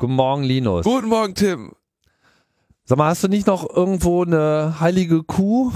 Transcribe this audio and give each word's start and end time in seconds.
Guten 0.00 0.14
Morgen, 0.14 0.44
Linus. 0.44 0.84
Guten 0.84 1.08
Morgen, 1.08 1.34
Tim. 1.34 1.72
Sag 2.84 2.98
mal, 2.98 3.08
hast 3.08 3.24
du 3.24 3.28
nicht 3.28 3.48
noch 3.48 3.68
irgendwo 3.68 4.22
eine 4.22 4.78
heilige 4.78 5.24
Kuh 5.24 5.72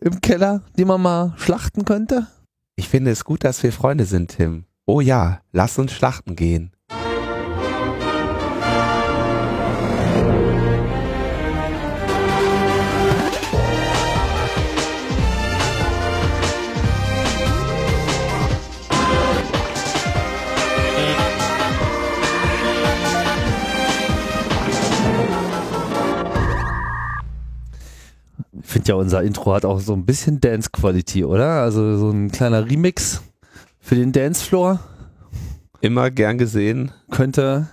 im 0.00 0.22
Keller, 0.22 0.62
die 0.78 0.86
man 0.86 1.02
mal 1.02 1.34
schlachten 1.36 1.84
könnte? 1.84 2.28
Ich 2.76 2.88
finde 2.88 3.10
es 3.10 3.26
gut, 3.26 3.44
dass 3.44 3.62
wir 3.62 3.70
Freunde 3.70 4.06
sind, 4.06 4.30
Tim. 4.30 4.64
Oh 4.86 5.02
ja, 5.02 5.42
lass 5.52 5.78
uns 5.78 5.92
schlachten 5.92 6.34
gehen. 6.34 6.72
Finde 28.70 28.88
ja, 28.88 28.94
unser 28.96 29.22
Intro 29.22 29.54
hat 29.54 29.64
auch 29.64 29.80
so 29.80 29.92
ein 29.94 30.04
bisschen 30.04 30.40
Dance-Quality, 30.40 31.24
oder? 31.24 31.62
Also 31.62 31.96
so 31.96 32.10
ein 32.10 32.30
kleiner 32.30 32.64
Remix 32.68 33.22
für 33.80 33.94
den 33.94 34.12
Dancefloor 34.12 34.80
Immer 35.80 36.10
gern 36.10 36.38
gesehen. 36.38 36.90
könnte, 37.10 37.68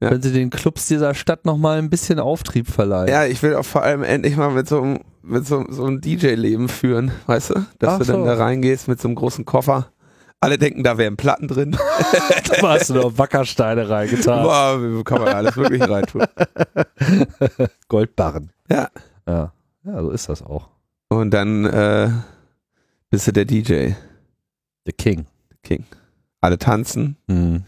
Ja. 0.00 0.08
könnte 0.08 0.32
den 0.32 0.50
Clubs 0.50 0.88
dieser 0.88 1.14
Stadt 1.14 1.44
nochmal 1.44 1.78
ein 1.78 1.90
bisschen 1.90 2.18
Auftrieb 2.18 2.68
verleihen. 2.68 3.08
Ja, 3.08 3.24
ich 3.26 3.42
will 3.42 3.54
auch 3.56 3.64
vor 3.64 3.82
allem 3.82 4.02
endlich 4.02 4.36
mal 4.36 4.50
mit 4.50 4.68
so 4.68 4.80
einem, 4.82 5.00
mit 5.22 5.46
so, 5.46 5.64
so 5.68 5.84
einem 5.84 6.00
DJ-Leben 6.00 6.68
führen, 6.68 7.12
weißt 7.26 7.50
du? 7.50 7.54
Dass 7.78 7.94
Ach 7.94 7.98
du 7.98 8.04
dann 8.04 8.20
so. 8.20 8.24
da 8.24 8.34
reingehst 8.34 8.88
mit 8.88 9.00
so 9.00 9.08
einem 9.08 9.14
großen 9.16 9.44
Koffer. 9.44 9.88
Alle 10.40 10.58
denken, 10.58 10.82
da 10.82 10.98
wären 10.98 11.16
Platten 11.16 11.48
drin. 11.48 11.70
da 12.60 12.68
hast 12.70 12.90
du 12.90 12.94
noch 12.94 13.16
Wackersteine 13.16 13.88
reingetan. 13.88 14.42
Boah, 14.42 14.78
wie 14.82 15.02
kann 15.04 15.18
man 15.18 15.26
da 15.28 15.32
alles 15.34 15.56
wirklich 15.56 15.80
reintun? 15.88 16.24
Goldbarren. 17.88 18.50
Ja. 18.68 18.88
Ja. 19.26 19.52
Ja, 19.84 20.00
so 20.02 20.10
ist 20.10 20.28
das 20.28 20.42
auch. 20.42 20.68
Und 21.08 21.30
dann 21.32 21.64
äh, 21.66 22.10
bist 23.10 23.26
du 23.26 23.32
der 23.32 23.44
DJ, 23.44 23.90
The 24.86 24.92
King. 24.92 25.26
King. 25.62 25.84
Alle 26.40 26.58
tanzen, 26.58 27.16
Mhm. 27.26 27.64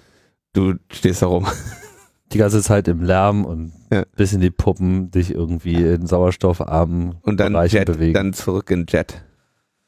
du 0.52 0.74
stehst 0.90 1.22
da 1.22 1.26
rum. 1.26 1.46
Die 2.32 2.38
ganze 2.38 2.60
Zeit 2.60 2.88
im 2.88 3.02
Lärm 3.02 3.44
und 3.44 3.72
Ja. 3.92 4.04
bis 4.16 4.32
in 4.32 4.40
die 4.40 4.50
Puppen 4.50 5.10
dich 5.12 5.30
irgendwie 5.30 5.74
in 5.76 6.06
sauerstoffarmen 6.08 7.16
Und 7.22 7.38
dann 7.38 7.52
Bereichen 7.52 7.76
Jet, 7.76 7.86
bewegen. 7.86 8.14
dann 8.14 8.32
zurück 8.32 8.70
in 8.70 8.84
Jet. 8.88 9.22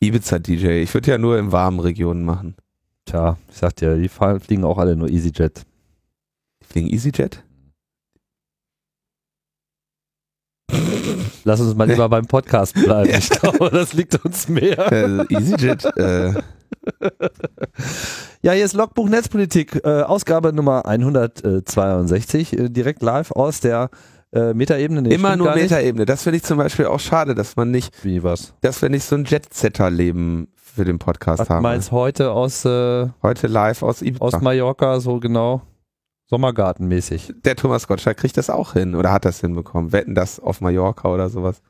Ibiza-DJ. 0.01 0.83
Ich 0.83 0.95
würde 0.95 1.11
ja 1.11 1.19
nur 1.19 1.37
in 1.39 1.51
warmen 1.51 1.81
Regionen 1.81 2.25
machen. 2.25 2.55
Tja, 3.07 3.37
ich 3.51 3.57
sag 3.57 3.75
dir, 3.77 3.97
die 3.97 4.09
fliegen 4.09 4.65
auch 4.65 4.79
alle 4.79 4.95
nur 4.95 5.09
EasyJet. 5.09 5.67
Fliegen 6.63 6.89
EasyJet? 6.89 7.43
Lass 11.45 11.61
uns 11.61 11.75
mal 11.75 11.89
lieber 11.89 12.09
beim 12.09 12.27
Podcast 12.27 12.75
bleiben. 12.75 13.11
Ich 13.11 13.31
glaube, 13.31 13.71
das 13.71 13.93
liegt 13.95 14.23
uns 14.25 14.49
mehr. 14.49 14.79
Äh, 14.93 15.25
EasyJet, 15.35 15.85
äh, 15.97 16.33
Ja, 18.43 18.53
hier 18.53 18.65
ist 18.65 18.75
Logbuch 18.75 19.09
Netzpolitik, 19.09 19.81
äh, 19.85 20.03
Ausgabe 20.03 20.53
Nummer 20.53 20.87
162, 20.87 22.59
äh, 22.59 22.69
direkt 22.69 23.03
live 23.03 23.33
aus 23.33 23.61
der 23.61 23.91
äh, 24.33 24.53
Metaebene. 24.55 25.03
Nee, 25.03 25.15
immer 25.15 25.37
nur. 25.37 25.55
Metaebene. 25.55 26.05
Das 26.05 26.23
finde 26.23 26.37
ich 26.37 26.45
zum 26.45 26.59
Beispiel 26.59 26.87
auch 26.87 27.01
schade, 27.01 27.35
dass 27.35 27.57
man 27.57 27.71
nicht, 27.71 27.93
Wie 28.05 28.23
was? 28.23 28.55
dass 28.61 28.81
wir 28.83 28.91
nicht 28.91 29.05
so 29.05 29.17
ein 29.17 29.25
Jet-Setter-Leben 29.25 30.49
für 30.55 30.85
den 30.85 30.99
Podcast 30.99 31.41
Was 31.41 31.51
haben. 31.51 31.63
meinst 31.63 31.91
heute 31.91 32.31
aus, 32.31 32.65
äh, 32.65 33.09
Heute 33.23 33.47
live 33.49 33.83
aus 33.83 34.03
Ibiza. 34.03 34.25
aus 34.25 34.41
Mallorca, 34.41 35.01
so 35.01 35.19
genau 35.19 35.63
Sommergartenmäßig? 36.31 37.35
Der 37.45 37.57
Thomas 37.57 37.87
Gottschalk 37.89 38.19
kriegt 38.19 38.37
das 38.37 38.51
auch 38.51 38.75
hin 38.75 38.95
oder 38.95 39.13
hat 39.13 39.25
das 39.25 39.41
hinbekommen. 39.41 39.93
Wetten 39.93 40.15
das 40.15 40.39
auf 40.41 40.61
Mallorca 40.61 41.09
oder 41.09 41.29
sowas. 41.31 41.63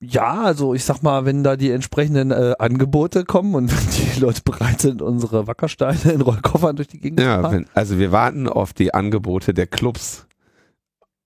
Ja, 0.00 0.42
also 0.42 0.74
ich 0.74 0.84
sag 0.84 1.02
mal, 1.02 1.24
wenn 1.24 1.42
da 1.42 1.56
die 1.56 1.70
entsprechenden 1.70 2.30
äh, 2.30 2.54
Angebote 2.58 3.24
kommen 3.24 3.54
und 3.54 3.72
die 4.16 4.20
Leute 4.20 4.42
bereit 4.44 4.80
sind, 4.82 5.00
unsere 5.00 5.46
Wackersteine 5.46 6.12
in 6.12 6.20
Rollkoffern 6.20 6.76
durch 6.76 6.88
die 6.88 7.00
Gegend 7.00 7.20
zu 7.20 7.26
Ja, 7.26 7.40
fahren. 7.40 7.52
wenn, 7.52 7.66
also 7.72 7.98
wir 7.98 8.12
warten 8.12 8.48
auf 8.48 8.74
die 8.74 8.92
Angebote 8.92 9.54
der 9.54 9.66
Clubs. 9.66 10.26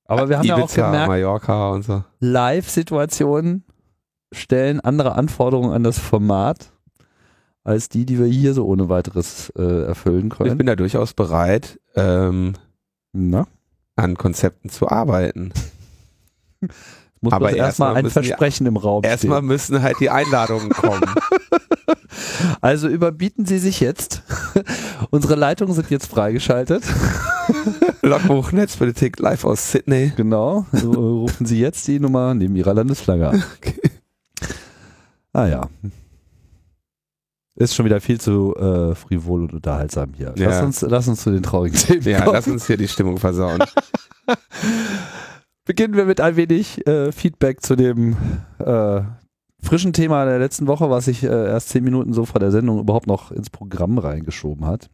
Aber 0.05 0.29
wir 0.29 0.39
haben 0.39 0.47
ja 0.47 0.55
auch 0.55 0.61
Ibiza, 0.61 0.87
gemerkt, 0.87 1.09
Mallorca 1.09 1.71
und 1.71 1.83
so. 1.85 2.05
Live-Situationen 2.21 3.65
stellen 4.33 4.81
andere 4.81 5.17
Anforderungen 5.17 5.73
an 5.73 5.83
das 5.83 5.99
Format 5.99 6.71
als 7.65 7.89
die, 7.89 8.07
die 8.07 8.19
wir 8.19 8.27
hier 8.27 8.55
so 8.55 8.67
ohne 8.67 8.89
weiteres 8.89 9.51
äh, 9.57 9.85
erfüllen 9.85 10.29
Ich 10.33 10.37
können. 10.39 10.59
bin 10.59 10.67
da 10.67 10.77
durchaus 10.77 11.13
bereit, 11.13 11.79
ähm, 11.97 12.55
an 13.97 14.17
Konzepten 14.17 14.71
zu 14.71 14.89
arbeiten. 14.89 15.53
Muss 17.21 17.33
Aber 17.33 17.51
erstmal 17.51 17.67
erstmal 17.67 17.97
ein 17.97 18.11
Versprechen 18.11 18.67
im 18.67 18.77
Raum 18.77 19.03
Erstmal 19.03 19.43
müssen 19.43 19.83
halt 19.83 19.99
die 20.01 20.11
Einladungen 20.11 20.71
kommen. 20.71 21.03
Also 22.61 22.89
überbieten 22.89 23.47
Sie 23.47 23.59
sich 23.59 23.81
jetzt. 23.81 24.23
Unsere 25.11 25.35
Leitungen 25.35 25.75
sind 25.75 25.91
jetzt 25.91 26.07
freigeschaltet. 26.07 26.83
Logbuch 28.03 28.53
Netzpolitik 28.53 29.19
live 29.19 29.45
aus 29.45 29.71
Sydney. 29.73 30.13
Genau. 30.17 30.67
So, 30.73 30.91
rufen 30.93 31.47
Sie 31.47 31.61
jetzt 31.61 31.87
die 31.87 32.01
Nummer 32.01 32.35
neben 32.35 32.57
Ihrer 32.57 32.75
Landesflagge 32.75 33.29
an. 33.29 33.45
Ah 35.33 35.47
ja. 35.47 35.69
Ist 37.61 37.75
schon 37.75 37.87
wieder 37.87 38.01
viel 38.01 38.21
zu 38.21 38.55
äh, 38.55 38.95
frivol 38.95 39.43
und 39.43 39.53
unterhaltsam 39.53 40.13
hier. 40.15 40.33
Lass, 40.37 40.59
Ja. 40.59 40.65
uns, 40.65 40.81
lass 40.83 41.09
uns 41.09 41.23
zu 41.23 41.33
den 41.33 41.43
traurigen 41.43 41.77
Themen 41.77 42.03
Ja, 42.03 42.21
kommen. 42.21 42.35
lass 42.37 42.47
uns 42.47 42.67
hier 42.67 42.77
die 42.77 42.87
Stimmung 42.87 43.19
versauen. 43.19 43.59
Beginnen 45.65 45.95
wir 45.97 46.07
mit 46.07 46.21
ein 46.21 46.37
wenig 46.37 46.87
äh, 46.87 47.13
Feedback 47.13 47.63
zu 47.63 47.77
dem 47.77 48.17
äh, 48.59 49.01
frischen 49.61 49.93
Thema 49.93 50.25
der 50.25 50.39
letzten 50.39 50.67
Woche, 50.67 50.89
was 50.89 51.07
sich 51.07 51.25
äh, 51.25 51.27
erst 51.27 51.69
zehn 51.71 51.85
Minuten 51.85 52.13
so 52.13 52.25
vor 52.25 52.41
der 52.41 52.51
Sendung 52.53 52.79
überhaupt 52.79 53.07
noch 53.07 53.33
ins 53.33 53.51
Programm 53.51 53.99
reingeschoben 53.99 54.65
hat. 54.65 54.89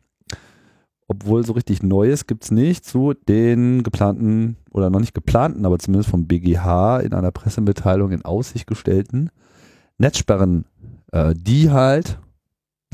Obwohl 1.06 1.44
so 1.44 1.52
richtig 1.52 1.82
Neues 1.82 2.26
gibt's 2.26 2.50
nicht 2.50 2.84
zu 2.86 3.12
den 3.28 3.82
geplanten 3.82 4.56
oder 4.72 4.88
noch 4.90 5.00
nicht 5.00 5.14
geplanten, 5.14 5.66
aber 5.66 5.78
zumindest 5.78 6.10
vom 6.10 6.26
BGH 6.26 7.00
in 7.00 7.12
einer 7.12 7.30
Pressemitteilung 7.30 8.10
in 8.10 8.24
Aussicht 8.24 8.66
gestellten 8.66 9.30
Netzsperren, 9.98 10.64
äh, 11.12 11.34
die 11.36 11.70
halt 11.70 12.18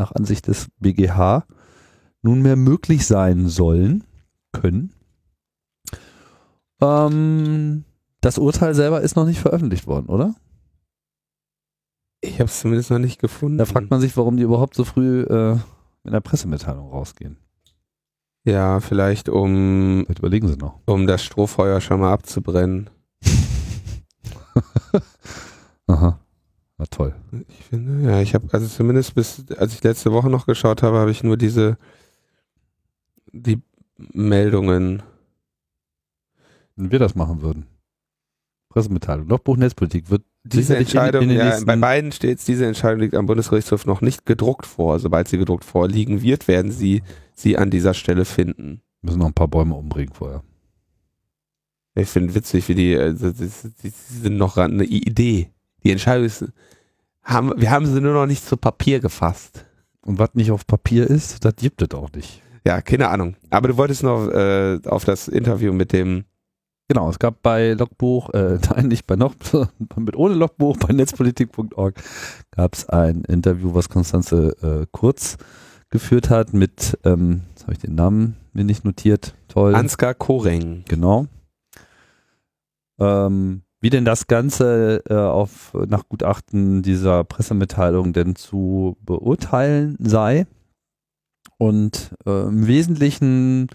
nach 0.00 0.12
Ansicht 0.12 0.48
des 0.48 0.68
BGH 0.80 1.46
nunmehr 2.22 2.56
möglich 2.56 3.06
sein 3.06 3.48
sollen, 3.48 4.04
können. 4.52 4.92
Ähm, 6.82 7.84
das 8.20 8.38
Urteil 8.38 8.74
selber 8.74 9.00
ist 9.00 9.14
noch 9.16 9.26
nicht 9.26 9.38
veröffentlicht 9.40 9.86
worden, 9.86 10.06
oder? 10.06 10.34
Ich 12.22 12.34
habe 12.34 12.44
es 12.44 12.60
zumindest 12.60 12.90
noch 12.90 12.98
nicht 12.98 13.20
gefunden. 13.20 13.58
Da 13.58 13.64
fragt 13.64 13.90
man 13.90 14.00
sich, 14.00 14.16
warum 14.16 14.36
die 14.36 14.42
überhaupt 14.42 14.74
so 14.74 14.84
früh 14.84 15.22
äh, 15.22 15.52
in 16.04 16.12
der 16.12 16.20
Pressemitteilung 16.20 16.90
rausgehen. 16.90 17.38
ja, 18.44 18.80
vielleicht 18.80 19.28
um, 19.28 20.02
Vielleicht 20.04 20.18
überlegen 20.18 20.48
sie 20.48 20.56
noch. 20.56 20.80
um 20.86 21.06
das 21.06 21.22
Strohfeuer 21.24 21.80
schon 21.80 22.00
mal 22.00 22.12
abzubrennen. 22.12 22.90
Aha. 25.86 26.18
Na 26.80 26.86
toll. 26.86 27.14
Ich 27.46 27.66
finde, 27.66 28.10
ja, 28.10 28.22
ich 28.22 28.32
habe 28.34 28.48
also 28.52 28.66
zumindest 28.66 29.14
bis, 29.14 29.44
als 29.58 29.74
ich 29.74 29.82
letzte 29.84 30.12
Woche 30.12 30.30
noch 30.30 30.46
geschaut 30.46 30.82
habe, 30.82 30.96
habe 30.96 31.10
ich 31.10 31.22
nur 31.22 31.36
diese, 31.36 31.76
die 33.32 33.60
Meldungen. 33.98 35.02
Wenn 36.76 36.90
wir 36.90 36.98
das 36.98 37.14
machen 37.14 37.42
würden. 37.42 37.66
Pressemitteilung. 38.70 39.28
Logbuch 39.28 39.58
Netzpolitik 39.58 40.08
wird 40.08 40.22
Diese 40.44 40.74
Entscheidung, 40.74 41.24
in, 41.24 41.30
in 41.32 41.36
ja, 41.36 41.60
bei 41.66 41.76
beiden 41.76 42.12
steht 42.12 42.48
diese 42.48 42.64
Entscheidung 42.64 43.00
liegt 43.00 43.14
am 43.14 43.26
Bundesgerichtshof 43.26 43.84
noch 43.84 44.00
nicht 44.00 44.24
gedruckt 44.24 44.64
vor. 44.64 44.98
Sobald 45.00 45.28
sie 45.28 45.36
gedruckt 45.36 45.66
vorliegen 45.66 46.22
wird, 46.22 46.48
werden 46.48 46.72
sie 46.72 47.02
sie 47.34 47.58
an 47.58 47.70
dieser 47.70 47.92
Stelle 47.92 48.24
finden. 48.24 48.80
müssen 49.02 49.18
noch 49.18 49.26
ein 49.26 49.34
paar 49.34 49.48
Bäume 49.48 49.74
umbringen 49.74 50.14
vorher. 50.14 50.42
Ich 51.94 52.08
finde 52.08 52.34
witzig, 52.34 52.66
wie 52.68 52.74
die, 52.74 52.96
also, 52.96 53.32
die, 53.32 53.50
die 53.82 53.90
sind 53.90 54.38
noch 54.38 54.56
ran- 54.56 54.72
eine 54.72 54.84
Idee. 54.84 55.50
Die 55.84 55.90
Entscheidung 55.90 56.26
ist, 56.26 56.44
haben, 57.22 57.52
wir 57.56 57.70
haben 57.70 57.86
sie 57.86 58.00
nur 58.00 58.14
noch 58.14 58.26
nicht 58.26 58.44
zu 58.44 58.56
Papier 58.56 59.00
gefasst. 59.00 59.64
Und 60.02 60.18
was 60.18 60.30
nicht 60.34 60.50
auf 60.50 60.66
Papier 60.66 61.08
ist, 61.08 61.44
das 61.44 61.56
gibt 61.56 61.82
es 61.82 61.90
auch 61.98 62.10
nicht. 62.12 62.42
Ja, 62.66 62.80
keine 62.80 63.08
Ahnung. 63.08 63.36
Aber 63.50 63.68
du 63.68 63.76
wolltest 63.76 64.02
noch 64.02 64.28
äh, 64.28 64.78
auf 64.86 65.04
das 65.04 65.28
Interview 65.28 65.72
mit 65.72 65.92
dem, 65.92 66.24
Genau, 66.90 67.08
es 67.08 67.20
gab 67.20 67.40
bei 67.40 67.74
Logbuch, 67.74 68.30
äh, 68.30 68.58
nein, 68.70 68.88
nicht 68.88 69.06
bei 69.06 69.14
noch, 69.14 69.36
mit 69.94 70.16
ohne 70.16 70.34
Logbuch, 70.34 70.76
bei 70.76 70.92
netzpolitik.org 70.92 71.94
gab 72.50 72.74
es 72.74 72.88
ein 72.88 73.22
Interview, 73.26 73.72
was 73.74 73.88
Konstanze 73.88 74.56
äh, 74.60 74.86
Kurz 74.90 75.36
geführt 75.88 76.30
hat 76.30 76.52
mit, 76.52 76.98
ähm, 77.04 77.42
jetzt 77.50 77.62
habe 77.62 77.74
ich 77.74 77.78
den 77.78 77.94
Namen 77.94 78.36
mir 78.52 78.64
nicht 78.64 78.84
notiert, 78.84 79.36
toll. 79.46 79.76
Ansgar 79.76 80.14
Koreng. 80.14 80.84
Genau. 80.88 81.26
Ähm, 82.98 83.62
wie 83.80 83.90
denn 83.90 84.04
das 84.04 84.26
Ganze 84.26 85.02
äh, 85.08 85.14
auf, 85.14 85.72
nach 85.88 86.08
Gutachten 86.08 86.82
dieser 86.82 87.24
Pressemitteilung 87.24 88.12
denn 88.12 88.36
zu 88.36 88.96
beurteilen 89.00 89.96
sei. 89.98 90.46
Und 91.58 92.14
äh, 92.26 92.42
im 92.48 92.66
Wesentlichen 92.66 93.68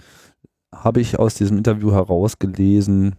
habe 0.74 1.02
ich 1.02 1.18
aus 1.18 1.36
diesem 1.36 1.58
Interview 1.58 1.92
herausgelesen, 1.92 3.16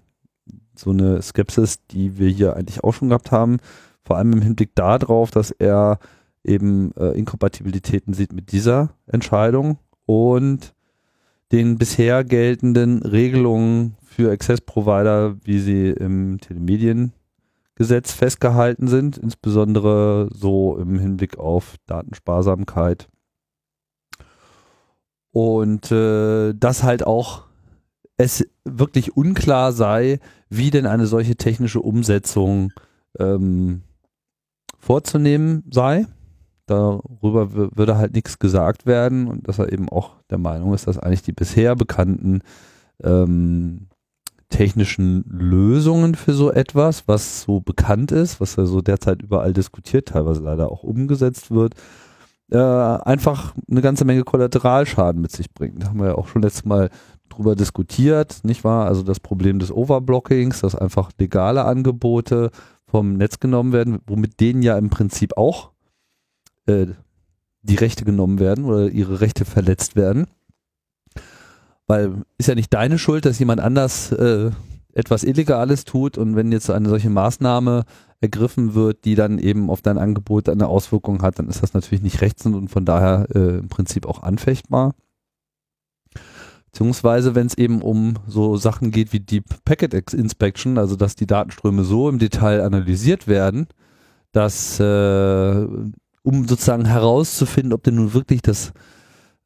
so 0.76 0.90
eine 0.90 1.22
Skepsis, 1.22 1.86
die 1.86 2.18
wir 2.18 2.28
hier 2.28 2.56
eigentlich 2.56 2.84
auch 2.84 2.92
schon 2.92 3.08
gehabt 3.08 3.32
haben, 3.32 3.58
vor 4.04 4.16
allem 4.16 4.32
im 4.34 4.42
Hinblick 4.42 4.74
darauf, 4.74 5.30
dass 5.30 5.50
er 5.50 5.98
eben 6.44 6.92
äh, 6.96 7.10
Inkompatibilitäten 7.18 8.14
sieht 8.14 8.32
mit 8.32 8.52
dieser 8.52 8.90
Entscheidung 9.06 9.78
und 10.04 10.75
den 11.52 11.78
bisher 11.78 12.24
geltenden 12.24 13.02
Regelungen 13.02 13.96
für 14.02 14.30
Access 14.30 14.60
Provider, 14.60 15.36
wie 15.44 15.60
sie 15.60 15.90
im 15.90 16.38
Telemediengesetz 16.40 18.12
festgehalten 18.12 18.88
sind, 18.88 19.18
insbesondere 19.18 20.28
so 20.32 20.76
im 20.78 20.98
Hinblick 20.98 21.38
auf 21.38 21.76
Datensparsamkeit. 21.86 23.08
Und 25.30 25.92
äh, 25.92 26.54
dass 26.54 26.82
halt 26.82 27.06
auch 27.06 27.44
es 28.16 28.46
wirklich 28.64 29.16
unklar 29.16 29.72
sei, 29.72 30.18
wie 30.48 30.70
denn 30.70 30.86
eine 30.86 31.06
solche 31.06 31.36
technische 31.36 31.80
Umsetzung 31.80 32.72
ähm, 33.18 33.82
vorzunehmen 34.78 35.64
sei. 35.70 36.06
Darüber 36.66 37.52
würde 37.52 37.96
halt 37.96 38.14
nichts 38.14 38.38
gesagt 38.38 38.86
werden 38.86 39.28
und 39.28 39.46
dass 39.46 39.58
er 39.58 39.72
eben 39.72 39.88
auch 39.88 40.16
der 40.30 40.38
Meinung 40.38 40.74
ist, 40.74 40.88
dass 40.88 40.98
eigentlich 40.98 41.22
die 41.22 41.32
bisher 41.32 41.76
bekannten 41.76 42.42
ähm, 43.02 43.86
technischen 44.48 45.24
Lösungen 45.28 46.14
für 46.14 46.32
so 46.32 46.50
etwas, 46.50 47.06
was 47.06 47.42
so 47.42 47.60
bekannt 47.60 48.12
ist, 48.12 48.40
was 48.40 48.56
ja 48.56 48.64
so 48.64 48.80
derzeit 48.80 49.22
überall 49.22 49.52
diskutiert, 49.52 50.08
teilweise 50.08 50.42
leider 50.42 50.70
auch 50.70 50.82
umgesetzt 50.82 51.50
wird, 51.50 51.74
äh, 52.50 52.58
einfach 52.58 53.54
eine 53.68 53.82
ganze 53.82 54.04
Menge 54.04 54.22
Kollateralschaden 54.22 55.20
mit 55.20 55.32
sich 55.32 55.52
bringt. 55.52 55.82
Da 55.82 55.88
haben 55.88 55.98
wir 55.98 56.06
ja 56.06 56.14
auch 56.14 56.28
schon 56.28 56.42
letztes 56.42 56.64
Mal 56.64 56.90
drüber 57.28 57.56
diskutiert, 57.56 58.40
nicht 58.44 58.62
wahr? 58.64 58.86
Also 58.86 59.02
das 59.02 59.20
Problem 59.20 59.58
des 59.58 59.72
Overblockings, 59.72 60.60
dass 60.60 60.74
einfach 60.74 61.10
legale 61.18 61.64
Angebote 61.64 62.50
vom 62.86 63.14
Netz 63.14 63.40
genommen 63.40 63.72
werden, 63.72 63.98
womit 64.06 64.40
denen 64.40 64.62
ja 64.62 64.78
im 64.78 64.90
Prinzip 64.90 65.36
auch 65.36 65.72
äh, 66.66 66.86
die 67.62 67.76
Rechte 67.76 68.04
genommen 68.04 68.38
werden 68.38 68.64
oder 68.64 68.88
ihre 68.88 69.20
Rechte 69.20 69.44
verletzt 69.44 69.96
werden. 69.96 70.26
Weil 71.86 72.22
ist 72.38 72.48
ja 72.48 72.54
nicht 72.54 72.72
deine 72.74 72.98
Schuld, 72.98 73.24
dass 73.24 73.38
jemand 73.38 73.60
anders 73.60 74.12
äh, 74.12 74.50
etwas 74.92 75.24
Illegales 75.24 75.84
tut 75.84 76.16
und 76.16 76.36
wenn 76.36 76.52
jetzt 76.52 76.70
eine 76.70 76.88
solche 76.88 77.10
Maßnahme 77.10 77.84
ergriffen 78.20 78.74
wird, 78.74 79.04
die 79.04 79.14
dann 79.14 79.38
eben 79.38 79.68
auf 79.68 79.82
dein 79.82 79.98
Angebot 79.98 80.48
eine 80.48 80.68
Auswirkung 80.68 81.22
hat, 81.22 81.38
dann 81.38 81.48
ist 81.48 81.62
das 81.62 81.74
natürlich 81.74 82.02
nicht 82.02 82.22
rechts 82.22 82.46
und 82.46 82.68
von 82.68 82.84
daher 82.84 83.26
äh, 83.34 83.58
im 83.58 83.68
Prinzip 83.68 84.06
auch 84.06 84.22
anfechtbar. 84.22 84.94
Beziehungsweise, 86.72 87.34
wenn 87.34 87.46
es 87.46 87.56
eben 87.56 87.82
um 87.82 88.14
so 88.26 88.56
Sachen 88.56 88.90
geht 88.90 89.12
wie 89.12 89.20
Deep 89.20 89.44
Packet 89.64 89.94
Inspection, 90.12 90.78
also 90.78 90.96
dass 90.96 91.14
die 91.14 91.26
Datenströme 91.26 91.84
so 91.84 92.08
im 92.08 92.18
Detail 92.18 92.62
analysiert 92.62 93.28
werden, 93.28 93.66
dass 94.32 94.80
äh, 94.80 95.66
um 96.26 96.48
sozusagen 96.48 96.84
herauszufinden, 96.84 97.72
ob 97.72 97.84
denn 97.84 97.94
nun 97.94 98.12
wirklich 98.12 98.42
das 98.42 98.72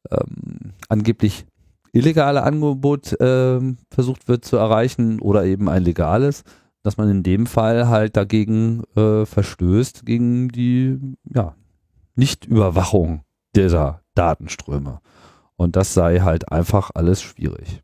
ähm, 0.09 0.73
angeblich 0.89 1.45
illegale 1.93 2.41
Angebot 2.41 3.19
äh, 3.21 3.59
versucht 3.91 4.27
wird 4.27 4.45
zu 4.45 4.57
erreichen 4.57 5.19
oder 5.19 5.45
eben 5.45 5.69
ein 5.69 5.83
legales, 5.83 6.43
dass 6.81 6.97
man 6.97 7.09
in 7.09 7.21
dem 7.21 7.45
Fall 7.45 7.87
halt 7.87 8.17
dagegen 8.17 8.81
äh, 8.95 9.27
verstößt, 9.27 10.07
gegen 10.07 10.49
die 10.49 10.97
ja, 11.31 11.55
Nichtüberwachung 12.15 13.21
dieser 13.55 14.01
Datenströme. 14.15 15.01
Und 15.57 15.75
das 15.75 15.93
sei 15.93 16.21
halt 16.21 16.51
einfach 16.51 16.89
alles 16.95 17.21
schwierig. 17.21 17.83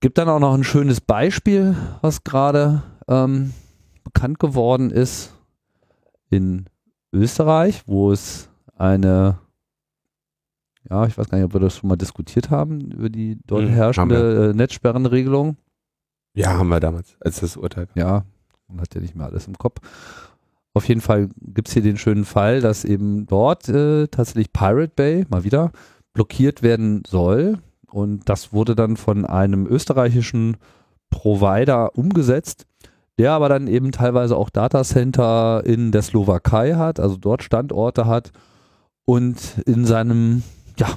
Gibt 0.00 0.18
dann 0.18 0.28
auch 0.28 0.38
noch 0.38 0.52
ein 0.52 0.64
schönes 0.64 1.00
Beispiel, 1.00 1.76
was 2.02 2.24
gerade 2.24 2.82
ähm, 3.08 3.54
bekannt 4.04 4.38
geworden 4.38 4.90
ist 4.90 5.32
in 6.28 6.66
Österreich, 7.12 7.82
wo 7.86 8.12
es 8.12 8.48
eine, 8.76 9.38
ja, 10.88 11.06
ich 11.06 11.16
weiß 11.16 11.28
gar 11.28 11.38
nicht, 11.38 11.46
ob 11.46 11.54
wir 11.54 11.60
das 11.60 11.76
schon 11.76 11.88
mal 11.88 11.96
diskutiert 11.96 12.50
haben, 12.50 12.80
über 12.90 13.08
die 13.08 13.38
dort 13.46 13.64
mhm, 13.64 13.70
herrschende 13.70 14.50
äh, 14.50 14.54
Netzsperrenregelung. 14.54 15.56
Ja, 16.34 16.58
haben 16.58 16.68
wir 16.68 16.80
damals, 16.80 17.16
als 17.20 17.40
das 17.40 17.56
Urteil 17.56 17.86
kam. 17.86 17.94
Ja, 17.96 18.24
man 18.68 18.80
hat 18.80 18.94
ja 18.94 19.00
nicht 19.00 19.16
mehr 19.16 19.26
alles 19.26 19.46
im 19.46 19.58
Kopf. 19.58 19.80
Auf 20.74 20.86
jeden 20.86 21.00
Fall 21.00 21.28
gibt 21.40 21.68
es 21.68 21.74
hier 21.74 21.82
den 21.82 21.98
schönen 21.98 22.24
Fall, 22.24 22.60
dass 22.60 22.84
eben 22.84 23.26
dort 23.26 23.68
äh, 23.68 24.06
tatsächlich 24.06 24.52
Pirate 24.52 24.92
Bay 24.94 25.26
mal 25.28 25.42
wieder 25.42 25.72
blockiert 26.12 26.62
werden 26.62 27.02
soll. 27.06 27.58
Und 27.90 28.28
das 28.28 28.52
wurde 28.52 28.76
dann 28.76 28.96
von 28.96 29.24
einem 29.24 29.66
österreichischen 29.66 30.58
Provider 31.10 31.96
umgesetzt 31.96 32.67
der 33.18 33.32
aber 33.32 33.48
dann 33.48 33.66
eben 33.66 33.92
teilweise 33.92 34.36
auch 34.36 34.48
Datacenter 34.48 35.62
in 35.66 35.92
der 35.92 36.02
Slowakei 36.02 36.74
hat, 36.74 37.00
also 37.00 37.16
dort 37.16 37.42
Standorte 37.42 38.06
hat 38.06 38.30
und 39.04 39.36
in 39.66 39.84
seinem 39.84 40.42
ja, 40.78 40.88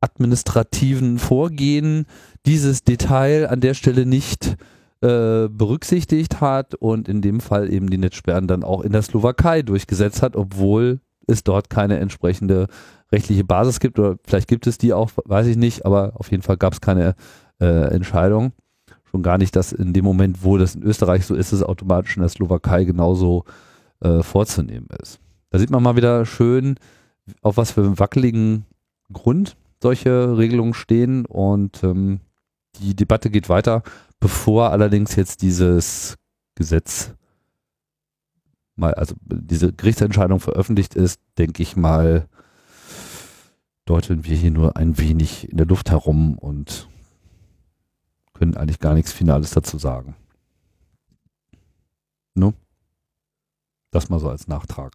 administrativen 0.00 1.18
Vorgehen 1.18 2.06
dieses 2.46 2.84
Detail 2.84 3.48
an 3.48 3.60
der 3.60 3.74
Stelle 3.74 4.06
nicht 4.06 4.56
äh, 5.00 5.48
berücksichtigt 5.48 6.40
hat 6.40 6.74
und 6.74 7.08
in 7.08 7.20
dem 7.22 7.40
Fall 7.40 7.72
eben 7.72 7.90
die 7.90 7.98
Netzsperren 7.98 8.46
dann 8.46 8.62
auch 8.62 8.82
in 8.82 8.92
der 8.92 9.02
Slowakei 9.02 9.62
durchgesetzt 9.62 10.22
hat, 10.22 10.36
obwohl 10.36 11.00
es 11.26 11.42
dort 11.42 11.70
keine 11.70 11.98
entsprechende 11.98 12.68
rechtliche 13.12 13.44
Basis 13.44 13.80
gibt 13.80 13.98
oder 13.98 14.16
vielleicht 14.26 14.48
gibt 14.48 14.66
es 14.66 14.78
die 14.78 14.92
auch, 14.92 15.10
weiß 15.24 15.46
ich 15.46 15.56
nicht, 15.56 15.84
aber 15.84 16.12
auf 16.16 16.30
jeden 16.30 16.42
Fall 16.42 16.56
gab 16.56 16.72
es 16.72 16.80
keine 16.80 17.14
äh, 17.60 17.94
Entscheidung. 17.94 18.52
Schon 19.14 19.22
gar 19.22 19.38
nicht, 19.38 19.54
dass 19.54 19.70
in 19.70 19.92
dem 19.92 20.04
Moment, 20.04 20.42
wo 20.42 20.58
das 20.58 20.74
in 20.74 20.82
Österreich 20.82 21.24
so 21.24 21.36
ist, 21.36 21.52
es 21.52 21.62
automatisch 21.62 22.16
in 22.16 22.22
der 22.22 22.28
Slowakei 22.28 22.82
genauso 22.82 23.44
äh, 24.00 24.24
vorzunehmen 24.24 24.88
ist. 25.00 25.20
Da 25.50 25.60
sieht 25.60 25.70
man 25.70 25.84
mal 25.84 25.94
wieder 25.94 26.26
schön, 26.26 26.74
auf 27.40 27.56
was 27.56 27.70
für 27.70 27.82
einem 27.82 28.00
wackeligen 28.00 28.64
Grund 29.12 29.56
solche 29.80 30.36
Regelungen 30.36 30.74
stehen 30.74 31.26
und 31.26 31.84
ähm, 31.84 32.18
die 32.80 32.96
Debatte 32.96 33.30
geht 33.30 33.48
weiter, 33.48 33.84
bevor 34.18 34.70
allerdings 34.70 35.14
jetzt 35.14 35.42
dieses 35.42 36.16
Gesetz 36.56 37.14
mal, 38.74 38.94
also 38.94 39.14
diese 39.24 39.72
Gerichtsentscheidung 39.72 40.40
veröffentlicht 40.40 40.96
ist, 40.96 41.20
denke 41.38 41.62
ich 41.62 41.76
mal, 41.76 42.26
deuteln 43.84 44.24
wir 44.24 44.36
hier 44.36 44.50
nur 44.50 44.76
ein 44.76 44.98
wenig 44.98 45.52
in 45.52 45.56
der 45.56 45.68
Luft 45.68 45.92
herum 45.92 46.36
und 46.36 46.88
können 48.34 48.56
eigentlich 48.56 48.80
gar 48.80 48.94
nichts 48.94 49.12
Finales 49.12 49.50
dazu 49.50 49.78
sagen. 49.78 50.14
Ne? 52.34 52.52
Das 53.90 54.08
mal 54.08 54.20
so 54.20 54.28
als 54.28 54.48
Nachtrag. 54.48 54.92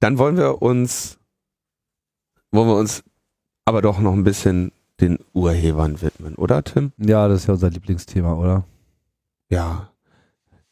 Dann 0.00 0.16
wollen 0.16 0.36
wir 0.36 0.62
uns, 0.62 1.18
wollen 2.52 2.68
wir 2.68 2.76
uns 2.76 3.02
aber 3.64 3.82
doch 3.82 3.98
noch 3.98 4.12
ein 4.12 4.24
bisschen 4.24 4.72
den 5.00 5.18
Urhebern 5.32 6.00
widmen, 6.00 6.34
oder 6.36 6.62
Tim? 6.62 6.92
Ja, 6.98 7.28
das 7.28 7.40
ist 7.40 7.46
ja 7.48 7.54
unser 7.54 7.70
Lieblingsthema, 7.70 8.34
oder? 8.34 8.64
Ja. 9.48 9.90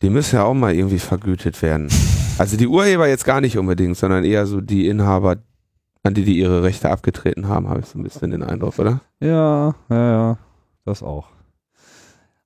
Die 0.03 0.11
müssen 0.11 0.37
ja 0.37 0.45
auch 0.45 0.55
mal 0.55 0.75
irgendwie 0.75 0.99
vergütet 0.99 1.61
werden. 1.63 1.89
Also 2.39 2.59
die 2.59 2.67
Urheber 2.67 3.09
jetzt 3.09 3.25
gar 3.25 3.41
nicht 3.41 3.57
unbedingt, 3.57 3.97
sondern 3.97 4.23
eher 4.23 4.45
so 4.45 4.61
die 4.61 4.89
Inhaber 4.89 5.37
an 6.07 6.15
die, 6.15 6.25
die 6.25 6.39
ihre 6.39 6.63
Rechte 6.63 6.91
abgetreten 6.91 7.49
haben, 7.49 7.69
habe 7.69 7.81
ich 7.81 7.87
so 7.87 7.99
ein 7.99 8.03
bisschen 8.03 8.31
den 8.31 8.43
Eindruck, 8.43 8.79
oder? 8.79 9.01
Ja, 9.21 9.75
ja, 9.89 10.11
ja, 10.11 10.39
das 10.85 11.03
auch. 11.03 11.29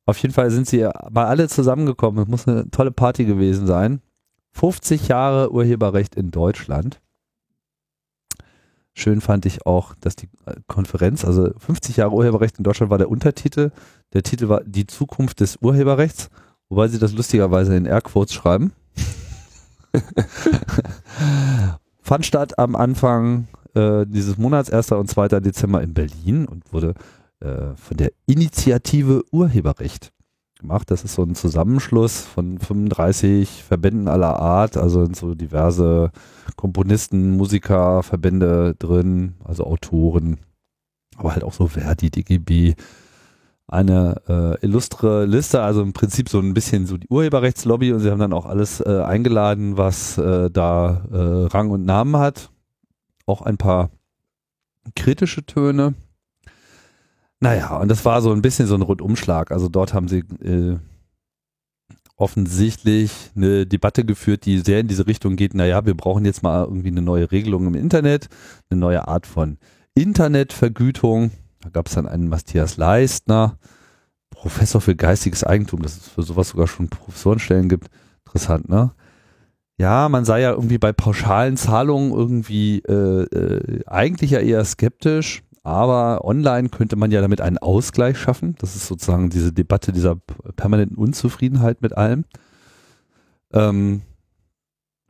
Auf 0.06 0.18
jeden 0.18 0.34
Fall 0.34 0.50
sind 0.50 0.66
sie 0.66 0.88
mal 1.10 1.26
alle 1.26 1.48
zusammengekommen. 1.48 2.22
Es 2.24 2.28
muss 2.28 2.48
eine 2.48 2.70
tolle 2.70 2.90
Party 2.90 3.24
gewesen 3.24 3.66
sein. 3.66 4.00
50 4.52 5.08
Jahre 5.08 5.52
Urheberrecht 5.52 6.16
in 6.16 6.30
Deutschland. 6.30 7.00
Schön 8.92 9.20
fand 9.20 9.46
ich 9.46 9.66
auch, 9.66 9.94
dass 10.00 10.16
die 10.16 10.28
Konferenz, 10.66 11.24
also 11.24 11.52
50 11.56 11.98
Jahre 11.98 12.12
Urheberrecht 12.12 12.58
in 12.58 12.64
Deutschland 12.64 12.90
war 12.90 12.98
der 12.98 13.08
Untertitel. 13.10 13.70
Der 14.12 14.24
Titel 14.24 14.48
war 14.48 14.64
Die 14.64 14.86
Zukunft 14.86 15.40
des 15.40 15.58
Urheberrechts, 15.60 16.28
wobei 16.68 16.88
sie 16.88 16.98
das 16.98 17.12
lustigerweise 17.12 17.76
in 17.76 17.86
Airquotes 17.86 18.34
schreiben. 18.34 18.72
fand 22.10 22.26
statt 22.26 22.58
am 22.58 22.74
Anfang 22.74 23.46
äh, 23.74 24.04
dieses 24.04 24.36
Monats, 24.36 24.68
1. 24.68 24.90
und 24.90 25.08
2. 25.08 25.28
Dezember 25.38 25.80
in 25.80 25.94
Berlin 25.94 26.44
und 26.44 26.72
wurde 26.72 26.94
äh, 27.38 27.76
von 27.76 27.98
der 27.98 28.10
Initiative 28.26 29.22
Urheberrecht 29.30 30.10
gemacht. 30.58 30.90
Das 30.90 31.04
ist 31.04 31.14
so 31.14 31.22
ein 31.22 31.36
Zusammenschluss 31.36 32.22
von 32.22 32.58
35 32.58 33.62
Verbänden 33.62 34.08
aller 34.08 34.40
Art, 34.40 34.76
also 34.76 35.04
sind 35.04 35.14
so 35.14 35.36
diverse 35.36 36.10
Komponisten, 36.56 37.36
Musiker, 37.36 38.02
Verbände 38.02 38.74
drin, 38.76 39.36
also 39.44 39.62
Autoren, 39.62 40.38
aber 41.16 41.34
halt 41.34 41.44
auch 41.44 41.52
so 41.52 41.68
Verdi, 41.68 42.10
DGB, 42.10 42.74
eine 43.70 44.20
äh, 44.28 44.66
illustre 44.66 45.26
Liste, 45.26 45.62
also 45.62 45.82
im 45.82 45.92
Prinzip 45.92 46.28
so 46.28 46.40
ein 46.40 46.54
bisschen 46.54 46.86
so 46.86 46.96
die 46.96 47.08
Urheberrechtslobby 47.08 47.92
und 47.92 48.00
sie 48.00 48.10
haben 48.10 48.18
dann 48.18 48.32
auch 48.32 48.46
alles 48.46 48.80
äh, 48.80 49.02
eingeladen, 49.02 49.76
was 49.76 50.18
äh, 50.18 50.50
da 50.50 51.04
äh, 51.12 51.46
Rang 51.46 51.70
und 51.70 51.84
Namen 51.84 52.16
hat. 52.16 52.50
Auch 53.26 53.42
ein 53.42 53.56
paar 53.56 53.90
kritische 54.96 55.46
Töne. 55.46 55.94
Naja, 57.38 57.78
und 57.78 57.88
das 57.88 58.04
war 58.04 58.20
so 58.20 58.32
ein 58.32 58.42
bisschen 58.42 58.66
so 58.66 58.74
ein 58.74 58.82
Rundumschlag. 58.82 59.50
Also 59.50 59.68
dort 59.68 59.94
haben 59.94 60.08
sie 60.08 60.24
äh, 60.42 60.76
offensichtlich 62.20 63.30
eine 63.34 63.66
Debatte 63.66 64.04
geführt, 64.04 64.44
die 64.44 64.58
sehr 64.58 64.80
in 64.80 64.88
diese 64.88 65.06
Richtung 65.06 65.36
geht, 65.36 65.54
naja, 65.54 65.86
wir 65.86 65.94
brauchen 65.94 66.24
jetzt 66.26 66.42
mal 66.42 66.64
irgendwie 66.64 66.88
eine 66.88 67.02
neue 67.02 67.32
Regelung 67.32 67.66
im 67.66 67.74
Internet, 67.74 68.28
eine 68.68 68.78
neue 68.78 69.08
Art 69.08 69.26
von 69.26 69.56
Internetvergütung. 69.94 71.30
Da 71.60 71.70
gab 71.70 71.88
es 71.88 71.94
dann 71.94 72.06
einen 72.06 72.28
Matthias 72.28 72.76
Leistner, 72.76 73.58
Professor 74.30 74.80
für 74.80 74.96
geistiges 74.96 75.44
Eigentum, 75.44 75.82
dass 75.82 75.96
es 75.96 76.08
für 76.08 76.22
sowas 76.22 76.50
sogar 76.50 76.66
schon 76.66 76.88
Professorenstellen 76.88 77.68
gibt. 77.68 77.88
Interessant, 78.24 78.68
ne? 78.68 78.92
Ja, 79.76 80.08
man 80.10 80.26
sei 80.26 80.42
ja 80.42 80.52
irgendwie 80.52 80.78
bei 80.78 80.92
pauschalen 80.92 81.56
Zahlungen 81.56 82.12
irgendwie 82.12 82.80
äh, 82.80 83.22
äh, 83.24 83.82
eigentlich 83.86 84.30
ja 84.30 84.40
eher 84.40 84.62
skeptisch, 84.64 85.42
aber 85.62 86.24
online 86.24 86.68
könnte 86.68 86.96
man 86.96 87.10
ja 87.10 87.22
damit 87.22 87.40
einen 87.40 87.56
Ausgleich 87.56 88.18
schaffen. 88.18 88.56
Das 88.58 88.76
ist 88.76 88.86
sozusagen 88.86 89.30
diese 89.30 89.52
Debatte 89.52 89.92
dieser 89.92 90.16
permanenten 90.56 90.98
Unzufriedenheit 90.98 91.80
mit 91.80 91.96
allem. 91.96 92.24
Ähm, 93.52 94.02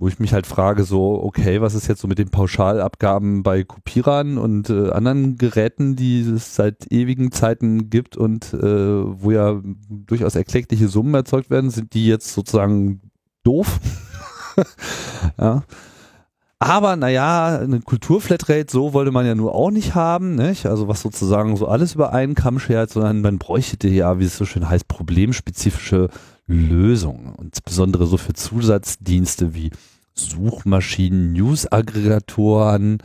wo 0.00 0.08
ich 0.08 0.18
mich 0.18 0.32
halt 0.32 0.46
frage, 0.46 0.84
so, 0.84 1.22
okay, 1.22 1.60
was 1.60 1.74
ist 1.74 1.86
jetzt 1.86 2.00
so 2.00 2.08
mit 2.08 2.18
den 2.18 2.30
Pauschalabgaben 2.30 3.42
bei 3.42 3.64
Kopierern 3.64 4.38
und 4.38 4.70
äh, 4.70 4.90
anderen 4.90 5.36
Geräten, 5.36 5.94
die 5.94 6.22
es 6.22 6.54
seit 6.54 6.90
ewigen 6.90 7.32
Zeiten 7.32 7.90
gibt 7.90 8.16
und 8.16 8.54
äh, 8.54 8.62
wo 8.62 9.30
ja 9.30 9.60
durchaus 9.90 10.36
erkleckliche 10.36 10.88
Summen 10.88 11.14
erzeugt 11.14 11.50
werden, 11.50 11.68
sind 11.68 11.92
die 11.92 12.06
jetzt 12.06 12.32
sozusagen 12.32 13.02
doof? 13.44 13.78
ja. 15.38 15.64
Aber 16.58 16.96
naja, 16.96 17.58
eine 17.58 17.80
Kulturflatrate, 17.80 18.66
so 18.70 18.94
wollte 18.94 19.12
man 19.12 19.26
ja 19.26 19.34
nur 19.34 19.54
auch 19.54 19.70
nicht 19.70 19.94
haben, 19.94 20.34
nicht? 20.34 20.64
Also 20.64 20.88
was 20.88 21.02
sozusagen 21.02 21.56
so 21.56 21.68
alles 21.68 21.94
über 21.94 22.14
einen 22.14 22.34
Kamm 22.34 22.58
schert, 22.58 22.90
sondern 22.90 23.20
man 23.20 23.38
bräuchte 23.38 23.88
ja, 23.88 24.18
wie 24.18 24.24
es 24.24 24.38
so 24.38 24.46
schön 24.46 24.68
heißt, 24.68 24.88
problemspezifische 24.88 26.08
Lösungen. 26.52 27.34
Und 27.34 27.46
insbesondere 27.46 28.06
so 28.06 28.16
für 28.16 28.32
Zusatzdienste 28.32 29.54
wie 29.54 29.70
Suchmaschinen, 30.14 31.32
News-Aggregatoren 31.32 32.98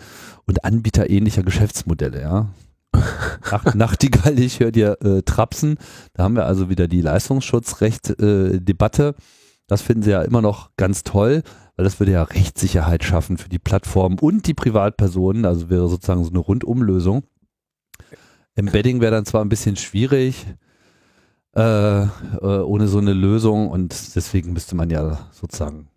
und 0.45 0.65
Anbieter 0.65 1.09
ähnlicher 1.09 1.41
Geschäftsmodelle, 1.43 2.21
ja. 2.21 2.49
Nach, 3.51 3.75
Nachtigall, 3.75 4.39
ich 4.39 4.59
höre 4.59 4.71
dir 4.71 4.97
äh, 5.01 5.21
Trapsen. 5.21 5.77
Da 6.13 6.23
haben 6.23 6.35
wir 6.35 6.45
also 6.45 6.69
wieder 6.69 6.87
die 6.87 7.01
Leistungsschutzrecht-Debatte. 7.01 9.07
Äh, 9.09 9.13
das 9.67 9.81
finden 9.81 10.03
sie 10.03 10.11
ja 10.11 10.21
immer 10.21 10.41
noch 10.41 10.69
ganz 10.77 11.03
toll 11.03 11.43
weil 11.75 11.83
das 11.83 11.99
würde 11.99 12.13
ja 12.13 12.23
Rechtssicherheit 12.23 13.03
schaffen 13.03 13.37
für 13.37 13.49
die 13.49 13.59
Plattformen 13.59 14.19
und 14.19 14.47
die 14.47 14.53
Privatpersonen, 14.53 15.45
also 15.45 15.69
wäre 15.69 15.89
sozusagen 15.89 16.23
so 16.23 16.29
eine 16.29 16.39
Rundumlösung. 16.39 17.23
Embedding 18.55 19.01
wäre 19.01 19.11
dann 19.11 19.25
zwar 19.25 19.43
ein 19.43 19.49
bisschen 19.49 19.75
schwierig 19.75 20.45
äh, 21.55 22.03
äh, 22.03 22.07
ohne 22.41 22.87
so 22.87 22.97
eine 22.97 23.13
Lösung 23.13 23.69
und 23.69 24.15
deswegen 24.15 24.53
müsste 24.53 24.75
man 24.75 24.89
ja 24.89 25.19
sozusagen 25.31 25.87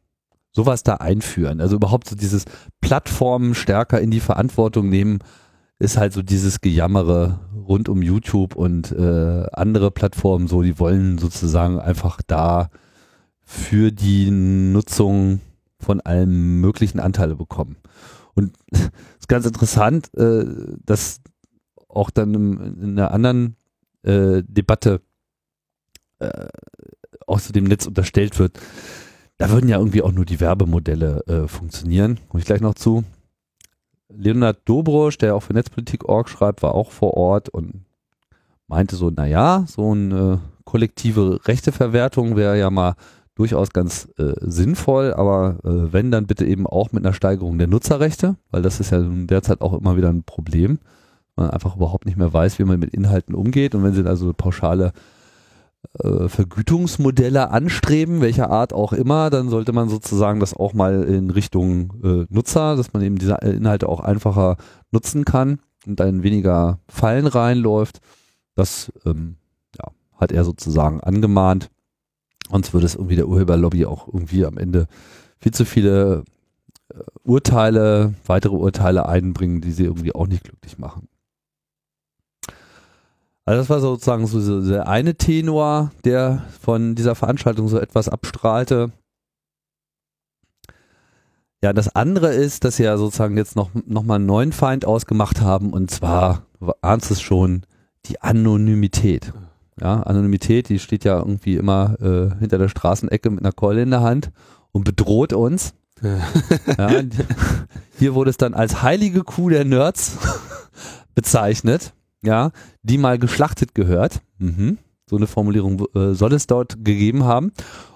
sowas 0.52 0.82
da 0.82 0.94
einführen. 0.94 1.60
Also 1.60 1.76
überhaupt 1.76 2.08
so 2.08 2.16
dieses 2.16 2.44
Plattformen 2.80 3.54
stärker 3.54 4.00
in 4.00 4.10
die 4.10 4.20
Verantwortung 4.20 4.88
nehmen, 4.88 5.18
ist 5.78 5.96
halt 5.96 6.12
so 6.12 6.22
dieses 6.22 6.60
Gejammere 6.60 7.38
rund 7.54 7.88
um 7.88 8.02
YouTube 8.02 8.56
und 8.56 8.90
äh, 8.92 9.46
andere 9.52 9.90
Plattformen 9.90 10.48
so, 10.48 10.62
die 10.62 10.78
wollen 10.78 11.18
sozusagen 11.18 11.78
einfach 11.78 12.20
da 12.26 12.70
für 13.44 13.92
die 13.92 14.30
Nutzung 14.30 15.40
von 15.78 16.00
allem 16.00 16.60
möglichen 16.60 16.98
Anteile 16.98 17.36
bekommen. 17.36 17.76
Und 18.34 18.56
es 18.70 18.80
ist 19.20 19.28
ganz 19.28 19.46
interessant, 19.46 20.12
äh, 20.16 20.44
dass 20.84 21.20
auch 21.88 22.10
dann 22.10 22.34
in 22.34 22.98
einer 22.98 23.12
anderen 23.12 23.56
äh, 24.02 24.42
Debatte 24.46 25.00
äh, 26.18 26.48
zu 27.38 27.52
dem 27.52 27.64
Netz 27.64 27.86
unterstellt 27.86 28.38
wird, 28.38 28.58
da 29.36 29.50
würden 29.50 29.68
ja 29.68 29.78
irgendwie 29.78 30.02
auch 30.02 30.12
nur 30.12 30.24
die 30.24 30.40
Werbemodelle 30.40 31.24
äh, 31.26 31.48
funktionieren. 31.48 32.18
Komme 32.28 32.40
ich 32.40 32.46
gleich 32.46 32.60
noch 32.60 32.74
zu. 32.74 33.04
Leonard 34.08 34.58
Dobrosch, 34.64 35.18
der 35.18 35.36
auch 35.36 35.42
für 35.42 35.52
Netzpolitik.org 35.52 36.28
schreibt, 36.28 36.62
war 36.62 36.74
auch 36.74 36.90
vor 36.90 37.14
Ort 37.14 37.48
und 37.48 37.84
meinte 38.66 38.96
so, 38.96 39.10
naja, 39.10 39.64
so 39.68 39.92
eine 39.92 40.40
kollektive 40.64 41.40
Rechteverwertung 41.46 42.36
wäre 42.36 42.58
ja 42.58 42.70
mal 42.70 42.94
durchaus 43.34 43.70
ganz 43.70 44.08
äh, 44.18 44.32
sinnvoll, 44.40 45.14
aber 45.14 45.58
äh, 45.64 45.92
wenn, 45.92 46.10
dann 46.10 46.26
bitte 46.26 46.44
eben 46.44 46.66
auch 46.66 46.90
mit 46.90 47.06
einer 47.06 47.14
Steigerung 47.14 47.56
der 47.56 47.68
Nutzerrechte, 47.68 48.36
weil 48.50 48.62
das 48.62 48.80
ist 48.80 48.90
ja 48.90 49.00
derzeit 49.00 49.60
auch 49.60 49.78
immer 49.78 49.96
wieder 49.96 50.08
ein 50.08 50.24
Problem. 50.24 50.80
Man 51.36 51.50
einfach 51.50 51.76
überhaupt 51.76 52.04
nicht 52.04 52.18
mehr 52.18 52.32
weiß, 52.32 52.58
wie 52.58 52.64
man 52.64 52.80
mit 52.80 52.92
Inhalten 52.92 53.36
umgeht. 53.36 53.76
Und 53.76 53.84
wenn 53.84 53.94
sie 53.94 54.04
also 54.04 54.32
pauschale 54.32 54.92
äh, 56.02 56.28
Vergütungsmodelle 56.28 57.50
anstreben, 57.50 58.20
welcher 58.20 58.50
Art 58.50 58.72
auch 58.72 58.92
immer, 58.92 59.30
dann 59.30 59.48
sollte 59.48 59.72
man 59.72 59.88
sozusagen 59.88 60.40
das 60.40 60.54
auch 60.54 60.72
mal 60.72 61.02
in 61.04 61.30
Richtung 61.30 61.92
äh, 62.04 62.26
Nutzer, 62.32 62.76
dass 62.76 62.92
man 62.92 63.02
eben 63.02 63.16
diese 63.16 63.34
Inhalte 63.42 63.88
auch 63.88 64.00
einfacher 64.00 64.56
nutzen 64.90 65.24
kann 65.24 65.60
und 65.86 66.00
dann 66.00 66.22
weniger 66.22 66.78
Fallen 66.88 67.26
reinläuft. 67.26 68.00
Das 68.54 68.92
ähm, 69.04 69.36
ja, 69.76 69.90
hat 70.16 70.32
er 70.32 70.44
sozusagen 70.44 71.00
angemahnt. 71.00 71.70
Sonst 72.50 72.72
würde 72.72 72.86
es 72.86 72.94
irgendwie 72.94 73.16
der 73.16 73.28
Urheberlobby 73.28 73.86
auch 73.86 74.06
irgendwie 74.06 74.46
am 74.46 74.58
Ende 74.58 74.86
viel 75.38 75.52
zu 75.52 75.64
viele 75.64 76.24
äh, 76.92 76.98
Urteile, 77.24 78.14
weitere 78.26 78.54
Urteile 78.54 79.08
einbringen, 79.08 79.60
die 79.60 79.72
sie 79.72 79.84
irgendwie 79.84 80.14
auch 80.14 80.26
nicht 80.26 80.44
glücklich 80.44 80.78
machen. 80.78 81.08
Also 83.48 83.62
das 83.62 83.70
war 83.70 83.80
sozusagen 83.80 84.26
so 84.26 84.60
der 84.60 84.88
eine 84.88 85.14
Tenor, 85.14 85.90
der 86.04 86.42
von 86.60 86.94
dieser 86.94 87.14
Veranstaltung 87.14 87.66
so 87.68 87.78
etwas 87.78 88.10
abstrahlte. 88.10 88.92
Ja, 91.62 91.72
das 91.72 91.88
andere 91.96 92.34
ist, 92.34 92.64
dass 92.64 92.76
sie 92.76 92.82
ja 92.82 92.98
sozusagen 92.98 93.38
jetzt 93.38 93.56
noch, 93.56 93.70
noch 93.86 94.02
mal 94.02 94.16
einen 94.16 94.26
neuen 94.26 94.52
Feind 94.52 94.84
ausgemacht 94.84 95.40
haben 95.40 95.72
und 95.72 95.90
zwar, 95.90 96.42
du 96.60 96.72
ahnst 96.82 97.10
es 97.10 97.22
schon, 97.22 97.62
die 98.04 98.20
Anonymität. 98.20 99.32
Ja, 99.80 100.02
Anonymität, 100.02 100.68
die 100.68 100.78
steht 100.78 101.04
ja 101.04 101.16
irgendwie 101.16 101.56
immer 101.56 101.96
äh, 102.02 102.38
hinter 102.40 102.58
der 102.58 102.68
Straßenecke 102.68 103.30
mit 103.30 103.40
einer 103.40 103.52
Keule 103.52 103.80
in 103.80 103.90
der 103.90 104.02
Hand 104.02 104.30
und 104.72 104.84
bedroht 104.84 105.32
uns. 105.32 105.72
Ja. 106.02 106.18
ja, 106.76 107.02
hier 107.98 108.14
wurde 108.14 108.28
es 108.28 108.36
dann 108.36 108.52
als 108.52 108.82
heilige 108.82 109.24
Kuh 109.24 109.48
der 109.48 109.64
Nerds 109.64 110.18
bezeichnet, 111.14 111.94
ja, 112.22 112.50
die 112.82 112.98
mal 112.98 113.18
geschlachtet 113.18 113.74
gehört. 113.74 114.20
Mhm. 114.38 114.78
So 115.08 115.16
eine 115.16 115.26
Formulierung 115.26 115.86
äh, 115.94 116.14
soll 116.14 116.32
es 116.34 116.46
dort 116.46 116.84
gegeben 116.84 117.24
haben. 117.24 117.52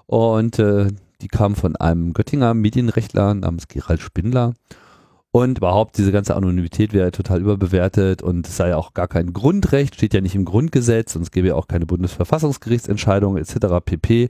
Und 0.07 0.59
äh, 0.59 0.89
die 1.21 1.29
kam 1.29 1.55
von 1.55 1.77
einem 1.77 2.13
Göttinger 2.13 2.55
Medienrechtler 2.55 3.35
namens 3.35 3.69
Gerald 3.69 4.01
Spindler. 4.01 4.55
Und 5.31 5.59
überhaupt 5.59 5.97
diese 5.97 6.13
ganze 6.13 6.37
Anonymität 6.37 6.93
wäre 6.93 7.11
total 7.11 7.41
überbewertet 7.41 8.23
und 8.23 8.47
es 8.47 8.59
sei 8.59 8.69
ja 8.69 8.77
auch 8.77 8.93
gar 8.93 9.09
kein 9.09 9.33
Grundrecht, 9.33 9.95
steht 9.95 10.13
ja 10.13 10.21
nicht 10.21 10.35
im 10.35 10.45
Grundgesetz 10.45 11.17
und 11.17 11.23
es 11.23 11.31
gäbe 11.31 11.49
ja 11.49 11.55
auch 11.55 11.69
keine 11.69 11.87
Bundesverfassungsgerichtsentscheidung 11.87 13.39
etc. 13.39 13.79
pp. 13.83 14.29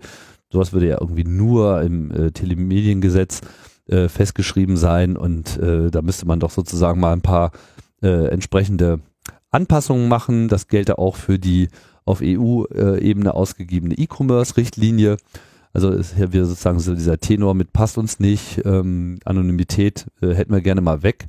Sowas 0.52 0.72
würde 0.72 0.86
ja 0.86 0.98
irgendwie 1.00 1.24
nur 1.24 1.82
im 1.82 2.12
äh, 2.12 2.30
Telemediengesetz 2.30 3.40
äh, 3.88 4.08
festgeschrieben 4.08 4.76
sein 4.76 5.16
und 5.16 5.58
äh, 5.58 5.90
da 5.90 6.02
müsste 6.02 6.24
man 6.24 6.38
doch 6.38 6.52
sozusagen 6.52 7.00
mal 7.00 7.14
ein 7.14 7.20
paar 7.20 7.50
äh, 8.00 8.28
entsprechende 8.28 9.00
Anpassungen 9.52 10.08
machen. 10.08 10.48
Das 10.48 10.68
gelte 10.68 10.98
auch 10.98 11.16
für 11.16 11.38
die 11.38 11.68
auf 12.04 12.20
EU-Ebene 12.22 13.34
ausgegebene 13.34 13.94
E-Commerce-Richtlinie. 13.94 15.16
Also 15.72 15.90
ist 15.90 16.18
ja 16.18 16.32
wieder 16.32 16.44
sozusagen 16.44 16.80
so 16.80 16.94
dieser 16.94 17.18
Tenor 17.18 17.54
mit 17.54 17.72
passt 17.72 17.96
uns 17.96 18.18
nicht, 18.18 18.60
ähm, 18.64 19.18
Anonymität 19.24 20.06
äh, 20.20 20.34
hätten 20.34 20.52
wir 20.52 20.60
gerne 20.60 20.82
mal 20.82 21.02
weg, 21.02 21.28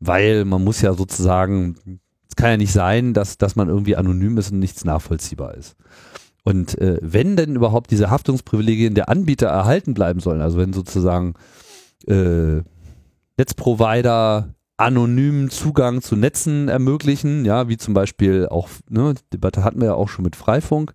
weil 0.00 0.44
man 0.44 0.64
muss 0.64 0.80
ja 0.80 0.94
sozusagen, 0.94 2.00
es 2.28 2.36
kann 2.36 2.50
ja 2.50 2.56
nicht 2.56 2.72
sein, 2.72 3.12
dass, 3.12 3.36
dass 3.36 3.54
man 3.54 3.68
irgendwie 3.68 3.96
anonym 3.96 4.38
ist 4.38 4.50
und 4.50 4.60
nichts 4.60 4.84
nachvollziehbar 4.84 5.54
ist. 5.54 5.76
Und 6.44 6.78
äh, 6.78 6.98
wenn 7.02 7.36
denn 7.36 7.54
überhaupt 7.54 7.90
diese 7.90 8.10
Haftungsprivilegien 8.10 8.94
der 8.94 9.08
Anbieter 9.08 9.48
erhalten 9.48 9.94
bleiben 9.94 10.20
sollen, 10.20 10.40
also 10.40 10.56
wenn 10.58 10.72
sozusagen 10.72 11.34
äh, 12.06 12.62
Netzprovider 13.36 14.54
anonymen 14.82 15.48
Zugang 15.50 16.02
zu 16.02 16.16
Netzen 16.16 16.68
ermöglichen, 16.68 17.44
ja, 17.44 17.68
wie 17.68 17.76
zum 17.76 17.94
Beispiel 17.94 18.48
auch, 18.48 18.68
ne, 18.88 19.14
Debatte 19.32 19.64
hatten 19.64 19.80
wir 19.80 19.88
ja 19.88 19.94
auch 19.94 20.08
schon 20.08 20.24
mit 20.24 20.36
Freifunk, 20.36 20.92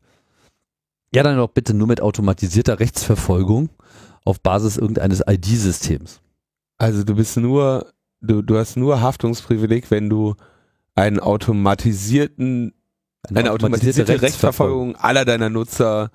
ja, 1.14 1.24
dann 1.24 1.38
doch 1.38 1.50
bitte 1.50 1.74
nur 1.74 1.88
mit 1.88 2.02
automatisierter 2.02 2.80
Rechtsverfolgung 2.80 3.70
auf 4.26 4.42
Basis 4.42 4.78
irgendeines 4.78 5.24
ID-Systems. 5.26 6.22
Also 6.78 7.04
du 7.04 7.16
bist 7.16 7.38
nur, 7.38 7.92
du, 8.20 8.42
du 8.42 8.58
hast 8.58 8.76
nur 8.76 9.02
Haftungsprivileg, 9.02 9.90
wenn 9.90 10.10
du 10.10 10.36
einen 10.94 11.20
automatisierten, 11.20 12.74
eine, 13.24 13.40
eine 13.40 13.52
automatisierte, 13.52 14.02
automatisierte 14.02 14.22
Rechtsverfolgung 14.22 14.96
aller 14.98 15.24
deiner 15.24 15.50
Nutzer 15.50 16.12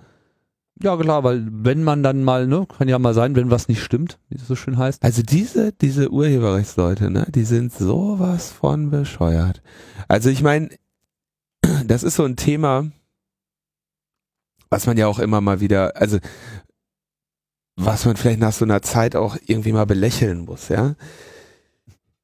Ja, 0.83 0.97
klar, 0.97 1.23
weil 1.23 1.47
wenn 1.49 1.85
man 1.85 2.03
dann 2.03 2.25
mal, 2.25 2.49
ne, 2.49 2.67
kann 2.67 2.89
ja 2.89 2.99
mal 2.99 3.15
sein, 3.15 3.37
wenn 3.37 3.51
was 3.51 3.69
nicht 3.69 3.83
stimmt, 3.83 4.19
wie 4.29 4.37
es 4.37 4.49
so 4.49 4.57
schön 4.57 4.79
heißt. 4.79 5.03
Also 5.03 5.23
diese, 5.23 5.73
diese 5.73 6.11
Urheberrechtsleute, 6.11 7.09
ne, 7.09 7.27
die 7.33 7.45
sind 7.45 7.73
sowas 7.73 8.51
von 8.51 8.91
bescheuert. 8.91 9.63
Also 10.09 10.29
ich 10.29 10.43
meine, 10.43 10.71
das 11.87 12.03
ist 12.03 12.17
so 12.17 12.25
ein 12.25 12.35
Thema, 12.35 12.91
was 14.71 14.87
man 14.87 14.97
ja 14.97 15.07
auch 15.07 15.21
immer 15.21 15.41
mal 15.41 15.61
wieder, 15.61 15.97
also 15.97 16.19
was 17.77 18.05
man 18.05 18.17
vielleicht 18.17 18.41
nach 18.41 18.53
so 18.53 18.65
einer 18.65 18.83
Zeit 18.83 19.15
auch 19.15 19.37
irgendwie 19.47 19.73
mal 19.73 19.87
belächeln 19.87 20.41
muss, 20.41 20.69
ja. 20.69 20.97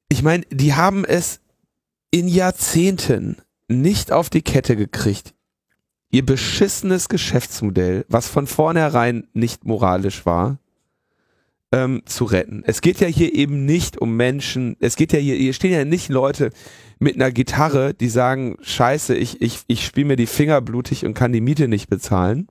Ich 0.09 0.21
meine, 0.21 0.43
die 0.51 0.73
haben 0.73 1.05
es 1.05 1.39
in 2.11 2.27
Jahrzehnten 2.27 3.37
nicht 3.67 4.11
auf 4.11 4.29
die 4.29 4.41
Kette 4.41 4.75
gekriegt, 4.75 5.33
ihr 6.11 6.25
beschissenes 6.25 7.09
Geschäftsmodell, 7.09 8.05
was 8.09 8.27
von 8.27 8.47
vornherein 8.47 9.27
nicht 9.33 9.65
moralisch 9.65 10.25
war, 10.25 10.59
ähm, 11.71 12.01
zu 12.05 12.25
retten. 12.25 12.63
Es 12.65 12.81
geht 12.81 12.99
ja 12.99 13.07
hier 13.07 13.33
eben 13.33 13.65
nicht 13.65 13.97
um 13.99 14.15
Menschen, 14.15 14.75
es 14.79 14.95
geht 14.95 15.13
ja 15.13 15.19
hier, 15.19 15.35
hier 15.35 15.53
stehen 15.53 15.71
ja 15.71 15.85
nicht 15.85 16.09
Leute 16.09 16.49
mit 16.97 17.15
einer 17.15 17.31
Gitarre, 17.31 17.93
die 17.93 18.09
sagen, 18.09 18.57
scheiße, 18.61 19.15
ich, 19.15 19.41
ich, 19.41 19.61
ich 19.67 19.85
spiele 19.85 20.07
mir 20.07 20.15
die 20.15 20.25
Finger 20.25 20.61
blutig 20.61 21.05
und 21.05 21.13
kann 21.13 21.31
die 21.31 21.41
Miete 21.41 21.67
nicht 21.67 21.89
bezahlen. 21.89 22.47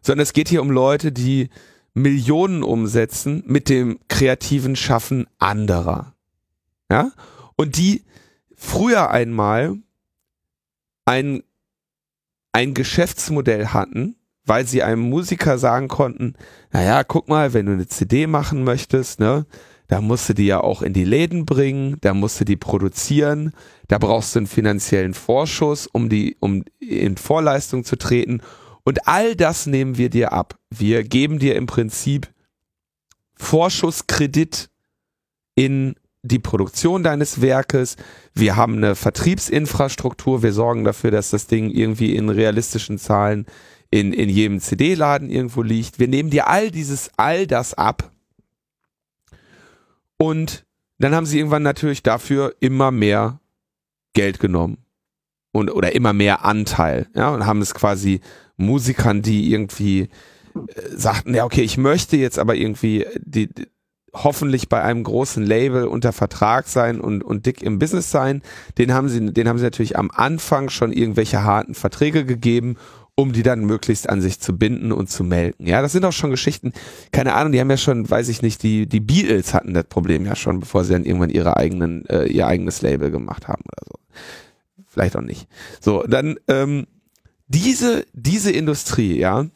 Sondern 0.00 0.22
es 0.22 0.32
geht 0.32 0.48
hier 0.48 0.62
um 0.62 0.70
Leute, 0.70 1.12
die 1.12 1.50
Millionen 1.94 2.62
umsetzen 2.62 3.44
mit 3.46 3.68
dem 3.68 4.00
kreativen 4.08 4.74
Schaffen 4.74 5.26
anderer. 5.38 6.14
Ja? 6.90 7.12
Und 7.56 7.76
die 7.76 8.04
früher 8.56 9.10
einmal 9.10 9.78
ein, 11.04 11.42
ein 12.54 12.72
Geschäftsmodell 12.72 13.68
hatten, 13.68 14.14
weil 14.46 14.66
sie 14.66 14.82
einem 14.82 15.02
Musiker 15.02 15.58
sagen 15.58 15.88
konnten, 15.88 16.34
naja, 16.70 17.02
guck 17.02 17.28
mal, 17.28 17.52
wenn 17.52 17.66
du 17.66 17.72
eine 17.72 17.88
CD 17.88 18.28
machen 18.28 18.62
möchtest, 18.62 19.18
ne, 19.18 19.44
da 19.88 20.00
musst 20.00 20.28
du 20.28 20.34
die 20.34 20.46
ja 20.46 20.60
auch 20.60 20.80
in 20.80 20.92
die 20.92 21.04
Läden 21.04 21.46
bringen, 21.46 21.96
da 22.00 22.14
musst 22.14 22.40
du 22.40 22.44
die 22.44 22.56
produzieren, 22.56 23.52
da 23.88 23.98
brauchst 23.98 24.34
du 24.34 24.38
einen 24.38 24.46
finanziellen 24.46 25.14
Vorschuss, 25.14 25.88
um 25.88 26.08
die, 26.08 26.36
um 26.38 26.64
in 26.78 27.16
Vorleistung 27.16 27.84
zu 27.84 27.96
treten. 27.96 28.40
Und 28.84 29.08
all 29.08 29.34
das 29.34 29.66
nehmen 29.66 29.98
wir 29.98 30.08
dir 30.08 30.32
ab. 30.32 30.56
Wir 30.70 31.02
geben 31.02 31.40
dir 31.40 31.56
im 31.56 31.66
Prinzip 31.66 32.32
Vorschusskredit 33.34 34.70
in 35.56 35.96
die 36.24 36.38
Produktion 36.38 37.02
deines 37.02 37.42
Werkes, 37.42 37.96
wir 38.32 38.56
haben 38.56 38.78
eine 38.78 38.94
Vertriebsinfrastruktur, 38.94 40.42
wir 40.42 40.54
sorgen 40.54 40.82
dafür, 40.82 41.10
dass 41.10 41.30
das 41.30 41.46
Ding 41.46 41.70
irgendwie 41.70 42.16
in 42.16 42.30
realistischen 42.30 42.98
Zahlen 42.98 43.44
in, 43.90 44.12
in 44.14 44.30
jedem 44.30 44.58
CD-Laden 44.58 45.28
irgendwo 45.28 45.62
liegt. 45.62 45.98
Wir 45.98 46.08
nehmen 46.08 46.30
dir 46.30 46.48
all 46.48 46.70
dieses, 46.70 47.10
all 47.18 47.46
das 47.46 47.74
ab. 47.74 48.10
Und 50.16 50.64
dann 50.98 51.14
haben 51.14 51.26
sie 51.26 51.38
irgendwann 51.38 51.62
natürlich 51.62 52.02
dafür 52.02 52.54
immer 52.58 52.90
mehr 52.90 53.40
Geld 54.14 54.40
genommen. 54.40 54.78
Und, 55.52 55.70
oder 55.70 55.94
immer 55.94 56.12
mehr 56.12 56.44
Anteil, 56.44 57.06
ja, 57.14 57.32
und 57.32 57.46
haben 57.46 57.60
es 57.60 57.74
quasi 57.74 58.20
Musikern, 58.56 59.22
die 59.22 59.52
irgendwie 59.52 60.00
äh, 60.00 60.08
sagten, 60.88 61.32
ja, 61.32 61.44
okay, 61.44 61.62
ich 61.62 61.76
möchte 61.76 62.16
jetzt 62.16 62.40
aber 62.40 62.56
irgendwie 62.56 63.06
die, 63.20 63.48
hoffentlich 64.14 64.68
bei 64.68 64.82
einem 64.82 65.02
großen 65.02 65.42
Label 65.42 65.86
unter 65.86 66.12
Vertrag 66.12 66.68
sein 66.68 67.00
und, 67.00 67.22
und 67.22 67.46
dick 67.46 67.62
im 67.62 67.78
Business 67.78 68.10
sein. 68.10 68.42
Den 68.78 68.94
haben 68.94 69.08
sie, 69.08 69.32
den 69.32 69.48
haben 69.48 69.58
sie 69.58 69.64
natürlich 69.64 69.98
am 69.98 70.10
Anfang 70.10 70.70
schon 70.70 70.92
irgendwelche 70.92 71.42
harten 71.42 71.74
Verträge 71.74 72.24
gegeben, 72.24 72.76
um 73.16 73.32
die 73.32 73.42
dann 73.42 73.64
möglichst 73.64 74.08
an 74.08 74.20
sich 74.20 74.40
zu 74.40 74.56
binden 74.56 74.92
und 74.92 75.08
zu 75.10 75.22
melken. 75.24 75.66
Ja, 75.66 75.82
das 75.82 75.92
sind 75.92 76.04
auch 76.04 76.12
schon 76.12 76.30
Geschichten, 76.30 76.72
keine 77.12 77.34
Ahnung, 77.34 77.52
die 77.52 77.60
haben 77.60 77.70
ja 77.70 77.76
schon, 77.76 78.08
weiß 78.08 78.28
ich 78.28 78.42
nicht, 78.42 78.62
die, 78.62 78.86
die 78.86 79.00
Beatles 79.00 79.54
hatten 79.54 79.74
das 79.74 79.84
Problem 79.84 80.24
ja 80.24 80.34
schon, 80.34 80.60
bevor 80.60 80.84
sie 80.84 80.92
dann 80.92 81.04
irgendwann 81.04 81.30
ihre 81.30 81.56
eigenen, 81.56 82.06
äh, 82.06 82.24
ihr 82.24 82.46
eigenes 82.46 82.82
Label 82.82 83.10
gemacht 83.10 83.46
haben 83.46 83.62
oder 83.66 83.86
so. 83.86 84.22
Vielleicht 84.88 85.16
auch 85.16 85.22
nicht. 85.22 85.48
So, 85.80 86.02
dann, 86.04 86.36
ähm, 86.48 86.86
diese, 87.46 88.06
diese 88.14 88.50
Industrie, 88.50 89.18
ja, 89.18 89.46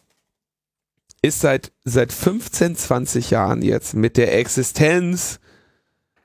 ist 1.22 1.40
seit, 1.40 1.72
seit 1.85 2.12
15, 2.12 2.76
20 2.76 3.31
Jahren 3.31 3.62
jetzt 3.62 3.94
mit 3.94 4.16
der 4.16 4.37
Existenz 4.38 5.40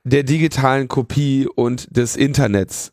der 0.04 0.24
digitalen 0.24 0.88
Kopie 0.88 1.48
und 1.48 1.96
des 1.96 2.16
Internets 2.16 2.92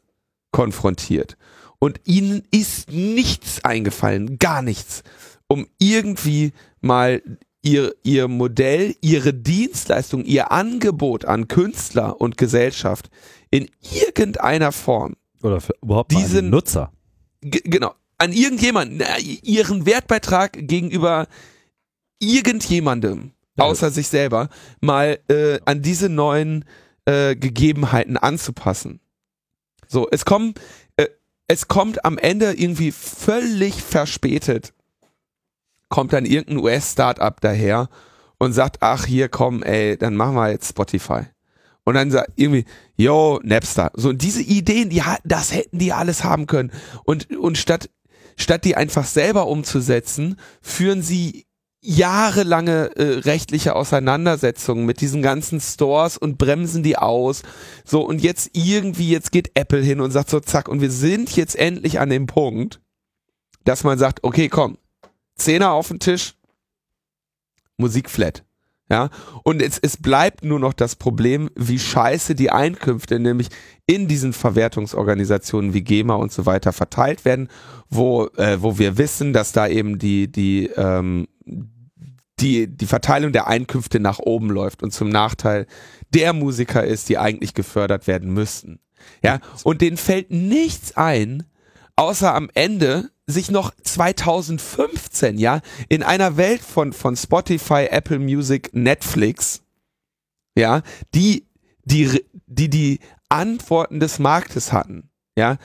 konfrontiert. 0.52 1.36
Und 1.78 2.00
ihnen 2.04 2.42
ist 2.50 2.90
nichts 2.90 3.64
eingefallen, 3.64 4.38
gar 4.38 4.62
nichts, 4.62 5.02
um 5.48 5.66
irgendwie 5.78 6.52
mal 6.80 7.22
ihr, 7.62 7.94
ihr 8.02 8.28
Modell, 8.28 8.94
ihre 9.00 9.34
Dienstleistung, 9.34 10.24
ihr 10.24 10.52
Angebot 10.52 11.24
an 11.24 11.48
Künstler 11.48 12.20
und 12.20 12.36
Gesellschaft 12.36 13.10
in 13.50 13.68
irgendeiner 13.80 14.72
Form 14.72 15.16
oder 15.42 15.60
für 15.60 15.74
überhaupt 15.82 16.12
diesen 16.12 16.50
Nutzer 16.50 16.92
genau 17.40 17.94
an 18.18 18.32
irgendjemanden 18.32 19.02
ihren 19.42 19.86
Wertbeitrag 19.86 20.52
gegenüber 20.52 21.26
irgendjemandem 22.20 23.32
außer 23.60 23.90
sich 23.90 24.08
selber 24.08 24.48
mal 24.80 25.18
äh, 25.28 25.58
an 25.64 25.82
diese 25.82 26.08
neuen 26.08 26.64
äh, 27.04 27.36
Gegebenheiten 27.36 28.16
anzupassen. 28.16 29.00
So, 29.86 30.08
es 30.10 30.24
kommen, 30.24 30.54
äh, 30.96 31.08
es 31.46 31.68
kommt 31.68 32.04
am 32.04 32.18
Ende 32.18 32.52
irgendwie 32.52 32.92
völlig 32.92 33.82
verspätet, 33.82 34.72
kommt 35.88 36.12
dann 36.12 36.24
irgendein 36.24 36.58
US-Startup 36.58 37.40
daher 37.40 37.88
und 38.38 38.52
sagt, 38.52 38.78
ach 38.80 39.06
hier 39.06 39.28
komm, 39.28 39.62
ey, 39.62 39.96
dann 39.96 40.16
machen 40.16 40.34
wir 40.34 40.50
jetzt 40.50 40.68
Spotify. 40.68 41.22
Und 41.84 41.94
dann 41.94 42.10
sagt 42.10 42.32
irgendwie, 42.36 42.66
yo, 42.96 43.40
Napster. 43.42 43.90
So, 43.94 44.10
und 44.10 44.22
diese 44.22 44.42
Ideen, 44.42 44.90
die 44.90 45.02
das 45.24 45.52
hätten 45.52 45.78
die 45.78 45.92
alles 45.92 46.22
haben 46.22 46.46
können. 46.46 46.70
Und, 47.04 47.34
und 47.36 47.58
statt, 47.58 47.90
statt 48.36 48.64
die 48.64 48.76
einfach 48.76 49.04
selber 49.04 49.46
umzusetzen, 49.48 50.36
führen 50.62 51.02
sie 51.02 51.46
jahrelange 51.82 52.90
äh, 52.96 53.20
rechtliche 53.20 53.74
Auseinandersetzungen 53.74 54.84
mit 54.84 55.00
diesen 55.00 55.22
ganzen 55.22 55.60
Stores 55.60 56.18
und 56.18 56.36
bremsen 56.36 56.82
die 56.82 56.98
aus. 56.98 57.42
So, 57.84 58.02
und 58.02 58.20
jetzt 58.20 58.50
irgendwie, 58.52 59.10
jetzt 59.10 59.32
geht 59.32 59.52
Apple 59.54 59.80
hin 59.80 60.00
und 60.00 60.10
sagt 60.10 60.30
so, 60.30 60.40
zack, 60.40 60.68
und 60.68 60.80
wir 60.80 60.90
sind 60.90 61.34
jetzt 61.36 61.56
endlich 61.56 61.98
an 61.98 62.10
dem 62.10 62.26
Punkt, 62.26 62.80
dass 63.64 63.84
man 63.84 63.98
sagt, 63.98 64.24
okay, 64.24 64.48
komm, 64.48 64.76
Zehner 65.36 65.72
auf 65.72 65.88
den 65.88 66.00
Tisch, 66.00 66.34
Musik 67.78 68.10
flat. 68.10 68.44
Ja, 68.90 69.08
und 69.44 69.62
es, 69.62 69.78
es 69.78 69.96
bleibt 69.96 70.44
nur 70.44 70.58
noch 70.58 70.72
das 70.72 70.96
Problem, 70.96 71.48
wie 71.54 71.78
scheiße 71.78 72.34
die 72.34 72.50
Einkünfte 72.50 73.20
nämlich 73.20 73.48
in 73.86 74.08
diesen 74.08 74.32
Verwertungsorganisationen 74.32 75.74
wie 75.74 75.82
GEMA 75.82 76.16
und 76.16 76.32
so 76.32 76.44
weiter 76.44 76.72
verteilt 76.72 77.24
werden, 77.24 77.48
wo, 77.88 78.26
äh, 78.36 78.60
wo 78.60 78.78
wir 78.78 78.98
wissen, 78.98 79.32
dass 79.32 79.52
da 79.52 79.68
eben 79.68 80.00
die, 80.00 80.30
die, 80.30 80.70
ähm, 80.76 81.28
die, 82.40 82.66
die 82.66 82.86
Verteilung 82.86 83.30
der 83.32 83.46
Einkünfte 83.46 84.00
nach 84.00 84.18
oben 84.18 84.50
läuft 84.50 84.82
und 84.82 84.92
zum 84.92 85.08
Nachteil 85.08 85.66
der 86.12 86.32
Musiker 86.32 86.82
ist, 86.82 87.08
die 87.08 87.18
eigentlich 87.18 87.54
gefördert 87.54 88.08
werden 88.08 88.34
müssten. 88.34 88.80
Ja, 89.22 89.38
und 89.62 89.82
denen 89.82 89.98
fällt 89.98 90.32
nichts 90.32 90.96
ein, 90.96 91.44
außer 92.00 92.34
am 92.34 92.48
Ende 92.54 93.10
sich 93.26 93.50
noch 93.50 93.74
2015, 93.84 95.36
ja, 95.36 95.60
in 95.90 96.02
einer 96.02 96.38
Welt 96.38 96.62
von, 96.62 96.94
von 96.94 97.14
Spotify, 97.14 97.88
Apple 97.90 98.18
Music, 98.18 98.70
Netflix, 98.72 99.60
ja, 100.56 100.80
die, 101.14 101.46
die, 101.84 102.24
die, 102.46 102.70
die 102.70 103.00
Antworten 103.28 104.00
des 104.00 104.18
Marktes 104.18 104.72
hatten, 104.72 105.10
ja. 105.36 105.58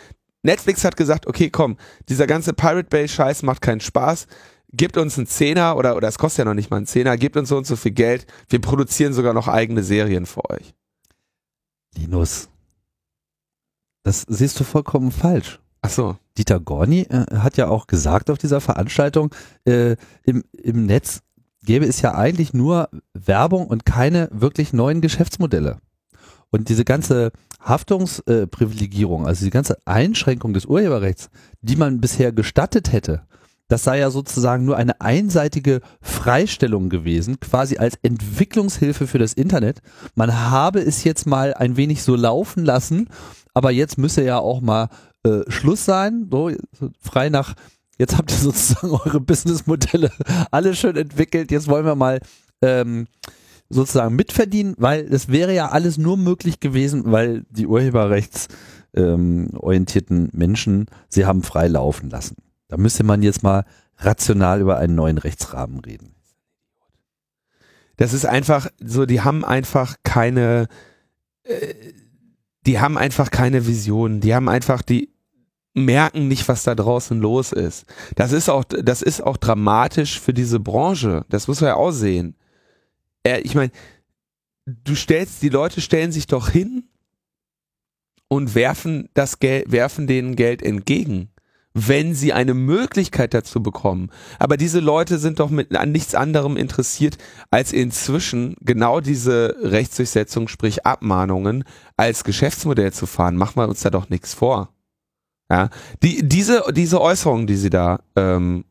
Netflix 0.43 0.83
hat 0.83 0.97
gesagt, 0.97 1.25
okay, 1.25 1.49
komm, 1.49 1.77
dieser 2.09 2.27
ganze 2.27 2.53
Pirate 2.53 2.89
Bay 2.89 3.07
Scheiß 3.07 3.41
macht 3.41 3.61
keinen 3.61 3.79
Spaß. 3.79 4.27
Gebt 4.73 4.97
uns 4.97 5.17
einen 5.17 5.25
Zehner 5.25 5.75
oder, 5.75 5.95
oder 5.95 6.07
es 6.07 6.19
kostet 6.19 6.39
ja 6.39 6.45
noch 6.45 6.53
nicht 6.53 6.69
mal 6.69 6.77
einen 6.77 6.85
Zehner, 6.85 7.17
gebt 7.17 7.37
uns 7.37 7.49
so 7.49 7.57
und 7.57 7.65
so 7.65 7.77
viel 7.77 7.93
Geld. 7.93 8.27
Wir 8.49 8.59
produzieren 8.59 9.13
sogar 9.13 9.33
noch 9.33 9.47
eigene 9.47 9.81
Serien 9.81 10.27
für 10.27 10.47
euch. 10.49 10.75
Linus, 11.97 12.49
das 14.03 14.25
siehst 14.27 14.59
du 14.59 14.65
vollkommen 14.65 15.11
falsch. 15.11 15.59
Ach 15.85 15.89
so. 15.91 16.15
Dieter 16.35 16.59
Gorni 16.59 17.01
äh, 17.01 17.25
hat 17.37 17.57
ja 17.57 17.67
auch 17.67 17.85
gesagt 17.85 18.31
auf 18.31 18.39
dieser 18.39 18.59
Veranstaltung, 18.59 19.33
äh, 19.65 19.95
im, 20.23 20.43
im 20.51 20.87
Netz 20.87 21.21
gäbe 21.63 21.85
es 21.85 22.01
ja 22.01 22.15
eigentlich 22.15 22.55
nur 22.55 22.89
Werbung 23.13 23.67
und 23.67 23.85
keine 23.85 24.27
wirklich 24.31 24.73
neuen 24.73 24.99
Geschäftsmodelle. 24.99 25.77
Und 26.49 26.69
diese 26.69 26.85
ganze 26.85 27.31
Haftungsprivilegierung, 27.59 29.25
äh, 29.25 29.27
also 29.27 29.45
die 29.45 29.51
ganze 29.51 29.77
Einschränkung 29.85 30.53
des 30.53 30.65
Urheberrechts, 30.65 31.29
die 31.61 31.75
man 31.75 32.01
bisher 32.01 32.31
gestattet 32.31 32.91
hätte, 32.91 33.21
das 33.67 33.83
sei 33.83 33.99
ja 33.99 34.09
sozusagen 34.09 34.65
nur 34.65 34.77
eine 34.77 35.01
einseitige 35.01 35.81
Freistellung 36.01 36.89
gewesen, 36.89 37.39
quasi 37.39 37.77
als 37.77 37.99
Entwicklungshilfe 38.01 39.05
für 39.05 39.19
das 39.19 39.33
Internet. 39.33 39.81
Man 40.15 40.49
habe 40.49 40.79
es 40.79 41.03
jetzt 41.03 41.27
mal 41.27 41.53
ein 41.53 41.77
wenig 41.77 42.01
so 42.01 42.15
laufen 42.15 42.65
lassen, 42.65 43.07
aber 43.53 43.69
jetzt 43.69 43.99
müsse 43.99 44.23
ja 44.23 44.39
auch 44.39 44.61
mal 44.61 44.89
äh, 45.25 45.51
Schluss 45.51 45.85
sein, 45.85 46.27
so 46.29 46.51
frei 46.99 47.29
nach 47.29 47.55
jetzt 47.97 48.17
habt 48.17 48.31
ihr 48.31 48.37
sozusagen 48.37 48.91
eure 48.91 49.19
Businessmodelle 49.19 50.11
alle 50.51 50.75
schön 50.75 50.95
entwickelt, 50.95 51.51
jetzt 51.51 51.67
wollen 51.67 51.85
wir 51.85 51.95
mal 51.95 52.21
ähm, 52.61 53.07
sozusagen 53.69 54.15
mitverdienen, 54.15 54.75
weil 54.77 55.01
es 55.11 55.27
wäre 55.29 55.53
ja 55.53 55.69
alles 55.69 55.97
nur 55.97 56.17
möglich 56.17 56.59
gewesen, 56.59 57.11
weil 57.11 57.43
die 57.49 57.67
urheberrechtsorientierten 57.67 60.25
ähm, 60.25 60.29
Menschen 60.33 60.85
sie 61.09 61.25
haben 61.25 61.43
frei 61.43 61.67
laufen 61.67 62.09
lassen. 62.09 62.37
Da 62.67 62.77
müsste 62.77 63.03
man 63.03 63.21
jetzt 63.23 63.43
mal 63.43 63.65
rational 63.97 64.61
über 64.61 64.77
einen 64.77 64.95
neuen 64.95 65.17
Rechtsrahmen 65.17 65.79
reden. 65.79 66.15
Das 67.97 68.13
ist 68.13 68.25
einfach 68.25 68.67
so, 68.83 69.05
die 69.05 69.21
haben 69.21 69.45
einfach 69.45 69.95
keine, 70.03 70.67
äh, 71.43 71.73
die 72.65 72.79
haben 72.79 72.97
einfach 72.97 73.31
keine 73.31 73.67
Vision. 73.67 74.19
Die 74.19 74.35
haben 74.35 74.49
einfach, 74.49 74.81
die 74.81 75.14
merken 75.75 76.27
nicht, 76.27 76.47
was 76.47 76.63
da 76.63 76.73
draußen 76.73 77.19
los 77.19 77.51
ist. 77.51 77.85
Das 78.15 78.31
ist 78.31 78.49
auch, 78.49 78.63
das 78.63 79.01
ist 79.01 79.21
auch 79.21 79.37
dramatisch 79.37 80.19
für 80.19 80.33
diese 80.33 80.59
Branche. 80.59 81.25
Das 81.29 81.47
muss 81.47 81.61
man 81.61 81.69
ja 81.69 81.75
auch 81.75 81.91
sehen. 81.91 82.35
Äh, 83.23 83.41
ich 83.41 83.53
meine, 83.53 83.71
du 84.65 84.95
stellst, 84.95 85.43
die 85.43 85.49
Leute 85.49 85.81
stellen 85.81 86.11
sich 86.11 86.27
doch 86.27 86.49
hin 86.49 86.85
und 88.29 88.55
werfen 88.55 89.09
das 89.13 89.39
Geld, 89.39 89.71
werfen 89.71 90.07
denen 90.07 90.35
Geld 90.35 90.63
entgegen 90.63 91.29
wenn 91.75 92.15
sie 92.15 92.31
eine 92.31 92.53
Möglichkeit 92.53 93.33
dazu 93.33 93.61
bekommen. 93.61 94.09
Aber 94.39 94.55
diese 94.55 94.79
Leute 94.79 95.19
sind 95.19 95.41
doch 95.41 95.49
mit 95.49 95.75
an 95.75 95.91
nichts 95.91 96.15
anderem 96.15 96.55
interessiert, 96.55 97.17
als 97.51 97.73
inzwischen 97.73 98.55
genau 98.61 99.01
diese 99.01 99.57
Rechtsdurchsetzung, 99.61 100.47
sprich 100.47 100.85
Abmahnungen, 100.85 101.65
als 101.97 102.23
Geschäftsmodell 102.23 102.93
zu 102.93 103.05
fahren. 103.05 103.35
Machen 103.35 103.57
wir 103.57 103.67
uns 103.67 103.81
da 103.81 103.89
doch 103.89 104.09
nichts 104.09 104.33
vor. 104.33 104.74
Ja, 105.49 105.69
die, 106.01 106.27
diese, 106.27 106.63
diese 106.71 107.01
Äußerungen, 107.01 107.45
die 107.45 107.55
sie 107.55 107.69
da, 107.69 107.99
ähm, 108.15 108.65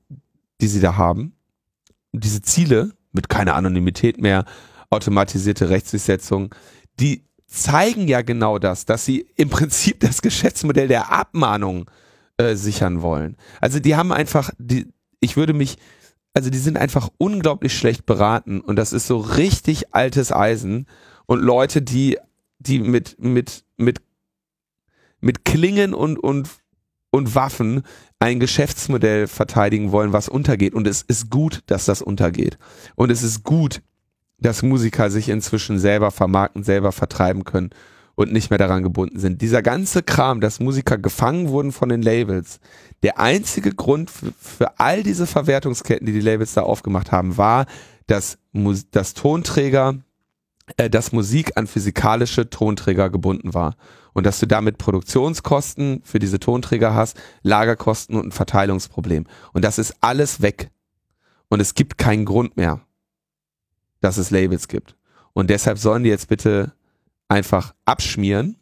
die 0.60 0.66
sie 0.66 0.80
da 0.80 0.96
haben, 0.96 1.34
diese 2.12 2.42
Ziele 2.42 2.92
mit 3.12 3.28
keiner 3.28 3.54
Anonymität 3.54 4.20
mehr, 4.20 4.44
automatisierte 4.90 5.70
Rechtsdurchsetzung, 5.70 6.54
die 6.98 7.24
zeigen 7.46 8.08
ja 8.08 8.22
genau 8.22 8.58
das, 8.58 8.86
dass 8.86 9.04
sie 9.04 9.26
im 9.36 9.50
Prinzip 9.50 10.00
das 10.00 10.22
Geschäftsmodell 10.22 10.88
der 10.88 11.12
Abmahnung 11.12 11.88
äh, 12.38 12.56
sichern 12.56 13.02
wollen. 13.02 13.36
Also 13.60 13.78
die 13.78 13.94
haben 13.94 14.12
einfach, 14.12 14.50
die, 14.58 14.88
ich 15.20 15.36
würde 15.36 15.52
mich, 15.52 15.78
also 16.32 16.50
die 16.50 16.58
sind 16.58 16.76
einfach 16.76 17.10
unglaublich 17.18 17.76
schlecht 17.76 18.06
beraten 18.06 18.60
und 18.60 18.76
das 18.76 18.92
ist 18.92 19.06
so 19.06 19.18
richtig 19.18 19.94
altes 19.94 20.32
Eisen 20.32 20.86
und 21.26 21.40
Leute, 21.40 21.82
die, 21.82 22.18
die 22.58 22.80
mit, 22.80 23.16
mit, 23.20 23.64
mit, 23.76 24.02
mit 25.20 25.44
Klingen 25.44 25.94
und, 25.94 26.18
und, 26.18 26.48
und 27.14 27.36
Waffen 27.36 27.82
ein 28.18 28.40
Geschäftsmodell 28.40 29.28
verteidigen 29.28 29.92
wollen, 29.92 30.12
was 30.12 30.28
untergeht. 30.28 30.74
Und 30.74 30.88
es 30.88 31.00
ist 31.00 31.30
gut, 31.30 31.60
dass 31.66 31.84
das 31.84 32.02
untergeht. 32.02 32.58
Und 32.96 33.12
es 33.12 33.22
ist 33.22 33.44
gut, 33.44 33.82
dass 34.40 34.64
Musiker 34.64 35.12
sich 35.12 35.28
inzwischen 35.28 35.78
selber 35.78 36.10
vermarkten, 36.10 36.64
selber 36.64 36.90
vertreiben 36.90 37.44
können 37.44 37.70
und 38.16 38.32
nicht 38.32 38.50
mehr 38.50 38.58
daran 38.58 38.82
gebunden 38.82 39.20
sind. 39.20 39.42
Dieser 39.42 39.62
ganze 39.62 40.02
Kram, 40.02 40.40
dass 40.40 40.58
Musiker 40.58 40.98
gefangen 40.98 41.50
wurden 41.50 41.70
von 41.70 41.88
den 41.88 42.02
Labels, 42.02 42.58
der 43.04 43.20
einzige 43.20 43.72
Grund 43.72 44.10
für, 44.10 44.32
für 44.36 44.80
all 44.80 45.04
diese 45.04 45.28
Verwertungsketten, 45.28 46.06
die 46.06 46.12
die 46.12 46.20
Labels 46.20 46.54
da 46.54 46.62
aufgemacht 46.62 47.12
haben, 47.12 47.36
war, 47.36 47.66
dass, 48.08 48.38
dass 48.90 49.14
Tonträger, 49.14 50.00
äh, 50.76 50.88
dass 50.88 51.12
Musik 51.12 51.56
an 51.56 51.66
physikalische 51.66 52.48
Tonträger 52.48 53.10
gebunden 53.10 53.54
war. 53.54 53.76
Und 54.12 54.24
dass 54.24 54.38
du 54.38 54.46
damit 54.46 54.78
Produktionskosten 54.78 56.02
für 56.04 56.20
diese 56.20 56.38
Tonträger 56.38 56.94
hast, 56.94 57.20
Lagerkosten 57.42 58.16
und 58.16 58.26
ein 58.28 58.32
Verteilungsproblem. 58.32 59.26
Und 59.52 59.64
das 59.64 59.78
ist 59.78 59.96
alles 60.00 60.40
weg. 60.40 60.70
Und 61.48 61.60
es 61.60 61.74
gibt 61.74 61.98
keinen 61.98 62.24
Grund 62.24 62.56
mehr, 62.56 62.80
dass 64.00 64.16
es 64.16 64.30
Labels 64.30 64.68
gibt. 64.68 64.96
Und 65.32 65.50
deshalb 65.50 65.78
sollen 65.78 66.04
die 66.04 66.10
jetzt 66.10 66.28
bitte 66.28 66.72
einfach 67.28 67.74
abschmieren. 67.84 68.56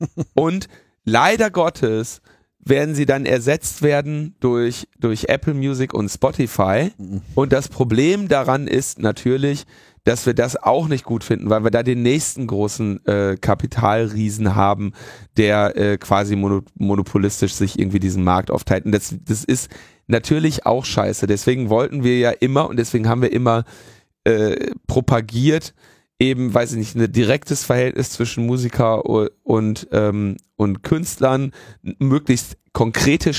und 0.34 0.68
leider 1.04 1.50
Gottes 1.50 2.22
werden 2.58 2.94
sie 2.94 3.06
dann 3.06 3.26
ersetzt 3.26 3.82
werden 3.82 4.34
durch, 4.40 4.86
durch 4.98 5.24
Apple 5.28 5.54
Music 5.54 5.94
und 5.94 6.08
Spotify. 6.08 6.92
Mhm. 6.98 7.22
Und 7.34 7.52
das 7.52 7.68
Problem 7.68 8.28
daran 8.28 8.66
ist 8.66 8.98
natürlich, 8.98 9.64
dass 10.04 10.26
wir 10.26 10.34
das 10.34 10.56
auch 10.56 10.88
nicht 10.88 11.04
gut 11.04 11.24
finden, 11.24 11.50
weil 11.50 11.64
wir 11.64 11.70
da 11.70 11.82
den 11.82 12.02
nächsten 12.02 12.46
großen 12.46 13.04
äh, 13.06 13.36
Kapitalriesen 13.40 14.54
haben, 14.54 14.92
der 15.36 15.76
äh, 15.76 15.98
quasi 15.98 16.36
mono 16.36 16.62
monopolistisch 16.78 17.54
sich 17.54 17.78
irgendwie 17.78 18.00
diesen 18.00 18.24
Markt 18.24 18.50
aufteilt. 18.50 18.86
Und 18.86 18.92
das, 18.92 19.14
das 19.24 19.44
ist 19.44 19.70
natürlich 20.06 20.66
auch 20.66 20.84
scheiße. 20.84 21.26
Deswegen 21.26 21.68
wollten 21.70 22.02
wir 22.02 22.18
ja 22.18 22.30
immer 22.30 22.68
und 22.68 22.78
deswegen 22.78 23.08
haben 23.08 23.22
wir 23.22 23.32
immer 23.32 23.64
äh, 24.24 24.72
propagiert, 24.86 25.74
eben, 26.18 26.52
weiß 26.52 26.72
ich 26.72 26.78
nicht, 26.78 26.96
ein 26.96 27.12
direktes 27.12 27.64
Verhältnis 27.64 28.10
zwischen 28.10 28.46
Musiker 28.46 29.06
und, 29.06 29.88
ähm, 29.92 30.36
und 30.56 30.82
Künstlern, 30.82 31.52
möglichst 31.98 32.58
konkrete, 32.72 33.32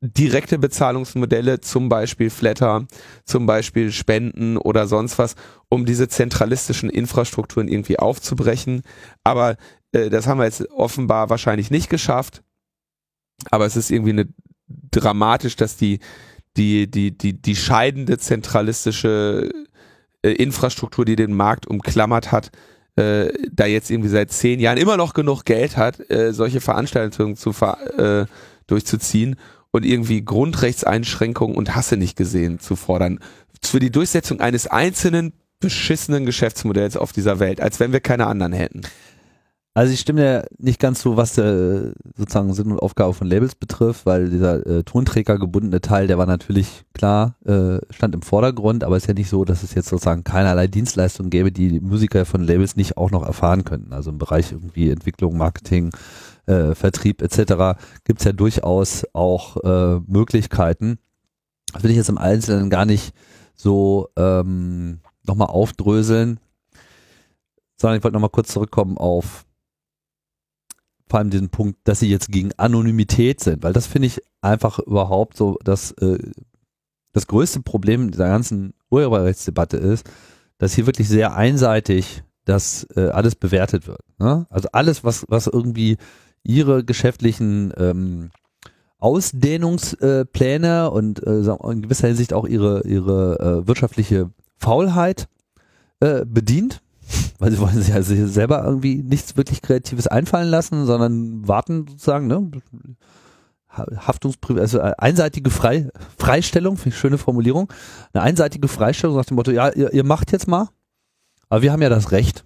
direkte 0.00 0.58
Bezahlungsmodelle, 0.58 1.60
zum 1.60 1.88
Beispiel 1.88 2.30
Flatter, 2.30 2.86
zum 3.24 3.46
Beispiel 3.46 3.92
Spenden 3.92 4.56
oder 4.56 4.86
sonst 4.86 5.18
was, 5.18 5.36
um 5.68 5.86
diese 5.86 6.08
zentralistischen 6.08 6.90
Infrastrukturen 6.90 7.68
irgendwie 7.68 7.98
aufzubrechen. 7.98 8.82
Aber 9.24 9.56
äh, 9.92 10.10
das 10.10 10.26
haben 10.26 10.38
wir 10.38 10.44
jetzt 10.44 10.70
offenbar 10.70 11.30
wahrscheinlich 11.30 11.70
nicht 11.70 11.88
geschafft. 11.88 12.42
Aber 13.50 13.66
es 13.66 13.76
ist 13.76 13.90
irgendwie 13.90 14.10
eine, 14.10 14.28
dramatisch, 14.68 15.56
dass 15.56 15.76
die, 15.76 16.00
die, 16.56 16.90
die, 16.90 17.16
die, 17.16 17.40
die 17.40 17.56
scheidende 17.56 18.18
zentralistische 18.18 19.50
äh, 20.22 20.30
Infrastruktur, 20.30 21.04
die 21.04 21.16
den 21.16 21.34
Markt 21.34 21.66
umklammert 21.66 22.32
hat, 22.32 22.50
äh, 22.96 23.32
da 23.52 23.66
jetzt 23.66 23.90
irgendwie 23.90 24.08
seit 24.08 24.30
zehn 24.30 24.60
Jahren 24.60 24.78
immer 24.78 24.96
noch 24.96 25.14
genug 25.14 25.44
Geld 25.44 25.76
hat, 25.76 26.10
äh, 26.10 26.32
solche 26.32 26.60
Veranstaltungen 26.60 27.36
zu 27.36 27.52
ver 27.52 27.78
äh, 27.98 28.26
durchzuziehen 28.66 29.36
und 29.76 29.84
irgendwie 29.84 30.24
Grundrechtseinschränkungen 30.24 31.56
und 31.56 31.74
Hasse 31.74 31.96
nicht 31.96 32.16
gesehen 32.16 32.58
zu 32.58 32.76
fordern. 32.76 33.20
Für 33.62 33.78
die 33.78 33.90
Durchsetzung 33.90 34.40
eines 34.40 34.66
einzelnen 34.66 35.32
beschissenen 35.60 36.26
Geschäftsmodells 36.26 36.96
auf 36.96 37.12
dieser 37.12 37.38
Welt, 37.38 37.60
als 37.60 37.80
wenn 37.80 37.92
wir 37.92 38.00
keine 38.00 38.26
anderen 38.26 38.52
hätten. 38.52 38.82
Also 39.76 39.92
ich 39.92 40.00
stimme 40.00 40.24
ja 40.24 40.44
nicht 40.56 40.80
ganz 40.80 41.02
so, 41.02 41.18
was 41.18 41.36
äh, 41.36 41.92
sozusagen 42.16 42.54
Sinn 42.54 42.72
und 42.72 42.78
Aufgabe 42.78 43.12
von 43.12 43.26
Labels 43.26 43.54
betrifft, 43.54 44.06
weil 44.06 44.30
dieser 44.30 44.66
äh, 44.66 44.84
Tonträger 44.84 45.38
gebundene 45.38 45.82
Teil, 45.82 46.06
der 46.06 46.16
war 46.16 46.24
natürlich 46.24 46.84
klar, 46.94 47.36
äh, 47.44 47.76
stand 47.90 48.14
im 48.14 48.22
Vordergrund, 48.22 48.84
aber 48.84 48.96
es 48.96 49.02
ist 49.02 49.08
ja 49.08 49.12
nicht 49.12 49.28
so, 49.28 49.44
dass 49.44 49.62
es 49.62 49.74
jetzt 49.74 49.90
sozusagen 49.90 50.24
keinerlei 50.24 50.66
Dienstleistungen 50.66 51.28
gäbe, 51.28 51.52
die, 51.52 51.68
die 51.68 51.80
Musiker 51.80 52.24
von 52.24 52.42
Labels 52.42 52.76
nicht 52.76 52.96
auch 52.96 53.10
noch 53.10 53.22
erfahren 53.22 53.64
könnten. 53.64 53.92
Also 53.92 54.10
im 54.10 54.16
Bereich 54.16 54.50
irgendwie 54.50 54.88
Entwicklung, 54.88 55.36
Marketing, 55.36 55.90
äh, 56.46 56.74
Vertrieb 56.74 57.22
etc. 57.22 57.78
gibt 58.04 58.20
es 58.20 58.24
ja 58.24 58.32
durchaus 58.32 59.04
auch 59.12 59.56
äh, 59.64 60.00
Möglichkeiten. 60.06 60.98
Das 61.72 61.82
will 61.82 61.90
ich 61.90 61.96
jetzt 61.96 62.08
im 62.08 62.18
Einzelnen 62.18 62.70
gar 62.70 62.84
nicht 62.84 63.12
so 63.54 64.08
ähm, 64.16 65.00
nochmal 65.24 65.48
aufdröseln, 65.48 66.40
sondern 67.76 67.98
ich 67.98 68.04
wollte 68.04 68.14
nochmal 68.14 68.30
kurz 68.30 68.48
zurückkommen 68.52 68.96
auf 68.98 69.44
vor 71.08 71.20
allem 71.20 71.30
diesen 71.30 71.50
Punkt, 71.50 71.78
dass 71.84 72.00
sie 72.00 72.10
jetzt 72.10 72.32
gegen 72.32 72.52
Anonymität 72.56 73.40
sind, 73.40 73.62
weil 73.62 73.72
das 73.72 73.86
finde 73.86 74.06
ich 74.06 74.20
einfach 74.40 74.80
überhaupt 74.80 75.36
so, 75.36 75.56
dass 75.62 75.92
äh, 75.92 76.18
das 77.12 77.26
größte 77.28 77.60
Problem 77.60 78.10
dieser 78.10 78.26
ganzen 78.26 78.74
Urheberrechtsdebatte 78.90 79.76
ist, 79.76 80.08
dass 80.58 80.74
hier 80.74 80.86
wirklich 80.86 81.08
sehr 81.08 81.36
einseitig 81.36 82.24
das 82.44 82.86
äh, 82.96 83.08
alles 83.08 83.34
bewertet 83.34 83.86
wird. 83.86 84.00
Ne? 84.18 84.46
Also 84.50 84.68
alles, 84.72 85.04
was, 85.04 85.24
was 85.28 85.46
irgendwie 85.46 85.96
ihre 86.46 86.84
geschäftlichen 86.84 87.72
ähm, 87.76 88.30
Ausdehnungspläne 88.98 90.90
und 90.90 91.22
äh, 91.26 91.40
in 91.70 91.82
gewisser 91.82 92.08
Hinsicht 92.08 92.32
auch 92.32 92.46
ihre, 92.46 92.86
ihre 92.86 93.62
äh, 93.64 93.68
wirtschaftliche 93.68 94.30
Faulheit 94.56 95.28
äh, 96.00 96.24
bedient, 96.24 96.82
weil 97.38 97.52
sie 97.52 97.58
wollen 97.58 97.80
sich 97.80 97.92
also 97.92 98.14
selber 98.26 98.64
irgendwie 98.64 99.02
nichts 99.02 99.36
wirklich 99.36 99.60
Kreatives 99.60 100.06
einfallen 100.06 100.48
lassen, 100.48 100.86
sondern 100.86 101.46
warten 101.46 101.86
sozusagen, 101.88 102.26
ne? 102.26 102.50
Haftungsprivat, 103.68 104.62
also 104.62 104.80
einseitige 104.80 105.50
Frei 105.50 105.90
Freistellung, 106.16 106.78
schöne 106.92 107.18
Formulierung, 107.18 107.70
eine 108.14 108.22
einseitige 108.22 108.68
Freistellung 108.68 109.16
nach 109.16 109.26
dem 109.26 109.34
Motto, 109.34 109.50
ja, 109.50 109.68
ihr, 109.68 109.92
ihr 109.92 110.04
macht 110.04 110.32
jetzt 110.32 110.48
mal, 110.48 110.70
aber 111.50 111.60
wir 111.60 111.72
haben 111.72 111.82
ja 111.82 111.90
das 111.90 112.10
Recht. 112.10 112.45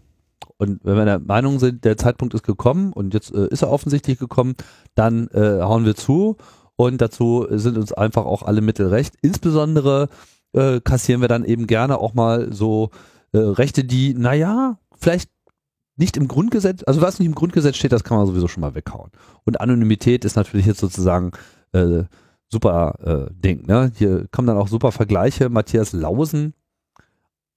Und 0.61 0.81
wenn 0.85 0.96
wir 0.96 1.07
der 1.07 1.18
Meinung 1.18 1.59
sind, 1.59 1.87
der 1.87 1.96
Zeitpunkt 1.96 2.35
ist 2.35 2.42
gekommen 2.42 2.92
und 2.92 3.14
jetzt 3.14 3.33
äh, 3.35 3.49
ist 3.49 3.62
er 3.62 3.70
offensichtlich 3.70 4.18
gekommen, 4.18 4.57
dann 4.94 5.29
äh, 5.29 5.62
hauen 5.62 5.87
wir 5.87 5.94
zu 5.94 6.37
und 6.77 7.01
dazu 7.01 7.46
sind 7.49 7.79
uns 7.79 7.94
einfach 7.94 8.27
auch 8.27 8.42
alle 8.42 8.61
Mittel 8.61 8.88
recht. 8.88 9.14
Insbesondere 9.23 10.11
äh, 10.53 10.81
kassieren 10.81 11.23
wir 11.23 11.29
dann 11.29 11.46
eben 11.46 11.66
gerne 11.66 11.96
auch 11.96 12.12
mal 12.12 12.53
so 12.53 12.90
äh, 13.33 13.38
Rechte, 13.38 13.85
die, 13.85 14.12
naja, 14.12 14.79
vielleicht 14.99 15.31
nicht 15.96 16.18
im 16.18 16.29
Grundgesetz, 16.29 16.83
also 16.87 17.01
was 17.01 17.18
nicht 17.18 17.29
im 17.29 17.35
Grundgesetz 17.35 17.77
steht, 17.77 17.92
das 17.92 18.05
kann 18.05 18.18
man 18.18 18.27
sowieso 18.27 18.46
schon 18.46 18.61
mal 18.61 18.75
weghauen. 18.75 19.11
Und 19.44 19.62
Anonymität 19.62 20.27
ist 20.27 20.37
natürlich 20.37 20.66
jetzt 20.66 20.81
sozusagen 20.81 21.31
äh, 21.73 22.05
super 22.49 23.29
äh, 23.31 23.33
Ding. 23.33 23.66
Ne? 23.66 23.92
Hier 23.94 24.27
kommen 24.31 24.46
dann 24.46 24.59
auch 24.59 24.68
super 24.68 24.92
Vergleiche. 24.92 25.49
Matthias 25.49 25.94
Lausen, 25.94 26.53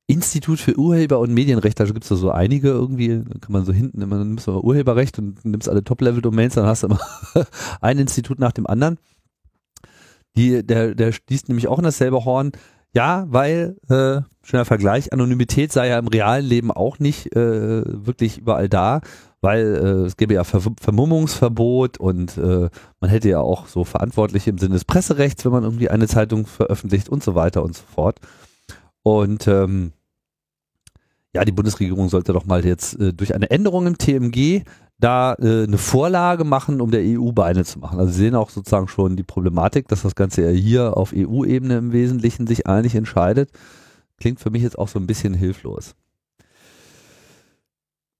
Institut 0.07 0.59
für 0.59 0.77
Urheber 0.77 1.19
und 1.19 1.33
Medienrecht, 1.33 1.79
da 1.79 1.85
gibt 1.85 2.03
es 2.03 2.09
so 2.09 2.29
einige 2.29 2.69
irgendwie, 2.69 3.19
da 3.19 3.39
kann 3.39 3.53
man 3.53 3.65
so 3.65 3.71
hinten 3.71 4.01
immer, 4.01 4.17
dann 4.17 4.29
nimmst 4.29 4.47
du 4.47 4.59
Urheberrecht 4.59 5.17
und 5.17 5.43
nimmst 5.45 5.69
alle 5.69 5.83
Top-Level-Domains, 5.83 6.55
dann 6.55 6.65
hast 6.65 6.83
du 6.83 6.87
immer 6.87 6.99
ein 7.81 7.97
Institut 7.97 8.39
nach 8.39 8.51
dem 8.51 8.67
anderen. 8.67 8.97
Die, 10.35 10.65
der, 10.65 10.95
der 10.95 11.11
stießt 11.11 11.47
nämlich 11.47 11.67
auch 11.67 11.77
in 11.77 11.85
dasselbe 11.85 12.25
Horn. 12.25 12.51
Ja, 12.95 13.25
weil, 13.27 13.77
äh, 13.89 14.21
schöner 14.43 14.65
Vergleich, 14.65 15.13
Anonymität 15.13 15.71
sei 15.71 15.87
ja 15.87 15.97
im 15.97 16.07
realen 16.07 16.45
Leben 16.45 16.69
auch 16.69 16.99
nicht 16.99 17.35
äh, 17.35 17.83
wirklich 17.85 18.37
überall 18.37 18.69
da, 18.69 19.01
weil 19.41 19.75
äh, 19.75 20.05
es 20.05 20.15
gäbe 20.15 20.35
ja 20.35 20.43
Ver 20.43 20.61
Vermummungsverbot 20.79 21.97
und 21.97 22.37
äh, 22.37 22.69
man 22.99 23.09
hätte 23.09 23.29
ja 23.29 23.39
auch 23.39 23.67
so 23.67 23.83
Verantwortliche 23.83 24.51
im 24.51 24.59
Sinne 24.59 24.75
des 24.75 24.85
Presserechts, 24.85 25.43
wenn 25.43 25.51
man 25.51 25.63
irgendwie 25.63 25.89
eine 25.89 26.07
Zeitung 26.07 26.45
veröffentlicht 26.45 27.09
und 27.09 27.23
so 27.23 27.33
weiter 27.33 27.63
und 27.63 27.75
so 27.75 27.83
fort. 27.83 28.19
Und 29.03 29.47
ähm, 29.47 29.91
ja, 31.35 31.43
die 31.45 31.51
Bundesregierung 31.51 32.09
sollte 32.09 32.33
doch 32.33 32.45
mal 32.45 32.65
jetzt 32.65 32.99
äh, 32.99 33.13
durch 33.13 33.35
eine 33.35 33.49
Änderung 33.49 33.87
im 33.87 33.97
TMG 33.97 34.63
da 34.99 35.33
äh, 35.39 35.63
eine 35.63 35.77
Vorlage 35.77 36.43
machen, 36.43 36.79
um 36.79 36.91
der 36.91 37.01
EU 37.03 37.31
Beine 37.31 37.65
zu 37.65 37.79
machen. 37.79 37.99
Also 37.99 38.13
Sie 38.13 38.19
sehen 38.19 38.35
auch 38.35 38.49
sozusagen 38.49 38.87
schon 38.87 39.15
die 39.17 39.23
Problematik, 39.23 39.87
dass 39.87 40.03
das 40.03 40.15
Ganze 40.15 40.43
ja 40.43 40.49
hier 40.49 40.95
auf 40.95 41.13
EU-Ebene 41.13 41.77
im 41.77 41.91
Wesentlichen 41.91 42.47
sich 42.47 42.67
eigentlich 42.67 42.95
entscheidet. 42.95 43.49
Klingt 44.19 44.39
für 44.39 44.51
mich 44.51 44.63
jetzt 44.63 44.77
auch 44.77 44.87
so 44.87 44.99
ein 44.99 45.07
bisschen 45.07 45.33
hilflos. 45.33 45.95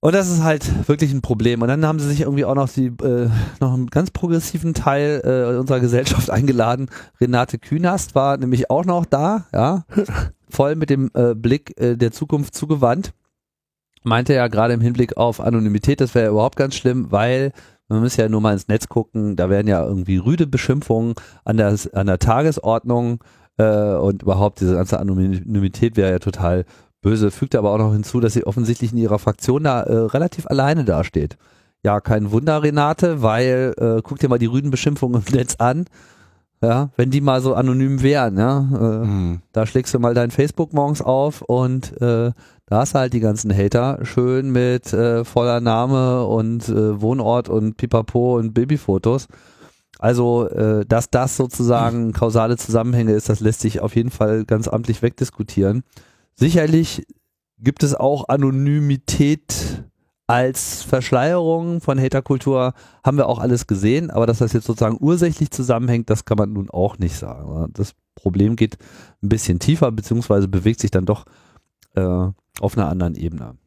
Und 0.04 0.13
das 0.13 0.30
ist 0.30 0.44
halt 0.44 0.89
wirklich 0.89 1.13
ein 1.13 1.22
Problem. 1.22 1.62
Und 1.62 1.70
dann 1.70 1.86
haben 1.86 1.98
sie 1.98 2.10
sich 2.10 2.20
irgendwie 2.20 2.44
auch 2.44 2.56
noch 2.56 2.68
die 2.68 2.88
äh, 2.88 3.30
noch 3.62 3.74
einen 3.74 3.88
ganz 3.88 4.12
progressiven 4.12 4.74
Teil 4.74 5.22
äh, 5.24 5.58
unserer 5.58 5.80
Gesellschaft 5.80 6.30
eingeladen. 6.30 6.89
Renate 7.22 7.58
Künast 7.58 8.13
war 8.13 8.36
nämlich 8.36 8.70
auch 8.70 8.84
noch 8.84 9.06
da, 9.06 9.46
ja, 9.54 9.86
voll 10.50 10.76
mit 10.76 10.89
dem 10.89 11.10
äh, 11.13 11.36
Blick 11.36 11.80
äh, 11.80 11.96
der 11.96 12.12
Zukunft 12.12 12.54
zugewandt. 12.54 13.13
Meinte 14.04 14.34
ja 14.34 14.50
gerade 14.50 14.74
im 14.74 14.82
Hinblick 14.82 15.16
auf 15.16 15.39
Anonymität, 15.39 16.02
das 16.02 16.13
wäre 16.16 16.26
ja 16.26 16.32
überhaupt 16.32 16.58
ganz 16.58 16.76
schlimm, 16.76 17.10
weil 17.13 17.54
man 17.88 18.02
muss 18.02 18.18
ja 18.18 18.28
nur 18.28 18.42
mal 18.42 18.52
ins 18.52 18.68
Netz 18.68 18.89
gucken, 18.89 19.38
da 19.38 19.50
werden 19.50 19.70
ja 19.70 19.86
irgendwie 19.86 20.18
rüde 20.18 20.48
Beschimpfungen 20.48 21.13
an 21.46 21.56
der, 21.56 21.78
an 21.94 22.08
der 22.08 22.20
Tagesordnung 22.20 23.24
äh, 23.56 23.94
und 23.94 24.24
überhaupt 24.24 24.60
diese 24.60 24.76
ganze 24.76 25.00
Anonymität 25.00 25.96
wäre 25.96 26.12
ja 26.12 26.20
total 26.20 26.66
böse. 27.04 27.30
Fügt 27.30 27.54
aber 27.54 27.70
auch 27.70 27.78
noch 27.78 27.94
hinzu, 27.94 28.20
dass 28.20 28.34
sie 28.34 28.48
offensichtlich 28.48 28.92
in 28.92 28.98
ihrer 28.98 29.20
Fraktion 29.20 29.63
da 29.63 29.84
äh, 29.84 29.94
relativ 29.94 30.48
alleine 30.48 30.84
dasteht. 30.84 31.38
Ja, 31.84 32.02
kein 32.02 32.32
Wunder, 32.32 32.63
Renate, 32.63 33.22
weil 33.22 33.76
äh, 33.78 34.02
guck 34.02 34.18
dir 34.18 34.30
mal 34.30 34.39
die 34.39 34.48
rüden 34.48 34.72
Beschimpfungen 34.72 35.22
im 35.28 35.36
Netz 35.36 35.58
an. 35.58 35.86
Ja, 36.62 36.89
wenn 36.96 37.12
die 37.12 37.20
mal 37.20 37.42
so 37.42 37.56
anonym 37.56 38.02
wären, 38.02 38.38
ja, 38.38 38.60
äh, 38.60 39.06
hm. 39.06 39.42
da 39.52 39.66
schlägst 39.66 39.94
du 39.94 40.00
mal 40.00 40.13
dein 40.13 40.32
Facebook 40.32 40.72
morgens 40.72 41.02
auf 41.02 41.42
und 41.42 41.92
äh, 42.02 42.32
da 42.68 42.78
hast 42.80 42.96
du 42.96 43.00
halt 43.00 43.12
die 43.12 43.20
ganzen 43.20 43.54
Hater 43.54 44.00
schön 44.04 44.50
mit 44.50 44.94
äh, 44.94 45.26
voller 45.26 45.60
Name 45.60 46.26
und 46.26 46.70
äh, 46.70 47.02
Wohnort 47.02 47.50
und 47.50 47.76
Pipapo 47.76 48.38
und 48.38 48.54
Babyfotos. 48.54 49.28
Also, 50.00 50.48
äh, 50.48 50.86
dass 50.86 51.10
das 51.10 51.36
sozusagen 51.36 52.13
kausale 52.13 52.56
Zusammenhänge 52.56 53.12
ist, 53.12 53.28
das 53.28 53.42
lässt 53.42 53.60
sich 53.60 53.82
auf 53.82 53.96
jeden 53.96 54.10
Fall 54.10 54.46
ganz 54.46 54.70
amtlich 54.70 55.02
wegdiskutieren. 55.02 55.84
Sicherlich 56.36 57.06
gibt 57.58 57.84
es 57.84 57.96
auch 57.96 58.28
Anonymität 58.28 59.84
als 60.28 60.84
Verschleierung 60.84 61.82
von 61.82 62.00
Haterkultur, 62.00 62.74
haben 63.04 63.17
wir 63.17 63.28
auch 63.28 63.39
alles 63.39 63.67
gesehen, 63.67 64.10
aber 64.10 64.26
dass 64.26 64.39
das 64.39 64.54
jetzt 64.54 64.65
sozusagen 64.65 64.98
ursächlich 65.00 65.52
zusammenhängt, 65.52 66.10
das 66.10 66.26
kann 66.26 66.38
man 66.38 66.54
nun 66.54 66.69
auch 66.69 66.98
nicht 66.98 67.15
sagen. 67.15 67.69
Das 67.74 67.93
Problem 68.15 68.56
geht 68.56 68.78
ein 69.22 69.30
bisschen 69.30 69.60
tiefer, 69.60 69.91
beziehungsweise 69.91 70.48
bewegt 70.48 70.80
sich 70.80 70.91
dann 70.91 71.06
doch 71.06 71.26
äh, 71.96 72.28
auf 72.60 72.78
einer 72.78 72.88
anderen 72.89 73.15
Ebene. 73.15 73.58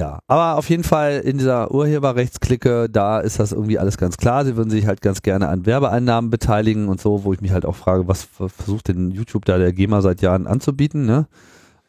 Ja, 0.00 0.20
aber 0.28 0.56
auf 0.56 0.70
jeden 0.70 0.82
Fall 0.82 1.20
in 1.22 1.36
dieser 1.36 1.70
Urheberrechtsklicke, 1.70 2.88
da 2.88 3.20
ist 3.20 3.38
das 3.38 3.52
irgendwie 3.52 3.78
alles 3.78 3.98
ganz 3.98 4.16
klar. 4.16 4.46
Sie 4.46 4.56
würden 4.56 4.70
sich 4.70 4.86
halt 4.86 5.02
ganz 5.02 5.20
gerne 5.20 5.48
an 5.48 5.66
Werbeeinnahmen 5.66 6.30
beteiligen 6.30 6.88
und 6.88 7.02
so, 7.02 7.22
wo 7.24 7.34
ich 7.34 7.42
mich 7.42 7.50
halt 7.50 7.66
auch 7.66 7.76
frage, 7.76 8.08
was 8.08 8.26
versucht 8.56 8.88
denn 8.88 9.10
YouTube 9.10 9.44
da 9.44 9.58
der 9.58 9.74
GEMA 9.74 10.00
seit 10.00 10.22
Jahren 10.22 10.46
anzubieten, 10.46 11.04
ne? 11.04 11.26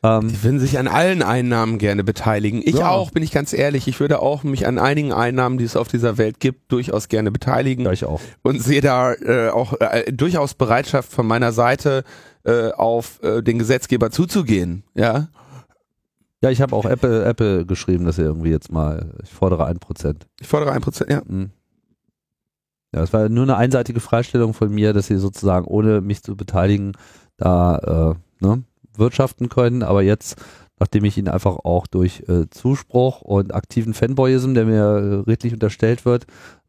Ähm, 0.04 0.28
die 0.28 0.44
würden 0.44 0.60
sich 0.60 0.78
an 0.78 0.90
allen 0.90 1.24
Einnahmen 1.24 1.78
gerne 1.78 2.04
beteiligen. 2.04 2.62
Ich 2.66 2.80
ja. 2.80 2.90
auch, 2.90 3.12
bin 3.12 3.24
ich 3.24 3.32
ganz 3.32 3.54
ehrlich. 3.54 3.88
Ich 3.88 4.02
würde 4.02 4.20
auch 4.20 4.44
mich 4.44 4.68
an 4.68 4.78
einigen 4.78 5.14
Einnahmen, 5.14 5.58
die 5.58 5.64
es 5.64 5.78
auf 5.78 5.88
dieser 5.88 6.18
Welt 6.18 6.42
gibt, 6.42 6.70
durchaus 6.70 7.08
gerne 7.08 7.32
beteiligen. 7.32 7.86
Ja, 7.86 7.94
ich 7.94 8.04
auch. 8.04 8.20
Und 8.42 8.62
sehe 8.62 8.82
da 8.82 9.14
äh, 9.14 9.52
auch 9.52 9.80
äh, 9.80 10.12
durchaus 10.12 10.56
Bereitschaft 10.56 11.14
von 11.14 11.26
meiner 11.26 11.54
Seite, 11.54 12.04
äh, 12.44 12.72
auf 12.72 13.22
äh, 13.24 13.42
den 13.42 13.60
Gesetzgeber 13.60 14.12
zuzugehen. 14.12 14.84
Ja. 14.96 15.30
Ja, 16.42 16.50
ich 16.50 16.62
habe 16.62 16.76
auch 16.76 16.86
Apple, 16.86 17.24
Apple 17.24 17.66
geschrieben, 17.66 18.06
dass 18.06 18.18
er 18.18 18.26
irgendwie 18.26 18.50
jetzt 18.50 18.72
mal, 18.72 19.14
ich 19.24 19.30
fordere 19.30 19.66
ein 19.66 19.80
Prozent. 19.80 20.26
Ich 20.40 20.48
fordere 20.48 20.72
ein 20.72 20.82
Prozent, 20.82 21.12
ja. 21.12 21.22
Mhm. 21.26 21.52
Ja, 22.94 23.04
es 23.04 23.14
war 23.14 23.30
nur 23.30 23.44
eine 23.44 23.58
einseitige 23.58 24.00
Freistellung 24.00 24.54
von 24.54 24.70
mir, 24.70 24.92
dass 24.94 25.08
sie 25.08 25.18
sozusagen 25.18 25.66
ohne 25.66 26.02
mich 26.02 26.24
zu 26.24 26.36
beteiligen 26.36 26.94
da 27.38 28.16
äh, 28.42 28.46
ne, 28.46 28.64
wirtschaften 28.98 29.50
können. 29.50 29.84
Aber 29.84 30.02
jetzt, 30.02 30.36
nachdem 30.80 31.06
ich 31.06 31.18
ihnen 31.18 31.30
einfach 31.30 31.58
auch 31.64 31.88
durch 31.88 32.24
äh, 32.28 32.50
Zuspruch 32.50 33.22
und 33.22 33.54
aktiven 33.54 33.94
Fanboyism, 33.94 34.54
der 34.56 34.66
mir 34.66 34.84
äh, 34.84 35.30
redlich 35.30 35.54
unterstellt 35.54 36.06
wird, 36.06 36.26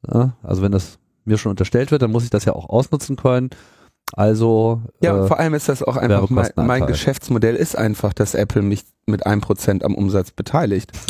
äh, 0.06 0.28
also 0.42 0.62
wenn 0.62 0.72
das 0.72 0.98
mir 1.24 1.38
schon 1.38 1.50
unterstellt 1.50 1.90
wird, 1.90 2.02
dann 2.02 2.12
muss 2.12 2.24
ich 2.24 2.30
das 2.30 2.44
ja 2.44 2.52
auch 2.52 2.68
ausnutzen 2.68 3.16
können. 3.16 3.50
Also 4.14 4.82
ja, 5.00 5.24
äh, 5.24 5.26
vor 5.26 5.38
allem 5.38 5.54
ist 5.54 5.68
das 5.68 5.82
auch 5.82 5.96
einfach 5.96 6.28
mein, 6.28 6.50
mein 6.56 6.86
Geschäftsmodell 6.86 7.56
ist 7.56 7.76
einfach, 7.76 8.12
dass 8.12 8.34
Apple 8.34 8.62
mich 8.62 8.84
mit 9.06 9.26
einem 9.26 9.40
Prozent 9.40 9.84
am 9.84 9.94
Umsatz 9.94 10.30
beteiligt. 10.30 10.92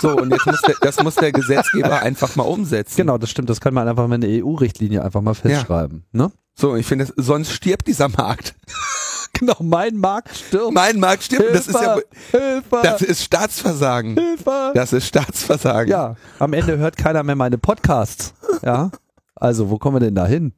So, 0.00 0.16
und 0.16 0.30
jetzt 0.30 0.46
muss 0.46 0.62
der, 0.62 0.76
das 0.80 1.02
muss 1.02 1.16
der 1.16 1.32
Gesetzgeber 1.32 2.02
einfach 2.02 2.36
mal 2.36 2.44
umsetzen. 2.44 2.96
Genau, 2.96 3.18
das 3.18 3.30
stimmt. 3.30 3.50
Das 3.50 3.60
kann 3.60 3.74
man 3.74 3.88
einfach 3.88 4.06
mal 4.06 4.14
in 4.14 4.20
der 4.20 4.44
EU-Richtlinie 4.44 5.04
einfach 5.04 5.20
mal 5.20 5.34
festschreiben. 5.34 6.04
Ja. 6.12 6.22
Ne? 6.22 6.32
So, 6.54 6.76
ich 6.76 6.86
finde, 6.86 7.08
sonst 7.16 7.52
stirbt 7.52 7.86
dieser 7.86 8.08
Markt. 8.08 8.54
genau, 9.32 9.56
mein 9.60 9.96
Markt 9.96 10.36
stirbt. 10.36 10.72
Mein 10.72 11.00
Markt 11.00 11.24
stirbt. 11.24 11.42
Hilfe, 11.42 11.56
das 11.56 11.68
ist 11.68 11.80
ja, 11.80 11.98
Hilfe, 12.30 12.80
das 12.82 13.02
ist 13.02 13.24
Staatsversagen. 13.24 14.14
Hilfe. 14.14 14.72
Das 14.74 14.92
ist 14.92 15.06
Staatsversagen. 15.06 15.90
Ja, 15.90 16.14
am 16.38 16.52
Ende 16.52 16.78
hört 16.78 16.96
keiner 16.96 17.22
mehr 17.22 17.36
meine 17.36 17.58
Podcasts. 17.58 18.34
Ja, 18.62 18.90
also 19.34 19.70
wo 19.70 19.78
kommen 19.78 19.96
wir 19.96 20.00
denn 20.00 20.14
da 20.14 20.26
hin? 20.26 20.52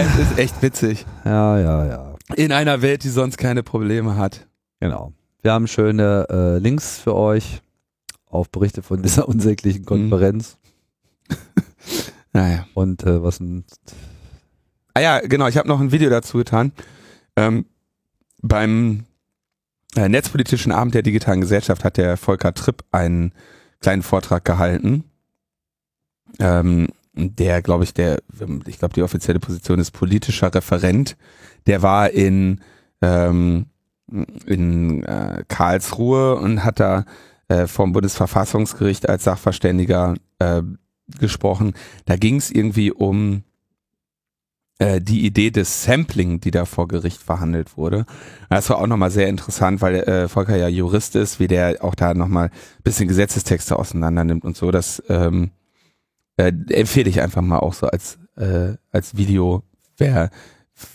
Es 0.00 0.18
ist 0.18 0.38
echt 0.38 0.62
witzig. 0.62 1.04
Ja, 1.26 1.58
ja, 1.58 1.84
ja. 1.84 2.14
In 2.34 2.52
einer 2.52 2.80
Welt, 2.80 3.04
die 3.04 3.10
sonst 3.10 3.36
keine 3.36 3.62
Probleme 3.62 4.16
hat. 4.16 4.46
Genau. 4.80 5.12
Wir 5.42 5.52
haben 5.52 5.66
schöne 5.66 6.26
äh, 6.30 6.58
Links 6.58 6.98
für 6.98 7.14
euch 7.14 7.60
auf 8.24 8.48
Berichte 8.48 8.80
von 8.80 9.02
dieser 9.02 9.28
unsäglichen 9.28 9.84
Konferenz. 9.84 10.56
naja. 12.32 12.66
Und 12.72 13.02
äh, 13.02 13.22
was 13.22 13.40
ein. 13.40 13.64
Ah 14.94 15.00
ja, 15.00 15.20
genau, 15.20 15.48
ich 15.48 15.58
habe 15.58 15.68
noch 15.68 15.80
ein 15.80 15.92
Video 15.92 16.08
dazu 16.08 16.38
getan. 16.38 16.72
Ähm, 17.36 17.66
beim 18.40 19.04
äh, 19.96 20.08
Netzpolitischen 20.08 20.72
Abend 20.72 20.94
der 20.94 21.02
digitalen 21.02 21.42
Gesellschaft 21.42 21.84
hat 21.84 21.98
der 21.98 22.16
Volker 22.16 22.54
Tripp 22.54 22.84
einen 22.90 23.34
kleinen 23.80 24.02
Vortrag 24.02 24.46
gehalten. 24.46 25.04
Ähm, 26.38 26.88
der, 27.28 27.62
glaube 27.62 27.84
ich, 27.84 27.94
der, 27.94 28.18
ich 28.66 28.78
glaube, 28.78 28.94
die 28.94 29.02
offizielle 29.02 29.40
Position 29.40 29.78
ist 29.78 29.90
politischer 29.92 30.54
Referent. 30.54 31.16
Der 31.66 31.82
war 31.82 32.10
in, 32.10 32.60
ähm, 33.02 33.66
in 34.46 35.04
äh, 35.04 35.44
Karlsruhe 35.48 36.36
und 36.36 36.64
hat 36.64 36.80
da 36.80 37.04
äh, 37.48 37.66
vom 37.66 37.92
Bundesverfassungsgericht 37.92 39.08
als 39.08 39.24
Sachverständiger 39.24 40.14
äh, 40.38 40.62
gesprochen. 41.18 41.74
Da 42.06 42.16
ging 42.16 42.36
es 42.36 42.50
irgendwie 42.50 42.92
um 42.92 43.42
äh, 44.80 45.00
die 45.00 45.26
Idee 45.26 45.50
des 45.50 45.84
Sampling, 45.84 46.40
die 46.40 46.50
da 46.50 46.64
vor 46.64 46.88
Gericht 46.88 47.22
verhandelt 47.22 47.76
wurde. 47.76 48.06
Das 48.48 48.70
war 48.70 48.78
auch 48.78 48.86
nochmal 48.86 49.10
sehr 49.10 49.28
interessant, 49.28 49.82
weil 49.82 49.96
äh, 49.96 50.28
Volker 50.28 50.56
ja 50.56 50.68
Jurist 50.68 51.16
ist, 51.16 51.38
wie 51.38 51.48
der 51.48 51.84
auch 51.84 51.94
da 51.94 52.14
nochmal 52.14 52.46
ein 52.46 52.82
bisschen 52.82 53.06
Gesetzestexte 53.06 53.78
auseinander 53.78 54.24
nimmt 54.24 54.44
und 54.44 54.56
so. 54.56 54.70
Das 54.70 55.02
ähm, 55.08 55.50
äh, 56.40 56.52
empfehle 56.70 57.10
ich 57.10 57.20
einfach 57.20 57.42
mal 57.42 57.58
auch 57.58 57.74
so 57.74 57.86
als, 57.86 58.18
äh, 58.36 58.74
als 58.90 59.16
Video, 59.16 59.62
wer, 59.98 60.30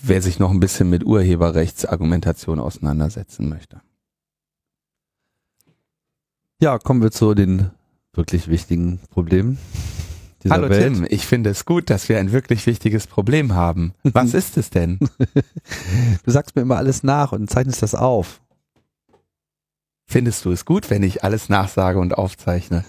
wer 0.01 0.21
sich 0.21 0.39
noch 0.39 0.51
ein 0.51 0.59
bisschen 0.59 0.89
mit 0.89 1.05
Urheberrechtsargumentation 1.05 2.59
auseinandersetzen 2.59 3.47
möchte. 3.47 3.81
Ja, 6.59 6.79
kommen 6.79 7.03
wir 7.03 7.11
zu 7.11 7.35
den 7.35 7.69
wirklich 8.13 8.47
wichtigen 8.47 8.99
Problemen. 9.11 9.59
Hallo 10.49 10.69
Welt. 10.69 10.93
Tim, 10.93 11.07
ich 11.09 11.25
finde 11.25 11.49
es 11.49 11.65
gut, 11.65 11.89
dass 11.89 12.07
wir 12.07 12.19
ein 12.19 12.31
wirklich 12.31 12.65
wichtiges 12.65 13.07
Problem 13.07 13.53
haben. 13.53 13.93
Was 14.03 14.33
ist 14.35 14.57
es 14.57 14.69
denn? 14.69 14.99
Du 16.23 16.31
sagst 16.31 16.55
mir 16.55 16.61
immer 16.61 16.77
alles 16.77 17.03
nach 17.03 17.31
und 17.31 17.49
zeichnest 17.49 17.81
das 17.81 17.93
auf. 17.95 18.41
Findest 20.07 20.45
du 20.45 20.51
es 20.51 20.65
gut, 20.65 20.89
wenn 20.91 21.03
ich 21.03 21.23
alles 21.23 21.49
nachsage 21.49 21.99
und 21.99 22.17
aufzeichne? 22.17 22.85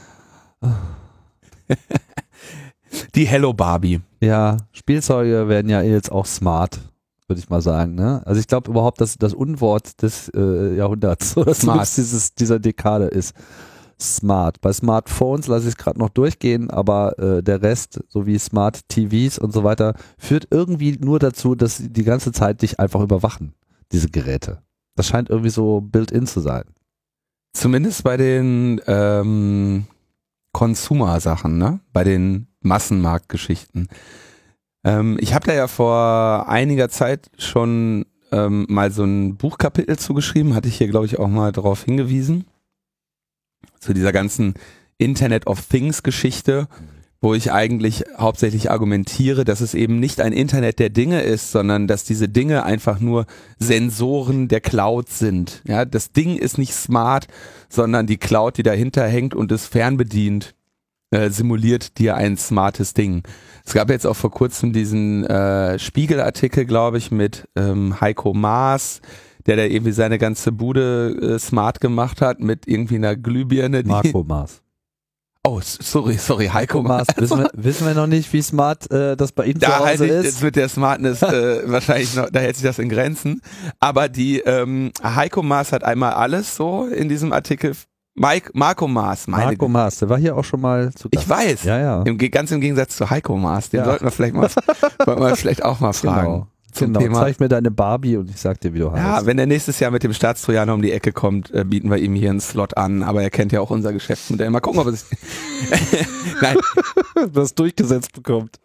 Die 3.15 3.27
Hello 3.27 3.53
Barbie. 3.53 4.01
Ja, 4.21 4.57
Spielzeuge 4.73 5.49
werden 5.49 5.69
ja 5.69 5.83
jetzt 5.83 6.11
auch 6.11 6.27
smart, 6.27 6.81
würde 7.27 7.41
ich 7.41 7.49
mal 7.49 7.63
sagen. 7.63 7.95
Ne? 7.95 8.23
Also 8.25 8.41
ich 8.41 8.47
glaube 8.47 8.71
überhaupt, 8.71 9.01
dass 9.01 9.19
das 9.19 9.35
Unwort 9.35 10.03
des 10.03 10.29
äh, 10.35 10.77
Jahrhunderts 10.77 11.37
oder 11.37 11.55
Smart. 11.55 11.89
dieses, 11.97 12.35
dieser 12.35 12.59
Dekade 12.59 13.07
ist. 13.07 13.35
Smart. 13.99 14.61
Bei 14.61 14.73
Smartphones 14.73 15.47
lasse 15.47 15.65
ich 15.65 15.71
es 15.71 15.77
gerade 15.77 15.99
noch 15.99 16.11
durchgehen, 16.11 16.71
aber 16.71 17.19
äh, 17.19 17.43
der 17.43 17.63
Rest, 17.63 18.01
so 18.09 18.27
wie 18.27 18.39
Smart 18.39 18.87
TVs 18.89 19.39
und 19.39 19.53
so 19.53 19.65
weiter, 19.65 19.95
führt 20.19 20.49
irgendwie 20.51 20.99
nur 21.01 21.19
dazu, 21.19 21.55
dass 21.55 21.79
sie 21.79 21.91
die 21.91 22.05
ganze 22.05 22.33
Zeit 22.33 22.61
dich 22.61 22.79
einfach 22.79 23.01
überwachen, 23.01 23.55
diese 23.93 24.09
Geräte. 24.09 24.63
Das 24.97 25.07
scheint 25.07 25.31
irgendwie 25.31 25.51
so 25.51 25.81
built-in 25.81 26.27
zu 26.27 26.41
sein. 26.41 26.65
Zumindest 27.55 28.05
bei 28.05 28.19
den 28.19 28.83
ähm, 28.87 29.87
Consumer-Sachen, 30.53 31.57
ne? 31.57 31.81
Bei 31.93 32.05
den 32.05 32.49
Massenmarktgeschichten. 32.67 33.89
Ähm, 34.85 35.17
ich 35.21 35.35
habe 35.35 35.47
da 35.47 35.55
ja 35.55 35.69
vor 35.69 36.49
einiger 36.49 36.89
Zeit 36.89 37.31
schon 37.39 38.07
ähm, 38.33 38.67
mal 38.69 38.91
so 38.91 39.05
ein 39.05 39.37
Buchkapitel 39.37 39.99
zugeschrieben, 39.99 40.55
hatte 40.55 40.69
ich 40.69 40.77
hier, 40.77 40.89
glaube 40.89 41.07
ich, 41.07 41.19
auch 41.19 41.29
mal 41.29 41.53
darauf 41.53 41.85
hingewiesen. 41.85 42.47
Zu 43.81 43.95
dieser 43.95 44.13
ganzen 44.13 44.55
Internet 44.99 45.47
of 45.47 45.61
Things 45.67 46.03
Geschichte, 46.03 46.69
wo 47.21 47.35
ich 47.35 47.53
eigentlich 47.53 48.05
hauptsächlich 48.19 48.71
argumentiere, 48.71 49.45
dass 49.45 49.61
es 49.61 49.75
eben 49.75 50.01
nicht 50.01 50.21
ein 50.21 50.33
Internet 50.33 50.79
der 50.79 50.91
Dinge 50.91 51.23
ist, 51.23 51.51
sondern 51.51 51.87
dass 51.87 52.05
diese 52.05 52.29
Dinge 52.29 52.65
einfach 52.65 53.01
nur 53.01 53.27
Sensoren 53.59 54.49
der 54.49 54.61
Cloud 54.61 55.09
sind. 55.09 55.63
Ja, 55.67 55.85
das 55.85 56.13
Ding 56.13 56.37
ist 56.37 56.59
nicht 56.59 56.75
smart, 56.75 57.27
sondern 57.69 58.07
die 58.07 58.19
Cloud, 58.19 58.59
die 58.59 58.63
dahinter 58.63 59.07
hängt 59.07 59.35
und 59.35 59.51
es 59.53 59.67
fernbedient, 59.67 60.55
äh, 61.17 61.31
simuliert 61.31 61.99
dir 61.99 62.17
ein 62.17 62.37
smartes 62.37 62.95
Ding. 62.95 63.23
Es 63.65 63.73
gab 63.73 63.91
jetzt 63.91 64.07
auch 64.07 64.17
vor 64.17 64.31
kurzem 64.31 64.73
diesen 64.73 65.25
äh, 65.25 65.79
Spiegelartikel, 65.79 66.67
glaube 66.67 66.99
ich, 66.99 67.11
mit 67.11 67.49
ähm, 67.57 68.01
Heiko 68.01 68.35
Maas, 68.35 69.01
der 69.47 69.57
da 69.57 69.63
irgendwie 69.65 69.93
seine 69.93 70.19
ganze 70.19 70.53
Bude 70.53 71.17
äh, 71.21 71.39
smart 71.39 71.81
gemacht 71.81 72.21
hat 72.21 72.41
mit 72.41 72.69
irgendwie 72.69 72.97
einer 72.97 73.17
Glühbirne. 73.17 73.83
Marco 73.85 74.25
Mars. 74.25 74.63
Oh, 75.43 75.61
sorry, 75.63 76.15
sorry, 76.15 76.49
Heiko 76.49 76.83
Mars. 76.83 77.07
Maas. 77.09 77.17
Wissen 77.23 77.39
wir, 77.39 77.51
wissen 77.55 77.87
wir 77.87 77.95
noch 77.95 78.09
nicht, 78.09 78.33
wie 78.33 78.43
smart 78.43 78.91
äh, 78.91 79.17
das 79.17 79.33
bei 79.33 79.47
Ihnen 79.47 79.61
zu 79.61 79.67
Da 79.67 79.79
Hause 79.79 79.87
halte 79.87 80.07
ich 80.07 80.11
ist? 80.11 80.25
jetzt 80.25 80.43
mit 80.43 80.57
der 80.57 80.69
Smartness 80.69 81.23
äh, 81.23 81.63
wahrscheinlich 81.71 82.15
noch, 82.17 82.29
da 82.31 82.41
hält 82.41 82.57
sich 82.57 82.65
das 82.65 82.79
in 82.79 82.89
Grenzen. 82.89 83.41
Aber 83.79 84.09
die 84.09 84.41
ähm, 84.41 84.91
Heiko 85.03 85.43
Maas 85.43 85.73
hat 85.73 85.85
einmal 85.85 86.15
alles 86.15 86.57
so 86.57 86.87
in 86.87 87.09
diesem 87.09 87.33
Artikel. 87.33 87.73
Mike, 88.19 88.51
Marco 88.55 88.89
Maas, 88.89 89.27
meine 89.27 89.45
Marco 89.47 89.69
Mars, 89.69 89.99
der 89.99 90.09
war 90.09 90.19
hier 90.19 90.37
auch 90.37 90.45
schon 90.45 90.61
mal 90.61 90.93
zu 90.95 91.09
Ich 91.11 91.29
weiß. 91.29 91.65
Ja, 91.65 91.79
ja. 91.79 92.03
Im, 92.03 92.17
ganz 92.17 92.51
im 92.51 92.61
Gegensatz 92.61 92.97
zu 92.97 93.11
Heiko 93.11 93.37
Maas, 93.37 93.69
den 93.71 93.81
Ja. 93.81 93.85
sollten 93.85 94.05
wir 94.05 94.11
vielleicht 94.11 94.35
mal, 94.35 94.49
sollten 95.05 95.23
wir 95.23 95.37
vielleicht 95.37 95.63
auch 95.65 95.81
mal 95.81 95.93
fragen. 95.93 96.27
Genau. 96.33 96.47
Zum 96.73 96.87
genau. 96.89 97.01
Thema. 97.01 97.21
Zeig 97.21 97.41
mir 97.41 97.49
deine 97.49 97.71
Barbie 97.71 98.17
und 98.19 98.29
ich 98.31 98.39
sag 98.41 98.61
dir, 98.61 98.75
wie 98.75 98.81
du 98.81 98.87
Ja, 98.87 99.17
heißt. 99.17 99.27
wenn 99.27 99.39
er 99.39 99.47
nächstes 99.47 99.81
Jahr 99.81 99.91
mit 99.91 100.03
dem 100.03 100.13
Staatstrojaner 100.13 100.75
um 100.75 100.83
die 100.83 100.93
Ecke 100.93 101.13
kommt, 101.13 101.51
äh, 101.53 101.65
bieten 101.65 101.91
wir 101.91 101.97
ihm 101.99 102.15
hier 102.15 102.29
einen 102.31 102.41
Slot 102.41 102.77
an. 102.77 103.03
Aber 103.03 103.23
er 103.23 103.31
kennt 103.31 103.53
ja 103.53 103.61
auch 103.61 103.71
unser 103.71 103.93
Geschäftsmodell. 103.95 104.51
Mal 104.51 104.61
gucken, 104.61 104.81
ob 104.81 104.87
es. 104.89 105.07
Nein, 106.43 106.57
das 107.33 107.55
durchgesetzt 107.55 108.13
bekommt. 108.13 108.59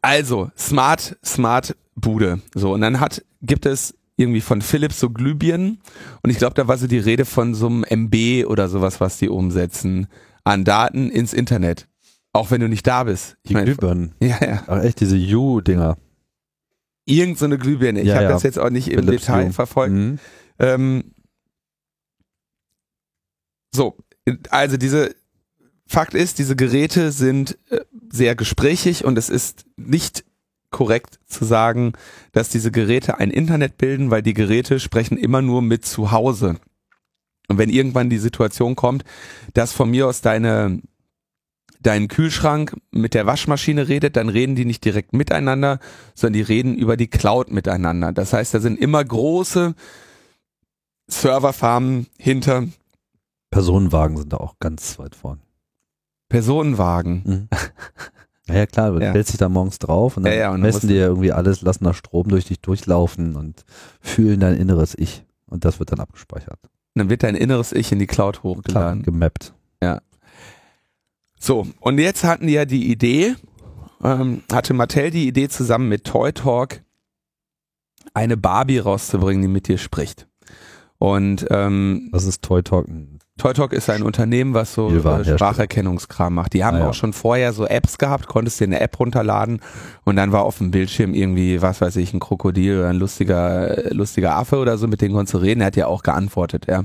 also 0.00 0.50
Smart, 0.56 1.16
Smart 1.24 1.76
Bude. 1.96 2.40
So 2.54 2.72
und 2.72 2.82
dann 2.82 3.00
hat 3.00 3.24
gibt 3.42 3.66
es 3.66 3.94
irgendwie 4.16 4.40
von 4.40 4.62
Philips 4.62 4.98
so 5.00 5.10
Glühbirnen 5.10 5.80
und 6.22 6.30
ich 6.30 6.38
glaube, 6.38 6.54
da 6.54 6.66
war 6.68 6.78
so 6.78 6.86
die 6.86 6.98
Rede 6.98 7.24
von 7.24 7.54
so 7.54 7.66
einem 7.66 7.84
MB 7.84 8.46
oder 8.46 8.68
sowas, 8.68 9.00
was 9.00 9.18
die 9.18 9.28
umsetzen 9.28 10.06
an 10.44 10.64
Daten 10.64 11.10
ins 11.10 11.32
Internet. 11.32 11.88
Auch 12.32 12.50
wenn 12.50 12.60
du 12.60 12.68
nicht 12.68 12.86
da 12.86 13.04
bist. 13.04 13.36
Ich 13.42 13.48
Die 13.48 13.54
meine, 13.54 13.66
Glühbirnen. 13.66 14.14
ja, 14.20 14.38
ja. 14.44 14.62
Ach 14.66 14.82
echt, 14.82 15.00
diese 15.00 15.16
U-Dinger. 15.16 15.96
Irgend 17.06 17.38
so 17.38 17.44
eine 17.46 17.56
Glühbirne. 17.58 18.00
Ich 18.00 18.08
Ja, 18.08 18.14
habe 18.16 18.24
ja. 18.24 18.30
das 18.30 18.42
jetzt 18.42 18.58
auch 18.58 18.70
nicht 18.70 18.88
im 18.88 19.00
Philips 19.04 19.22
Detail 19.26 19.46
Hue. 19.46 19.52
verfolgt. 19.52 19.94
Mhm. 19.94 20.18
Ähm, 20.58 21.14
so, 23.74 23.96
also 24.50 24.76
diese 24.76 25.14
Fakt 25.86 26.14
ist, 26.14 26.38
diese 26.38 26.56
Geräte 26.56 27.12
sind 27.12 27.58
äh, 27.70 27.80
sehr 28.10 28.34
gesprächig 28.34 29.04
und 29.04 29.16
es 29.18 29.28
ist 29.30 29.66
nicht 29.76 30.24
korrekt 30.70 31.18
zu 31.26 31.44
sagen, 31.44 31.92
dass 32.32 32.48
diese 32.48 32.70
Geräte 32.70 33.18
ein 33.18 33.30
Internet 33.30 33.78
bilden, 33.78 34.10
weil 34.10 34.22
die 34.22 34.34
Geräte 34.34 34.80
sprechen 34.80 35.16
immer 35.16 35.42
nur 35.42 35.62
mit 35.62 35.84
zu 35.84 36.12
Hause. 36.12 36.56
Und 37.48 37.58
wenn 37.58 37.70
irgendwann 37.70 38.10
die 38.10 38.18
Situation 38.18 38.76
kommt, 38.76 39.04
dass 39.54 39.72
von 39.72 39.90
mir 39.90 40.06
aus 40.06 40.20
deine 40.20 40.80
dein 41.80 42.08
Kühlschrank 42.08 42.76
mit 42.90 43.14
der 43.14 43.26
Waschmaschine 43.26 43.86
redet, 43.86 44.16
dann 44.16 44.28
reden 44.28 44.56
die 44.56 44.64
nicht 44.64 44.84
direkt 44.84 45.12
miteinander, 45.12 45.78
sondern 46.14 46.32
die 46.32 46.42
reden 46.42 46.74
über 46.74 46.96
die 46.96 47.06
Cloud 47.06 47.52
miteinander. 47.52 48.12
Das 48.12 48.32
heißt, 48.32 48.54
da 48.54 48.60
sind 48.60 48.80
immer 48.80 49.04
große 49.04 49.74
Serverfarmen 51.06 52.08
hinter 52.18 52.64
Personenwagen 53.50 54.16
sind 54.16 54.32
da 54.32 54.38
auch 54.38 54.58
ganz 54.58 54.98
weit 54.98 55.14
vorn. 55.14 55.40
Personenwagen. 56.28 57.22
Mhm. 57.24 57.48
Naja, 58.48 58.66
klar, 58.66 58.92
du 58.92 59.00
Ja. 59.00 59.10
stellst 59.10 59.30
dich 59.32 59.38
da 59.38 59.48
morgens 59.48 59.78
drauf 59.78 60.16
und 60.16 60.22
dann 60.24 60.32
Ja, 60.32 60.38
ja, 60.38 60.48
und 60.50 60.60
dann 60.60 60.72
messen 60.72 60.88
ja 60.90 61.06
irgendwie 61.06 61.32
alles, 61.32 61.62
lassen 61.62 61.84
da 61.84 61.92
Strom 61.94 62.28
durch 62.28 62.44
dich 62.44 62.60
durchlaufen 62.60 63.34
und 63.36 63.64
fühlen 64.00 64.40
dein 64.40 64.54
inneres 64.56 64.94
Ich. 64.96 65.24
Und 65.46 65.64
das 65.64 65.78
wird 65.78 65.92
dann 65.92 66.00
abgespeichert. 66.00 66.58
Dann 66.94 67.10
wird 67.10 67.22
dein 67.22 67.34
inneres 67.34 67.72
Ich 67.72 67.90
in 67.92 67.98
die 67.98 68.06
Cloud 68.06 68.40
Klar, 68.40 68.56
hochgeladen. 68.56 69.02
gemappt. 69.02 69.52
So, 71.38 71.66
und 71.80 71.98
jetzt 71.98 72.24
hatten 72.24 72.46
die 72.46 72.54
ja 72.54 72.64
die 72.64 72.90
Idee, 72.90 73.36
ähm, 74.02 74.42
hatte 74.50 74.72
Mattel 74.74 75.10
die 75.10 75.28
Idee 75.28 75.48
zusammen 75.48 75.88
mit 75.88 76.04
Toy 76.04 76.32
Talk 76.32 76.82
eine 78.14 78.36
Barbie 78.38 78.78
rauszubringen, 78.78 79.42
die 79.42 79.48
mit 79.48 79.68
dir 79.68 79.76
spricht. 79.78 80.26
Und 80.98 81.46
ähm, 81.50 82.08
Das 82.12 82.24
ist 82.24 82.42
Toy 82.42 82.62
Talk. 82.62 82.86
Toy 83.38 83.52
Talk 83.52 83.74
ist 83.74 83.90
ein 83.90 84.02
Unternehmen, 84.02 84.54
was 84.54 84.72
so 84.72 84.88
äh. 84.90 85.24
Spracherkennungskram 85.24 86.32
macht. 86.34 86.54
Die 86.54 86.64
haben 86.64 86.76
Ah, 86.78 86.80
ja. 86.80 86.88
auch 86.88 86.94
schon 86.94 87.12
vorher 87.12 87.52
so 87.52 87.66
Apps 87.66 87.98
gehabt, 87.98 88.28
konntest 88.28 88.60
dir 88.60 88.64
eine 88.64 88.80
App 88.80 88.98
runterladen 88.98 89.60
und 90.04 90.16
dann 90.16 90.32
war 90.32 90.44
auf 90.44 90.58
dem 90.58 90.70
Bildschirm 90.70 91.12
irgendwie, 91.12 91.60
was 91.60 91.82
weiß 91.82 91.96
ich, 91.96 92.14
ein 92.14 92.20
Krokodil 92.20 92.78
oder 92.78 92.88
ein 92.88 92.96
lustiger, 92.96 93.92
lustiger 93.92 94.34
Affe 94.36 94.56
oder 94.56 94.78
so, 94.78 94.88
mit 94.88 95.02
dem 95.02 95.12
konntest 95.12 95.34
du 95.34 95.38
reden. 95.38 95.60
Er 95.60 95.66
hat 95.66 95.76
ja 95.76 95.86
auch 95.86 96.02
geantwortet, 96.02 96.66
ja. 96.66 96.84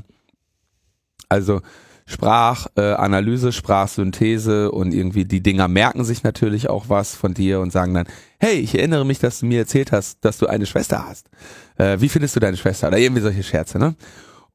Also 1.30 1.62
Sprachanalyse, 2.06 3.50
äh, 3.50 3.52
Sprachsynthese 3.54 4.72
und 4.72 4.94
irgendwie 4.94 5.24
die 5.24 5.42
Dinger 5.42 5.70
merken 5.70 6.04
sich 6.04 6.24
natürlich 6.24 6.70
auch 6.70 6.90
was 6.90 7.16
von 7.16 7.34
dir 7.34 7.62
und 7.62 7.72
sagen 7.72 7.94
dann, 7.94 8.08
hey, 8.40 8.56
ich 8.56 8.76
erinnere 8.78 9.06
mich, 9.06 9.20
dass 9.20 9.40
du 9.40 9.46
mir 9.46 9.60
erzählt 9.60 9.94
hast, 9.94 10.26
dass 10.26 10.38
du 10.38 10.48
eine 10.48 10.66
Schwester 10.66 11.06
hast. 11.08 11.28
Äh, 11.78 12.02
wie 12.02 12.10
findest 12.10 12.36
du 12.36 12.42
deine 12.42 12.58
Schwester? 12.58 12.90
Oder 12.90 12.98
irgendwie 12.98 13.22
solche 13.22 13.44
Scherze, 13.44 13.80
ne? 13.80 13.96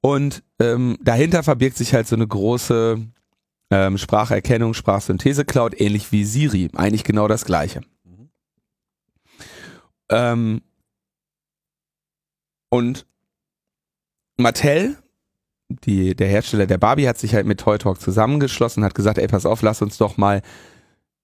Und 0.01 0.43
ähm, 0.61 0.99
dahinter 1.01 1.43
verbirgt 1.43 1.77
sich 1.77 1.95
halt 1.95 2.07
so 2.07 2.17
eine 2.17 2.27
große 2.27 2.99
ähm, 3.71 3.99
Spracherkennung, 3.99 4.75
Sprachsynthese-Cloud, 4.75 5.81
ähnlich 5.81 6.13
wie 6.13 6.25
Siri. 6.25 6.71
Eigentlich 6.75 7.05
genau 7.05 7.29
das 7.29 7.45
gleiche. 7.45 7.81
Ähm, 10.09 10.63
und 12.69 13.07
Mattel, 14.37 14.97
die, 15.69 16.15
der 16.15 16.29
Hersteller 16.29 16.67
der 16.67 16.79
Barbie, 16.79 17.09
hat 17.09 17.19
sich 17.19 17.35
halt 17.35 17.47
mit 17.47 17.61
Toy 17.61 17.79
Talk 17.79 18.01
zusammengeschlossen, 18.01 18.85
hat 18.85 18.95
gesagt, 18.95 19.19
ey, 19.19 19.27
pass 19.27 19.47
auf, 19.47 19.63
lass 19.63 19.83
uns 19.83 19.99
doch 19.99 20.17
mal 20.17 20.43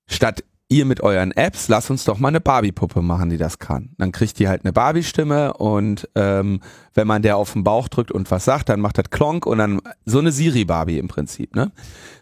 statt 0.09 0.43
ihr 0.73 0.87
mit 0.87 1.01
euren 1.01 1.33
Apps, 1.33 1.69
lass 1.69 1.91
uns 1.91 2.05
doch 2.05 2.19
mal 2.19 2.29
eine 2.29 2.41
Barbie-Puppe 2.41 3.03
machen, 3.03 3.29
die 3.29 3.37
das 3.37 3.59
kann. 3.59 3.91
Dann 3.99 4.11
kriegt 4.11 4.39
die 4.39 4.49
halt 4.49 4.65
eine 4.65 4.73
Barbie-Stimme 4.73 5.55
und 5.55 6.09
ähm, 6.15 6.61
wenn 6.95 7.07
man 7.07 7.23
der 7.23 7.37
auf 7.37 7.53
den 7.53 7.63
Bauch 7.63 7.89
drückt 7.89 8.11
und 8.11 8.31
was 8.31 8.45
sagt, 8.45 8.71
dann 8.71 8.81
macht 8.81 8.97
das 8.97 9.11
Klonk 9.11 9.45
und 9.45 9.59
dann 9.59 9.81
so 10.07 10.19
eine 10.19 10.33
Siri-Barbie 10.33 10.99
im 10.99 11.09
Prinzip. 11.09 11.55
Ne? 11.55 11.71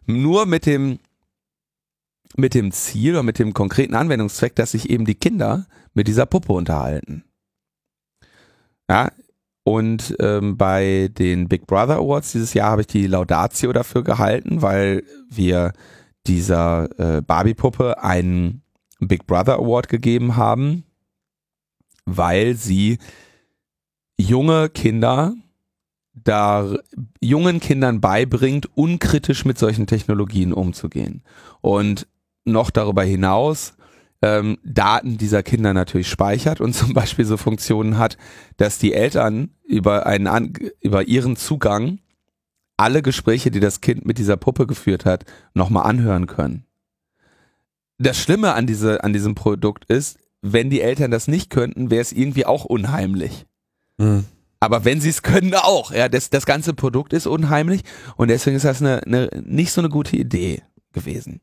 Nur 0.07 0.47
mit 0.47 0.67
dem 0.67 0.99
mit 2.37 2.55
dem 2.55 2.71
Ziel 2.71 3.15
oder 3.15 3.23
mit 3.25 3.41
dem 3.41 3.55
konkreten 3.55 3.95
Anwendungszweck, 3.95 4.55
dass 4.55 4.71
sich 4.71 4.89
eben 4.89 5.05
die 5.05 5.17
Kinder 5.17 5.67
mit 5.95 6.07
dieser 6.07 6.27
Puppe 6.27 6.53
unterhalten. 6.53 7.25
Ja, 8.89 9.11
und 9.65 10.17
ähm, 10.21 10.57
bei 10.57 11.11
den 11.13 11.49
Big 11.49 11.67
Brother 11.67 11.97
Awards 11.97 12.33
dieses 12.33 12.55
Jahr 12.55 12.71
habe 12.71 12.83
ich 12.83 12.87
die 12.87 13.07
Laudatio 13.07 13.73
dafür 13.73 14.05
gehalten, 14.05 14.63
weil 14.63 15.03
wir 15.29 15.73
dieser 16.27 16.89
äh, 16.99 17.23
Barbie-Puppe 17.23 18.03
einen 18.03 18.63
Big 19.01 19.27
Brother 19.27 19.55
Award 19.55 19.89
gegeben 19.89 20.37
haben, 20.37 20.85
weil 22.05 22.55
sie 22.55 22.99
junge 24.19 24.69
Kinder 24.69 25.35
da 26.13 26.77
jungen 27.21 27.61
Kindern 27.61 28.01
beibringt, 28.01 28.69
unkritisch 28.77 29.45
mit 29.45 29.59
solchen 29.59 29.87
Technologien 29.87 30.53
umzugehen. 30.53 31.23
Und 31.61 32.07
noch 32.45 32.71
darüber 32.71 33.03
hinaus 33.03 33.75
ähm, 34.23 34.59
Daten 34.65 35.17
dieser 35.17 35.43
Kinder 35.43 35.73
natürlich 35.73 36.09
speichert 36.09 36.61
und 36.61 36.75
zum 36.75 36.93
Beispiel 36.93 37.25
so 37.25 37.37
Funktionen 37.37 37.99
hat, 37.99 38.19
dass 38.57 38.79
die 38.79 38.93
Eltern 38.93 39.51
über 39.65 40.07
einen 40.07 40.53
über 40.81 41.09
ihren 41.09 41.37
Zugang 41.37 42.01
alle 42.81 43.03
Gespräche, 43.03 43.51
die 43.51 43.61
das 43.61 43.81
Kind 43.81 44.07
mit 44.07 44.19
dieser 44.19 44.39
Puppe 44.39 44.67
geführt 44.67 45.05
hat, 45.05 45.25
nochmal 45.55 45.85
anhören 45.87 46.27
können. 46.27 46.65
das 47.99 48.19
Schlimme 48.19 48.55
an, 48.55 48.67
diese, 48.67 49.05
an 49.05 49.13
diesem 49.13 49.35
Produkt 49.35 49.85
ist, 49.85 50.19
wenn 50.41 50.71
die 50.71 50.81
Eltern 50.81 51.11
das 51.11 51.29
nicht 51.29 51.51
könnten, 51.51 51.91
wäre 51.91 52.01
es 52.01 52.13
irgendwie 52.13 52.47
auch 52.47 52.65
unheimlich. 52.65 53.45
Mhm. 53.99 54.25
Aber 54.59 54.87
wenn 54.87 55.01
sie 55.01 55.11
es 55.11 55.23
können, 55.23 55.55
auch. 55.55 55.93
Ja, 55.93 56.09
das, 56.09 56.31
das 56.31 56.47
ganze 56.47 56.73
Produkt 56.73 57.13
ist 57.13 57.27
unheimlich 57.27 57.83
und 58.17 58.29
deswegen 58.29 58.57
ist 58.57 58.65
das 58.65 58.81
eine, 58.81 59.03
eine 59.05 59.29
nicht 59.45 59.73
so 59.73 59.83
eine 59.83 59.91
gute 59.91 60.17
Idee 60.17 60.63
gewesen. 60.93 61.41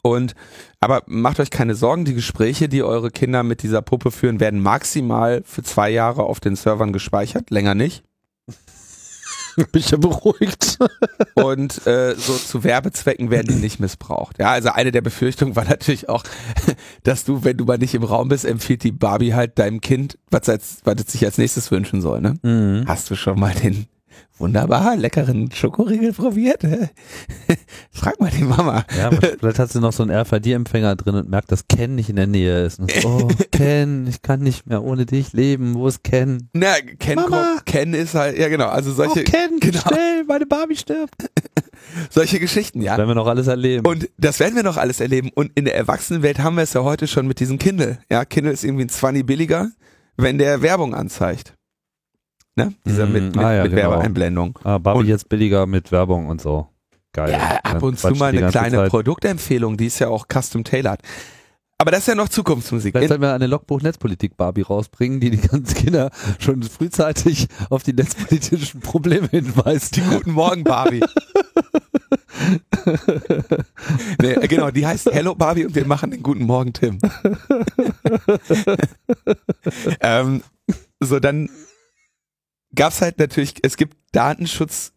Und 0.00 0.34
aber 0.80 1.02
macht 1.06 1.40
euch 1.40 1.50
keine 1.50 1.74
Sorgen, 1.74 2.06
die 2.06 2.14
Gespräche, 2.14 2.68
die 2.70 2.82
eure 2.82 3.10
Kinder 3.10 3.42
mit 3.42 3.62
dieser 3.62 3.82
Puppe 3.82 4.10
führen, 4.10 4.40
werden 4.40 4.60
maximal 4.60 5.42
für 5.44 5.62
zwei 5.62 5.90
Jahre 5.90 6.24
auf 6.24 6.40
den 6.40 6.56
Servern 6.56 6.92
gespeichert, 6.92 7.50
länger 7.50 7.74
nicht. 7.74 8.04
Bin 9.72 9.80
ich 9.80 9.90
ja 9.90 9.98
beruhigt. 9.98 10.78
Und 11.34 11.86
äh, 11.86 12.14
so 12.16 12.34
zu 12.34 12.64
Werbezwecken 12.64 13.30
werden 13.30 13.48
die 13.48 13.60
nicht 13.60 13.80
missbraucht. 13.80 14.38
Ja, 14.38 14.50
also 14.50 14.70
eine 14.70 14.92
der 14.92 15.00
Befürchtungen 15.00 15.56
war 15.56 15.64
natürlich 15.64 16.08
auch, 16.08 16.24
dass 17.02 17.24
du, 17.24 17.44
wenn 17.44 17.56
du 17.56 17.64
mal 17.64 17.78
nicht 17.78 17.94
im 17.94 18.04
Raum 18.04 18.28
bist, 18.28 18.44
empfiehlt 18.44 18.82
die 18.82 18.92
Barbie 18.92 19.34
halt 19.34 19.58
deinem 19.58 19.80
Kind, 19.80 20.18
was, 20.30 20.48
als, 20.48 20.78
was 20.84 20.96
es 20.98 21.12
sich 21.12 21.24
als 21.24 21.38
nächstes 21.38 21.70
wünschen 21.70 22.00
soll. 22.00 22.20
Ne? 22.20 22.34
Mhm. 22.42 22.84
Hast 22.86 23.10
du 23.10 23.16
schon 23.16 23.38
mal 23.38 23.54
den 23.54 23.86
wunderbar 24.38 24.96
leckeren 24.96 25.50
Schokoriegel 25.52 26.12
probiert? 26.12 26.62
Frag 27.90 28.20
mal 28.20 28.30
die 28.30 28.42
Mama. 28.42 28.84
Ja, 28.96 29.10
vielleicht 29.10 29.58
hat 29.58 29.70
sie 29.70 29.80
noch 29.80 29.92
so 29.92 30.02
einen 30.02 30.12
RFID-Empfänger 30.12 30.96
drin 30.96 31.14
und 31.14 31.30
merkt, 31.30 31.52
dass 31.52 31.68
Ken 31.68 31.94
nicht 31.94 32.10
in 32.10 32.16
der 32.16 32.26
Nähe 32.26 32.64
ist. 32.64 32.80
Und 32.80 32.90
so, 32.90 33.08
oh, 33.08 33.28
Ken, 33.52 34.06
ich 34.08 34.22
kann 34.22 34.40
nicht 34.40 34.66
mehr 34.66 34.82
ohne 34.82 35.06
dich 35.06 35.32
leben. 35.32 35.74
Wo 35.74 35.86
ist 35.86 36.02
Ken? 36.02 36.48
Na, 36.52 36.74
Ken, 36.98 37.16
Mama. 37.16 37.58
Ken 37.64 37.94
ist 37.94 38.14
halt, 38.14 38.38
ja 38.38 38.48
genau, 38.48 38.66
also 38.66 38.92
solche, 38.92 39.20
oh, 39.20 39.24
Ken, 39.24 39.60
genau. 39.60 39.80
schnell, 39.80 40.24
meine 40.24 40.46
Barbie 40.46 40.76
stirbt. 40.76 41.30
solche 42.10 42.40
Geschichten, 42.40 42.82
ja. 42.82 42.96
Werden 42.96 43.08
wir 43.08 43.14
noch 43.14 43.26
alles 43.26 43.46
erleben. 43.46 43.86
Und 43.86 44.08
das 44.18 44.40
werden 44.40 44.56
wir 44.56 44.62
noch 44.62 44.76
alles 44.76 45.00
erleben. 45.00 45.30
Und 45.34 45.52
in 45.54 45.64
der 45.64 45.76
Erwachsenenwelt 45.76 46.40
haben 46.40 46.56
wir 46.56 46.62
es 46.62 46.72
ja 46.72 46.82
heute 46.82 47.06
schon 47.06 47.26
mit 47.26 47.40
diesem 47.40 47.58
Kindle. 47.58 47.98
Ja, 48.10 48.24
Kindle 48.24 48.52
ist 48.52 48.64
irgendwie 48.64 48.84
ein 48.84 48.88
20 48.88 49.24
billiger, 49.24 49.70
wenn 50.16 50.38
der 50.38 50.62
Werbung 50.62 50.94
anzeigt. 50.94 51.54
Ne? 52.56 52.72
Dieser 52.86 53.06
Mhm. 53.06 53.12
mit, 53.12 53.36
mit, 53.36 53.44
Ah, 53.44 53.52
ja, 53.54 53.62
mit 53.64 53.72
genau. 53.74 53.90
Werbeeinblendung. 53.90 54.58
ah, 54.64 54.78
Barbie 54.78 55.00
und- 55.00 55.06
jetzt 55.06 55.28
billiger 55.28 55.66
mit 55.66 55.90
Werbung 55.92 56.26
und 56.28 56.40
so. 56.40 56.68
Geil. 57.12 57.30
Ja, 57.32 57.58
ab 57.62 57.82
und 57.82 57.98
zu 57.98 58.10
mal 58.12 58.34
eine 58.36 58.48
kleine 58.48 58.76
Zeit. 58.76 58.90
Produktempfehlung, 58.90 59.76
die 59.76 59.86
ist 59.86 59.98
ja 60.00 60.08
auch 60.08 60.26
custom 60.32 60.64
tailored. 60.64 61.00
Aber 61.78 61.90
das 61.90 62.00
ist 62.00 62.06
ja 62.08 62.14
noch 62.14 62.28
Zukunftsmusik. 62.28 62.92
Vielleicht 62.92 63.08
sollten 63.08 63.22
wir 63.22 63.32
eine 63.34 63.46
Logbuch 63.48 63.82
Netzpolitik 63.82 64.36
Barbie 64.36 64.62
rausbringen, 64.62 65.18
die 65.20 65.30
die 65.30 65.38
ganzen 65.48 65.74
Kinder 65.74 66.10
schon 66.38 66.62
frühzeitig 66.62 67.48
auf 67.70 67.82
die 67.82 67.92
netzpolitischen 67.92 68.80
Probleme 68.80 69.26
hinweist. 69.28 69.96
die 69.96 70.00
Guten 70.02 70.30
Morgen 70.32 70.62
Barbie. 70.64 71.00
nee, 74.22 74.34
genau, 74.48 74.70
die 74.70 74.86
heißt 74.86 75.10
Hello 75.12 75.34
Barbie 75.34 75.66
und 75.66 75.74
wir 75.74 75.86
machen 75.86 76.10
den 76.12 76.22
Guten 76.22 76.44
Morgen 76.44 76.72
Tim. 76.72 76.98
ähm, 80.00 80.42
so, 81.00 81.18
dann 81.20 81.48
gab's 82.74 83.00
halt 83.00 83.18
natürlich, 83.18 83.54
es 83.62 83.76
gibt 83.76 83.96
Datenschutz, 84.12 84.92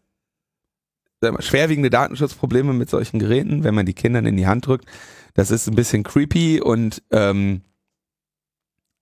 schwerwiegende 1.39 1.89
Datenschutzprobleme 1.89 2.73
mit 2.73 2.89
solchen 2.89 3.19
Geräten, 3.19 3.63
wenn 3.63 3.75
man 3.75 3.85
die 3.85 3.93
Kindern 3.93 4.25
in 4.25 4.37
die 4.37 4.47
Hand 4.47 4.67
drückt. 4.67 4.85
Das 5.33 5.51
ist 5.51 5.67
ein 5.67 5.75
bisschen 5.75 6.03
creepy 6.03 6.61
und 6.61 7.03
ähm, 7.11 7.61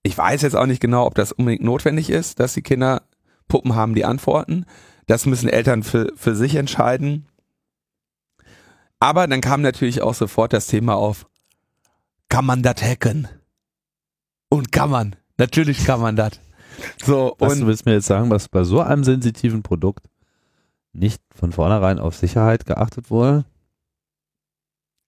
ich 0.02 0.16
weiß 0.16 0.42
jetzt 0.42 0.54
auch 0.56 0.66
nicht 0.66 0.80
genau, 0.80 1.06
ob 1.06 1.14
das 1.14 1.32
unbedingt 1.32 1.64
notwendig 1.64 2.10
ist, 2.10 2.40
dass 2.40 2.54
die 2.54 2.62
Kinder 2.62 3.02
Puppen 3.48 3.74
haben, 3.74 3.94
die 3.94 4.04
antworten. 4.04 4.64
Das 5.06 5.26
müssen 5.26 5.48
Eltern 5.48 5.82
für, 5.82 6.12
für 6.16 6.34
sich 6.34 6.54
entscheiden. 6.54 7.26
Aber 8.98 9.26
dann 9.26 9.40
kam 9.40 9.62
natürlich 9.62 10.02
auch 10.02 10.14
sofort 10.14 10.52
das 10.52 10.66
Thema 10.66 10.94
auf, 10.94 11.26
kann 12.28 12.44
man 12.44 12.62
das 12.62 12.82
hacken? 12.82 13.28
Und 14.48 14.72
kann 14.72 14.90
man. 14.90 15.16
Natürlich 15.38 15.84
kann 15.84 16.00
man 16.00 16.16
das. 16.16 16.40
So, 17.04 17.34
Was, 17.38 17.54
du 17.54 17.60
und 17.60 17.66
willst 17.68 17.86
mir 17.86 17.92
jetzt 17.92 18.06
sagen, 18.06 18.30
was 18.30 18.48
bei 18.48 18.64
so 18.64 18.80
einem 18.80 19.04
sensitiven 19.04 19.62
Produkt 19.62 20.06
nicht 20.92 21.22
von 21.34 21.52
vornherein 21.52 21.98
auf 21.98 22.16
Sicherheit 22.16 22.66
geachtet 22.66 23.10
wurde? 23.10 23.44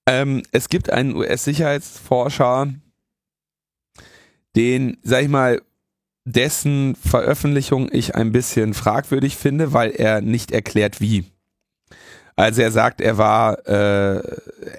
ähm, 0.09 0.43
es 0.53 0.69
gibt 0.71 0.91
einen 0.91 1.14
US-Sicherheitsforscher, 1.14 2.73
den, 4.57 4.97
sag 5.03 5.23
ich 5.23 5.29
mal, 5.29 5.61
dessen 6.25 6.95
Veröffentlichung 6.97 7.89
ich 7.93 8.14
ein 8.14 8.33
bisschen 8.33 8.75
fragwürdig 8.75 9.37
finde, 9.37 9.73
weil 9.73 9.91
er 9.91 10.21
nicht 10.23 10.51
erklärt, 10.51 11.01
wie. 11.01 11.25
Also 12.37 12.62
er 12.62 12.71
sagt, 12.71 13.01
er 13.01 13.19
war, 13.19 13.66
äh, 13.66 14.23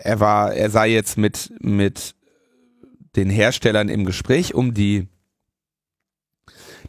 er 0.04 0.20
war, 0.20 0.54
er 0.54 0.70
sei 0.70 0.90
jetzt 0.90 1.18
mit 1.18 1.52
mit 1.60 2.16
den 3.16 3.30
Herstellern 3.30 3.90
im 3.90 4.06
Gespräch, 4.06 4.54
um 4.54 4.74
die 4.74 5.08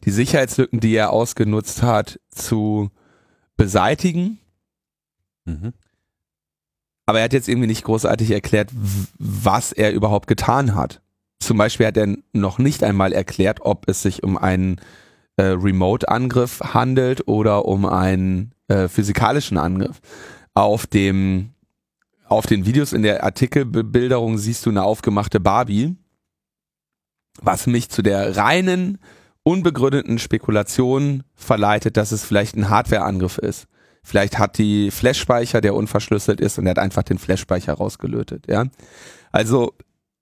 die 0.05 0.11
Sicherheitslücken, 0.11 0.81
die 0.81 0.95
er 0.95 1.13
ausgenutzt 1.13 1.83
hat, 1.83 2.21
zu 2.31 2.91
beseitigen. 3.57 4.39
Mhm. 5.45 5.73
Aber 7.07 7.19
er 7.19 7.25
hat 7.25 7.33
jetzt 7.33 7.49
irgendwie 7.49 7.67
nicht 7.67 7.85
großartig 7.85 8.31
erklärt, 8.31 8.71
was 9.19 9.73
er 9.73 9.93
überhaupt 9.93 10.27
getan 10.27 10.75
hat. 10.75 11.03
Zum 11.41 11.59
Beispiel 11.59 11.87
hat 11.87 11.97
er 11.97 12.17
noch 12.33 12.59
nicht 12.59 12.85
einmal 12.85 13.13
erklärt, 13.13 13.61
ob 13.63 13.89
es 13.89 14.03
sich 14.03 14.23
um 14.23 14.37
einen 14.37 14.81
äh, 15.37 15.43
Remote-Angriff 15.43 16.61
handelt 16.61 17.27
oder 17.27 17.65
um 17.65 17.87
einen 17.87 18.55
äh, 18.69 18.89
physikalischen 18.89 19.59
Angriff. 19.59 20.01
Auf 20.55 20.87
dem 20.87 21.51
auf 22.27 22.47
den 22.47 22.65
Videos 22.65 22.93
in 22.93 23.03
der 23.03 23.25
Artikelbebilderung 23.25 24.39
siehst 24.39 24.65
du 24.65 24.71
eine 24.71 24.85
aufgemachte 24.85 25.41
Barbie, 25.41 25.97
was 27.43 27.67
mich 27.67 27.89
zu 27.89 28.03
der 28.03 28.37
reinen, 28.37 28.99
unbegründeten 29.43 30.19
Spekulation 30.19 31.23
verleitet, 31.35 31.97
dass 31.97 32.13
es 32.13 32.25
vielleicht 32.25 32.57
ein 32.57 32.69
Hardware-Angriff 32.69 33.39
ist. 33.39 33.67
Vielleicht 34.03 34.39
hat 34.39 34.59
die 34.59 34.91
Flash-Speicher, 34.91 35.61
der 35.61 35.75
unverschlüsselt 35.75 36.41
ist, 36.41 36.59
und 36.59 36.67
er 36.67 36.71
hat 36.71 36.79
einfach 36.79 37.03
den 37.03 37.19
Flash-Speicher 37.19 37.75
rausgelötet, 37.75 38.47
ja. 38.49 38.65
Also 39.33 39.75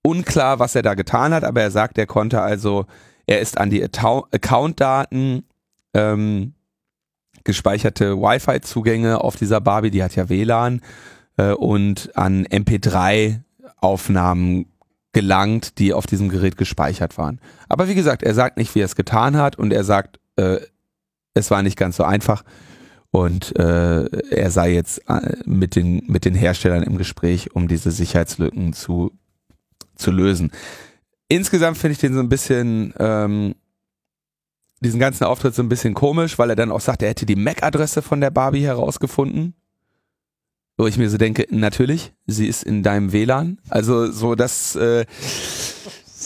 unklar, 0.03 0.59
was 0.59 0.75
er 0.75 0.83
da 0.83 0.95
getan 0.95 1.33
hat, 1.33 1.45
aber 1.45 1.63
er 1.63 1.71
sagt, 1.71 1.97
er 1.99 2.07
konnte 2.07 2.41
also, 2.41 2.87
er 3.27 3.41
ist 3.41 3.59
an 3.59 3.71
die 3.71 3.85
Account-Daten 3.85 5.45
ähm, 5.95 6.55
gespeicherte 7.45 8.21
Wi-Fi-Zugänge 8.21 9.23
auf 9.23 9.37
dieser 9.37 9.61
Barbie, 9.61 9.91
die 9.91 10.03
hat 10.03 10.17
ja 10.17 10.29
WLAN, 10.29 10.81
äh, 11.37 11.53
und 11.53 12.11
an 12.17 12.47
MP3-Aufnahmen 12.47 14.67
gelangt, 15.13 15.79
die 15.79 15.93
auf 15.93 16.07
diesem 16.07 16.29
Gerät 16.29 16.57
gespeichert 16.57 17.19
waren. 17.19 17.41
Aber 17.69 17.89
wie 17.89 17.95
gesagt, 17.95 18.23
er 18.23 18.35
sagt 18.35 18.57
nicht, 18.57 18.75
wie 18.75 18.81
er 18.81 18.87
es 18.87 18.97
getan 18.97 19.37
hat 19.37 19.57
und 19.57 19.73
er 19.73 19.85
sagt, 19.85 20.21
äh, 20.37 20.59
es 21.35 21.51
war 21.51 21.63
nicht 21.63 21.77
ganz 21.77 21.97
so 21.97 22.05
einfach 22.05 22.45
und 23.11 23.57
äh, 23.57 24.05
er 24.05 24.51
sei 24.51 24.75
jetzt 24.75 25.09
äh, 25.09 25.37
mit 25.47 25.77
den 25.77 26.03
mit 26.07 26.25
den 26.25 26.35
Herstellern 26.35 26.83
im 26.83 26.99
Gespräch, 26.99 27.55
um 27.55 27.69
diese 27.69 27.91
Sicherheitslücken 27.91 28.73
zu 28.73 29.13
zu 29.95 30.11
lösen. 30.11 30.53
Insgesamt 31.29 31.79
finde 31.79 31.93
ich 31.93 31.99
den 31.99 32.15
so 32.15 32.21
ein 32.21 32.29
bisschen 32.29 32.95
ähm, 32.99 33.55
diesen 34.81 35.01
ganzen 35.01 35.25
Auftritt 35.25 35.55
so 35.55 35.63
ein 35.63 35.69
bisschen 35.69 35.95
komisch, 35.95 36.39
weil 36.39 36.51
er 36.51 36.57
dann 36.57 36.71
auch 36.71 36.81
sagt, 36.81 37.03
er 37.03 37.09
hätte 37.09 37.27
die 37.27 37.37
MAC-Adresse 37.37 38.03
von 38.03 38.21
der 38.21 38.31
Barbie 38.31 38.63
herausgefunden. 38.63 39.55
Wo 40.79 40.87
ich 40.87 40.97
mir 40.97 41.11
so 41.11 41.19
denke, 41.19 41.47
natürlich, 41.51 42.13
sie 42.27 42.47
ist 42.47 42.63
in 42.63 42.85
deinem 42.85 43.13
WLAN. 43.13 43.59
Also 43.69 44.11
so 44.13 44.37
das 44.37 44.77
äh, 44.77 45.05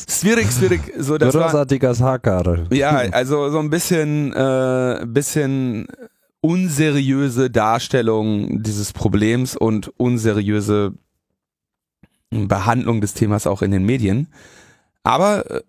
schwierig, 0.09 0.53
schwierig. 0.53 0.92
So 0.98 1.16
das 1.16 1.34
war, 1.34 1.44
Großartiger 1.44 1.98
Hacker. 1.98 2.66
ja, 2.70 2.90
also 3.12 3.50
so 3.50 3.59
ein 3.59 3.70
bisschen, 3.70 4.32
äh, 4.34 5.07
bisschen 5.07 5.86
unseriöse 6.42 7.50
Darstellung 7.50 8.62
dieses 8.62 8.92
Problems 8.92 9.57
und 9.57 9.88
unseriöse 9.96 10.92
Behandlung 12.30 13.00
des 13.00 13.14
Themas 13.14 13.46
auch 13.46 13.62
in 13.62 13.70
den 13.70 13.86
Medien. 13.86 14.28
Aber 15.03 15.50
äh, 15.50 15.62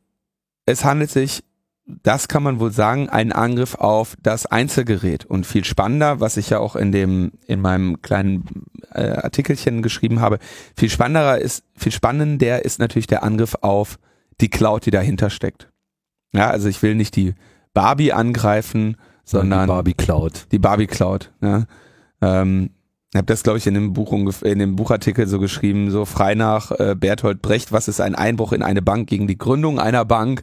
es 0.65 0.83
handelt 0.83 1.09
sich, 1.09 1.43
das 1.85 2.27
kann 2.27 2.43
man 2.43 2.59
wohl 2.59 2.71
sagen, 2.71 3.09
ein 3.09 3.31
Angriff 3.31 3.75
auf 3.75 4.15
das 4.21 4.45
Einzelgerät. 4.45 5.25
Und 5.25 5.45
viel 5.45 5.65
spannender, 5.65 6.19
was 6.19 6.37
ich 6.37 6.49
ja 6.49 6.59
auch 6.59 6.75
in 6.75 6.91
dem, 6.91 7.33
in 7.45 7.61
meinem 7.61 8.01
kleinen 8.01 8.45
äh, 8.93 9.09
Artikelchen 9.09 9.81
geschrieben 9.81 10.21
habe, 10.21 10.39
viel 10.77 10.89
spannender 10.89 11.39
ist, 11.39 11.63
viel 11.75 11.91
spannender 11.91 12.63
ist 12.63 12.79
natürlich 12.79 13.07
der 13.07 13.23
Angriff 13.23 13.55
auf 13.61 13.99
die 14.39 14.49
Cloud, 14.49 14.85
die 14.85 14.91
dahinter 14.91 15.29
steckt. 15.29 15.69
Ja, 16.33 16.49
also 16.49 16.69
ich 16.69 16.81
will 16.81 16.95
nicht 16.95 17.15
die 17.15 17.35
Barbie 17.73 18.13
angreifen, 18.13 18.97
sondern 19.25 19.67
die 19.67 19.67
Barbie 19.67 19.93
Cloud. 19.93 20.47
die 20.51 20.59
Barbie 20.59 20.87
Cloud. 20.87 21.31
Ja. 21.41 21.65
Ähm, 22.21 22.71
ich 23.11 23.17
habe 23.17 23.27
das, 23.27 23.43
glaube 23.43 23.59
ich, 23.59 23.67
in 23.67 23.75
dem 23.75 23.93
Buch 23.93 24.11
in 24.41 24.57
dem 24.57 24.75
Buchartikel 24.75 25.27
so 25.27 25.37
geschrieben, 25.37 25.91
so 25.91 26.03
frei 26.03 26.33
nach 26.33 26.71
äh, 26.71 26.95
Berthold 26.97 27.43
Brecht, 27.43 27.71
was 27.71 27.87
ist 27.87 28.01
ein 28.01 28.15
Einbruch 28.15 28.53
in 28.53 28.63
eine 28.63 28.81
Bank 28.81 29.07
gegen 29.07 29.27
die 29.27 29.37
Gründung 29.37 29.79
einer 29.79 30.03
Bank? 30.03 30.41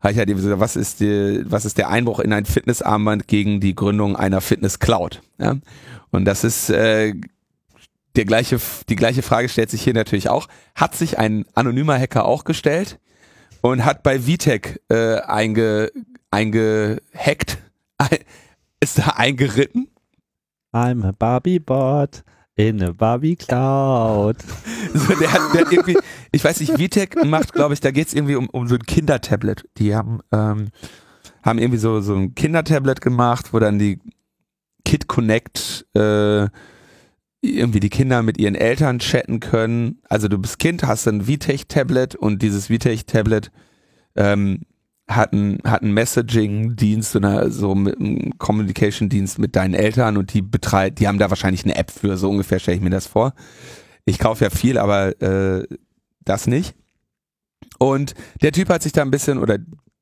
Habe 0.00 0.12
ich 0.12 0.18
halt 0.18 0.30
eben 0.30 0.40
gesagt, 0.40 0.60
was 0.60 0.76
ist 0.76 1.00
die, 1.00 1.42
was 1.44 1.64
ist 1.64 1.76
der 1.76 1.90
Einbruch 1.90 2.20
in 2.20 2.32
ein 2.32 2.46
Fitnessarmband 2.46 3.28
gegen 3.28 3.60
die 3.60 3.74
Gründung 3.74 4.16
einer 4.16 4.40
Fitness 4.40 4.78
Cloud? 4.78 5.20
Ja? 5.38 5.56
Und 6.10 6.24
das 6.24 6.42
ist 6.42 6.70
äh, 6.70 7.14
der 8.16 8.24
gleiche, 8.24 8.58
die 8.88 8.96
gleiche 8.96 9.22
Frage 9.22 9.48
stellt 9.48 9.70
sich 9.70 9.82
hier 9.82 9.94
natürlich 9.94 10.28
auch. 10.28 10.48
Hat 10.74 10.94
sich 10.94 11.18
ein 11.18 11.44
anonymer 11.54 11.98
Hacker 11.98 12.24
auch 12.24 12.44
gestellt 12.44 12.98
und 13.60 13.84
hat 13.84 14.02
bei 14.02 14.20
VTech 14.20 14.80
äh, 14.88 15.16
einge, 15.20 15.92
eingehackt, 16.30 17.58
ist 18.80 18.98
da 18.98 19.14
eingeritten. 19.16 19.88
I'm 20.72 21.04
a 21.06 21.12
Barbie 21.12 21.58
Bot 21.58 22.22
in 22.68 22.82
a 22.82 22.92
Barbie 22.92 23.36
Cloud. 23.36 24.36
So, 24.92 25.14
der, 25.14 25.32
hat, 25.32 25.54
der 25.54 25.60
hat 25.60 25.72
irgendwie, 25.72 25.96
ich 26.32 26.42
weiß 26.42 26.58
nicht, 26.58 26.72
VTech 26.72 27.10
macht, 27.24 27.52
glaube 27.52 27.74
ich, 27.74 27.80
da 27.80 27.92
geht's 27.92 28.12
irgendwie 28.12 28.34
um, 28.34 28.48
um 28.48 28.66
so 28.66 28.74
ein 28.74 28.82
Kindertablet. 28.82 29.62
Die 29.76 29.94
haben, 29.94 30.18
ähm, 30.32 30.70
haben 31.44 31.58
irgendwie 31.60 31.78
so, 31.78 32.00
so 32.00 32.16
ein 32.16 32.34
Kindertablet 32.34 33.00
gemacht, 33.00 33.52
wo 33.52 33.60
dann 33.60 33.78
die 33.78 34.00
Kid 34.84 35.06
Connect 35.06 35.86
äh, 35.94 36.48
irgendwie 37.40 37.78
die 37.78 37.88
Kinder 37.88 38.24
mit 38.24 38.38
ihren 38.38 38.56
Eltern 38.56 38.98
chatten 38.98 39.38
können. 39.38 40.00
Also 40.08 40.26
du 40.26 40.38
bist 40.38 40.58
Kind, 40.58 40.82
hast 40.82 41.06
ein 41.06 41.22
VTech-Tablet 41.22 42.16
und 42.16 42.42
dieses 42.42 42.66
VTech-Tablet 42.66 43.52
ähm, 44.16 44.62
hat 45.10 45.32
einen 45.32 45.60
einen 45.64 45.92
Messaging-Dienst 45.92 47.16
oder 47.16 47.50
so 47.50 47.74
mit 47.74 47.98
einem 47.98 48.38
Communication-Dienst 48.38 49.38
mit 49.38 49.56
deinen 49.56 49.74
Eltern 49.74 50.16
und 50.16 50.32
die 50.32 50.42
betreiben, 50.42 50.94
die 50.96 51.08
haben 51.08 51.18
da 51.18 51.30
wahrscheinlich 51.30 51.64
eine 51.64 51.76
App 51.76 51.90
für, 51.90 52.16
so 52.16 52.30
ungefähr 52.30 52.58
stelle 52.58 52.76
ich 52.76 52.82
mir 52.82 52.90
das 52.90 53.06
vor. 53.06 53.34
Ich 54.04 54.18
kaufe 54.18 54.44
ja 54.44 54.50
viel, 54.50 54.78
aber 54.78 55.20
äh, 55.20 55.66
das 56.24 56.46
nicht. 56.46 56.74
Und 57.78 58.14
der 58.42 58.52
Typ 58.52 58.68
hat 58.68 58.82
sich 58.82 58.92
da 58.92 59.02
ein 59.02 59.10
bisschen 59.10 59.38
oder 59.38 59.58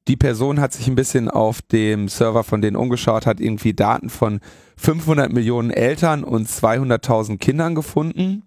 die 0.08 0.16
Person 0.16 0.60
hat 0.60 0.72
sich 0.72 0.86
ein 0.88 0.94
bisschen 0.94 1.30
auf 1.30 1.60
dem 1.62 2.08
Server 2.08 2.42
von 2.42 2.62
denen 2.62 2.76
umgeschaut, 2.76 3.26
hat 3.26 3.40
irgendwie 3.40 3.74
Daten 3.74 4.08
von 4.08 4.40
500 4.76 5.32
Millionen 5.32 5.70
Eltern 5.70 6.24
und 6.24 6.48
200.000 6.48 7.38
Kindern 7.38 7.74
gefunden. 7.74 8.42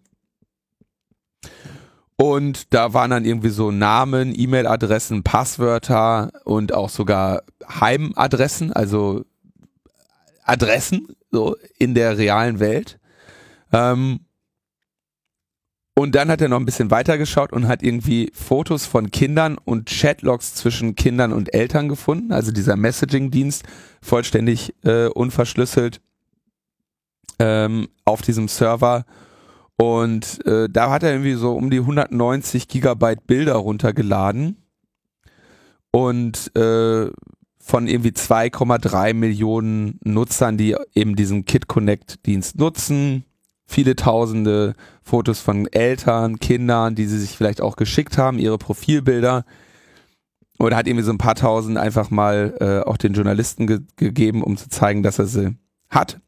Und 2.22 2.72
da 2.76 2.94
waren 2.94 3.10
dann 3.10 3.26
irgendwie 3.26 3.50
so 3.50 3.72
Namen, 3.72 4.32
E-Mail-Adressen, 4.38 5.24
Passwörter 5.24 6.32
und 6.44 6.72
auch 6.72 6.90
sogar 6.90 7.42
Heimadressen, 7.68 8.72
also 8.72 9.26
Adressen 10.44 11.08
so 11.32 11.56
in 11.80 11.96
der 11.96 12.20
realen 12.20 12.60
Welt. 12.60 13.00
Ähm, 13.74 14.20
und 15.96 16.14
dann 16.14 16.30
hat 16.30 16.42
er 16.42 16.50
noch 16.50 16.60
ein 16.60 16.66
bisschen 16.66 16.92
weiter 16.92 17.18
geschaut 17.18 17.52
und 17.52 17.68
hat 17.68 17.82
irgendwie 17.82 18.30
Fotos 18.36 18.86
von 18.86 19.10
Kindern 19.10 19.58
und 19.58 19.90
Chatlogs 19.90 20.54
zwischen 20.54 20.94
Kindern 20.94 21.34
und 21.34 21.56
Eltern 21.56 21.90
gefunden. 21.90 22.34
Also 22.34 22.52
dieser 22.52 22.76
Messaging-Dienst 22.76 23.64
vollständig 24.00 24.76
äh, 24.84 25.08
unverschlüsselt 25.08 26.02
ähm, 27.40 27.88
auf 28.06 28.22
diesem 28.22 28.48
Server. 28.48 29.06
Und 29.82 30.46
äh, 30.46 30.70
da 30.70 30.92
hat 30.92 31.04
er 31.04 31.12
irgendwie 31.12 31.34
so 31.34 31.54
um 31.54 31.70
die 31.70 31.80
190 31.80 32.68
Gigabyte 32.68 33.26
Bilder 33.26 33.56
runtergeladen. 33.56 34.58
Und 35.92 36.56
äh, 36.56 37.10
von 37.60 37.88
irgendwie 37.88 38.10
2,3 38.10 39.14
Millionen 39.14 40.00
Nutzern, 40.04 40.58
die 40.58 40.76
eben 40.94 41.16
diesen 41.16 41.46
Kit 41.46 41.68
Connect 41.68 42.26
Dienst 42.26 42.58
nutzen 42.58 43.26
viele 43.72 43.96
tausende 43.96 44.76
Fotos 45.02 45.40
von 45.40 45.66
Eltern, 45.68 46.40
Kindern, 46.40 46.94
die 46.94 47.06
sie 47.06 47.18
sich 47.18 47.38
vielleicht 47.38 47.62
auch 47.62 47.78
geschickt 47.78 48.18
haben, 48.18 48.38
ihre 48.38 48.58
Profilbilder. 48.58 49.46
Oder 50.60 50.76
hat 50.76 50.88
irgendwie 50.88 51.06
so 51.06 51.12
ein 51.12 51.18
paar 51.18 51.36
tausend 51.36 51.78
einfach 51.78 52.12
mal 52.12 52.56
äh, 52.60 52.88
auch 52.88 52.98
den 52.98 53.14
Journalisten 53.14 53.66
ge 53.66 53.80
gegeben, 53.96 54.44
um 54.44 54.58
zu 54.58 54.70
zeigen, 54.70 55.02
dass 55.02 55.18
er 55.18 55.26
sie 55.26 55.56
hat. 55.90 56.20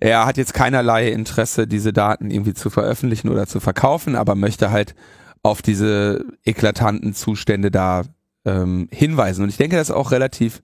Er 0.00 0.26
hat 0.26 0.36
jetzt 0.36 0.54
keinerlei 0.54 1.08
Interesse, 1.10 1.66
diese 1.66 1.92
Daten 1.92 2.30
irgendwie 2.30 2.54
zu 2.54 2.70
veröffentlichen 2.70 3.28
oder 3.28 3.46
zu 3.46 3.60
verkaufen, 3.60 4.14
aber 4.14 4.34
möchte 4.34 4.70
halt 4.70 4.94
auf 5.42 5.62
diese 5.62 6.24
eklatanten 6.44 7.14
Zustände 7.14 7.70
da 7.70 8.04
ähm, 8.44 8.88
hinweisen. 8.90 9.42
Und 9.42 9.48
ich 9.48 9.56
denke, 9.56 9.76
das 9.76 9.88
ist 9.88 9.94
auch 9.94 10.10
relativ 10.10 10.62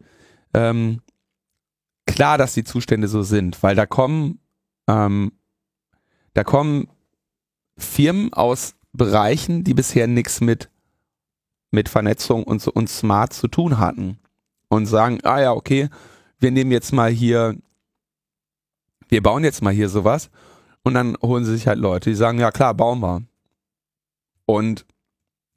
ähm, 0.52 1.00
klar, 2.06 2.38
dass 2.38 2.54
die 2.54 2.64
Zustände 2.64 3.08
so 3.08 3.22
sind, 3.22 3.62
weil 3.62 3.74
da 3.74 3.86
kommen 3.86 4.38
ähm, 4.86 5.32
da 6.34 6.42
kommen 6.44 6.88
Firmen 7.78 8.32
aus 8.32 8.74
Bereichen, 8.92 9.64
die 9.64 9.74
bisher 9.74 10.06
nichts 10.06 10.40
mit, 10.40 10.68
mit 11.70 11.88
Vernetzung 11.88 12.44
und, 12.44 12.66
und 12.68 12.88
Smart 12.88 13.32
zu 13.32 13.48
tun 13.48 13.78
hatten 13.78 14.18
und 14.68 14.86
sagen, 14.86 15.20
ah 15.22 15.40
ja, 15.40 15.52
okay, 15.52 15.88
wir 16.38 16.50
nehmen 16.50 16.72
jetzt 16.72 16.92
mal 16.92 17.10
hier, 17.10 17.56
wir 19.14 19.22
bauen 19.22 19.44
jetzt 19.44 19.62
mal 19.62 19.72
hier 19.72 19.88
sowas 19.88 20.28
und 20.82 20.94
dann 20.94 21.16
holen 21.22 21.44
sie 21.44 21.52
sich 21.52 21.68
halt 21.68 21.78
Leute, 21.78 22.10
die 22.10 22.16
sagen, 22.16 22.40
ja 22.40 22.50
klar, 22.50 22.74
bauen 22.74 22.98
wir. 22.98 23.22
Und 24.44 24.86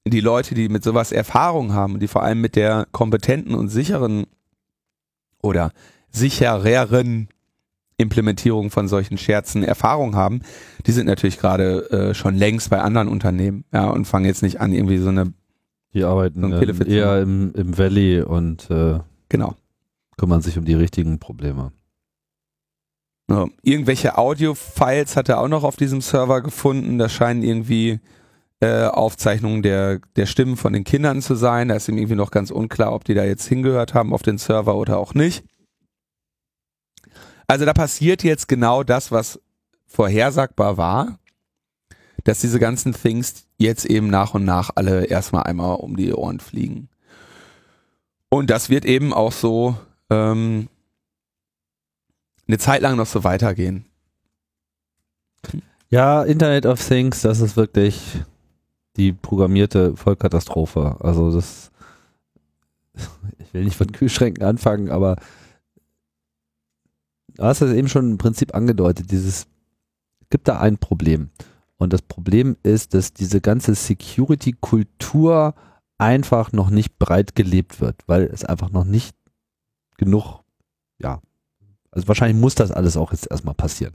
die 0.06 0.20
Leute, 0.20 0.54
die 0.54 0.70
mit 0.70 0.84
sowas 0.84 1.12
Erfahrung 1.12 1.74
haben, 1.74 2.00
die 2.00 2.08
vor 2.08 2.22
allem 2.22 2.40
mit 2.40 2.56
der 2.56 2.88
kompetenten 2.92 3.56
und 3.56 3.70
sicheren 3.70 4.28
oder 5.42 5.72
sichereren 6.12 7.30
Implementierung 7.98 8.70
von 8.70 8.88
solchen 8.88 9.18
Scherzen 9.18 9.64
Erfahrung 9.64 10.16
haben, 10.16 10.42
die 10.86 10.92
sind 10.92 11.08
natürlich 11.08 11.40
gerade 11.40 11.90
äh, 11.90 12.14
schon 12.14 12.36
längst 12.36 12.70
bei 12.70 12.80
anderen 12.80 13.08
Unternehmen, 13.08 13.66
ja, 13.74 13.90
und 13.90 14.06
fangen 14.06 14.26
jetzt 14.26 14.44
nicht 14.44 14.62
an, 14.62 14.72
irgendwie 14.72 15.00
so 15.00 15.10
eine 15.10 15.34
Die 15.96 16.04
arbeiten 16.04 16.42
so 16.42 16.48
ähm, 16.48 16.88
eher 16.88 17.22
im, 17.24 17.54
im 17.56 17.76
Valley 17.76 18.22
und 18.22 18.70
äh, 18.70 19.00
genau. 19.30 19.56
kümmern 20.16 20.42
sich 20.42 20.60
um 20.60 20.66
die 20.66 20.76
richtigen 20.76 21.18
Probleme. 21.18 21.72
Ja, 23.30 23.48
irgendwelche 23.62 24.18
Audio-Files 24.18 25.18
hat 25.18 25.28
er 25.28 25.42
auch 25.42 25.50
noch 25.50 25.64
auf 25.64 25.76
diesem 25.76 26.00
Server 26.02 26.42
gefunden. 26.42 26.98
Da 26.98 27.10
scheinen 27.10 27.44
irgendwie 27.44 28.00
äh, 28.62 28.86
Aufzeichnungen 28.86 29.62
der, 29.64 30.00
der 30.16 30.26
Stimmen 30.26 30.56
von 30.56 30.74
den 30.74 30.86
Kindern 30.86 31.22
zu 31.22 31.36
sein. 31.36 31.68
Da 31.68 31.76
ist 31.76 31.90
ihm 31.90 31.98
irgendwie 31.98 32.16
noch 32.16 32.32
ganz 32.32 32.52
unklar, 32.52 32.94
ob 32.94 33.04
die 33.04 33.14
da 33.14 33.26
jetzt 33.26 33.46
hingehört 33.48 33.94
haben 33.94 34.14
auf 34.14 34.22
den 34.22 34.38
Server 34.38 34.76
oder 34.76 34.98
auch 34.98 35.14
nicht. 35.14 35.44
Also 37.48 37.66
da 37.66 37.74
passiert 37.74 38.24
jetzt 38.24 38.48
genau 38.48 38.84
das, 38.84 39.12
was 39.12 39.40
vorhersagbar 39.88 40.78
war, 40.78 41.20
dass 42.24 42.40
diese 42.40 42.60
ganzen 42.60 42.94
Things 42.94 43.46
jetzt 43.58 43.86
eben 43.86 44.08
nach 44.08 44.34
und 44.34 44.44
nach 44.44 44.72
alle 44.76 45.06
erstmal 45.06 45.44
einmal 45.44 45.78
um 45.78 45.96
die 45.96 46.14
Ohren 46.14 46.40
fliegen. 46.40 46.90
Und 48.30 48.50
das 48.50 48.70
wird 48.70 48.86
eben 48.86 49.14
auch 49.14 49.32
so 49.32 49.78
ähm, 50.10 50.68
eine 52.48 52.58
Zeit 52.58 52.82
lang 52.82 52.96
noch 52.98 53.06
so 53.06 53.24
weitergehen. 53.24 53.86
Ja, 55.90 56.24
Internet 56.24 56.66
of 56.66 56.86
Things, 56.86 57.22
das 57.22 57.40
ist 57.40 57.56
wirklich 57.56 58.20
die 58.98 59.14
programmierte 59.14 59.96
Vollkatastrophe. 59.96 60.98
Also 61.00 61.32
das, 61.32 61.72
ich 63.40 63.54
will 63.54 63.64
nicht 63.64 63.78
von 63.78 63.92
Kühlschränken 63.92 64.44
anfangen, 64.44 64.90
aber 64.90 65.16
du 67.36 67.44
hast 67.44 67.62
es 67.62 67.74
eben 67.74 67.88
schon 67.88 68.12
im 68.12 68.18
Prinzip 68.18 68.54
angedeutet, 68.54 69.12
dieses, 69.12 69.48
gibt 70.30 70.48
da 70.48 70.60
ein 70.60 70.78
Problem. 70.78 71.30
Und 71.78 71.94
das 71.94 72.02
Problem 72.02 72.58
ist, 72.64 72.94
dass 72.94 73.14
diese 73.14 73.40
ganze 73.40 73.76
Security-Kultur 73.76 75.54
einfach 76.00 76.52
noch 76.52 76.70
nicht 76.70 76.98
breit 76.98 77.36
gelebt 77.36 77.80
wird, 77.80 78.02
weil 78.08 78.24
es 78.24 78.44
einfach 78.44 78.72
noch 78.72 78.84
nicht 78.84 79.16
genug, 79.98 80.42
ja, 81.00 81.22
also 81.92 82.08
wahrscheinlich 82.08 82.40
muss 82.40 82.56
das 82.56 82.72
alles 82.72 82.98
auch 82.98 83.12
jetzt 83.12 83.30
erstmal 83.30 83.56
passieren, 83.56 83.94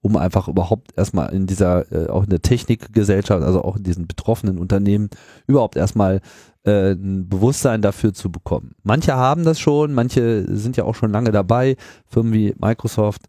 um 0.00 0.16
einfach 0.16 0.48
überhaupt 0.48 0.96
erstmal 0.96 1.32
in 1.34 1.46
dieser, 1.46 1.90
äh, 1.92 2.08
auch 2.08 2.24
in 2.24 2.30
der 2.30 2.42
Technikgesellschaft, 2.42 3.42
also 3.42 3.62
auch 3.62 3.76
in 3.76 3.82
diesen 3.82 4.06
betroffenen 4.06 4.58
Unternehmen, 4.58 5.10
überhaupt 5.46 5.76
erstmal 5.76 6.20
äh, 6.64 6.92
ein 6.92 7.28
Bewusstsein 7.28 7.82
dafür 7.82 8.14
zu 8.14 8.30
bekommen. 8.30 8.72
Manche 8.82 9.16
haben 9.16 9.44
das 9.44 9.58
schon, 9.58 9.92
manche 9.92 10.46
sind 10.56 10.76
ja 10.76 10.84
auch 10.84 10.94
schon 10.94 11.10
lange 11.10 11.32
dabei, 11.32 11.76
Firmen 12.06 12.32
wie 12.32 12.54
Microsoft, 12.58 13.22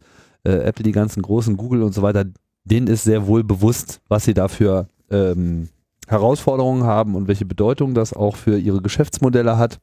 äh, 0.44 0.52
Apple, 0.52 0.84
die 0.84 0.92
ganzen 0.92 1.22
großen, 1.22 1.58
Google 1.58 1.84
und 1.84 1.94
so 1.94 2.02
weiter, 2.02 2.26
denen 2.64 2.88
ist 2.88 3.04
sehr 3.04 3.28
wohl 3.28 3.44
bewusst, 3.44 4.02
was 4.08 4.26
sie 4.26 4.34
dafür 4.34 4.88
ähm, 5.10 5.70
Herausforderungen 6.08 6.84
haben 6.84 7.16
und 7.16 7.28
welche 7.28 7.46
Bedeutung 7.46 7.94
das 7.94 8.14
auch 8.14 8.36
für 8.36 8.58
ihre 8.58 8.82
Geschäftsmodelle 8.82 9.58
hat. 9.58 9.80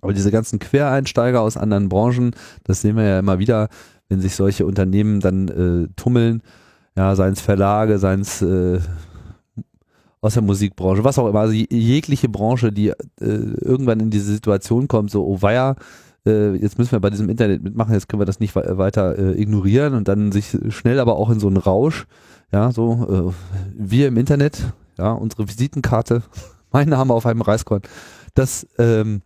Aber 0.00 0.12
diese 0.12 0.30
ganzen 0.30 0.58
Quereinsteiger 0.58 1.40
aus 1.40 1.56
anderen 1.56 1.88
Branchen, 1.88 2.32
das 2.64 2.82
sehen 2.82 2.96
wir 2.96 3.04
ja 3.04 3.18
immer 3.18 3.38
wieder, 3.38 3.68
wenn 4.08 4.20
sich 4.20 4.36
solche 4.36 4.66
Unternehmen 4.66 5.20
dann 5.20 5.48
äh, 5.48 5.88
tummeln, 5.96 6.42
ja, 6.96 7.14
seien 7.14 7.32
es 7.32 7.40
Verlage, 7.40 7.98
seien 7.98 8.20
es 8.20 8.42
äh, 8.42 8.78
aus 10.20 10.34
der 10.34 10.42
Musikbranche, 10.42 11.04
was 11.04 11.18
auch 11.18 11.28
immer, 11.28 11.40
also 11.40 11.52
jegliche 11.52 12.28
Branche, 12.28 12.72
die 12.72 12.88
äh, 12.88 12.94
irgendwann 13.20 14.00
in 14.00 14.10
diese 14.10 14.32
Situation 14.32 14.88
kommt, 14.88 15.10
so, 15.10 15.24
oh 15.26 15.42
weia, 15.42 15.76
äh, 16.26 16.54
jetzt 16.54 16.78
müssen 16.78 16.92
wir 16.92 17.00
bei 17.00 17.10
diesem 17.10 17.28
Internet 17.28 17.62
mitmachen, 17.62 17.94
jetzt 17.94 18.08
können 18.08 18.20
wir 18.20 18.26
das 18.26 18.40
nicht 18.40 18.56
weiter 18.56 19.18
äh, 19.18 19.40
ignorieren 19.40 19.94
und 19.94 20.08
dann 20.08 20.32
sich 20.32 20.56
schnell 20.70 21.00
aber 21.00 21.16
auch 21.16 21.30
in 21.30 21.38
so 21.38 21.46
einen 21.46 21.58
Rausch, 21.58 22.06
ja, 22.52 22.72
so, 22.72 23.32
äh, 23.32 23.32
wir 23.76 24.08
im 24.08 24.16
Internet, 24.16 24.72
ja, 24.98 25.12
unsere 25.12 25.48
Visitenkarte, 25.48 26.22
mein 26.72 26.88
Name 26.88 27.14
auf 27.14 27.26
einem 27.26 27.42
Reiskorn, 27.42 27.82
das 28.34 28.66
ähm, 28.78 29.22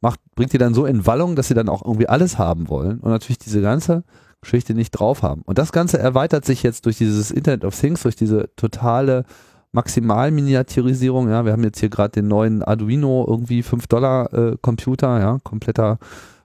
macht, 0.00 0.20
bringt 0.34 0.52
die 0.52 0.58
dann 0.58 0.74
so 0.74 0.86
in 0.86 1.06
Wallung, 1.06 1.36
dass 1.36 1.48
sie 1.48 1.54
dann 1.54 1.68
auch 1.68 1.84
irgendwie 1.84 2.08
alles 2.08 2.38
haben 2.38 2.68
wollen 2.68 3.00
und 3.00 3.10
natürlich 3.10 3.38
diese 3.38 3.60
ganze 3.60 4.04
Geschichte 4.40 4.74
nicht 4.74 4.92
drauf 4.92 5.22
haben. 5.22 5.42
Und 5.42 5.58
das 5.58 5.72
Ganze 5.72 5.98
erweitert 5.98 6.44
sich 6.44 6.62
jetzt 6.62 6.86
durch 6.86 6.98
dieses 6.98 7.30
Internet 7.30 7.64
of 7.64 7.78
Things, 7.78 8.02
durch 8.02 8.16
diese 8.16 8.48
totale 8.56 9.24
Maximalminiaturisierung. 9.72 11.28
Ja, 11.28 11.44
wir 11.44 11.52
haben 11.52 11.62
jetzt 11.62 11.80
hier 11.80 11.90
gerade 11.90 12.12
den 12.12 12.28
neuen 12.28 12.62
Arduino 12.62 13.24
irgendwie 13.28 13.62
5 13.62 13.86
Dollar 13.86 14.32
äh, 14.32 14.56
Computer, 14.60 15.20
ja, 15.20 15.38
kompletter 15.44 15.98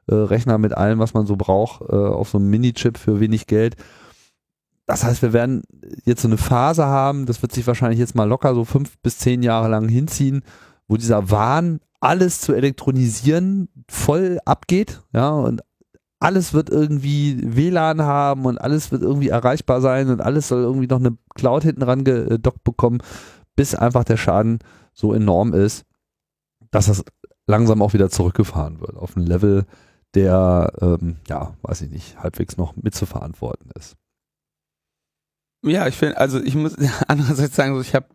äh, 0.07 0.15
Rechner 0.15 0.57
mit 0.57 0.75
allem, 0.75 0.99
was 0.99 1.13
man 1.13 1.25
so 1.25 1.35
braucht, 1.35 1.81
äh, 1.89 1.95
auf 1.95 2.29
so 2.29 2.37
einem 2.37 2.49
Mini-Chip 2.49 2.97
für 2.97 3.19
wenig 3.19 3.47
Geld. 3.47 3.75
Das 4.85 5.03
heißt, 5.03 5.23
wir 5.23 5.33
werden 5.33 5.63
jetzt 6.03 6.21
so 6.21 6.27
eine 6.27 6.37
Phase 6.37 6.85
haben, 6.85 7.25
das 7.25 7.41
wird 7.41 7.51
sich 7.51 7.65
wahrscheinlich 7.65 7.99
jetzt 7.99 8.13
mal 8.13 8.27
locker 8.27 8.53
so 8.53 8.65
fünf 8.65 8.99
bis 8.99 9.17
zehn 9.17 9.41
Jahre 9.41 9.67
lang 9.67 9.89
hinziehen, 9.89 10.43
wo 10.87 10.97
dieser 10.97 11.31
Wahn, 11.31 11.79
alles 11.99 12.41
zu 12.41 12.53
elektronisieren, 12.53 13.69
voll 13.87 14.39
abgeht, 14.45 15.01
ja, 15.13 15.29
und 15.29 15.61
alles 16.19 16.53
wird 16.53 16.69
irgendwie 16.69 17.39
WLAN 17.43 18.01
haben 18.01 18.45
und 18.45 18.59
alles 18.59 18.91
wird 18.91 19.01
irgendwie 19.01 19.29
erreichbar 19.29 19.81
sein 19.81 20.09
und 20.09 20.21
alles 20.21 20.47
soll 20.47 20.63
irgendwie 20.63 20.87
noch 20.87 20.99
eine 20.99 21.17
Cloud 21.35 21.63
hinten 21.63 21.83
ran 21.83 22.03
gedockt 22.03 22.63
bekommen, 22.63 22.99
bis 23.55 23.75
einfach 23.75 24.03
der 24.03 24.17
Schaden 24.17 24.59
so 24.93 25.13
enorm 25.13 25.53
ist, 25.53 25.85
dass 26.71 26.87
das 26.87 27.03
langsam 27.47 27.81
auch 27.81 27.93
wieder 27.93 28.09
zurückgefahren 28.09 28.79
wird 28.79 28.95
auf 28.95 29.15
ein 29.15 29.25
Level, 29.25 29.65
der, 30.13 30.71
ähm, 30.81 31.17
ja, 31.27 31.53
weiß 31.61 31.81
ich 31.81 31.91
nicht, 31.91 32.17
halbwegs 32.17 32.57
noch 32.57 32.75
mitzuverantworten 32.75 33.69
ist. 33.77 33.95
Ja, 35.63 35.87
ich 35.87 35.97
finde, 35.97 36.17
also 36.17 36.39
ich 36.39 36.55
muss 36.55 36.75
andererseits 37.07 37.55
sagen, 37.55 37.79
ich 37.81 37.93
habe 37.93 38.07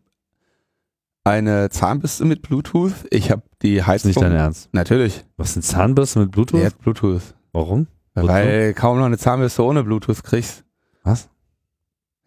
eine 1.24 1.70
Zahnbürste 1.70 2.24
mit 2.24 2.42
Bluetooth. 2.42 2.94
Ich 3.10 3.30
habe 3.30 3.42
die 3.62 3.82
Heizung. 3.82 4.08
Nicht 4.08 4.20
dein 4.20 4.32
Ernst? 4.32 4.68
Natürlich. 4.72 5.24
Was 5.36 5.50
ist 5.50 5.56
eine 5.56 5.62
Zahnbürste 5.62 6.20
mit 6.20 6.30
Bluetooth? 6.30 6.60
Jetzt 6.60 6.78
Bluetooth. 6.78 7.34
Warum? 7.52 7.86
Weil 8.14 8.74
kaum 8.74 8.98
noch 8.98 9.06
eine 9.06 9.18
Zahnbürste 9.18 9.64
ohne 9.64 9.84
Bluetooth 9.84 10.22
kriegst. 10.22 10.64
Was? 11.04 11.28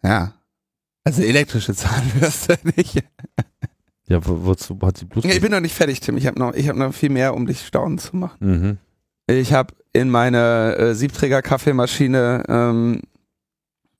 Ja. 0.02 0.34
Also 1.04 1.22
elektrische 1.22 1.74
Zahnbürste 1.74 2.58
nicht. 2.76 3.02
Ja, 4.06 4.24
wo, 4.26 4.44
wozu 4.44 4.78
hat 4.82 5.00
die 5.00 5.04
Bluetooth? 5.06 5.32
Ich 5.32 5.40
bin 5.40 5.50
noch 5.50 5.60
nicht 5.60 5.74
fertig, 5.74 6.00
Tim. 6.00 6.16
Ich 6.16 6.26
habe 6.26 6.38
noch, 6.38 6.54
ich 6.54 6.68
habe 6.68 6.78
noch 6.78 6.92
viel 6.94 7.10
mehr, 7.10 7.34
um 7.34 7.46
dich 7.46 7.66
staunen 7.66 7.98
zu 7.98 8.16
machen. 8.16 8.38
Mhm. 8.40 8.78
Ich 9.26 9.52
habe 9.52 9.74
in 9.92 10.10
meine 10.10 10.76
äh, 10.76 10.94
Siebträger-Kaffeemaschine 10.94 12.44
ähm, 12.48 13.02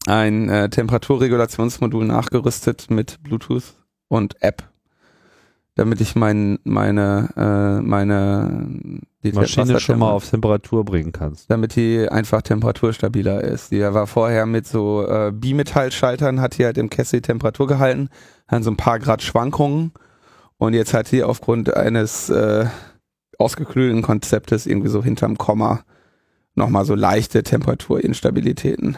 ein 0.07 0.49
äh, 0.51 0.69
Temperaturregulationsmodul 0.69 2.05
nachgerüstet 2.05 2.91
mit 2.91 3.23
Bluetooth 3.23 3.75
und 4.09 4.43
App, 4.43 4.69
damit 5.77 6.01
ich 6.01 6.15
mein, 6.15 6.59
meine 6.65 7.31
äh, 7.37 7.83
meine 7.83 9.01
die 9.23 9.33
Maschine 9.33 9.81
schon 9.81 9.99
mal 9.99 10.11
auf 10.11 10.29
Temperatur 10.29 10.85
bringen 10.85 11.13
kannst. 11.13 11.51
Damit 11.51 11.77
die 11.77 12.09
einfach 12.09 12.43
temperaturstabiler 12.43 13.43
ist. 13.43 13.73
Die 13.73 13.81
war 13.81 14.07
vorher 14.07 14.47
mit 14.47 14.67
so 14.67 15.07
äh, 15.07 15.33
Bimetallschaltern, 15.33 16.41
hat 16.41 16.59
die 16.59 16.65
halt 16.65 16.79
im 16.79 16.91
Kessel 16.91 17.23
Temperatur 17.23 17.67
gehalten, 17.67 18.11
hat 18.47 18.63
so 18.63 18.71
ein 18.71 18.77
paar 18.77 18.99
Grad 18.99 19.23
Schwankungen 19.23 19.93
und 20.59 20.75
jetzt 20.75 20.95
hat 20.95 21.11
die 21.11 21.23
aufgrund 21.23 21.75
eines 21.75 22.29
äh, 22.31 22.67
ausgekühlten 23.39 24.03
Konzeptes 24.03 24.67
irgendwie 24.67 24.89
so 24.89 25.03
hinterm 25.03 25.39
Komma 25.39 25.85
nochmal 26.55 26.85
so 26.85 26.95
leichte 26.95 27.43
Temperaturinstabilitäten. 27.43 28.97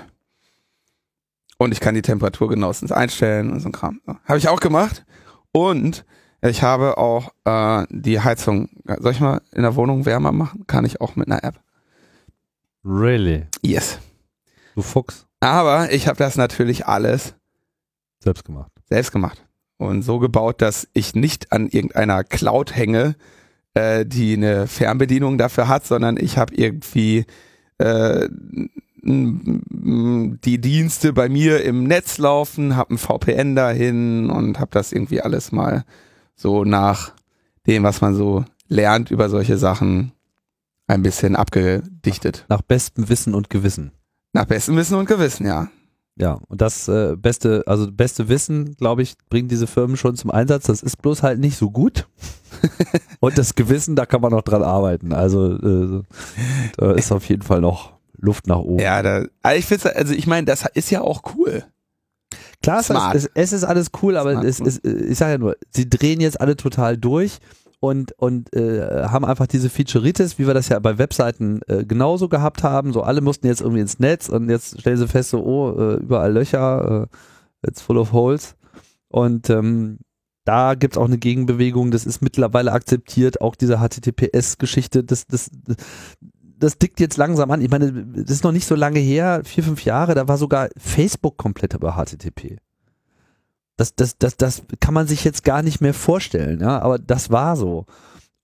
Und 1.58 1.72
ich 1.72 1.80
kann 1.80 1.94
die 1.94 2.02
Temperatur 2.02 2.48
genauestens 2.48 2.92
einstellen 2.92 3.50
und 3.50 3.60
so 3.60 3.68
ein 3.70 3.72
Kram. 3.72 4.00
Habe 4.26 4.38
ich 4.38 4.48
auch 4.48 4.60
gemacht. 4.60 5.06
Und 5.52 6.04
ich 6.48 6.62
habe 6.62 6.98
auch 6.98 7.32
äh, 7.44 7.86
die 7.90 8.20
Heizung, 8.20 8.68
soll 8.98 9.12
ich 9.12 9.20
mal 9.20 9.40
in 9.52 9.62
der 9.62 9.76
Wohnung 9.76 10.04
wärmer 10.06 10.32
machen? 10.32 10.66
Kann 10.66 10.84
ich 10.84 11.00
auch 11.00 11.16
mit 11.16 11.28
einer 11.30 11.44
App. 11.44 11.60
Really? 12.84 13.46
Yes. 13.62 13.98
Du 14.74 14.82
Fuchs. 14.82 15.26
Aber 15.40 15.92
ich 15.92 16.08
habe 16.08 16.18
das 16.18 16.36
natürlich 16.36 16.86
alles 16.86 17.34
selbst 18.20 18.44
gemacht. 18.44 18.70
Selbst 18.88 19.12
gemacht. 19.12 19.44
Und 19.78 20.02
so 20.02 20.18
gebaut, 20.18 20.62
dass 20.62 20.88
ich 20.94 21.14
nicht 21.14 21.52
an 21.52 21.68
irgendeiner 21.68 22.24
Cloud 22.24 22.74
hänge, 22.74 23.14
äh, 23.74 24.06
die 24.06 24.34
eine 24.34 24.66
Fernbedienung 24.66 25.38
dafür 25.38 25.68
hat, 25.68 25.86
sondern 25.86 26.16
ich 26.16 26.38
habe 26.38 26.54
irgendwie 26.54 27.26
äh, 27.78 28.28
die 29.02 30.60
Dienste 30.60 31.12
bei 31.12 31.28
mir 31.28 31.62
im 31.62 31.84
Netz 31.84 32.18
laufen, 32.18 32.74
habe 32.74 32.94
ein 32.94 32.98
VPN 32.98 33.54
dahin 33.54 34.30
und 34.30 34.58
habe 34.58 34.70
das 34.72 34.92
irgendwie 34.92 35.20
alles 35.20 35.52
mal 35.52 35.84
so 36.36 36.64
nach 36.64 37.12
dem, 37.66 37.82
was 37.82 38.00
man 38.00 38.14
so 38.14 38.44
lernt 38.68 39.10
über 39.10 39.28
solche 39.28 39.58
Sachen, 39.58 40.12
ein 40.86 41.02
bisschen 41.02 41.34
abgedichtet. 41.34 42.44
Nach 42.48 42.62
bestem 42.62 43.08
Wissen 43.08 43.34
und 43.34 43.50
Gewissen. 43.50 43.92
Nach 44.32 44.44
bestem 44.44 44.76
Wissen 44.76 44.96
und 44.96 45.06
Gewissen, 45.06 45.46
ja. 45.46 45.68
Ja, 46.18 46.38
und 46.48 46.62
das 46.62 46.88
äh, 46.88 47.14
beste, 47.16 47.62
also 47.66 47.92
beste 47.92 48.28
Wissen, 48.28 48.74
glaube 48.76 49.02
ich, 49.02 49.16
bringen 49.28 49.48
diese 49.48 49.66
Firmen 49.66 49.98
schon 49.98 50.16
zum 50.16 50.30
Einsatz. 50.30 50.64
Das 50.64 50.82
ist 50.82 51.02
bloß 51.02 51.22
halt 51.22 51.40
nicht 51.40 51.58
so 51.58 51.70
gut. 51.70 52.08
und 53.20 53.36
das 53.36 53.54
Gewissen, 53.54 53.96
da 53.96 54.06
kann 54.06 54.22
man 54.22 54.30
noch 54.30 54.42
dran 54.42 54.62
arbeiten. 54.62 55.12
Also 55.12 55.52
äh, 55.52 56.02
da 56.78 56.92
ist 56.92 57.12
auf 57.12 57.28
jeden 57.28 57.42
Fall 57.42 57.60
noch 57.60 57.92
Luft 58.16 58.46
nach 58.46 58.58
oben. 58.58 58.78
Ja, 58.78 59.02
da, 59.02 59.26
also 59.42 59.58
ich 59.58 59.66
finde, 59.66 59.94
also 59.94 60.14
ich 60.14 60.26
meine, 60.26 60.46
das 60.46 60.64
ist 60.72 60.90
ja 60.90 61.02
auch 61.02 61.22
cool. 61.36 61.64
Klar, 62.62 63.14
es, 63.14 63.30
es, 63.34 63.52
ist 63.52 63.64
alles 63.64 63.90
cool, 64.02 64.16
aber 64.16 64.42
es, 64.44 64.60
es, 64.60 64.82
ich 64.82 65.18
sage 65.18 65.32
ja 65.32 65.38
nur, 65.38 65.56
sie 65.70 65.88
drehen 65.88 66.20
jetzt 66.20 66.40
alle 66.40 66.56
total 66.56 66.96
durch 66.96 67.38
und, 67.80 68.12
und 68.18 68.54
äh, 68.54 69.04
haben 69.04 69.24
einfach 69.24 69.46
diese 69.46 69.70
Featureitis, 69.70 70.38
wie 70.38 70.46
wir 70.46 70.54
das 70.54 70.68
ja 70.68 70.78
bei 70.78 70.98
Webseiten 70.98 71.60
äh, 71.68 71.84
genauso 71.84 72.28
gehabt 72.28 72.62
haben. 72.62 72.92
So 72.92 73.02
alle 73.02 73.20
mussten 73.20 73.46
jetzt 73.46 73.60
irgendwie 73.60 73.80
ins 73.80 73.98
Netz 73.98 74.28
und 74.28 74.48
jetzt 74.48 74.80
stellen 74.80 74.96
sie 74.96 75.08
fest, 75.08 75.30
so, 75.30 75.44
oh, 75.44 75.78
äh, 75.78 75.94
überall 75.96 76.32
Löcher, 76.32 77.08
äh, 77.62 77.68
it's 77.68 77.82
full 77.82 77.98
of 77.98 78.12
holes. 78.12 78.56
Und 79.08 79.50
ähm, 79.50 79.98
da 80.44 80.74
gibt's 80.74 80.96
auch 80.96 81.06
eine 81.06 81.18
Gegenbewegung, 81.18 81.90
das 81.90 82.06
ist 82.06 82.22
mittlerweile 82.22 82.72
akzeptiert, 82.72 83.40
auch 83.40 83.56
diese 83.56 83.78
HTTPS-Geschichte, 83.78 85.02
das, 85.02 85.26
das, 85.26 85.50
das 86.58 86.78
dickt 86.78 87.00
jetzt 87.00 87.16
langsam 87.16 87.50
an. 87.50 87.60
Ich 87.60 87.70
meine, 87.70 87.92
das 87.92 88.30
ist 88.30 88.44
noch 88.44 88.52
nicht 88.52 88.66
so 88.66 88.74
lange 88.74 88.98
her, 88.98 89.42
vier, 89.44 89.64
fünf 89.64 89.84
Jahre, 89.84 90.14
da 90.14 90.28
war 90.28 90.38
sogar 90.38 90.68
Facebook 90.76 91.36
komplett 91.36 91.74
über 91.74 91.92
HTTP. 91.92 92.58
Das, 93.76 93.94
das, 93.94 94.16
das, 94.16 94.36
das 94.36 94.62
kann 94.80 94.94
man 94.94 95.06
sich 95.06 95.22
jetzt 95.24 95.44
gar 95.44 95.62
nicht 95.62 95.80
mehr 95.80 95.92
vorstellen, 95.92 96.60
ja, 96.60 96.78
aber 96.80 96.98
das 96.98 97.30
war 97.30 97.56
so. 97.56 97.84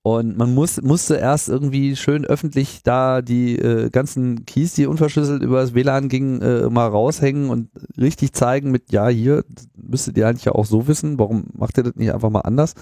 Und 0.03 0.37
man 0.37 0.53
muss, 0.53 0.81
musste 0.81 1.15
erst 1.15 1.47
irgendwie 1.47 1.95
schön 1.95 2.25
öffentlich 2.25 2.83
da 2.83 3.21
die 3.21 3.57
äh, 3.57 3.89
ganzen 3.89 4.45
Keys, 4.45 4.73
die 4.73 4.85
unverschlüsselt 4.85 5.41
über 5.41 5.61
das 5.61 5.73
WLAN 5.73 6.09
gingen, 6.09 6.41
äh, 6.41 6.69
mal 6.69 6.87
raushängen 6.87 7.49
und 7.49 7.69
richtig 7.97 8.33
zeigen 8.33 8.69
mit, 8.69 8.91
ja, 8.91 9.07
hier 9.07 9.45
müsstet 9.75 10.17
ihr 10.17 10.27
eigentlich 10.27 10.43
ja 10.43 10.51
auch 10.51 10.65
so 10.65 10.87
wissen, 10.87 11.17
warum 11.17 11.45
macht 11.53 11.77
ihr 11.77 11.83
das 11.83 11.95
nicht 11.95 12.13
einfach 12.13 12.29
mal 12.29 12.41
anders? 12.41 12.75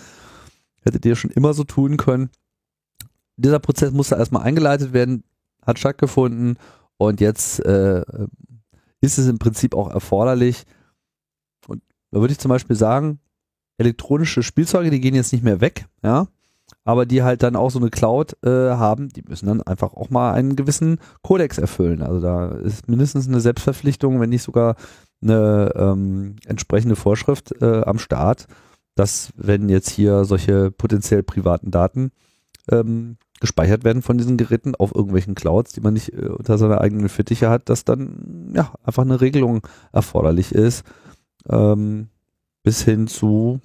Hättet 0.82 1.06
ihr 1.06 1.16
schon 1.16 1.30
immer 1.30 1.54
so 1.54 1.64
tun 1.64 1.98
können 1.98 2.32
dieser 3.38 3.60
Prozess 3.60 3.92
musste 3.92 4.16
erstmal 4.16 4.44
eingeleitet 4.44 4.94
werden, 4.94 5.24
hat 5.66 5.80
stattgefunden 5.80 6.58
und 6.98 7.22
jetzt 7.22 7.60
äh, 7.66 8.04
ist 9.02 9.18
es 9.18 9.28
im 9.28 9.40
Prinzip 9.40 9.76
auch 9.76 9.90
erforderlich. 9.90 10.64
Und 11.68 11.82
da 12.12 12.20
würde 12.20 12.34
ich 12.34 12.40
zum 12.40 12.50
Beispiel 12.50 12.76
sagen, 12.76 13.20
elektronische 13.78 14.44
Spielzeuge, 14.44 14.92
die 14.92 15.02
gehen 15.02 15.16
jetzt 15.16 15.34
nicht 15.34 15.44
mehr 15.44 15.62
weg, 15.62 15.88
ja, 16.04 16.28
aber 16.84 17.06
die 17.06 17.24
halt 17.24 17.44
dann 17.44 17.56
auch 17.56 17.72
so 17.72 17.80
eine 17.80 17.90
Cloud 17.90 18.38
äh, 18.44 18.50
haben, 18.50 19.10
die 19.10 19.24
müssen 19.28 19.48
dann 19.48 19.62
einfach 19.62 19.94
auch 19.94 20.10
mal 20.10 20.34
einen 20.34 20.56
gewissen 20.56 21.00
Kodex 21.22 21.58
erfüllen. 21.58 22.02
Also 22.02 22.20
da 22.20 22.50
ist 22.50 22.88
mindestens 22.88 23.28
eine 23.28 23.42
Selbstverpflichtung, 23.42 24.20
wenn 24.20 24.30
nicht 24.30 24.44
sogar 24.44 24.76
eine 25.22 25.74
ähm, 25.76 26.36
entsprechende 26.46 26.96
Vorschrift 26.96 27.54
äh, 27.62 27.82
am 27.84 28.00
Start, 28.00 28.48
dass 28.96 29.32
wenn 29.36 29.70
jetzt 29.70 29.90
hier 29.90 30.26
solche 30.26 30.72
potenziell 30.72 31.24
privaten 31.24 31.72
Daten 31.72 32.12
ähm, 32.72 33.18
gespeichert 33.40 33.84
werden 33.84 34.02
von 34.02 34.18
diesen 34.18 34.38
Geräten 34.38 34.76
auf 34.76 34.94
irgendwelchen 34.94 35.36
Clouds, 35.36 35.74
die 35.74 35.82
man 35.82 35.94
nicht 35.94 36.14
äh, 36.14 36.28
unter 36.28 36.58
seiner 36.58 36.82
eigenen 36.82 37.10
Fittiche 37.10 37.50
hat, 37.50 37.70
dass 37.70 37.84
dann 37.84 38.52
ja 38.56 38.74
einfach 38.84 39.04
eine 39.04 39.20
Regelung 39.20 39.68
erforderlich 39.92 40.52
ist, 40.52 40.86
ähm, 41.50 42.10
bis 42.64 42.84
hin 42.84 43.08
zu 43.08 43.60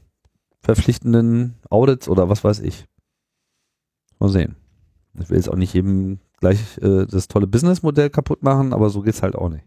verpflichtenden 0.63 1.55
Audits 1.71 2.09
oder 2.09 2.29
was 2.29 2.43
weiß 2.43 2.61
ich. 2.61 2.87
Mal 4.19 4.31
sehen. 4.31 4.57
Ich 5.21 5.31
will 5.31 5.37
jetzt 5.37 5.51
auch 5.51 5.57
nicht 5.57 5.75
jedem 5.75 6.19
gleich 6.41 6.79
äh, 6.79 7.07
das 7.07 7.29
tolle 7.29 7.47
Businessmodell 7.47 8.11
kaputt 8.11 8.43
machen, 8.43 8.73
aber 8.73 8.91
so 8.91 9.03
geht's 9.03 9.23
halt 9.23 9.37
auch 9.37 9.49
nicht. 9.49 9.65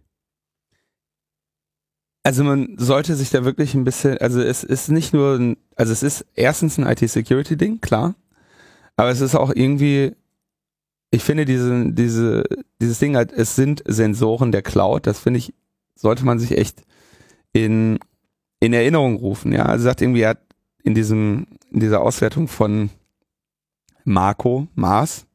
Also 2.23 2.43
man 2.43 2.75
sollte 2.77 3.15
sich 3.15 3.29
da 3.29 3.45
wirklich 3.45 3.73
ein 3.75 3.85
bisschen, 3.85 4.17
also 4.17 4.41
es 4.41 4.63
ist 4.63 4.89
nicht 4.89 5.13
nur, 5.13 5.35
ein, 5.35 5.57
also 5.75 5.93
es 5.93 6.03
ist 6.03 6.25
erstens 6.35 6.77
ein 6.77 6.85
IT-Security-Ding, 6.85 7.79
klar, 7.79 8.15
aber 8.99 9.11
es 9.11 9.21
ist 9.21 9.33
auch 9.33 9.51
irgendwie, 9.55 10.13
ich 11.09 11.23
finde 11.23 11.45
diese, 11.45 11.89
diese, 11.93 12.43
dieses 12.81 12.99
Ding 12.99 13.15
halt, 13.15 13.31
es 13.31 13.55
sind 13.55 13.81
Sensoren 13.87 14.51
der 14.51 14.61
Cloud, 14.61 15.07
das 15.07 15.19
finde 15.19 15.37
ich, 15.37 15.53
sollte 15.95 16.25
man 16.25 16.37
sich 16.37 16.57
echt 16.57 16.83
in, 17.53 17.97
in 18.59 18.73
Erinnerung 18.73 19.15
rufen, 19.15 19.53
ja. 19.53 19.65
Also 19.65 19.85
sagt 19.85 20.01
irgendwie, 20.01 20.21
er 20.21 20.31
hat 20.31 20.41
in 20.83 20.95
diesem, 20.95 21.47
in 21.71 21.79
dieser 21.79 22.01
Auswertung 22.01 22.49
von 22.49 22.89
Marco, 24.03 24.67
Mars, 24.75 25.25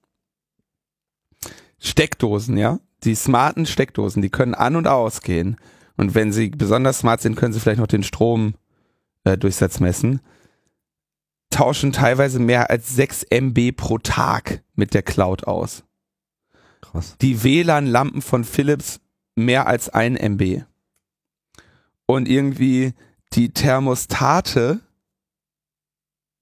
Steckdosen, 1.78 2.58
ja, 2.58 2.80
die 3.04 3.14
smarten 3.14 3.64
Steckdosen, 3.64 4.20
die 4.20 4.30
können 4.30 4.54
an 4.54 4.76
und 4.76 4.86
ausgehen. 4.86 5.56
Und 5.96 6.14
wenn 6.14 6.32
sie 6.32 6.50
besonders 6.50 6.98
smart 6.98 7.22
sind, 7.22 7.34
können 7.34 7.54
sie 7.54 7.60
vielleicht 7.60 7.80
noch 7.80 7.86
den 7.86 8.02
Stromdurchsatz 8.02 9.80
äh, 9.80 9.82
messen. 9.82 10.20
Tauschen 11.54 11.92
teilweise 11.92 12.40
mehr 12.40 12.68
als 12.68 12.96
6 12.96 13.26
MB 13.30 13.76
pro 13.76 13.98
Tag 13.98 14.64
mit 14.74 14.92
der 14.92 15.04
Cloud 15.04 15.44
aus. 15.44 15.84
Krass. 16.80 17.16
Die 17.20 17.44
WLAN-Lampen 17.44 18.22
von 18.22 18.42
Philips 18.42 19.00
mehr 19.36 19.68
als 19.68 19.88
1 19.88 20.18
MB. 20.18 20.64
Und 22.06 22.28
irgendwie 22.28 22.92
die 23.34 23.54
Thermostate, 23.54 24.80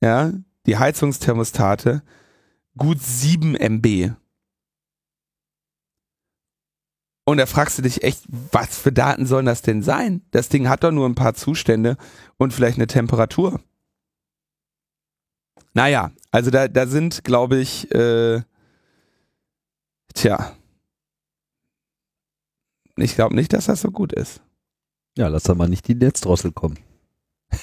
ja, 0.00 0.32
die 0.64 0.78
Heizungsthermostate, 0.78 2.02
gut 2.78 3.02
7 3.02 3.54
MB. 3.54 4.12
Und 7.26 7.36
da 7.36 7.44
fragst 7.44 7.76
du 7.76 7.82
dich 7.82 8.02
echt, 8.02 8.24
was 8.28 8.78
für 8.78 8.92
Daten 8.92 9.26
sollen 9.26 9.44
das 9.44 9.60
denn 9.60 9.82
sein? 9.82 10.22
Das 10.30 10.48
Ding 10.48 10.70
hat 10.70 10.84
doch 10.84 10.90
nur 10.90 11.06
ein 11.06 11.14
paar 11.14 11.34
Zustände 11.34 11.98
und 12.38 12.54
vielleicht 12.54 12.78
eine 12.78 12.86
Temperatur. 12.86 13.60
Naja, 15.74 16.12
also 16.30 16.50
da, 16.50 16.68
da 16.68 16.86
sind, 16.86 17.24
glaube 17.24 17.58
ich, 17.58 17.90
äh, 17.94 18.42
tja, 20.14 20.54
ich 22.96 23.14
glaube 23.14 23.34
nicht, 23.34 23.52
dass 23.52 23.66
das 23.66 23.80
so 23.80 23.90
gut 23.90 24.12
ist. 24.12 24.42
Ja, 25.16 25.28
lass 25.28 25.44
da 25.44 25.54
mal 25.54 25.68
nicht 25.68 25.88
die 25.88 25.94
Netzdrossel 25.94 26.52
kommen. 26.52 26.78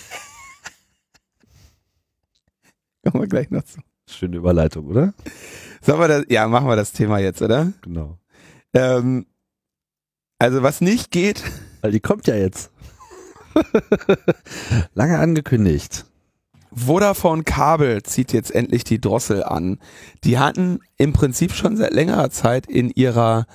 Kommen 3.03 3.23
wir 3.23 3.27
gleich 3.27 3.49
noch 3.49 3.63
zu. 3.63 3.79
Schöne 4.09 4.37
Überleitung, 4.37 4.87
oder? 4.87 5.13
Sollen 5.81 5.99
wir 5.99 6.07
das, 6.07 6.25
ja, 6.29 6.47
machen 6.47 6.67
wir 6.67 6.75
das 6.75 6.91
Thema 6.93 7.19
jetzt, 7.19 7.41
oder? 7.41 7.73
Genau. 7.81 8.17
Ähm, 8.73 9.27
also 10.39 10.63
was 10.63 10.81
nicht 10.81 11.11
geht, 11.11 11.43
Weil 11.81 11.91
die 11.91 11.99
kommt 11.99 12.27
ja 12.27 12.35
jetzt. 12.35 12.71
Lange 14.93 15.19
angekündigt. 15.19 16.05
Vodafone 16.71 17.43
Kabel 17.43 18.03
zieht 18.03 18.33
jetzt 18.33 18.51
endlich 18.51 18.83
die 18.83 19.01
Drossel 19.01 19.43
an. 19.43 19.79
Die 20.23 20.37
hatten 20.37 20.79
im 20.97 21.13
Prinzip 21.13 21.53
schon 21.53 21.77
seit 21.77 21.93
längerer 21.93 22.29
Zeit 22.29 22.67
in 22.67 22.89
ihrer 22.91 23.45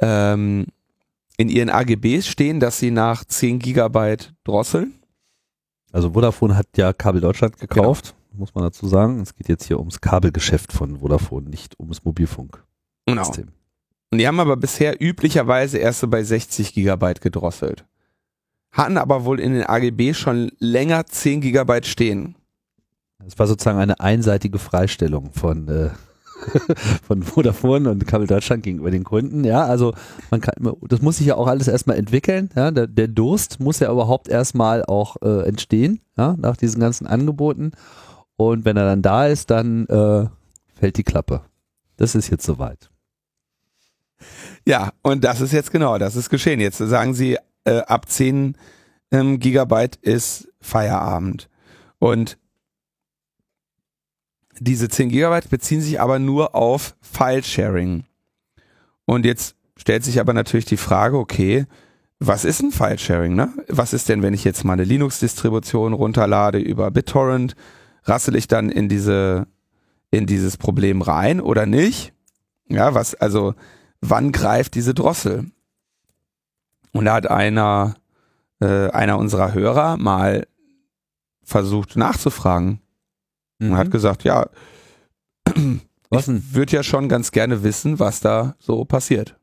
ähm, 0.00 0.66
in 1.38 1.48
ihren 1.48 1.70
AGBs 1.70 2.26
stehen, 2.26 2.60
dass 2.60 2.78
sie 2.78 2.90
nach 2.90 3.24
10 3.24 3.60
Gigabyte 3.60 4.34
drosseln. 4.44 4.94
Also 5.92 6.12
Vodafone 6.12 6.56
hat 6.56 6.66
ja 6.76 6.92
Kabel 6.92 7.20
Deutschland 7.20 7.58
gekauft, 7.58 8.14
muss 8.32 8.54
man 8.54 8.64
dazu 8.64 8.86
sagen. 8.88 9.20
Es 9.20 9.34
geht 9.34 9.48
jetzt 9.48 9.64
hier 9.64 9.78
ums 9.78 10.00
Kabelgeschäft 10.00 10.72
von 10.72 10.98
Vodafone, 10.98 11.48
nicht 11.48 11.78
ums 11.78 12.04
Mobilfunksystem. 12.04 12.64
Genau. 13.06 13.52
Und 14.10 14.18
die 14.18 14.26
haben 14.26 14.40
aber 14.40 14.56
bisher 14.56 15.00
üblicherweise 15.00 15.78
erst 15.78 16.00
so 16.00 16.08
bei 16.08 16.22
60 16.22 16.74
Gigabyte 16.74 17.20
gedrosselt. 17.20 17.84
Hatten 18.72 18.98
aber 18.98 19.24
wohl 19.24 19.40
in 19.40 19.54
den 19.54 19.64
AGB 19.64 20.14
schon 20.14 20.50
länger 20.58 21.06
10 21.06 21.40
Gigabyte 21.40 21.86
stehen. 21.86 22.34
Es 23.26 23.38
war 23.38 23.46
sozusagen 23.46 23.78
eine 23.78 24.00
einseitige 24.00 24.58
Freistellung 24.58 25.32
von, 25.32 25.68
äh, 25.68 25.90
von 27.06 27.22
Vodafone 27.22 27.90
und 27.90 28.06
Kabel 28.06 28.26
Deutschland 28.26 28.62
gegenüber 28.62 28.90
den 28.90 29.04
Kunden. 29.04 29.44
Ja, 29.44 29.64
also 29.64 29.94
man 30.30 30.40
kann, 30.40 30.72
das 30.82 31.02
muss 31.02 31.16
sich 31.16 31.26
ja 31.26 31.34
auch 31.34 31.48
alles 31.48 31.68
erstmal 31.68 31.96
entwickeln. 31.96 32.50
Ja, 32.54 32.70
der, 32.70 32.86
der 32.86 33.08
Durst 33.08 33.58
muss 33.60 33.80
ja 33.80 33.90
überhaupt 33.90 34.28
erstmal 34.28 34.84
auch 34.84 35.16
äh, 35.22 35.46
entstehen, 35.48 36.00
ja, 36.16 36.36
nach 36.38 36.56
diesen 36.56 36.80
ganzen 36.80 37.06
Angeboten. 37.06 37.72
Und 38.36 38.64
wenn 38.64 38.76
er 38.76 38.84
dann 38.84 39.02
da 39.02 39.26
ist, 39.26 39.50
dann 39.50 39.86
äh, 39.86 40.26
fällt 40.78 40.96
die 40.96 41.02
Klappe. 41.02 41.42
Das 41.96 42.14
ist 42.14 42.30
jetzt 42.30 42.46
soweit. 42.46 42.88
Ja, 44.64 44.92
und 45.02 45.24
das 45.24 45.40
ist 45.40 45.52
jetzt 45.52 45.72
genau, 45.72 45.98
das 45.98 46.14
ist 46.14 46.30
geschehen. 46.30 46.60
Jetzt 46.60 46.78
sagen 46.78 47.14
sie, 47.14 47.36
äh, 47.64 47.78
ab 47.80 48.08
10 48.08 48.56
ähm, 49.10 49.40
Gigabyte 49.40 49.96
ist 49.96 50.48
Feierabend. 50.60 51.48
Und 51.98 52.38
diese 54.60 54.88
10 54.88 55.08
Gigabyte 55.10 55.50
beziehen 55.50 55.80
sich 55.80 56.00
aber 56.00 56.18
nur 56.18 56.54
auf 56.54 56.96
File-Sharing. 57.00 58.04
Und 59.04 59.24
jetzt 59.24 59.56
stellt 59.76 60.04
sich 60.04 60.20
aber 60.20 60.32
natürlich 60.32 60.66
die 60.66 60.76
Frage, 60.76 61.18
okay, 61.18 61.66
was 62.18 62.44
ist 62.44 62.60
ein 62.60 62.72
File-Sharing? 62.72 63.34
Ne? 63.34 63.52
Was 63.68 63.92
ist 63.92 64.08
denn, 64.08 64.22
wenn 64.22 64.34
ich 64.34 64.44
jetzt 64.44 64.64
mal 64.64 64.72
eine 64.72 64.84
Linux-Distribution 64.84 65.92
runterlade 65.92 66.58
über 66.58 66.90
BitTorrent? 66.90 67.54
Rassel 68.04 68.36
ich 68.36 68.48
dann 68.48 68.70
in 68.70 68.88
diese, 68.88 69.46
in 70.10 70.26
dieses 70.26 70.56
Problem 70.56 71.02
rein 71.02 71.40
oder 71.40 71.66
nicht? 71.66 72.12
Ja, 72.68 72.94
was, 72.94 73.14
also, 73.14 73.54
wann 74.00 74.32
greift 74.32 74.74
diese 74.74 74.94
Drossel? 74.94 75.50
Und 76.92 77.04
da 77.04 77.14
hat 77.14 77.30
einer, 77.30 77.94
äh, 78.60 78.90
einer 78.90 79.18
unserer 79.18 79.54
Hörer 79.54 79.96
mal 79.96 80.46
versucht 81.44 81.96
nachzufragen 81.96 82.80
und 83.60 83.76
hat 83.76 83.90
gesagt, 83.90 84.24
ja, 84.24 84.46
Was 86.10 86.28
ich 86.28 86.54
würde 86.54 86.72
ja 86.72 86.82
schon 86.82 87.08
ganz 87.08 87.32
gerne 87.32 87.62
wissen, 87.62 87.98
was 87.98 88.20
da 88.20 88.54
so 88.58 88.84
passiert. 88.84 89.38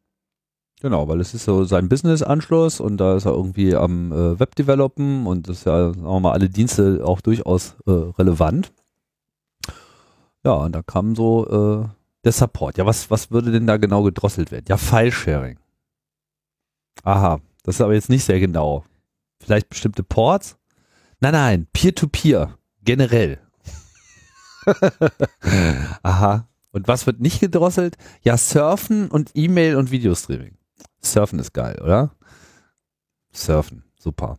Genau, 0.81 1.07
weil 1.07 1.19
es 1.19 1.33
ist 1.33 1.45
so 1.45 1.63
sein 1.63 1.89
Business-Anschluss 1.89 2.79
und 2.79 2.97
da 2.97 3.15
ist 3.15 3.25
er 3.25 3.31
irgendwie 3.31 3.75
am 3.75 4.11
äh, 4.11 4.39
Web-Developen 4.39 5.25
und 5.25 5.47
das 5.47 5.59
ist 5.59 5.65
ja, 5.65 5.93
sagen 5.93 6.03
wir 6.03 6.19
mal, 6.19 6.33
alle 6.33 6.49
Dienste 6.49 7.01
auch 7.03 7.21
durchaus 7.21 7.75
äh, 7.85 7.91
relevant. 7.91 8.71
Ja, 10.43 10.53
und 10.53 10.73
da 10.73 10.83
kam 10.83 11.15
so 11.15 11.83
äh, 11.83 11.87
der 12.23 12.31
Support. 12.31 12.77
Ja, 12.77 12.85
was, 12.85 13.09
was 13.09 13.31
würde 13.31 13.51
denn 13.51 13.67
da 13.67 13.77
genau 13.77 14.03
gedrosselt 14.03 14.51
werden? 14.51 14.65
Ja, 14.67 14.77
File-Sharing. 14.77 15.57
Aha, 17.03 17.39
das 17.63 17.75
ist 17.75 17.81
aber 17.81 17.93
jetzt 17.93 18.09
nicht 18.09 18.25
sehr 18.25 18.39
genau. 18.39 18.83
Vielleicht 19.39 19.69
bestimmte 19.69 20.03
Ports? 20.03 20.57
Nein, 21.19 21.33
nein, 21.33 21.67
Peer-to-Peer, 21.73 22.57
generell. 22.83 23.39
Aha. 26.03 26.47
Und 26.71 26.87
was 26.87 27.05
wird 27.07 27.21
nicht 27.21 27.39
gedrosselt? 27.39 27.97
Ja, 28.21 28.37
Surfen 28.37 29.09
und 29.09 29.31
E-Mail 29.33 29.77
und 29.77 29.91
Videostreaming. 29.91 30.57
Surfen 31.01 31.39
ist 31.39 31.53
geil, 31.53 31.79
oder? 31.81 32.11
Surfen, 33.33 33.83
super. 33.97 34.37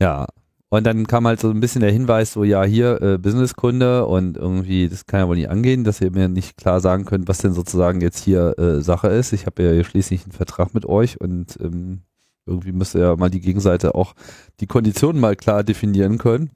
Ja. 0.00 0.26
Und 0.70 0.84
dann 0.84 1.06
kam 1.06 1.26
halt 1.26 1.38
so 1.38 1.50
ein 1.50 1.60
bisschen 1.60 1.82
der 1.82 1.92
Hinweis, 1.92 2.32
so 2.32 2.44
ja, 2.44 2.64
hier 2.64 3.00
äh, 3.02 3.18
Businesskunde 3.18 4.06
und 4.06 4.38
irgendwie, 4.38 4.88
das 4.88 5.04
kann 5.04 5.20
ja 5.20 5.28
wohl 5.28 5.36
nicht 5.36 5.50
angehen, 5.50 5.84
dass 5.84 6.00
ihr 6.00 6.10
mir 6.10 6.28
nicht 6.28 6.56
klar 6.56 6.80
sagen 6.80 7.04
könnt, 7.04 7.28
was 7.28 7.38
denn 7.38 7.52
sozusagen 7.52 8.00
jetzt 8.00 8.24
hier 8.24 8.58
äh, 8.58 8.80
Sache 8.80 9.08
ist. 9.08 9.34
Ich 9.34 9.44
habe 9.44 9.62
ja 9.62 9.72
hier 9.72 9.84
schließlich 9.84 10.22
einen 10.22 10.32
Vertrag 10.32 10.72
mit 10.72 10.86
euch 10.86 11.20
und 11.20 11.58
ähm, 11.60 12.00
irgendwie 12.46 12.72
müsste 12.72 13.00
ja 13.00 13.16
mal 13.16 13.28
die 13.28 13.42
Gegenseite 13.42 13.94
auch 13.94 14.14
die 14.60 14.66
Konditionen 14.66 15.20
mal 15.20 15.36
klar 15.36 15.62
definieren 15.62 16.16
können. 16.16 16.50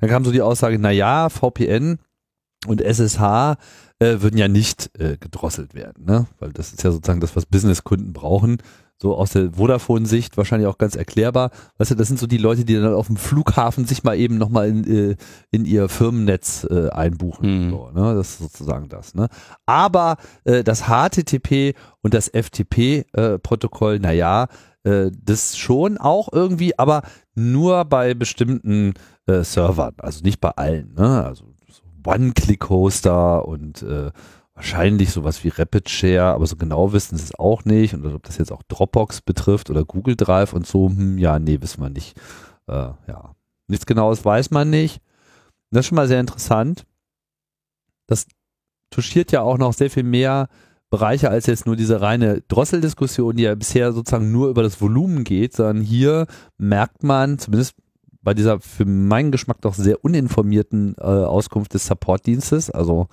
Dann 0.00 0.10
kam 0.10 0.24
so 0.24 0.32
die 0.32 0.42
Aussage, 0.42 0.78
na 0.78 0.90
ja, 0.90 1.28
VPN 1.28 1.98
und 2.66 2.80
SSH 2.80 3.56
äh, 3.98 4.20
würden 4.20 4.36
ja 4.38 4.48
nicht 4.48 4.90
äh, 4.98 5.16
gedrosselt 5.18 5.74
werden, 5.74 6.04
ne? 6.04 6.26
Weil 6.38 6.52
das 6.52 6.72
ist 6.72 6.82
ja 6.82 6.90
sozusagen 6.90 7.20
das, 7.20 7.36
was 7.36 7.46
Businesskunden 7.46 8.12
brauchen. 8.12 8.58
So 9.00 9.16
aus 9.16 9.32
der 9.32 9.54
Vodafone-Sicht 9.54 10.36
wahrscheinlich 10.36 10.68
auch 10.68 10.78
ganz 10.78 10.94
erklärbar. 10.94 11.50
Weißt 11.76 11.90
du, 11.90 11.96
das 11.96 12.06
sind 12.06 12.20
so 12.20 12.28
die 12.28 12.38
Leute, 12.38 12.64
die 12.64 12.74
dann 12.76 12.94
auf 12.94 13.08
dem 13.08 13.16
Flughafen 13.16 13.84
sich 13.84 14.04
mal 14.04 14.16
eben 14.16 14.38
nochmal 14.38 14.68
in, 14.68 14.84
äh, 14.84 15.16
in 15.50 15.64
ihr 15.64 15.88
Firmennetz 15.88 16.64
äh, 16.70 16.88
einbuchen. 16.90 17.66
Mhm. 17.66 17.70
So, 17.70 17.90
ne? 17.90 18.14
Das 18.14 18.30
ist 18.30 18.38
sozusagen 18.38 18.88
das. 18.88 19.16
Ne? 19.16 19.28
Aber 19.66 20.18
äh, 20.44 20.62
das 20.62 20.84
HTTP 20.84 21.74
und 22.00 22.14
das 22.14 22.28
FTP-Protokoll, 22.28 23.98
naja, 23.98 24.46
äh, 24.84 25.10
das 25.20 25.58
schon 25.58 25.98
auch 25.98 26.28
irgendwie, 26.32 26.78
aber 26.78 27.02
nur 27.34 27.84
bei 27.84 28.14
bestimmten 28.14 28.94
äh, 29.26 29.42
Servern, 29.42 29.94
also 29.98 30.22
nicht 30.22 30.40
bei 30.40 30.50
allen. 30.50 30.94
Ne? 30.94 31.24
Also 31.24 31.44
so 31.68 31.82
One-Click-Hoster 32.04 33.46
und 33.46 33.82
äh, 33.82 34.10
wahrscheinlich 34.54 35.10
sowas 35.10 35.42
wie 35.44 35.48
Rapid 35.48 35.88
Share, 35.88 36.34
aber 36.34 36.46
so 36.46 36.56
genau 36.56 36.92
wissen 36.92 37.16
sie 37.16 37.24
es 37.24 37.38
auch 37.38 37.64
nicht. 37.64 37.94
Und 37.94 38.06
ob 38.06 38.22
das 38.22 38.38
jetzt 38.38 38.52
auch 38.52 38.62
Dropbox 38.68 39.22
betrifft 39.22 39.70
oder 39.70 39.84
Google 39.84 40.16
Drive 40.16 40.52
und 40.52 40.66
so, 40.66 40.88
hm, 40.88 41.18
ja, 41.18 41.38
nee, 41.38 41.60
wissen 41.60 41.82
wir 41.82 41.90
nicht. 41.90 42.16
Äh, 42.66 42.90
ja, 43.08 43.34
nichts 43.68 43.86
Genaues 43.86 44.24
weiß 44.24 44.50
man 44.50 44.70
nicht. 44.70 45.00
Das 45.70 45.80
ist 45.80 45.86
schon 45.86 45.96
mal 45.96 46.08
sehr 46.08 46.20
interessant. 46.20 46.84
Das 48.06 48.26
touchiert 48.90 49.32
ja 49.32 49.40
auch 49.40 49.58
noch 49.58 49.72
sehr 49.72 49.90
viel 49.90 50.02
mehr 50.02 50.48
Bereiche 50.90 51.30
als 51.30 51.46
jetzt 51.46 51.64
nur 51.64 51.74
diese 51.74 52.02
reine 52.02 52.42
Drosseldiskussion, 52.48 53.36
die 53.36 53.44
ja 53.44 53.54
bisher 53.54 53.92
sozusagen 53.92 54.30
nur 54.30 54.50
über 54.50 54.62
das 54.62 54.78
Volumen 54.78 55.24
geht, 55.24 55.54
sondern 55.54 55.80
hier 55.82 56.26
merkt 56.58 57.02
man, 57.02 57.38
zumindest 57.38 57.74
bei 58.22 58.34
dieser 58.34 58.60
für 58.60 58.84
meinen 58.84 59.32
Geschmack 59.32 59.60
doch 59.60 59.74
sehr 59.74 60.04
uninformierten 60.04 60.94
äh, 60.98 61.02
Auskunft 61.02 61.74
des 61.74 61.86
Supportdienstes, 61.86 62.70
also 62.70 63.08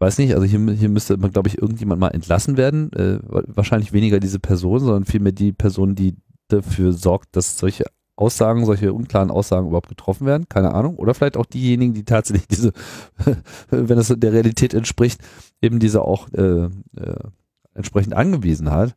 ich 0.00 0.06
weiß 0.06 0.18
nicht, 0.18 0.34
also 0.34 0.46
hier, 0.46 0.58
hier 0.72 0.88
müsste 0.88 1.18
man, 1.18 1.30
glaube 1.30 1.48
ich, 1.48 1.58
irgendjemand 1.58 2.00
mal 2.00 2.08
entlassen 2.08 2.56
werden. 2.56 2.90
Äh, 2.94 3.18
wahrscheinlich 3.22 3.92
weniger 3.92 4.18
diese 4.18 4.38
Person, 4.38 4.80
sondern 4.80 5.04
vielmehr 5.04 5.32
die 5.32 5.52
Person, 5.52 5.94
die 5.94 6.16
dafür 6.48 6.94
sorgt, 6.94 7.36
dass 7.36 7.58
solche 7.58 7.84
Aussagen, 8.16 8.64
solche 8.64 8.94
unklaren 8.94 9.30
Aussagen 9.30 9.68
überhaupt 9.68 9.90
getroffen 9.90 10.26
werden. 10.26 10.48
Keine 10.48 10.72
Ahnung. 10.72 10.96
Oder 10.96 11.12
vielleicht 11.12 11.36
auch 11.36 11.44
diejenigen, 11.44 11.92
die 11.92 12.04
tatsächlich 12.04 12.48
diese, 12.48 12.72
wenn 13.70 13.98
es 13.98 14.08
der 14.08 14.32
Realität 14.32 14.72
entspricht, 14.72 15.20
eben 15.60 15.80
diese 15.80 16.02
auch 16.02 16.32
äh, 16.32 16.64
äh, 16.64 16.70
entsprechend 17.74 18.14
angewiesen 18.14 18.70
hat. 18.70 18.94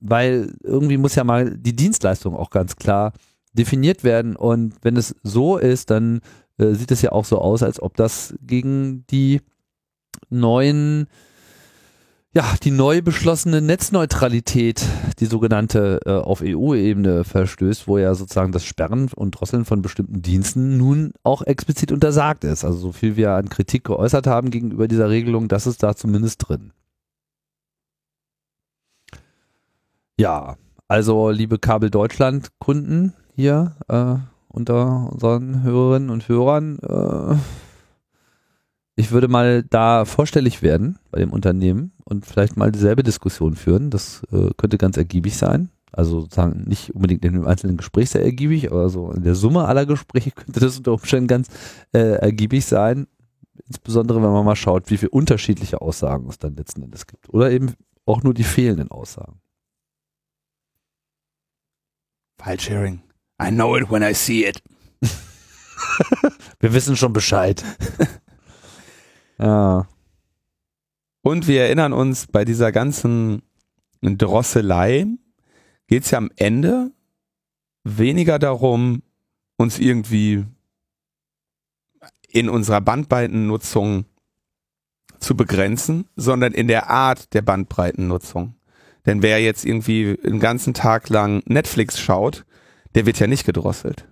Weil 0.00 0.54
irgendwie 0.64 0.96
muss 0.96 1.14
ja 1.14 1.22
mal 1.22 1.56
die 1.56 1.76
Dienstleistung 1.76 2.34
auch 2.34 2.50
ganz 2.50 2.74
klar 2.74 3.12
definiert 3.54 4.04
werden. 4.04 4.36
Und 4.36 4.74
wenn 4.82 4.96
es 4.96 5.14
so 5.22 5.56
ist, 5.56 5.90
dann 5.90 6.20
äh, 6.58 6.72
sieht 6.74 6.90
es 6.90 7.02
ja 7.02 7.12
auch 7.12 7.24
so 7.24 7.38
aus, 7.38 7.62
als 7.62 7.80
ob 7.80 7.96
das 7.96 8.34
gegen 8.42 9.06
die 9.08 9.40
neuen 10.28 11.06
ja, 12.36 12.56
die 12.60 12.72
neu 12.72 13.00
beschlossene 13.00 13.62
Netzneutralität, 13.62 14.84
die 15.20 15.26
sogenannte 15.26 16.00
äh, 16.04 16.10
auf 16.10 16.42
EU-Ebene 16.42 17.22
verstößt, 17.22 17.86
wo 17.86 17.96
ja 17.96 18.12
sozusagen 18.16 18.50
das 18.50 18.64
Sperren 18.64 19.08
und 19.14 19.30
Drosseln 19.30 19.64
von 19.64 19.82
bestimmten 19.82 20.20
Diensten 20.20 20.76
nun 20.76 21.12
auch 21.22 21.42
explizit 21.42 21.92
untersagt 21.92 22.42
ist. 22.42 22.64
Also 22.64 22.78
so 22.78 22.92
viel 22.92 23.14
wir 23.14 23.30
an 23.32 23.48
Kritik 23.48 23.84
geäußert 23.84 24.26
haben 24.26 24.50
gegenüber 24.50 24.88
dieser 24.88 25.10
Regelung, 25.10 25.46
das 25.46 25.68
ist 25.68 25.84
da 25.84 25.94
zumindest 25.94 26.48
drin. 26.48 26.72
Ja, 30.18 30.56
also 30.88 31.30
liebe 31.30 31.60
Kabel 31.60 31.90
Deutschland 31.90 32.48
Kunden 32.58 33.14
hier 33.34 33.76
äh, 33.88 34.16
unter 34.48 35.12
unseren 35.12 35.62
Hörerinnen 35.62 36.10
und 36.10 36.28
Hörern, 36.28 36.78
äh, 36.78 37.36
ich 38.96 39.10
würde 39.10 39.26
mal 39.26 39.64
da 39.64 40.04
vorstellig 40.04 40.62
werden 40.62 40.98
bei 41.10 41.18
dem 41.18 41.32
Unternehmen 41.32 41.92
und 42.04 42.26
vielleicht 42.26 42.56
mal 42.56 42.70
dieselbe 42.70 43.02
Diskussion 43.02 43.56
führen. 43.56 43.90
Das 43.90 44.22
äh, 44.30 44.50
könnte 44.56 44.78
ganz 44.78 44.96
ergiebig 44.96 45.36
sein. 45.36 45.70
Also 45.90 46.20
sozusagen 46.22 46.64
nicht 46.68 46.94
unbedingt 46.94 47.24
in 47.24 47.34
dem 47.34 47.46
einzelnen 47.46 47.76
Gespräch 47.76 48.10
sehr 48.10 48.24
ergiebig, 48.24 48.70
aber 48.70 48.88
so 48.88 49.10
in 49.12 49.22
der 49.22 49.34
Summe 49.34 49.64
aller 49.66 49.86
Gespräche 49.86 50.30
könnte 50.34 50.60
das 50.60 50.78
unter 50.78 50.92
Umständen 50.92 51.26
ganz 51.26 51.48
äh, 51.92 52.16
ergiebig 52.18 52.64
sein. 52.64 53.08
Insbesondere 53.66 54.22
wenn 54.22 54.32
man 54.32 54.44
mal 54.44 54.56
schaut, 54.56 54.90
wie 54.90 54.96
viele 54.96 55.10
unterschiedliche 55.10 55.80
Aussagen 55.80 56.28
es 56.28 56.38
dann 56.38 56.56
letzten 56.56 56.82
Endes 56.82 57.06
gibt. 57.06 57.32
Oder 57.32 57.50
eben 57.50 57.74
auch 58.06 58.22
nur 58.22 58.34
die 58.34 58.44
fehlenden 58.44 58.90
Aussagen. 58.90 59.40
File-Sharing. 62.38 63.00
I 63.40 63.50
know 63.50 63.76
it 63.76 63.90
when 63.90 64.02
I 64.02 64.14
see 64.14 64.44
it. 64.44 64.62
Wir 66.60 66.72
wissen 66.72 66.96
schon 66.96 67.12
Bescheid. 67.12 67.62
ja. 69.38 69.86
Und 71.22 71.46
wir 71.46 71.62
erinnern 71.62 71.94
uns, 71.94 72.26
bei 72.26 72.44
dieser 72.44 72.70
ganzen 72.70 73.42
Drosselei 74.02 75.06
geht 75.86 76.04
es 76.04 76.10
ja 76.10 76.18
am 76.18 76.30
Ende 76.36 76.92
weniger 77.82 78.38
darum, 78.38 79.02
uns 79.56 79.78
irgendwie 79.78 80.44
in 82.28 82.48
unserer 82.50 82.80
Bandbreitennutzung 82.80 84.04
zu 85.18 85.36
begrenzen, 85.36 86.08
sondern 86.16 86.52
in 86.52 86.68
der 86.68 86.90
Art 86.90 87.32
der 87.32 87.42
Bandbreitennutzung. 87.42 88.56
Denn 89.06 89.22
wer 89.22 89.40
jetzt 89.40 89.64
irgendwie 89.64 90.16
den 90.16 90.40
ganzen 90.40 90.74
Tag 90.74 91.08
lang 91.08 91.42
Netflix 91.46 91.98
schaut, 91.98 92.44
der 92.94 93.06
wird 93.06 93.18
ja 93.18 93.26
nicht 93.26 93.44
gedrosselt. 93.44 94.06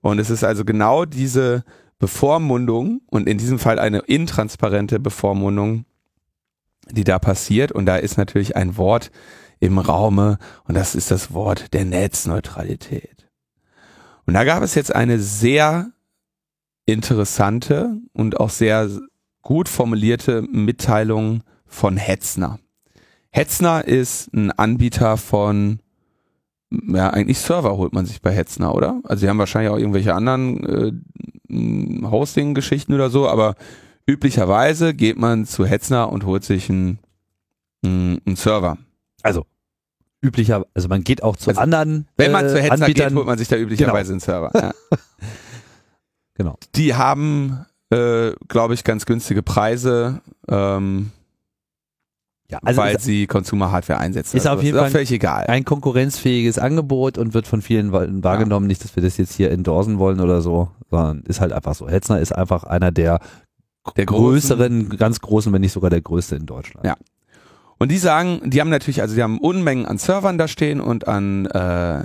Und 0.00 0.18
es 0.18 0.30
ist 0.30 0.44
also 0.44 0.64
genau 0.64 1.04
diese 1.04 1.64
Bevormundung 1.98 3.02
und 3.06 3.28
in 3.28 3.38
diesem 3.38 3.58
Fall 3.58 3.78
eine 3.78 3.98
intransparente 4.00 5.00
Bevormundung, 5.00 5.84
die 6.90 7.04
da 7.04 7.18
passiert. 7.18 7.72
Und 7.72 7.86
da 7.86 7.96
ist 7.96 8.16
natürlich 8.16 8.56
ein 8.56 8.76
Wort 8.76 9.10
im 9.60 9.78
Raume 9.78 10.38
und 10.64 10.76
das 10.76 10.94
ist 10.94 11.10
das 11.10 11.32
Wort 11.32 11.72
der 11.74 11.84
Netzneutralität. 11.84 13.28
Und 14.26 14.34
da 14.34 14.44
gab 14.44 14.62
es 14.62 14.74
jetzt 14.74 14.94
eine 14.94 15.18
sehr 15.18 15.90
interessante 16.86 17.96
und 18.12 18.38
auch 18.38 18.50
sehr 18.50 18.88
gut 19.42 19.68
formulierte 19.68 20.42
Mitteilung 20.42 21.42
von 21.66 21.96
Hetzner. 21.96 22.58
Hetzner 23.30 23.86
ist 23.86 24.32
ein 24.32 24.50
Anbieter 24.52 25.16
von 25.16 25.80
ja, 26.70 27.10
eigentlich 27.10 27.38
Server 27.38 27.76
holt 27.76 27.92
man 27.92 28.06
sich 28.06 28.20
bei 28.20 28.32
Hetzner, 28.32 28.74
oder? 28.74 29.00
Also 29.04 29.22
sie 29.22 29.28
haben 29.28 29.38
wahrscheinlich 29.38 29.70
auch 29.70 29.78
irgendwelche 29.78 30.14
anderen 30.14 31.02
äh, 31.50 32.06
Hosting-Geschichten 32.06 32.92
oder 32.94 33.10
so, 33.10 33.28
aber 33.28 33.54
üblicherweise 34.06 34.94
geht 34.94 35.18
man 35.18 35.46
zu 35.46 35.64
Hetzner 35.64 36.12
und 36.12 36.24
holt 36.24 36.44
sich 36.44 36.68
einen, 36.68 36.98
einen 37.84 38.36
Server. 38.36 38.76
Also 39.22 39.46
üblicher, 40.22 40.66
also 40.74 40.88
man 40.88 41.04
geht 41.04 41.22
auch 41.22 41.36
zu 41.36 41.50
also, 41.50 41.60
anderen. 41.60 42.08
Wenn 42.16 42.32
man 42.32 42.48
zu 42.48 42.60
Hetzner 42.60 42.86
Anbietern, 42.86 43.08
geht, 43.08 43.16
holt 43.16 43.26
man 43.26 43.38
sich 43.38 43.48
da 43.48 43.56
üblicherweise 43.56 44.12
genau. 44.12 44.12
einen 44.12 44.20
Server. 44.20 44.50
Ja. 44.54 44.72
genau. 46.34 46.58
Die 46.74 46.94
haben, 46.94 47.64
äh, 47.90 48.32
glaube 48.48 48.74
ich, 48.74 48.84
ganz 48.84 49.06
günstige 49.06 49.42
Preise. 49.42 50.20
Ähm, 50.48 51.12
ja, 52.50 52.58
also 52.64 52.80
weil 52.80 52.98
sie 52.98 53.26
Consumer 53.26 53.70
Hardware 53.70 53.98
einsetzen. 53.98 54.36
Ist 54.36 54.46
also 54.46 54.58
auf 54.58 54.64
jeden 54.64 54.78
Fall 54.78 54.90
völlig 54.90 55.12
egal. 55.12 55.44
Ein 55.48 55.66
konkurrenzfähiges 55.66 56.58
Angebot 56.58 57.18
und 57.18 57.34
wird 57.34 57.46
von 57.46 57.60
vielen 57.60 57.92
wahrgenommen. 57.92 58.66
Ja. 58.66 58.68
Nicht, 58.68 58.84
dass 58.84 58.96
wir 58.96 59.02
das 59.02 59.18
jetzt 59.18 59.34
hier 59.34 59.50
endorsen 59.50 59.98
wollen 59.98 60.20
oder 60.20 60.40
so, 60.40 60.70
sondern 60.90 61.22
ist 61.26 61.40
halt 61.42 61.52
einfach 61.52 61.74
so. 61.74 61.88
Hetzner 61.88 62.20
ist 62.20 62.32
einfach 62.32 62.64
einer 62.64 62.90
der, 62.90 63.20
der 63.98 64.06
größeren, 64.06 64.96
ganz 64.96 65.20
großen, 65.20 65.52
wenn 65.52 65.60
nicht 65.60 65.72
sogar 65.72 65.90
der 65.90 66.00
größte 66.00 66.36
in 66.36 66.46
Deutschland. 66.46 66.86
Ja. 66.86 66.96
Und 67.78 67.92
die 67.92 67.98
sagen, 67.98 68.40
die 68.44 68.60
haben 68.60 68.70
natürlich, 68.70 69.02
also 69.02 69.14
die 69.14 69.22
haben 69.22 69.38
Unmengen 69.38 69.86
an 69.86 69.98
Servern 69.98 70.38
da 70.38 70.48
stehen 70.48 70.80
und 70.80 71.06
an 71.06 71.46
äh, 71.46 72.02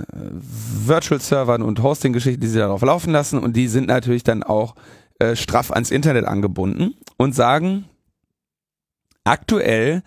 Virtual-Servern 0.86 1.62
und 1.62 1.82
Hosting-Geschichten, 1.82 2.40
die 2.40 2.46
sie 2.46 2.58
darauf 2.58 2.82
laufen 2.82 3.10
lassen 3.10 3.38
und 3.38 3.56
die 3.56 3.66
sind 3.66 3.88
natürlich 3.88 4.22
dann 4.22 4.42
auch 4.42 4.76
äh, 5.18 5.34
straff 5.34 5.72
ans 5.72 5.90
Internet 5.90 6.26
angebunden 6.26 6.94
und 7.16 7.34
sagen, 7.34 7.86
aktuell 9.24 10.02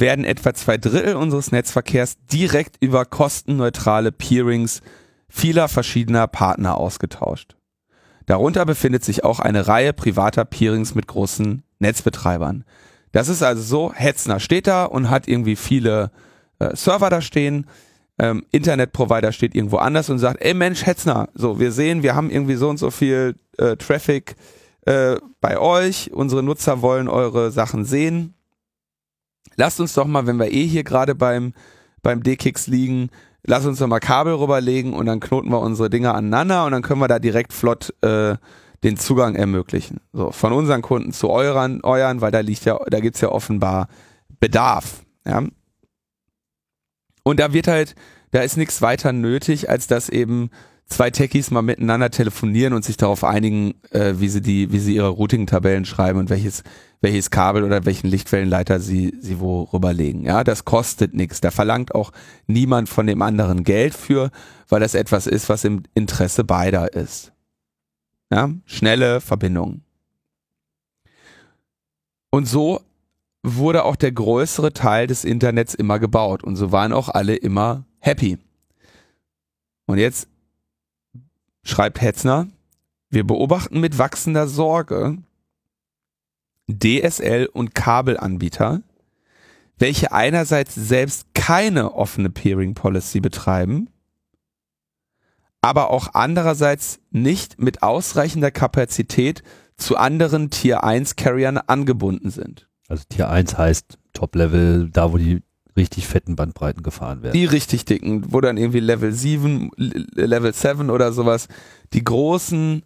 werden 0.00 0.24
etwa 0.24 0.54
zwei 0.54 0.78
Drittel 0.78 1.16
unseres 1.16 1.52
Netzverkehrs 1.52 2.16
direkt 2.32 2.76
über 2.80 3.04
kostenneutrale 3.04 4.12
Peerings 4.12 4.80
vieler 5.28 5.68
verschiedener 5.68 6.26
Partner 6.26 6.76
ausgetauscht. 6.76 7.56
Darunter 8.26 8.64
befindet 8.64 9.04
sich 9.04 9.24
auch 9.24 9.40
eine 9.40 9.66
Reihe 9.66 9.92
privater 9.92 10.44
Peerings 10.44 10.94
mit 10.94 11.06
großen 11.06 11.62
Netzbetreibern. 11.78 12.64
Das 13.12 13.28
ist 13.28 13.42
also 13.42 13.62
so, 13.62 13.92
Hetzner 13.92 14.40
steht 14.40 14.66
da 14.66 14.84
und 14.84 15.10
hat 15.10 15.28
irgendwie 15.28 15.56
viele 15.56 16.10
äh, 16.58 16.74
Server 16.74 17.10
da 17.10 17.20
stehen, 17.20 17.66
ähm, 18.18 18.44
Internetprovider 18.52 19.32
steht 19.32 19.54
irgendwo 19.54 19.78
anders 19.78 20.08
und 20.08 20.18
sagt, 20.18 20.42
ey 20.42 20.54
Mensch, 20.54 20.86
Hetzner, 20.86 21.28
so, 21.34 21.58
wir 21.58 21.72
sehen, 21.72 22.02
wir 22.02 22.14
haben 22.14 22.30
irgendwie 22.30 22.54
so 22.54 22.68
und 22.68 22.78
so 22.78 22.90
viel 22.90 23.34
äh, 23.58 23.76
Traffic 23.76 24.36
äh, 24.86 25.16
bei 25.40 25.58
euch, 25.58 26.10
unsere 26.12 26.42
Nutzer 26.42 26.82
wollen 26.82 27.08
eure 27.08 27.50
Sachen 27.50 27.84
sehen, 27.84 28.34
lasst 29.56 29.80
uns 29.80 29.94
doch 29.94 30.06
mal, 30.06 30.26
wenn 30.26 30.38
wir 30.38 30.52
eh 30.52 30.66
hier 30.66 30.84
gerade 30.84 31.14
beim, 31.14 31.52
beim 32.02 32.22
D-Kicks 32.22 32.66
liegen, 32.66 33.10
lass 33.44 33.66
uns 33.66 33.78
doch 33.78 33.86
mal 33.86 34.00
Kabel 34.00 34.34
rüberlegen 34.34 34.92
und 34.92 35.06
dann 35.06 35.20
knoten 35.20 35.50
wir 35.50 35.60
unsere 35.60 35.90
Dinger 35.90 36.14
aneinander 36.14 36.64
und 36.64 36.72
dann 36.72 36.82
können 36.82 37.00
wir 37.00 37.08
da 37.08 37.18
direkt 37.18 37.52
flott 37.52 37.94
äh, 38.02 38.36
den 38.82 38.96
Zugang 38.96 39.34
ermöglichen. 39.34 40.00
So, 40.12 40.32
von 40.32 40.52
unseren 40.52 40.82
Kunden 40.82 41.12
zu 41.12 41.30
euren, 41.30 41.82
euren, 41.82 42.20
weil 42.20 42.32
da 42.32 42.40
liegt 42.40 42.64
ja, 42.64 42.78
da 42.88 43.00
gibt's 43.00 43.20
ja 43.20 43.28
offenbar 43.28 43.88
Bedarf. 44.40 45.04
Ja. 45.24 45.42
Und 47.22 47.38
da 47.38 47.52
wird 47.52 47.68
halt, 47.68 47.94
da 48.32 48.40
ist 48.40 48.56
nichts 48.56 48.82
weiter 48.82 49.12
nötig, 49.12 49.70
als 49.70 49.86
dass 49.86 50.08
eben 50.08 50.50
zwei 50.92 51.10
Techies 51.10 51.50
mal 51.50 51.62
miteinander 51.62 52.10
telefonieren 52.10 52.72
und 52.72 52.84
sich 52.84 52.96
darauf 52.96 53.24
einigen, 53.24 53.74
äh, 53.90 54.14
wie 54.16 54.28
sie 54.28 54.40
die, 54.40 54.72
wie 54.72 54.78
sie 54.78 54.94
ihre 54.94 55.08
Routing-Tabellen 55.08 55.84
schreiben 55.84 56.18
und 56.18 56.30
welches, 56.30 56.62
welches 57.00 57.30
Kabel 57.30 57.64
oder 57.64 57.84
welchen 57.84 58.08
Lichtwellenleiter 58.08 58.78
sie, 58.78 59.16
sie 59.18 59.40
wo 59.40 59.62
rüberlegen. 59.62 60.24
Ja, 60.24 60.44
das 60.44 60.64
kostet 60.64 61.14
nichts. 61.14 61.40
Da 61.40 61.50
verlangt 61.50 61.94
auch 61.94 62.12
niemand 62.46 62.88
von 62.88 63.06
dem 63.06 63.22
anderen 63.22 63.64
Geld 63.64 63.94
für, 63.94 64.30
weil 64.68 64.80
das 64.80 64.94
etwas 64.94 65.26
ist, 65.26 65.48
was 65.48 65.64
im 65.64 65.82
Interesse 65.94 66.44
beider 66.44 66.92
ist. 66.92 67.32
Ja, 68.30 68.50
schnelle 68.66 69.20
Verbindungen. 69.20 69.84
Und 72.30 72.46
so 72.46 72.80
wurde 73.42 73.84
auch 73.84 73.96
der 73.96 74.12
größere 74.12 74.72
Teil 74.72 75.06
des 75.06 75.24
Internets 75.24 75.74
immer 75.74 75.98
gebaut 75.98 76.44
und 76.44 76.56
so 76.56 76.72
waren 76.72 76.92
auch 76.92 77.08
alle 77.08 77.34
immer 77.34 77.84
happy. 77.98 78.38
Und 79.86 79.98
jetzt 79.98 80.28
schreibt 81.64 82.00
Hetzner, 82.00 82.48
wir 83.10 83.26
beobachten 83.26 83.80
mit 83.80 83.98
wachsender 83.98 84.48
Sorge 84.48 85.18
DSL 86.68 87.46
und 87.46 87.74
Kabelanbieter, 87.74 88.82
welche 89.78 90.12
einerseits 90.12 90.74
selbst 90.74 91.34
keine 91.34 91.94
offene 91.94 92.30
Peering 92.30 92.74
Policy 92.74 93.20
betreiben, 93.20 93.90
aber 95.60 95.90
auch 95.90 96.08
andererseits 96.14 97.00
nicht 97.10 97.60
mit 97.60 97.82
ausreichender 97.82 98.50
Kapazität 98.50 99.42
zu 99.76 99.96
anderen 99.96 100.50
Tier 100.50 100.84
1 100.84 101.16
Carriern 101.16 101.58
angebunden 101.58 102.30
sind. 102.30 102.68
Also 102.88 103.04
Tier 103.08 103.28
1 103.28 103.56
heißt 103.56 103.98
Top-Level, 104.12 104.90
da 104.90 105.12
wo 105.12 105.18
die 105.18 105.42
richtig 105.76 106.06
fetten 106.06 106.36
Bandbreiten 106.36 106.82
gefahren 106.82 107.22
werden. 107.22 107.34
Die 107.34 107.44
richtig 107.44 107.84
dicken, 107.84 108.32
wo 108.32 108.40
dann 108.40 108.56
irgendwie 108.56 108.80
Level 108.80 109.12
7, 109.12 109.70
Level 109.76 110.52
7 110.52 110.90
oder 110.90 111.12
sowas, 111.12 111.48
die 111.92 112.04
großen 112.04 112.82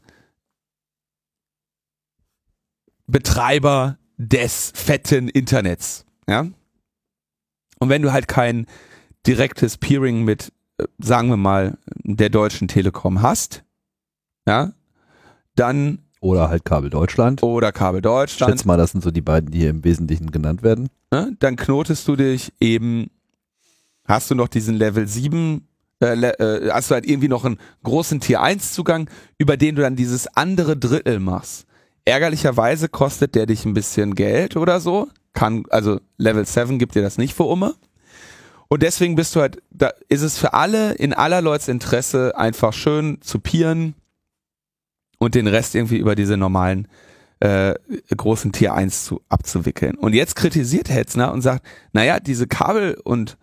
Betreiber 3.06 3.98
des 4.16 4.72
fetten 4.74 5.28
Internets, 5.28 6.04
ja? 6.28 6.46
Und 7.78 7.88
wenn 7.90 8.02
du 8.02 8.12
halt 8.12 8.26
kein 8.26 8.66
direktes 9.26 9.76
Peering 9.76 10.24
mit, 10.24 10.52
äh, 10.78 10.84
sagen 10.98 11.28
wir 11.28 11.36
mal, 11.36 11.78
der 12.02 12.30
Deutschen 12.30 12.68
Telekom 12.68 13.20
hast, 13.22 13.64
ja, 14.46 14.72
dann 15.54 16.05
Oder 16.26 16.48
halt 16.48 16.64
Kabel 16.64 16.90
Deutschland. 16.90 17.42
oder 17.42 17.70
Kabel 17.70 17.98
Ich 17.98 18.02
Deutschland, 18.02 18.52
schätze 18.52 18.66
mal, 18.66 18.76
das 18.76 18.90
sind 18.92 19.04
so 19.04 19.10
die 19.10 19.20
beiden, 19.20 19.50
die 19.50 19.60
hier 19.60 19.70
im 19.70 19.84
Wesentlichen 19.84 20.30
genannt 20.32 20.62
werden. 20.62 20.88
ne, 21.12 21.36
dann 21.38 21.54
knotest 21.56 22.08
du 22.08 22.16
dich 22.16 22.52
eben, 22.60 23.10
hast 24.06 24.30
du 24.30 24.34
noch 24.34 24.48
diesen 24.48 24.74
Level 24.74 25.06
7, 25.06 25.66
äh, 26.00 26.06
äh, 26.06 26.70
hast 26.70 26.90
du 26.90 26.94
halt 26.94 27.06
irgendwie 27.06 27.28
noch 27.28 27.44
einen 27.44 27.58
großen 27.84 28.20
Tier 28.20 28.42
1 28.42 28.72
Zugang, 28.72 29.08
über 29.38 29.56
den 29.56 29.76
du 29.76 29.82
dann 29.82 29.94
dieses 29.94 30.26
andere 30.36 30.76
Drittel 30.76 31.20
machst. 31.20 31.66
Ärgerlicherweise 32.04 32.88
kostet 32.88 33.34
der 33.34 33.46
dich 33.46 33.64
ein 33.64 33.74
bisschen 33.74 34.14
Geld 34.14 34.56
oder 34.56 34.80
so. 34.80 35.08
Kann, 35.32 35.64
also 35.70 36.00
Level 36.18 36.44
7 36.44 36.78
gibt 36.78 36.94
dir 36.94 37.02
das 37.02 37.18
nicht 37.18 37.34
für 37.34 37.44
Umme. 37.44 37.74
Und 38.68 38.82
deswegen 38.82 39.14
bist 39.14 39.36
du 39.36 39.40
halt, 39.40 39.62
da 39.70 39.92
ist 40.08 40.22
es 40.22 40.38
für 40.38 40.54
alle 40.54 40.94
in 40.94 41.12
aller 41.12 41.40
Leuts 41.40 41.68
Interesse 41.68 42.36
einfach 42.36 42.72
schön 42.72 43.18
zu 43.20 43.38
pieren 43.38 43.94
und 45.18 45.34
den 45.34 45.46
Rest 45.46 45.74
irgendwie 45.74 45.98
über 45.98 46.14
diese 46.14 46.36
normalen 46.36 46.88
äh, 47.40 47.74
großen 48.14 48.52
Tier 48.52 48.74
1 48.74 49.04
zu, 49.04 49.20
abzuwickeln. 49.28 49.96
Und 49.96 50.14
jetzt 50.14 50.36
kritisiert 50.36 50.88
Hetzner 50.88 51.32
und 51.32 51.42
sagt, 51.42 51.66
naja, 51.92 52.20
diese 52.20 52.46
Kabel- 52.46 52.98
und 53.04 53.36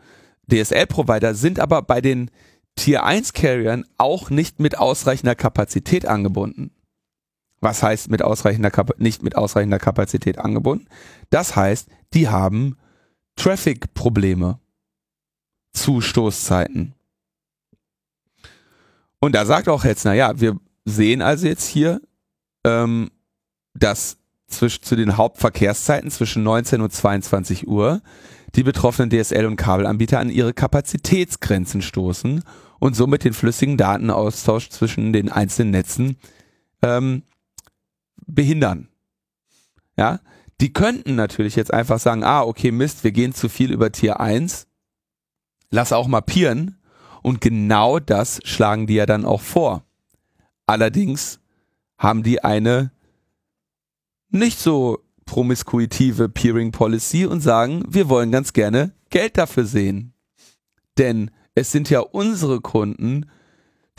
DSL-Provider 0.52 1.36
sind 1.36 1.60
aber 1.60 1.82
bei 1.82 2.02
den 2.02 2.32
Tier 2.76 3.04
1 3.04 3.34
Carriern 3.34 3.86
auch 3.98 4.30
nicht 4.30 4.60
mit 4.60 4.78
ausreichender 4.78 5.36
Kapazität 5.36 6.08
angebunden. 6.08 6.72
Was 7.62 7.82
heißt 7.82 8.10
mit 8.10 8.22
ausreichender 8.22 8.72
Kapa 8.72 8.94
nicht 8.98 9.24
mit 9.24 9.36
ausreichender 9.38 9.80
Kapazität 9.80 10.38
angebunden? 10.38 10.88
Das 11.30 11.56
heißt, 11.56 11.88
die 12.14 12.28
haben 12.28 12.78
Traffic-Probleme 13.36 14.60
zu 15.72 16.02
Stoßzeiten. 16.02 16.94
Und 19.20 19.34
da 19.34 19.46
sagt 19.46 19.70
auch 19.70 19.86
Hetzner, 19.86 20.14
ja, 20.14 20.40
wir 20.42 20.60
sehen 20.86 21.22
also 21.22 21.48
jetzt 21.48 21.68
hier, 21.68 22.02
ähm, 22.64 23.12
dass 23.74 24.18
zwischen, 24.48 24.84
zu 24.84 24.96
den 24.96 25.18
Hauptverkehrszeiten 25.18 26.12
zwischen 26.12 26.44
19 26.44 26.82
und 26.82 26.94
22 26.94 27.68
Uhr 27.68 28.02
die 28.56 28.64
betroffenen 28.64 29.10
DSL- 29.10 29.48
und 29.48 29.56
Kabelanbieter 29.56 30.20
an 30.20 30.30
ihre 30.30 30.54
Kapazitätsgrenzen 30.54 31.82
stoßen 31.82 32.44
und 32.80 32.96
somit 32.96 33.24
den 33.24 33.34
flüssigen 33.34 33.78
Datenaustausch 33.78 34.70
zwischen 34.70 35.12
den 35.14 35.32
einzelnen 35.32 35.72
Netzen 35.72 36.18
ähm, 36.82 37.24
behindern. 38.28 38.90
Ja, 39.98 40.20
die 40.62 40.74
könnten 40.74 41.16
natürlich 41.16 41.56
jetzt 41.56 41.74
einfach 41.74 42.00
sagen, 42.00 42.24
ah, 42.24 42.42
okay, 42.44 42.72
Mist, 42.72 43.04
wir 43.04 43.12
gehen 43.12 43.34
zu 43.34 43.50
viel 43.50 43.72
über 43.72 43.92
Tier 43.92 44.20
1, 44.20 44.68
lass 45.72 45.94
auch 45.94 46.08
mal 46.08 46.22
pieren 46.22 46.80
und 47.22 47.42
genau 47.42 48.00
das 48.00 48.40
schlagen 48.44 48.86
die 48.88 48.96
ja 48.96 49.06
dann 49.06 49.26
auch 49.26 49.42
vor. 49.42 49.84
Allerdings 50.66 51.40
haben 51.98 52.24
die 52.24 52.44
eine 52.44 52.92
nicht 54.30 54.60
so 54.60 55.00
promiskuitive 55.26 56.30
Peering 56.30 56.72
Policy 56.72 57.26
und 57.26 57.42
sagen, 57.42 57.84
wir 57.88 58.10
wollen 58.10 58.32
ganz 58.32 58.54
gerne 58.54 58.94
Geld 59.10 59.38
dafür 59.38 59.66
sehen. 59.66 60.14
Denn 60.98 61.32
es 61.56 61.72
sind 61.72 61.90
ja 61.90 62.00
unsere 62.00 62.62
Kunden, 62.62 63.30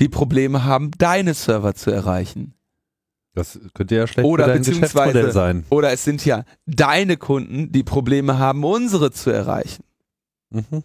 die 0.01 0.09
Probleme 0.09 0.65
haben, 0.65 0.91
deine 0.99 1.35
Server 1.35 1.75
zu 1.75 1.91
erreichen. 1.91 2.55
Das 3.35 3.59
könnte 3.75 3.97
ja 3.97 4.07
schlecht 4.07 4.27
Oder 4.29 4.45
für 4.45 4.51
dein 4.51 4.59
beziehungsweise- 4.59 4.93
Geschäftsmodell 4.93 5.33
sein. 5.33 5.65
Oder 5.71 5.93
es 5.93 6.05
sind 6.05 6.25
ja 6.25 6.45
deine 6.67 7.17
Kunden, 7.17 7.73
die 7.73 7.83
Probleme 7.83 8.39
haben, 8.39 8.65
unsere 8.65 9.11
zu 9.11 9.31
erreichen. 9.31 9.85
Mhm. 10.51 10.85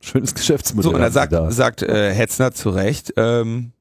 Schönes 0.00 0.34
Geschäftsmodell. 0.34 0.90
So, 0.90 0.94
und 0.94 1.02
da 1.02 1.10
sagt, 1.10 1.32
da. 1.32 1.50
sagt 1.50 1.82
äh, 1.82 2.14
Hetzner 2.14 2.52
zu 2.52 2.70
Recht, 2.70 3.12
ähm, 3.16 3.72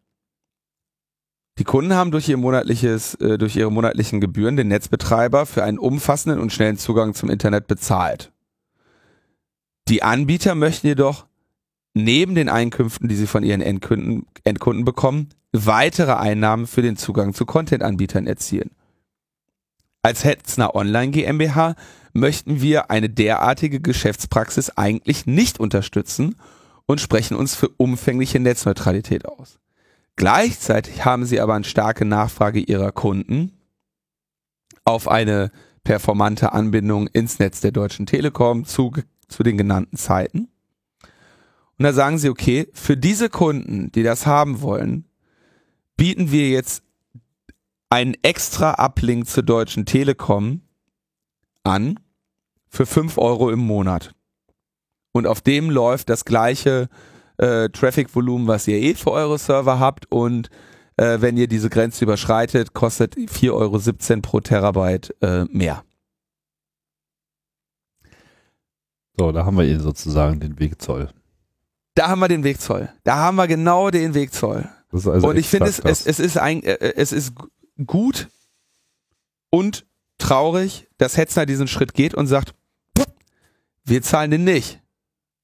die 1.59 1.65
Kunden 1.65 1.93
haben 1.93 2.11
durch 2.11 2.29
ihr 2.29 2.37
monatliches, 2.37 3.15
äh, 3.15 3.37
durch 3.37 3.57
ihre 3.57 3.69
monatlichen 3.69 4.21
Gebühren 4.21 4.55
den 4.55 4.69
Netzbetreiber 4.69 5.45
für 5.45 5.61
einen 5.63 5.77
umfassenden 5.77 6.39
und 6.39 6.53
schnellen 6.53 6.77
Zugang 6.77 7.13
zum 7.13 7.29
Internet 7.29 7.67
bezahlt. 7.67 8.31
Die 9.89 10.01
Anbieter 10.01 10.55
möchten 10.55 10.87
jedoch 10.87 11.25
neben 11.93 12.33
den 12.33 12.47
Einkünften, 12.47 13.09
die 13.09 13.15
sie 13.15 13.27
von 13.27 13.43
ihren 13.43 13.59
Endkunden, 13.59 14.25
Endkunden 14.45 14.85
bekommen, 14.85 15.29
weitere 15.51 16.13
Einnahmen 16.13 16.65
für 16.65 16.81
den 16.81 16.95
Zugang 16.95 17.33
zu 17.33 17.45
Content-Anbietern 17.45 18.25
erzielen. 18.25 18.71
Als 20.01 20.23
Hetzner 20.23 20.75
Online 20.75 21.11
GmbH 21.11 21.75
möchten 22.13 22.61
wir 22.61 22.89
eine 22.89 23.09
derartige 23.09 23.81
Geschäftspraxis 23.81 24.69
eigentlich 24.77 25.25
nicht 25.25 25.59
unterstützen 25.59 26.35
und 26.85 27.01
sprechen 27.01 27.35
uns 27.35 27.53
für 27.53 27.67
umfängliche 27.67 28.39
Netzneutralität 28.39 29.25
aus. 29.25 29.59
Gleichzeitig 30.19 31.05
haben 31.05 31.25
sie 31.25 31.39
aber 31.39 31.53
eine 31.53 31.63
starke 31.63 32.03
Nachfrage 32.03 32.59
ihrer 32.59 32.91
Kunden 32.91 33.53
auf 34.83 35.07
eine 35.07 35.49
performante 35.85 36.51
Anbindung 36.51 37.07
ins 37.07 37.39
Netz 37.39 37.61
der 37.61 37.71
Deutschen 37.71 38.05
Telekom 38.05 38.65
zu, 38.65 38.91
zu 39.29 39.43
den 39.43 39.57
genannten 39.57 39.95
Zeiten. 39.95 40.49
Und 41.77 41.83
da 41.83 41.93
sagen 41.93 42.17
sie, 42.17 42.27
okay, 42.27 42.67
für 42.73 42.97
diese 42.97 43.29
Kunden, 43.29 43.93
die 43.93 44.03
das 44.03 44.25
haben 44.25 44.61
wollen, 44.61 45.05
bieten 45.95 46.33
wir 46.33 46.49
jetzt 46.49 46.83
einen 47.89 48.17
extra 48.21 48.73
Uplink 48.73 49.25
zur 49.25 49.43
Deutschen 49.43 49.85
Telekom 49.85 50.63
an 51.63 51.97
für 52.67 52.85
5 52.85 53.17
Euro 53.17 53.51
im 53.51 53.59
Monat. 53.59 54.13
Und 55.13 55.27
auf 55.27 55.39
dem 55.39 55.69
läuft 55.69 56.09
das 56.09 56.25
gleiche 56.25 56.89
äh, 57.39 57.69
Traffic-Volumen, 57.69 58.47
was 58.47 58.67
ihr 58.67 58.77
eh 58.77 58.93
für 58.93 59.11
eure 59.11 59.37
Server 59.39 59.79
habt. 59.79 60.11
Und 60.11 60.49
äh, 60.97 61.21
wenn 61.21 61.37
ihr 61.37 61.47
diese 61.47 61.69
Grenze 61.69 62.03
überschreitet, 62.03 62.73
kostet 62.73 63.15
4,17 63.15 63.51
Euro 63.51 64.21
pro 64.21 64.39
Terabyte 64.41 65.15
äh, 65.21 65.45
mehr. 65.45 65.83
So, 69.17 69.31
da 69.31 69.45
haben 69.45 69.57
wir 69.57 69.65
Ihnen 69.65 69.81
sozusagen 69.81 70.39
den 70.39 70.59
Wegzoll. 70.59 71.09
Da 71.95 72.07
haben 72.07 72.19
wir 72.19 72.29
den 72.29 72.43
Wegzoll. 72.43 72.89
Da 73.03 73.17
haben 73.17 73.35
wir 73.35 73.47
genau 73.47 73.89
den 73.89 74.13
Wegzoll. 74.13 74.69
Also 74.91 75.11
und 75.27 75.37
ich 75.37 75.47
finde 75.47 75.69
es, 75.69 75.79
es, 75.79 76.05
es 76.05 76.19
ist 76.19 76.37
ein, 76.37 76.63
äh, 76.63 76.93
es 76.95 77.11
ist 77.11 77.35
gu- 77.35 77.47
gut 77.85 78.29
und 79.49 79.85
traurig, 80.17 80.87
dass 80.97 81.17
Hetzner 81.17 81.45
diesen 81.45 81.67
Schritt 81.67 81.93
geht 81.93 82.13
und 82.15 82.27
sagt, 82.27 82.53
wir 83.83 84.01
zahlen 84.01 84.31
den 84.31 84.43
nicht. 84.45 84.81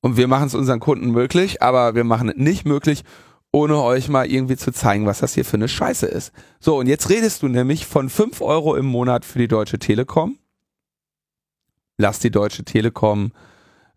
Und 0.06 0.18
wir 0.18 0.28
machen 0.28 0.46
es 0.46 0.54
unseren 0.54 0.80
Kunden 0.80 1.10
möglich, 1.10 1.64
aber 1.64 1.96
wir 1.96 2.04
machen 2.04 2.30
es 2.30 2.36
nicht 2.38 2.64
möglich, 2.64 3.04
ohne 3.52 3.82
euch 3.82 4.08
mal 4.08 4.30
irgendwie 4.30 4.56
zu 4.56 4.72
zeigen, 4.72 5.08
was 5.08 5.18
das 5.18 5.34
hier 5.34 5.44
für 5.44 5.58
eine 5.58 5.68
Scheiße 5.68 6.06
ist. 6.06 6.32
So, 6.60 6.78
und 6.78 6.86
jetzt 6.86 7.10
redest 7.10 7.42
du 7.42 7.48
nämlich 7.48 7.88
von 7.88 8.12
5 8.12 8.40
Euro 8.42 8.76
im 8.76 8.86
Monat 8.86 9.26
für 9.26 9.40
die 9.40 9.48
Deutsche 9.48 9.80
Telekom. 9.80 10.38
Lass 11.98 12.20
die 12.20 12.30
Deutsche 12.30 12.64
Telekom 12.64 13.32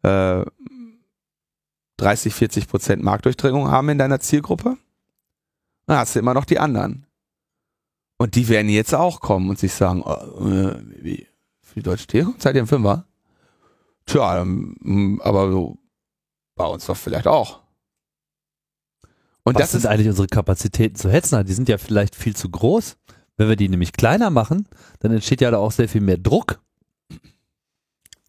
äh, 0.01 0.47
30, 1.99 2.33
40 2.33 2.69
Prozent 2.69 3.03
Marktdurchdringung 3.03 3.71
haben 3.71 3.91
in 3.91 3.99
deiner 3.99 4.19
Zielgruppe. 4.19 4.79
Dann 5.85 5.99
hast 5.99 6.15
du 6.15 6.21
immer 6.21 6.33
noch 6.33 6.47
die 6.47 6.59
anderen. 6.59 7.05
Und 8.17 8.35
die 8.35 8.49
werden 8.49 8.71
jetzt 8.71 8.95
auch 8.95 9.21
kommen 9.21 9.51
und 9.51 9.59
sich 9.59 9.75
sagen, 9.75 10.01
äh, 10.01 11.05
wie, 11.05 11.27
für 11.61 11.75
die 11.75 11.83
Deutsche 11.83 12.07
Telekom 12.07 12.41
zahlt 12.41 12.57
ihr 12.57 12.63
einen 12.63 12.67
Fünfer? 12.67 13.05
Tja, 14.07 14.41
ähm, 14.41 15.21
aber 15.23 15.51
so 15.53 15.77
bei 16.59 16.67
uns 16.67 16.87
doch 16.87 16.97
vielleicht 16.97 17.27
auch. 17.27 17.61
Und 19.45 19.55
Was 19.55 19.63
das 19.63 19.71
sind 19.71 19.81
ist 19.81 19.87
eigentlich 19.87 20.09
unsere 20.09 20.29
Kapazitäten 20.29 20.97
zu 20.97 21.11
Hetzner? 21.11 21.43
Die 21.43 21.55
sind 21.55 21.71
ja 21.71 21.79
vielleicht 21.79 22.15
viel 22.15 22.37
zu 22.37 22.51
groß. 22.51 22.99
Wenn 23.39 23.49
wir 23.49 23.57
die 23.57 23.69
nämlich 23.69 23.93
kleiner 23.93 24.29
machen, 24.29 24.69
dann 24.99 25.13
entsteht 25.13 25.41
ja 25.41 25.51
da 25.51 25.59
auch 25.59 25.73
sehr 25.73 25.89
viel 25.89 26.03
mehr 26.03 26.19
Druck. 26.19 26.61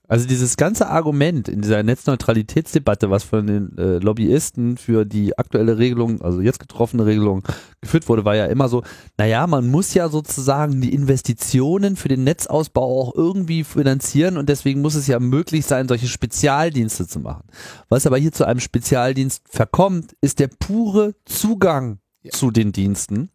Also 0.10 0.28
dieses 0.28 0.57
ganze 0.57 0.89
Argument 0.89 1.47
in 1.47 1.62
dieser 1.62 1.84
Netzneutralitätsdebatte, 1.84 3.12
was 3.12 3.24
von 3.24 3.45
den 3.45 3.78
äh, 3.78 3.99
Lobbyisten 3.99 4.78
für 4.78 5.05
die 5.05 5.38
aktuelle 5.38 5.78
Regelung, 5.78 6.22
also 6.22 6.41
jetzt 6.41 6.60
getroffene 6.60 7.05
Regelung, 7.05 7.43
geführt 7.80 8.10
wurde, 8.10 8.26
war 8.26 8.36
ja 8.36 8.47
immer 8.47 8.70
so, 8.70 8.84
naja, 9.18 9.45
man 9.45 9.70
muss 9.70 9.93
ja 9.93 10.10
sozusagen 10.10 10.82
die 10.82 10.93
Investitionen 10.95 11.95
für 11.95 12.07
den 12.07 12.24
Netzausbau 12.24 13.01
auch 13.01 13.14
irgendwie 13.16 13.64
finanzieren 13.64 14.38
und 14.38 14.49
deswegen 14.49 14.82
muss 14.82 14.95
es 14.95 15.05
ja 15.05 15.20
möglich 15.20 15.68
sein, 15.68 15.88
solche 15.88 16.07
Spezialdienste 16.07 17.07
zu 17.07 17.20
machen. 17.20 17.43
Was 17.88 18.07
aber 18.07 18.18
hier 18.18 18.32
zu 18.32 18.45
einem 18.45 18.60
Spezialdienst 18.60 19.43
verkommt, 19.47 20.16
ist 20.22 20.39
der 20.39 20.49
pure 20.60 21.14
Zugang 21.26 21.99
Ja. 22.24 22.32
zu 22.32 22.49
den 22.49 22.72
Diensten 22.72 23.30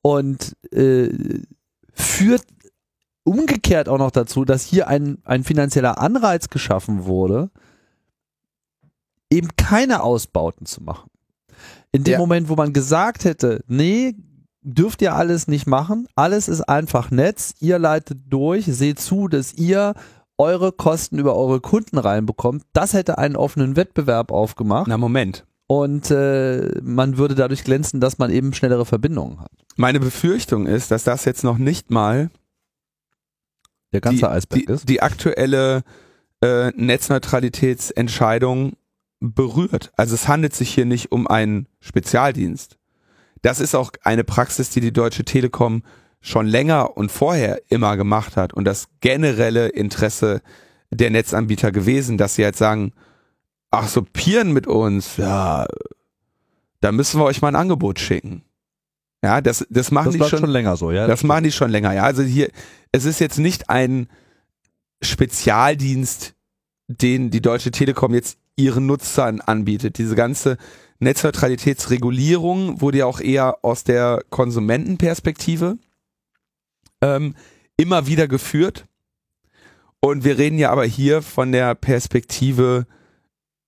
und 0.00 0.56
äh, 0.72 1.08
führt 1.92 2.44
umgekehrt 3.28 3.88
auch 3.88 3.98
noch 3.98 4.10
dazu, 4.10 4.44
dass 4.44 4.64
hier 4.64 4.88
ein, 4.88 5.18
ein 5.24 5.44
finanzieller 5.44 6.00
Anreiz 6.00 6.48
geschaffen 6.48 7.04
wurde, 7.04 7.50
eben 9.30 9.48
keine 9.56 10.02
Ausbauten 10.02 10.66
zu 10.66 10.82
machen. 10.82 11.10
In 11.92 12.04
dem 12.04 12.12
Ja. 12.12 12.18
Moment, 12.18 12.48
wo 12.48 12.56
man 12.56 12.72
gesagt 12.72 13.24
hätte, 13.24 13.62
nee, 13.66 14.14
dürft 14.62 15.02
ihr 15.02 15.14
alles 15.14 15.48
nicht 15.48 15.66
machen, 15.66 16.06
alles 16.14 16.48
ist 16.48 16.62
einfach 16.62 17.10
Netz, 17.10 17.54
ihr 17.60 17.78
leitet 17.78 18.18
durch, 18.28 18.66
seht 18.66 18.98
zu, 19.00 19.28
dass 19.28 19.54
ihr 19.54 19.94
eure 20.36 20.72
Kosten 20.72 21.18
über 21.18 21.34
eure 21.36 21.60
Kunden 21.60 21.98
reinbekommt, 21.98 22.62
das 22.72 22.92
hätte 22.92 23.18
einen 23.18 23.36
offenen 23.36 23.76
Wettbewerb 23.76 24.30
aufgemacht. 24.30 24.86
Na 24.88 24.96
Moment. 24.98 25.44
Und 25.66 26.10
äh, 26.10 26.80
man 26.82 27.18
würde 27.18 27.34
dadurch 27.34 27.64
glänzen, 27.64 28.00
dass 28.00 28.18
man 28.18 28.30
eben 28.30 28.54
schnellere 28.54 28.86
Verbindungen 28.86 29.40
hat. 29.40 29.50
Meine 29.76 30.00
Befürchtung 30.00 30.66
ist, 30.66 30.90
dass 30.90 31.04
das 31.04 31.24
jetzt 31.26 31.44
noch 31.44 31.58
nicht 31.58 31.90
mal 31.90 32.30
Der 33.92 34.00
ganze 34.00 34.18
die, 34.18 34.24
Eisberg 34.26 34.66
die, 34.66 34.72
ist. 34.72 34.88
die 34.88 35.02
aktuelle 35.02 35.82
äh, 36.42 36.70
Netzneutralitätsentscheidung 36.76 38.74
berührt. 39.20 39.92
Also 39.96 40.14
es 40.14 40.28
handelt 40.28 40.54
sich 40.54 40.72
hier 40.72 40.84
nicht 40.84 41.10
um 41.10 41.26
einen 41.26 41.66
Spezialdienst. 41.80 42.78
Das 43.42 43.60
ist 43.60 43.74
auch 43.74 43.90
eine 44.02 44.24
Praxis, 44.24 44.70
die 44.70 44.80
die 44.80 44.92
Deutsche 44.92 45.24
Telekom 45.24 45.82
schon 46.20 46.46
länger 46.46 46.96
und 46.96 47.12
vorher 47.12 47.60
immer 47.68 47.96
gemacht 47.96 48.36
hat 48.36 48.52
und 48.52 48.64
das 48.64 48.88
generelle 49.00 49.68
Interesse 49.68 50.42
der 50.90 51.10
Netzanbieter 51.10 51.70
gewesen, 51.70 52.18
dass 52.18 52.34
sie 52.34 52.42
jetzt 52.42 52.58
sagen, 52.58 52.92
ach 53.70 53.88
so 53.88 54.02
Pieren 54.02 54.52
mit 54.52 54.66
uns, 54.66 55.16
ja, 55.16 55.66
da 56.80 56.92
müssen 56.92 57.20
wir 57.20 57.24
euch 57.24 57.42
mal 57.42 57.48
ein 57.48 57.56
Angebot 57.56 58.00
schicken. 58.00 58.42
Ja, 59.22 59.40
das, 59.40 59.66
das 59.68 59.90
machen 59.90 60.06
das 60.06 60.14
die 60.14 60.28
schon, 60.28 60.40
schon 60.40 60.50
länger 60.50 60.76
so, 60.76 60.92
ja. 60.92 61.06
das 61.06 61.24
machen 61.24 61.44
die 61.44 61.52
schon 61.52 61.70
länger. 61.70 61.92
Ja, 61.92 62.04
also 62.04 62.22
hier, 62.22 62.50
es 62.92 63.04
ist 63.04 63.18
jetzt 63.18 63.38
nicht 63.38 63.68
ein 63.68 64.08
Spezialdienst, 65.02 66.34
den 66.86 67.30
die 67.30 67.42
Deutsche 67.42 67.70
Telekom 67.70 68.14
jetzt 68.14 68.38
ihren 68.56 68.86
Nutzern 68.86 69.40
anbietet. 69.40 69.98
Diese 69.98 70.14
ganze 70.14 70.56
Netzneutralitätsregulierung 71.00 72.80
wurde 72.80 72.98
ja 72.98 73.06
auch 73.06 73.20
eher 73.20 73.58
aus 73.62 73.84
der 73.84 74.22
Konsumentenperspektive 74.30 75.78
ähm, 77.00 77.34
immer 77.76 78.06
wieder 78.06 78.28
geführt. 78.28 78.86
Und 80.00 80.24
wir 80.24 80.38
reden 80.38 80.58
ja 80.58 80.70
aber 80.70 80.84
hier 80.84 81.22
von 81.22 81.52
der 81.52 81.74
Perspektive 81.74 82.86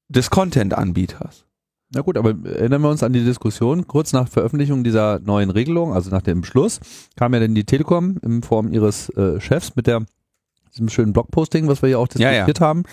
des 0.08 0.30
Content-Anbieters. 0.30 1.44
Na 1.92 2.02
gut, 2.02 2.16
aber 2.16 2.34
erinnern 2.44 2.82
wir 2.82 2.88
uns 2.88 3.02
an 3.02 3.12
die 3.12 3.24
Diskussion. 3.24 3.88
Kurz 3.88 4.12
nach 4.12 4.28
Veröffentlichung 4.28 4.84
dieser 4.84 5.18
neuen 5.18 5.50
Regelung, 5.50 5.92
also 5.92 6.10
nach 6.10 6.22
dem 6.22 6.42
Beschluss, 6.42 6.78
kam 7.16 7.34
ja 7.34 7.40
dann 7.40 7.54
die 7.54 7.64
Telekom 7.64 8.16
in 8.22 8.42
Form 8.42 8.72
ihres 8.72 9.08
äh, 9.10 9.40
Chefs 9.40 9.74
mit 9.74 9.88
der, 9.88 10.04
diesem 10.72 10.88
schönen 10.88 11.12
Blogposting, 11.12 11.66
was 11.66 11.82
wir 11.82 11.88
ja 11.88 11.98
auch 11.98 12.06
Ja, 12.16 12.30
diskutiert 12.30 12.60
haben. 12.60 12.84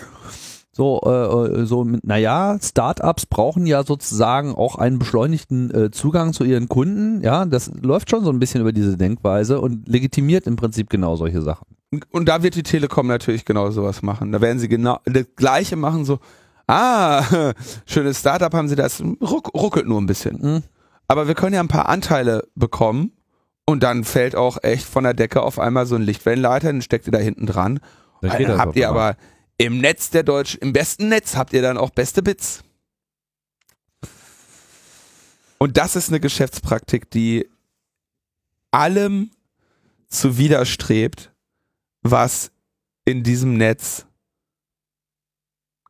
So, 0.72 1.00
äh, 1.04 1.60
äh, 1.60 1.66
so, 1.66 1.84
naja, 2.02 2.56
Startups 2.60 3.26
brauchen 3.26 3.66
ja 3.66 3.82
sozusagen 3.84 4.54
auch 4.54 4.76
einen 4.76 4.98
beschleunigten 4.98 5.74
äh, 5.74 5.90
Zugang 5.90 6.32
zu 6.32 6.44
ihren 6.44 6.68
Kunden. 6.68 7.20
Ja, 7.20 7.46
das 7.46 7.70
läuft 7.80 8.10
schon 8.10 8.24
so 8.24 8.30
ein 8.30 8.38
bisschen 8.38 8.60
über 8.60 8.72
diese 8.72 8.96
Denkweise 8.96 9.60
und 9.60 9.88
legitimiert 9.88 10.46
im 10.46 10.56
Prinzip 10.56 10.88
genau 10.88 11.16
solche 11.16 11.42
Sachen. 11.42 11.66
Und 12.10 12.28
da 12.28 12.42
wird 12.42 12.54
die 12.54 12.62
Telekom 12.62 13.06
natürlich 13.06 13.44
genau 13.44 13.70
sowas 13.70 14.02
machen. 14.02 14.30
Da 14.30 14.40
werden 14.40 14.58
sie 14.58 14.68
genau 14.68 15.00
das 15.04 15.24
Gleiche 15.34 15.74
machen, 15.74 16.04
so, 16.04 16.20
ah, 16.68 17.52
schönes 17.86 18.20
Startup 18.20 18.52
haben 18.54 18.68
sie 18.68 18.76
das, 18.76 19.02
ruck, 19.20 19.52
ruckelt 19.54 19.86
nur 19.86 20.00
ein 20.00 20.06
bisschen. 20.06 20.40
Mhm. 20.40 20.62
Aber 21.08 21.26
wir 21.26 21.34
können 21.34 21.54
ja 21.54 21.60
ein 21.60 21.68
paar 21.68 21.88
Anteile 21.88 22.46
bekommen 22.54 23.12
und 23.64 23.82
dann 23.82 24.04
fällt 24.04 24.36
auch 24.36 24.58
echt 24.62 24.84
von 24.84 25.04
der 25.04 25.14
Decke 25.14 25.42
auf 25.42 25.58
einmal 25.58 25.86
so 25.86 25.96
ein 25.96 26.02
Lichtwellenleiter, 26.02 26.70
den 26.70 26.82
steckt 26.82 27.06
ihr 27.06 27.12
da 27.12 27.18
hinten 27.18 27.46
dran. 27.46 27.80
Dann 28.20 28.30
Dann 28.30 28.42
das 28.44 28.58
habt 28.58 28.76
ihr 28.76 28.88
aber 28.88 29.16
im 29.56 29.80
Netz 29.80 30.10
der 30.10 30.22
Deutsch, 30.22 30.56
im 30.56 30.72
besten 30.72 31.08
Netz 31.08 31.36
habt 31.36 31.52
ihr 31.52 31.62
dann 31.62 31.78
auch 31.78 31.90
beste 31.90 32.22
Bits. 32.22 32.62
Und 35.58 35.76
das 35.76 35.96
ist 35.96 36.08
eine 36.08 36.20
Geschäftspraktik, 36.20 37.10
die 37.10 37.48
allem 38.70 39.30
zuwiderstrebt, 40.08 41.32
was 42.02 42.52
in 43.04 43.22
diesem 43.22 43.54
Netz 43.56 44.06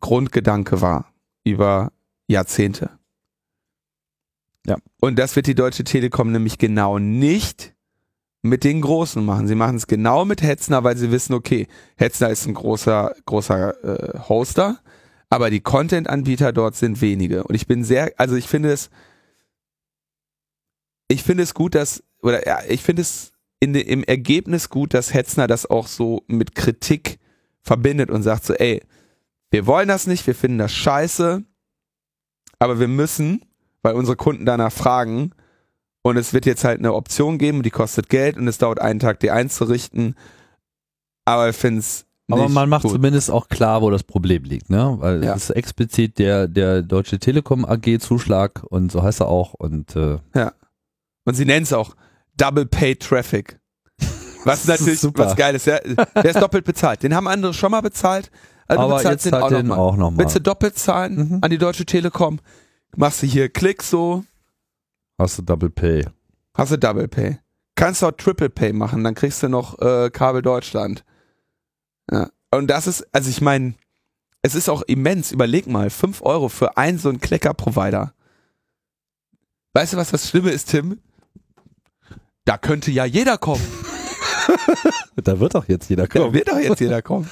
Grundgedanke 0.00 0.80
war 0.80 1.12
über 1.44 1.92
Jahrzehnte. 2.26 2.90
Ja. 4.66 4.76
Und 5.00 5.18
das 5.18 5.34
wird 5.34 5.46
die 5.46 5.54
Deutsche 5.54 5.84
Telekom 5.84 6.30
nämlich 6.30 6.58
genau 6.58 6.98
nicht 6.98 7.74
mit 8.42 8.64
den 8.64 8.80
Großen 8.80 9.24
machen. 9.24 9.48
Sie 9.48 9.54
machen 9.54 9.76
es 9.76 9.86
genau 9.86 10.24
mit 10.24 10.42
Hetzner, 10.42 10.84
weil 10.84 10.96
sie 10.96 11.10
wissen, 11.10 11.34
okay, 11.34 11.66
Hetzner 11.96 12.30
ist 12.30 12.46
ein 12.46 12.54
großer, 12.54 13.14
großer 13.26 13.84
äh, 13.84 14.18
Hoster, 14.28 14.78
aber 15.30 15.50
die 15.50 15.60
Content-Anbieter 15.60 16.52
dort 16.52 16.76
sind 16.76 17.00
wenige. 17.00 17.44
Und 17.44 17.54
ich 17.54 17.66
bin 17.66 17.84
sehr, 17.84 18.12
also 18.16 18.36
ich 18.36 18.46
finde 18.46 18.72
es, 18.72 18.90
ich 21.08 21.22
finde 21.22 21.42
es 21.42 21.54
gut, 21.54 21.74
dass, 21.74 22.02
oder 22.22 22.46
ja, 22.46 22.60
ich 22.68 22.82
finde 22.82 23.02
es 23.02 23.32
in 23.60 23.74
im 23.74 24.04
Ergebnis 24.04 24.68
gut, 24.68 24.94
dass 24.94 25.14
Hetzner 25.14 25.46
das 25.46 25.68
auch 25.68 25.88
so 25.88 26.22
mit 26.28 26.54
Kritik 26.54 27.18
verbindet 27.62 28.10
und 28.10 28.22
sagt 28.22 28.44
so, 28.44 28.54
ey, 28.54 28.82
wir 29.50 29.66
wollen 29.66 29.88
das 29.88 30.06
nicht, 30.06 30.26
wir 30.26 30.34
finden 30.34 30.58
das 30.58 30.72
scheiße, 30.72 31.42
aber 32.58 32.80
wir 32.80 32.88
müssen, 32.88 33.42
weil 33.82 33.94
unsere 33.94 34.16
Kunden 34.16 34.44
danach 34.46 34.72
fragen, 34.72 35.32
und 36.02 36.16
es 36.16 36.32
wird 36.32 36.46
jetzt 36.46 36.64
halt 36.64 36.78
eine 36.78 36.94
Option 36.94 37.38
geben, 37.38 37.62
die 37.62 37.70
kostet 37.70 38.08
Geld 38.08 38.36
und 38.36 38.48
es 38.48 38.58
dauert 38.58 38.80
einen 38.80 39.00
Tag, 39.00 39.20
die 39.20 39.30
einzurichten, 39.30 40.14
aber 41.24 41.50
ich 41.50 41.56
finde 41.56 41.80
es 41.80 42.06
Aber 42.30 42.48
man 42.48 42.68
macht 42.68 42.82
gut. 42.84 42.92
zumindest 42.92 43.30
auch 43.30 43.48
klar, 43.48 43.82
wo 43.82 43.90
das 43.90 44.04
Problem 44.04 44.44
liegt, 44.44 44.70
ne? 44.70 44.96
Weil 44.98 45.22
Ja. 45.24 45.34
es 45.34 45.44
ist 45.44 45.56
explizit 45.56 46.18
der, 46.18 46.46
der 46.48 46.82
Deutsche 46.82 47.18
Telekom 47.18 47.64
AG 47.66 47.98
Zuschlag 48.00 48.62
und 48.70 48.90
so 48.92 49.02
heißt 49.02 49.20
er 49.20 49.28
auch 49.28 49.54
und 49.54 49.96
äh, 49.96 50.18
Und 51.24 51.34
sie 51.34 51.44
nennen 51.44 51.64
es 51.64 51.72
auch 51.74 51.94
Double 52.36 52.64
Pay 52.64 52.96
Traffic. 52.96 53.58
Was 54.44 54.66
natürlich 54.66 55.00
super. 55.00 55.26
was 55.26 55.36
geil 55.36 55.54
ist. 55.56 55.66
Der, 55.66 55.80
der 55.82 56.24
ist 56.24 56.40
doppelt 56.40 56.64
bezahlt. 56.64 57.02
Den 57.02 57.14
haben 57.14 57.26
andere 57.26 57.52
schon 57.52 57.70
mal 57.72 57.80
bezahlt. 57.82 58.30
Also 58.68 58.82
aber 58.82 59.02
jetzt 59.02 59.32
hat 59.32 59.50
den 59.50 59.56
den 59.58 59.66
noch 59.66 59.76
mal. 59.76 59.82
auch 59.82 59.96
nochmal. 59.96 60.18
Willst 60.24 60.36
du 60.36 60.40
doppelt 60.40 60.78
zahlen 60.78 61.16
Mhm. 61.16 61.38
an 61.42 61.50
die 61.50 61.58
Deutsche 61.58 61.84
Telekom? 61.86 62.38
Machst 62.96 63.22
du 63.22 63.26
hier 63.26 63.48
Klick 63.48 63.82
so, 63.82 64.24
Hast 65.18 65.38
du 65.38 65.42
Double 65.42 65.70
Pay. 65.70 66.06
hast 66.54 66.72
du 66.72 66.78
Double 66.78 67.08
Pay. 67.08 67.38
Kannst 67.74 68.02
du 68.02 68.06
auch 68.06 68.12
Triple 68.12 68.50
Pay 68.50 68.72
machen, 68.72 69.04
dann 69.04 69.14
kriegst 69.14 69.42
du 69.42 69.48
noch 69.48 69.78
äh, 69.80 70.10
Kabel 70.10 70.42
Deutschland. 70.42 71.04
Ja. 72.10 72.28
Und 72.50 72.66
das 72.68 72.86
ist, 72.86 73.06
also 73.12 73.28
ich 73.30 73.40
meine, 73.40 73.74
es 74.42 74.54
ist 74.54 74.68
auch 74.68 74.82
immens. 74.82 75.32
Überleg 75.32 75.66
mal, 75.66 75.88
5 75.90 76.22
Euro 76.22 76.48
für 76.48 76.76
einen 76.76 76.98
so 76.98 77.08
einen 77.08 77.20
Klecker-Provider. 77.20 78.12
Weißt 79.74 79.92
du, 79.92 79.96
was 79.96 80.10
das 80.10 80.28
Schlimme 80.28 80.50
ist, 80.50 80.70
Tim? 80.70 80.98
Da 82.44 82.56
könnte 82.58 82.90
ja 82.90 83.04
jeder 83.04 83.38
kommen. 83.38 83.62
Da 85.16 85.40
wird 85.40 85.54
doch 85.54 85.68
jetzt 85.68 85.90
jeder 85.90 86.06
Da 86.06 86.20
kommen. 86.20 86.32
wird 86.32 86.48
doch 86.48 86.58
jetzt 86.58 86.80
jeder 86.80 87.02
kommen. 87.02 87.28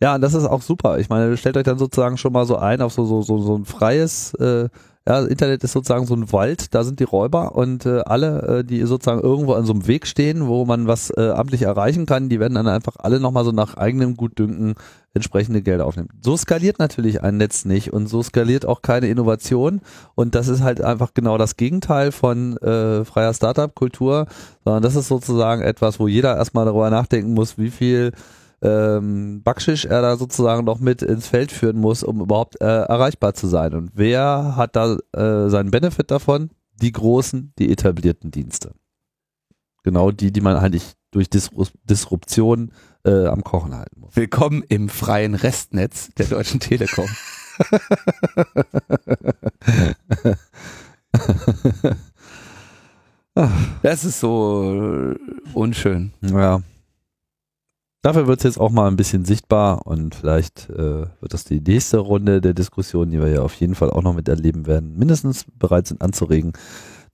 Ja, 0.00 0.16
und 0.16 0.20
das 0.20 0.34
ist 0.34 0.44
auch 0.44 0.62
super. 0.62 0.98
Ich 0.98 1.08
meine, 1.08 1.36
stellt 1.36 1.56
euch 1.56 1.64
dann 1.64 1.78
sozusagen 1.78 2.16
schon 2.16 2.32
mal 2.32 2.46
so 2.46 2.56
ein 2.56 2.80
auf 2.82 2.92
so 2.92 3.04
so 3.04 3.22
so, 3.22 3.38
so 3.38 3.56
ein 3.56 3.64
freies 3.64 4.34
äh, 4.34 4.68
ja, 5.06 5.22
Internet 5.22 5.62
ist 5.62 5.72
sozusagen 5.72 6.06
so 6.06 6.14
ein 6.14 6.32
Wald, 6.32 6.74
da 6.74 6.82
sind 6.82 6.98
die 6.98 7.04
Räuber 7.04 7.54
und 7.54 7.84
äh, 7.84 8.00
alle, 8.06 8.60
äh, 8.60 8.64
die 8.64 8.80
sozusagen 8.84 9.20
irgendwo 9.20 9.52
an 9.52 9.66
so 9.66 9.74
einem 9.74 9.86
Weg 9.86 10.06
stehen, 10.06 10.46
wo 10.46 10.64
man 10.64 10.86
was 10.86 11.10
äh, 11.10 11.28
amtlich 11.28 11.60
erreichen 11.62 12.06
kann, 12.06 12.30
die 12.30 12.40
werden 12.40 12.54
dann 12.54 12.68
einfach 12.68 12.96
alle 12.98 13.20
nochmal 13.20 13.44
so 13.44 13.52
nach 13.52 13.76
eigenem 13.76 14.16
Gutdünken 14.16 14.76
entsprechende 15.12 15.60
Gelder 15.60 15.84
aufnehmen. 15.84 16.08
So 16.22 16.38
skaliert 16.38 16.78
natürlich 16.78 17.22
ein 17.22 17.36
Netz 17.36 17.66
nicht 17.66 17.92
und 17.92 18.06
so 18.06 18.22
skaliert 18.22 18.64
auch 18.64 18.80
keine 18.80 19.08
Innovation 19.08 19.82
und 20.14 20.34
das 20.34 20.48
ist 20.48 20.62
halt 20.62 20.80
einfach 20.80 21.12
genau 21.12 21.36
das 21.36 21.56
Gegenteil 21.56 22.10
von 22.10 22.56
äh, 22.58 23.04
freier 23.04 23.34
Startup-Kultur, 23.34 24.26
sondern 24.64 24.82
das 24.82 24.96
ist 24.96 25.08
sozusagen 25.08 25.60
etwas, 25.60 26.00
wo 26.00 26.08
jeder 26.08 26.34
erstmal 26.34 26.64
darüber 26.64 26.88
nachdenken 26.88 27.34
muss, 27.34 27.58
wie 27.58 27.70
viel 27.70 28.12
ähm, 28.64 29.42
Backschisch 29.42 29.84
er 29.84 30.00
da 30.02 30.16
sozusagen 30.16 30.64
noch 30.64 30.80
mit 30.80 31.02
ins 31.02 31.28
Feld 31.28 31.52
führen 31.52 31.78
muss, 31.78 32.02
um 32.02 32.20
überhaupt 32.20 32.60
äh, 32.60 32.64
erreichbar 32.64 33.34
zu 33.34 33.46
sein. 33.46 33.74
Und 33.74 33.90
wer 33.94 34.56
hat 34.56 34.74
da 34.74 34.96
äh, 35.12 35.50
seinen 35.50 35.70
Benefit 35.70 36.10
davon? 36.10 36.50
Die 36.80 36.90
großen, 36.90 37.52
die 37.58 37.70
etablierten 37.70 38.30
Dienste. 38.30 38.72
Genau 39.84 40.10
die, 40.10 40.32
die 40.32 40.40
man 40.40 40.56
eigentlich 40.56 40.94
durch 41.10 41.28
Disru 41.28 41.66
Disruption 41.84 42.72
äh, 43.04 43.26
am 43.26 43.44
Kochen 43.44 43.76
halten 43.76 44.00
muss. 44.00 44.16
Willkommen 44.16 44.64
im 44.68 44.88
freien 44.88 45.34
Restnetz 45.34 46.08
der 46.14 46.26
Deutschen 46.26 46.58
Telekom. 46.58 47.08
Das 53.82 54.04
ist 54.04 54.20
so 54.20 55.16
unschön. 55.54 56.12
Ja. 56.22 56.62
Dafür 58.04 58.26
wird 58.26 58.40
es 58.40 58.44
jetzt 58.44 58.60
auch 58.60 58.70
mal 58.70 58.86
ein 58.86 58.96
bisschen 58.96 59.24
sichtbar 59.24 59.86
und 59.86 60.14
vielleicht 60.14 60.68
äh, 60.68 61.06
wird 61.20 61.32
das 61.32 61.44
die 61.44 61.60
nächste 61.60 61.98
Runde 61.98 62.42
der 62.42 62.52
Diskussion, 62.52 63.10
die 63.10 63.18
wir 63.18 63.28
ja 63.28 63.40
auf 63.40 63.54
jeden 63.54 63.74
Fall 63.74 63.88
auch 63.88 64.02
noch 64.02 64.12
miterleben 64.12 64.66
werden, 64.66 64.98
mindestens 64.98 65.46
bereit 65.58 65.86
sind 65.86 66.02
anzuregen, 66.02 66.52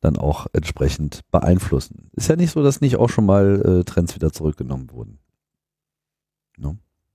dann 0.01 0.17
auch 0.17 0.49
entsprechend 0.53 1.21
beeinflussen. 1.31 2.11
Ist 2.13 2.29
ja 2.29 2.35
nicht 2.35 2.51
so, 2.51 2.65
dass 2.65 2.81
nicht 2.81 2.97
auch 2.97 3.09
schon 3.09 3.25
mal 3.25 3.63
äh, 3.81 3.85
Trends 3.85 4.17
wieder 4.17 4.33
zurückgenommen 4.33 4.91
wurden. 4.91 5.21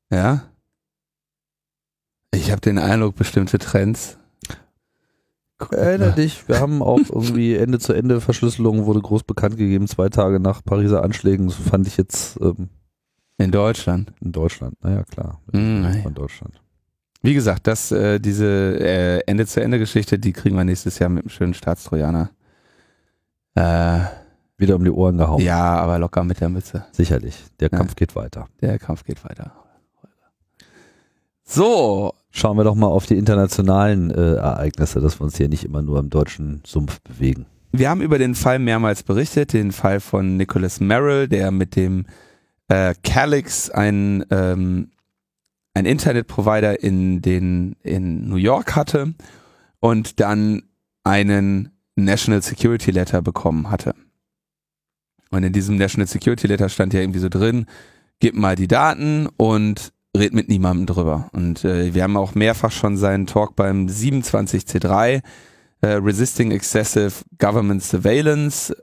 Ja. 0.10 0.43
Ich 2.34 2.52
habe 2.52 2.61
den 2.61 2.77
Eindruck, 2.77 3.15
bestimmte 3.15 3.57
Trends. 3.57 4.18
Erinner 5.72 6.11
dich, 6.11 6.47
wir 6.47 6.60
haben 6.60 6.81
auch 6.81 6.99
irgendwie 7.10 7.56
Ende 7.56 7.80
zu 7.80 7.91
Ende 7.93 8.22
Verschlüsselung 8.22 8.85
wurde 8.85 9.02
groß 9.02 9.23
bekannt 9.23 9.57
gegeben, 9.57 9.88
zwei 9.88 10.10
Tage 10.10 10.39
nach 10.39 10.64
Pariser 10.64 11.03
Anschlägen. 11.03 11.47
Das 11.47 11.56
fand 11.56 11.88
ich 11.88 11.97
jetzt, 11.97 12.39
ähm, 12.41 12.69
In 13.37 13.51
Deutschland. 13.51 14.13
In 14.21 14.31
Deutschland, 14.31 14.81
naja, 14.83 15.03
klar. 15.03 15.41
Mhm. 15.51 16.01
Von 16.03 16.13
Deutschland. 16.13 16.61
Wie 17.21 17.33
gesagt, 17.33 17.67
das, 17.67 17.91
äh, 17.91 18.19
diese 18.19 18.45
äh, 18.79 19.19
Ende-zu-Ende-Geschichte, 19.25 20.19
die 20.19 20.31
kriegen 20.31 20.55
wir 20.55 20.63
nächstes 20.63 20.99
Jahr 20.99 21.09
mit 21.09 21.23
einem 21.23 21.29
schönen 21.29 21.53
Staatstrojaner. 21.53 22.29
Äh, 23.55 23.99
Wieder 24.57 24.75
um 24.75 24.83
die 24.83 24.91
Ohren 24.91 25.17
gehauen. 25.17 25.41
ja, 25.41 25.75
aber 25.75 25.97
locker 25.99 26.23
mit 26.23 26.39
der 26.39 26.49
Mütze. 26.49 26.85
Sicherlich. 26.91 27.35
Der 27.59 27.69
Ja. 27.71 27.77
Kampf 27.77 27.95
geht 27.95 28.15
weiter. 28.15 28.47
Der 28.61 28.77
Kampf 28.79 29.03
geht 29.03 29.23
weiter. 29.25 29.51
So, 31.43 32.13
Schauen 32.31 32.57
wir 32.57 32.63
doch 32.65 32.75
mal 32.75 32.87
auf 32.87 33.05
die 33.05 33.17
internationalen 33.17 34.11
äh, 34.11 34.33
Ereignisse, 34.35 34.99
dass 34.99 35.19
wir 35.19 35.23
uns 35.23 35.37
hier 35.37 35.47
nicht 35.47 35.63
immer 35.63 35.81
nur 35.81 35.99
im 35.99 36.09
deutschen 36.09 36.61
Sumpf 36.65 36.99
bewegen. 37.01 37.45
wir 37.71 37.89
haben 37.89 38.01
über 38.01 38.17
den 38.17 38.35
Fall 38.35 38.59
mehrmals 38.59 39.03
berichtet, 39.03 39.53
den 39.53 39.71
Fall 39.71 39.99
von 40.01 40.35
Nicholas 40.37 40.79
Merrill, 40.81 41.27
der 41.29 41.51
mit 41.51 41.75
dem 41.77 42.05
äh, 42.67 42.93
Calix 43.03 43.69
ein, 43.69 44.25
ähm, 44.31 44.91
ein 45.73 45.85
Internetprovider 45.85 46.81
in, 46.81 47.21
den, 47.21 47.75
in 47.83 48.27
New 48.27 48.37
York 48.37 48.75
hatte 48.75 49.13
und 49.79 50.19
dann 50.19 50.63
einen 51.03 51.71
National 51.95 52.41
Security 52.41 52.91
Letter 52.91 53.21
bekommen 53.21 53.69
hatte. 53.69 53.93
Und 55.31 55.43
in 55.43 55.53
diesem 55.53 55.77
National 55.77 56.07
Security 56.07 56.47
Letter 56.47 56.69
stand 56.69 56.93
ja 56.93 57.01
irgendwie 57.01 57.19
so 57.19 57.29
drin, 57.29 57.65
gib 58.19 58.35
mal 58.35 58.55
die 58.55 58.67
Daten 58.67 59.27
und 59.37 59.91
red 60.15 60.33
mit 60.33 60.47
niemandem 60.49 60.85
drüber. 60.85 61.29
Und 61.33 61.65
äh, 61.65 61.93
wir 61.93 62.03
haben 62.03 62.17
auch 62.17 62.35
mehrfach 62.35 62.71
schon 62.71 62.97
seinen 62.97 63.27
Talk 63.27 63.55
beim 63.55 63.87
27C3 63.87 65.21
äh, 65.81 65.87
Resisting 65.87 66.51
Excessive 66.51 67.13
Government 67.37 67.83
Surveillance 67.83 68.75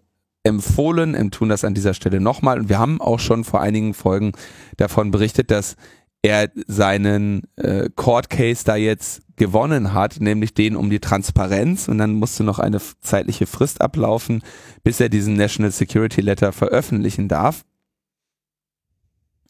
empfohlen, 0.44 1.31
tun 1.31 1.48
das 1.48 1.64
an 1.64 1.74
dieser 1.74 1.94
Stelle 1.94 2.20
nochmal. 2.20 2.60
Und 2.60 2.69
wir 2.69 2.78
haben 2.78 3.01
auch 3.01 3.20
schon 3.20 3.44
vor 3.44 3.60
einigen 3.60 3.94
Folgen 3.94 4.32
davon 4.77 5.10
berichtet, 5.10 5.51
dass 5.51 5.77
er 6.23 6.51
seinen 6.66 7.43
äh, 7.56 7.90
Court 7.97 8.31
Case 8.31 8.64
da 8.64 8.77
jetzt 8.77 9.23
gewonnen 9.36 9.93
hat, 9.93 10.20
nämlich 10.20 10.55
den 10.55 10.77
um 10.77 10.89
die 10.89 11.01
Transparenz. 11.01 11.89
Und 11.89 11.98
dann 11.98 12.14
musste 12.14 12.44
noch 12.44 12.59
eine 12.59 12.81
zeitliche 13.01 13.47
Frist 13.47 13.81
ablaufen, 13.81 14.43
bis 14.85 15.01
er 15.01 15.09
diesen 15.09 15.35
National 15.35 15.73
Security 15.73 16.20
Letter 16.20 16.52
veröffentlichen 16.52 17.28
darf. 17.28 17.64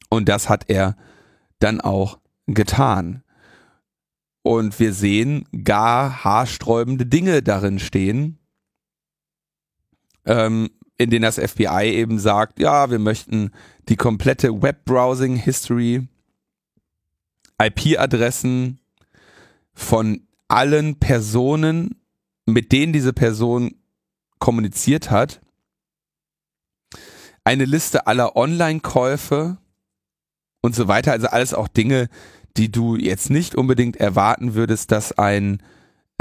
Und 0.08 0.28
das 0.28 0.48
hat 0.48 0.64
er 0.68 0.96
dann 1.58 1.80
auch 1.80 2.18
getan. 2.46 3.22
Und 4.42 4.80
wir 4.80 4.92
sehen 4.92 5.44
gar 5.64 6.24
haarsträubende 6.24 7.06
Dinge 7.06 7.42
darin 7.42 7.78
stehen, 7.78 8.38
ähm, 10.24 10.70
in 10.98 11.10
denen 11.10 11.22
das 11.22 11.38
FBI 11.38 11.90
eben 11.90 12.18
sagt, 12.18 12.58
ja, 12.58 12.90
wir 12.90 12.98
möchten 12.98 13.50
die 13.88 13.96
komplette 13.96 14.62
Web-Browsing-History, 14.62 16.06
IP-Adressen 17.60 18.78
von 19.72 20.26
allen 20.48 20.98
Personen, 20.98 22.00
mit 22.46 22.72
denen 22.72 22.92
diese 22.92 23.12
Person 23.12 23.76
kommuniziert 24.38 25.10
hat, 25.10 25.40
eine 27.44 27.64
Liste 27.64 28.06
aller 28.06 28.36
Online-Käufe 28.36 29.58
und 30.60 30.74
so 30.74 30.88
weiter. 30.88 31.12
Also 31.12 31.28
alles 31.28 31.54
auch 31.54 31.68
Dinge, 31.68 32.08
die 32.56 32.70
du 32.70 32.96
jetzt 32.96 33.30
nicht 33.30 33.54
unbedingt 33.54 33.96
erwarten 33.96 34.54
würdest, 34.54 34.92
dass 34.92 35.12
ein 35.12 35.62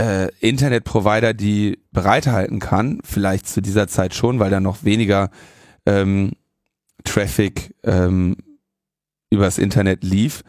äh, 0.01 0.29
Internetprovider 0.39 1.35
die 1.35 1.79
bereithalten 1.91 2.59
kann. 2.59 2.99
Vielleicht 3.03 3.47
zu 3.47 3.61
dieser 3.61 3.87
Zeit 3.87 4.15
schon, 4.15 4.39
weil 4.39 4.49
da 4.49 4.59
noch 4.59 4.83
weniger 4.83 5.29
ähm, 5.85 6.31
Traffic 7.03 7.75
ähm, 7.83 8.35
übers 9.29 9.59
Internet 9.59 10.03
lief, 10.03 10.43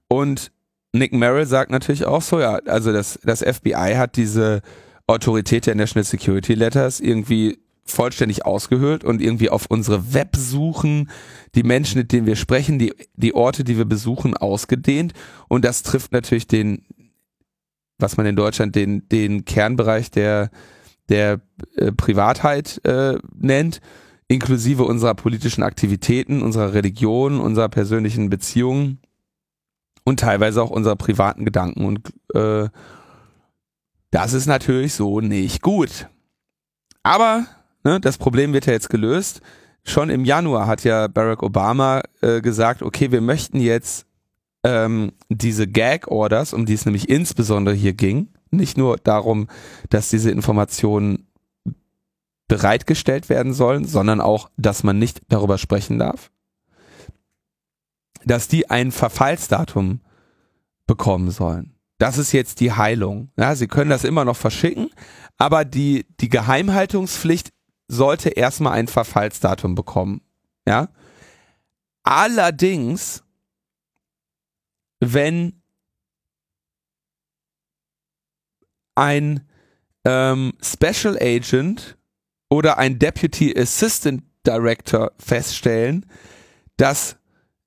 Und 0.08 0.52
Nick 0.92 1.12
Merrill 1.12 1.46
sagt 1.46 1.70
natürlich 1.70 2.06
auch 2.06 2.22
so, 2.22 2.40
ja, 2.40 2.56
also 2.66 2.92
das, 2.92 3.18
das 3.22 3.42
FBI 3.42 3.94
hat 3.96 4.16
diese 4.16 4.62
Autorität 5.06 5.66
der 5.66 5.74
National 5.74 6.04
Security 6.04 6.54
Letters 6.54 7.00
irgendwie 7.00 7.58
vollständig 7.84 8.44
ausgehöhlt 8.44 9.04
und 9.04 9.22
irgendwie 9.22 9.50
auf 9.50 9.66
unsere 9.68 10.12
Websuchen, 10.12 11.10
die 11.54 11.62
Menschen, 11.62 11.98
mit 11.98 12.12
denen 12.12 12.26
wir 12.26 12.36
sprechen, 12.36 12.78
die, 12.78 12.92
die 13.14 13.34
Orte, 13.34 13.62
die 13.62 13.78
wir 13.78 13.84
besuchen, 13.84 14.36
ausgedehnt. 14.36 15.12
Und 15.48 15.64
das 15.64 15.82
trifft 15.82 16.12
natürlich 16.12 16.48
den, 16.48 16.84
was 17.98 18.16
man 18.16 18.26
in 18.26 18.36
Deutschland 18.36 18.74
den, 18.74 19.08
den 19.08 19.44
Kernbereich 19.44 20.10
der, 20.10 20.50
der 21.08 21.40
äh, 21.76 21.92
Privatheit 21.92 22.80
äh, 22.84 23.18
nennt, 23.38 23.80
inklusive 24.28 24.84
unserer 24.84 25.14
politischen 25.14 25.62
Aktivitäten, 25.62 26.42
unserer 26.42 26.74
Religion, 26.74 27.40
unserer 27.40 27.68
persönlichen 27.68 28.28
Beziehungen 28.28 28.98
und 30.04 30.20
teilweise 30.20 30.62
auch 30.62 30.70
unserer 30.70 30.96
privaten 30.96 31.44
Gedanken. 31.44 31.84
Und 31.84 32.12
äh, 32.34 32.68
das 34.10 34.32
ist 34.32 34.46
natürlich 34.46 34.94
so 34.94 35.20
nicht 35.20 35.62
gut. 35.62 36.08
Aber 37.02 37.46
ne, 37.84 38.00
das 38.00 38.18
Problem 38.18 38.52
wird 38.52 38.66
ja 38.66 38.72
jetzt 38.72 38.90
gelöst. 38.90 39.40
Schon 39.84 40.10
im 40.10 40.24
Januar 40.24 40.66
hat 40.66 40.82
ja 40.82 41.06
Barack 41.06 41.42
Obama 41.42 42.02
äh, 42.20 42.40
gesagt, 42.40 42.82
okay, 42.82 43.12
wir 43.12 43.20
möchten 43.20 43.60
jetzt 43.60 44.06
ähm, 44.64 45.12
diese 45.28 45.68
Gag-Orders, 45.68 46.52
um 46.52 46.66
die 46.66 46.74
es 46.74 46.84
nämlich 46.84 47.08
insbesondere 47.08 47.74
hier 47.74 47.92
ging, 47.92 48.28
nicht 48.50 48.76
nur 48.78 48.96
darum, 48.98 49.48
dass 49.90 50.10
diese 50.10 50.30
Informationen 50.30 51.26
bereitgestellt 52.48 53.28
werden 53.28 53.52
sollen, 53.52 53.84
sondern 53.84 54.20
auch, 54.20 54.50
dass 54.56 54.82
man 54.82 54.98
nicht 54.98 55.20
darüber 55.28 55.58
sprechen 55.58 55.98
darf, 55.98 56.30
dass 58.24 58.48
die 58.48 58.70
ein 58.70 58.92
Verfallsdatum 58.92 60.00
bekommen 60.86 61.30
sollen. 61.30 61.74
Das 61.98 62.18
ist 62.18 62.32
jetzt 62.32 62.60
die 62.60 62.72
Heilung. 62.72 63.30
Ja, 63.36 63.54
sie 63.56 63.66
können 63.66 63.90
das 63.90 64.04
immer 64.04 64.24
noch 64.24 64.36
verschicken, 64.36 64.90
aber 65.38 65.64
die, 65.64 66.06
die 66.20 66.28
Geheimhaltungspflicht 66.28 67.52
sollte 67.88 68.30
erstmal 68.30 68.74
ein 68.74 68.88
Verfallsdatum 68.88 69.74
bekommen. 69.74 70.20
Ja. 70.66 70.88
Allerdings, 72.02 73.24
wenn 75.00 75.62
ein 78.96 79.46
ähm, 80.04 80.52
Special 80.62 81.16
Agent 81.20 81.96
oder 82.48 82.78
ein 82.78 82.98
Deputy 82.98 83.54
Assistant 83.56 84.22
Director 84.46 85.12
feststellen, 85.18 86.06
dass 86.76 87.16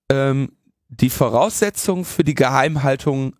ähm, 0.10 0.54
die 0.88 1.10
Voraussetzungen 1.10 2.06
für 2.06 2.24
die 2.24 2.36
Geheimhaltung 2.36 3.36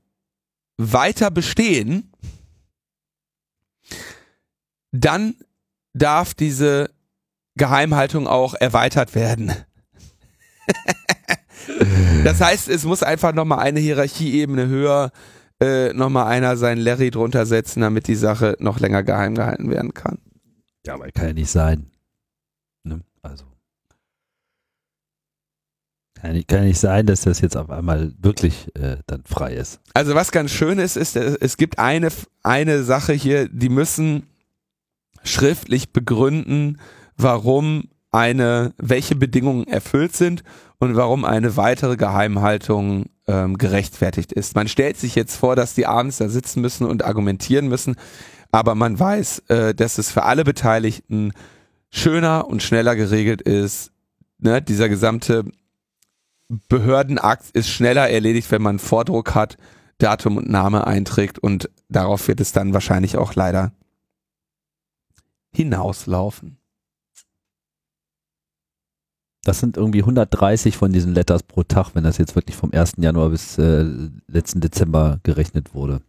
weiter 0.78 1.32
bestehen, 1.32 2.12
dann 4.92 5.36
darf 5.94 6.34
diese 6.34 6.92
Geheimhaltung 7.56 8.28
auch 8.28 8.54
erweitert 8.54 9.16
werden. 9.16 9.54
das 12.24 12.42
heißt, 12.42 12.70
es 12.70 12.84
muss 12.84 13.04
einfach 13.04 13.34
nochmal 13.34 13.60
eine 13.60 13.80
Hierarchieebene 13.80 14.68
höher, 14.68 15.12
äh, 15.14 15.39
nochmal 15.94 16.28
einer 16.28 16.56
seinen 16.56 16.80
Larry 16.80 17.12
drunter 17.12 17.46
setzen, 17.46 17.82
damit 17.82 18.08
die 18.08 18.16
Sache 18.16 18.56
noch 18.60 18.80
länger 18.80 19.04
geheim 19.04 19.36
gehalten 19.36 19.70
werden 19.70 19.94
kann. 19.94 20.20
Ja, 20.86 20.94
aber 20.94 21.12
kann 21.12 21.28
ja 21.28 21.34
nicht 21.34 21.52
sein. 21.52 21.92
Ne? 22.84 23.02
Also. 23.22 23.46
Kann 26.16 26.34
nicht, 26.34 26.48
kann 26.48 26.64
nicht 26.64 26.80
sein, 26.80 27.06
dass 27.06 27.22
das 27.22 27.42
jetzt 27.42 27.56
auf 27.56 27.70
einmal 27.70 28.14
wirklich 28.20 28.74
äh, 28.76 28.98
dann 29.08 29.24
frei 29.26 29.54
ist. 29.54 29.80
Also 29.94 30.16
was 30.16 30.32
ganz 30.32 30.52
schön 30.52 30.80
ist, 30.80 30.98
ist, 30.98 31.16
äh, 31.16 31.38
es 31.40 31.58
gibt 31.58 31.80
eine, 31.80 32.10
eine 32.44 32.84
Sache 32.84 33.14
hier, 33.14 33.48
die 33.48 33.70
müssen 33.70 34.28
schriftlich 35.24 35.92
begründen, 35.94 36.80
warum 37.16 37.90
eine, 38.12 38.74
welche 38.78 39.16
Bedingungen 39.16 39.68
erfüllt 39.68 40.16
sind 40.16 40.44
und 40.80 40.96
warum 40.96 41.26
eine 41.26 41.58
weitere 41.58 41.96
Geheimhaltung 41.96 43.06
ähm, 43.28 43.58
gerechtfertigt 43.58 44.32
ist. 44.32 44.56
Man 44.56 44.68
stellt 44.68 44.98
sich 44.98 45.16
jetzt 45.16 45.36
vor, 45.36 45.56
dass 45.56 45.76
die 45.76 45.86
abends 45.86 46.18
da 46.18 46.30
sitzen 46.30 46.62
müssen 46.62 46.86
und 46.86 47.04
argumentieren 47.04 47.68
müssen, 47.68 47.96
aber 48.52 48.76
man 48.76 49.00
weiß, 49.00 49.40
äh, 49.50 49.76
dass 49.76 49.98
es 49.98 50.12
für 50.12 50.24
alle 50.24 50.44
Beteiligten 50.44 51.34
schöner 51.92 52.48
und 52.48 52.64
schneller 52.64 52.96
geregelt 52.96 53.42
ist. 53.42 53.92
Ne? 54.40 54.62
Dieser 54.62 54.90
gesamte 54.90 55.46
Behördenakt 56.68 57.52
ist 57.52 57.70
schneller 57.70 58.10
erledigt, 58.10 58.50
wenn 58.52 58.62
man 58.62 58.80
Vordruck 58.80 59.36
hat, 59.36 59.58
Datum 60.00 60.38
und 60.38 60.50
Name 60.50 60.88
einträgt 60.88 61.38
und 61.38 61.70
darauf 61.90 62.28
wird 62.28 62.40
es 62.40 62.54
dann 62.54 62.74
wahrscheinlich 62.74 63.18
auch 63.18 63.36
leider 63.36 63.74
hinauslaufen. 65.52 66.59
Das 69.44 69.60
sind 69.60 69.78
irgendwie 69.78 70.00
130 70.02 70.76
von 70.78 70.92
diesen 70.92 71.14
Letters 71.14 71.44
pro 71.44 71.64
Tag, 71.64 71.92
wenn 71.96 72.04
das 72.04 72.18
jetzt 72.18 72.36
wirklich 72.36 72.56
vom 72.58 72.72
1. 72.74 72.94
Januar 72.98 73.30
bis 73.30 73.58
äh, 73.58 73.86
letzten 74.28 74.60
Dezember 74.60 75.20
gerechnet 75.24 75.74
wurde. 75.74 76.02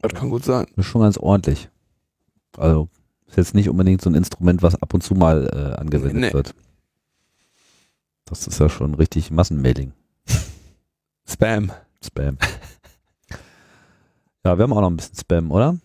Das 0.00 0.12
kann 0.14 0.30
gut 0.30 0.44
sein. 0.44 0.66
Das 0.76 0.84
ist 0.84 0.90
schon 0.90 1.00
ganz 1.02 1.18
ordentlich. 1.18 1.68
Also 2.56 2.88
ist 3.26 3.36
jetzt 3.36 3.54
nicht 3.54 3.68
unbedingt 3.68 4.00
so 4.02 4.08
ein 4.10 4.14
Instrument, 4.14 4.62
was 4.62 4.76
ab 4.80 4.94
und 4.94 5.02
zu 5.02 5.14
mal 5.14 5.46
äh, 5.52 5.80
angewendet 5.80 6.16
Nee. 6.16 6.32
wird. 6.32 6.54
Das 8.24 8.46
ist 8.46 8.60
ja 8.60 8.68
schon 8.68 8.94
richtig 8.94 9.30
Massenmailing. 9.30 9.92
Spam. 11.28 11.72
Spam. 12.04 12.38
ja, 14.44 14.56
wir 14.56 14.62
haben 14.62 14.72
auch 14.72 14.80
noch 14.80 14.90
ein 14.90 14.96
bisschen 14.96 15.16
Spam, 15.16 15.50
oder? 15.50 15.76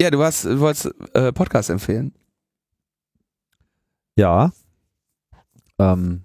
Ja, 0.00 0.10
du, 0.10 0.22
hast, 0.22 0.44
du 0.44 0.60
wolltest 0.60 0.94
äh, 1.14 1.32
Podcast 1.32 1.70
empfehlen. 1.70 2.12
Ja. 4.18 4.50
Ähm, 5.78 6.22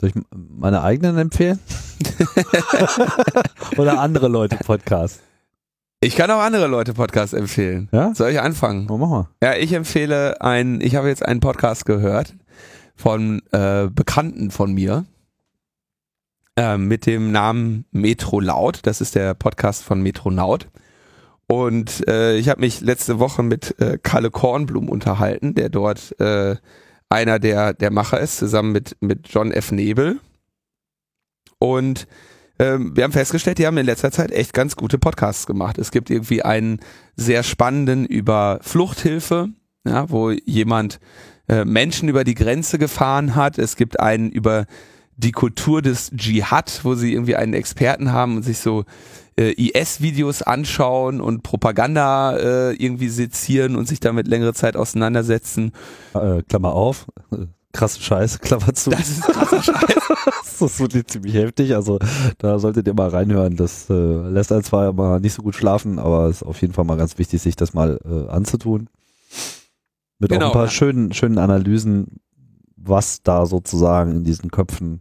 soll 0.00 0.08
ich 0.08 0.14
meine 0.30 0.82
eigenen 0.82 1.18
empfehlen? 1.18 1.60
oder 3.76 4.00
andere 4.00 4.28
Leute 4.28 4.56
Podcast? 4.56 5.20
Ich 6.00 6.16
kann 6.16 6.30
auch 6.30 6.40
andere 6.40 6.68
Leute 6.68 6.94
Podcasts 6.94 7.34
empfehlen. 7.34 7.90
Ja? 7.92 8.14
Soll 8.14 8.30
ich 8.30 8.40
anfangen? 8.40 8.88
Oh, 8.88 8.96
mach 8.96 9.08
mal. 9.10 9.28
Ja, 9.42 9.54
ich 9.54 9.74
empfehle 9.74 10.40
ein, 10.40 10.80
ich 10.80 10.96
habe 10.96 11.08
jetzt 11.08 11.22
einen 11.22 11.40
Podcast 11.40 11.84
gehört 11.84 12.34
von 12.96 13.42
äh, 13.52 13.88
Bekannten 13.92 14.50
von 14.50 14.72
mir 14.72 15.04
äh, 16.56 16.78
mit 16.78 17.04
dem 17.04 17.32
Namen 17.32 17.84
Metro 17.90 18.40
Laut. 18.40 18.80
Das 18.84 19.02
ist 19.02 19.14
der 19.14 19.34
Podcast 19.34 19.82
von 19.84 20.00
Metronaut. 20.00 20.68
Und 21.52 22.08
äh, 22.08 22.38
ich 22.38 22.48
habe 22.48 22.62
mich 22.62 22.80
letzte 22.80 23.18
Woche 23.18 23.42
mit 23.42 23.78
äh, 23.78 23.98
Kalle 24.02 24.30
Kornblum 24.30 24.88
unterhalten, 24.88 25.54
der 25.54 25.68
dort 25.68 26.18
äh, 26.18 26.56
einer 27.10 27.38
der, 27.38 27.74
der 27.74 27.90
Macher 27.90 28.18
ist, 28.20 28.38
zusammen 28.38 28.72
mit, 28.72 28.96
mit 29.00 29.28
John 29.28 29.52
F. 29.52 29.70
Nebel. 29.70 30.18
Und 31.58 32.06
ähm, 32.58 32.96
wir 32.96 33.04
haben 33.04 33.12
festgestellt, 33.12 33.58
die 33.58 33.66
haben 33.66 33.76
in 33.76 33.84
letzter 33.84 34.10
Zeit 34.10 34.30
echt 34.30 34.54
ganz 34.54 34.76
gute 34.76 34.96
Podcasts 34.96 35.46
gemacht. 35.46 35.76
Es 35.76 35.90
gibt 35.90 36.08
irgendwie 36.08 36.40
einen 36.40 36.80
sehr 37.16 37.42
spannenden 37.42 38.06
über 38.06 38.58
Fluchthilfe, 38.62 39.50
ja, 39.86 40.08
wo 40.08 40.30
jemand 40.30 41.00
äh, 41.50 41.66
Menschen 41.66 42.08
über 42.08 42.24
die 42.24 42.34
Grenze 42.34 42.78
gefahren 42.78 43.34
hat. 43.34 43.58
Es 43.58 43.76
gibt 43.76 44.00
einen 44.00 44.30
über 44.30 44.64
die 45.16 45.32
Kultur 45.32 45.82
des 45.82 46.12
Dschihad, 46.16 46.80
wo 46.82 46.94
sie 46.94 47.12
irgendwie 47.12 47.36
einen 47.36 47.52
Experten 47.52 48.10
haben 48.10 48.36
und 48.36 48.42
sich 48.42 48.56
so 48.56 48.86
äh, 49.36 49.52
IS-Videos 49.52 50.42
anschauen 50.42 51.20
und 51.20 51.42
Propaganda 51.42 52.36
äh, 52.36 52.72
irgendwie 52.74 53.08
sezieren 53.08 53.76
und 53.76 53.88
sich 53.88 54.00
damit 54.00 54.28
längere 54.28 54.54
Zeit 54.54 54.76
auseinandersetzen. 54.76 55.72
Äh, 56.14 56.42
Klammer 56.42 56.74
auf. 56.74 57.06
Äh, 57.32 57.46
Krasse 57.72 58.00
Scheiße, 58.00 58.38
Klammer 58.42 58.74
zu. 58.74 58.90
Das 58.90 59.08
ist 59.08 59.22
krasser 59.22 59.62
Scheiß. 59.62 60.58
das 60.60 60.80
ist 60.80 61.10
ziemlich 61.10 61.34
heftig. 61.34 61.74
Also 61.74 61.98
da 62.38 62.58
solltet 62.58 62.86
ihr 62.86 62.94
mal 62.94 63.08
reinhören. 63.08 63.56
Das 63.56 63.88
äh, 63.88 63.94
lässt 63.94 64.52
einen 64.52 64.62
zwar 64.62 64.92
mal 64.92 65.20
nicht 65.20 65.32
so 65.32 65.42
gut 65.42 65.54
schlafen, 65.54 65.98
aber 65.98 66.26
es 66.26 66.36
ist 66.36 66.42
auf 66.42 66.60
jeden 66.60 66.74
Fall 66.74 66.84
mal 66.84 66.96
ganz 66.96 67.18
wichtig, 67.18 67.40
sich 67.40 67.56
das 67.56 67.72
mal 67.72 67.98
äh, 68.04 68.30
anzutun. 68.30 68.88
Mit 70.18 70.30
auch 70.30 70.36
Genau, 70.36 70.46
ein 70.48 70.52
paar 70.52 70.64
ja. 70.66 70.70
schönen, 70.70 71.12
schönen 71.12 71.38
Analysen, 71.38 72.20
was 72.76 73.22
da 73.22 73.46
sozusagen 73.46 74.12
in 74.12 74.24
diesen 74.24 74.50
Köpfen 74.50 75.00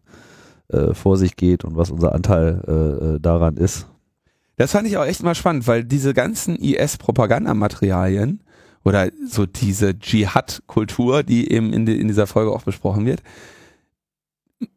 äh, 0.69 0.93
vor 0.93 1.17
sich 1.17 1.35
geht 1.35 1.65
und 1.65 1.75
was 1.75 1.91
unser 1.91 2.15
Anteil 2.15 2.63
äh, 2.67 3.15
äh, 3.15 3.19
daran 3.19 3.57
ist. 3.57 3.87
Das 4.57 4.71
fand 4.71 4.87
ich 4.87 4.97
auch 4.97 5.05
echt 5.05 5.23
mal 5.23 5.35
spannend, 5.35 5.67
weil 5.67 5.83
diese 5.83 6.13
ganzen 6.13 6.55
IS-Propagandamaterialien 6.55 8.41
oder 8.83 9.09
so 9.27 9.45
diese 9.45 9.97
Dschihad-Kultur, 9.97 11.23
die 11.23 11.51
eben 11.51 11.73
in, 11.73 11.85
die, 11.85 11.99
in 11.99 12.07
dieser 12.07 12.27
Folge 12.27 12.51
auch 12.51 12.63
besprochen 12.63 13.05
wird, 13.05 13.21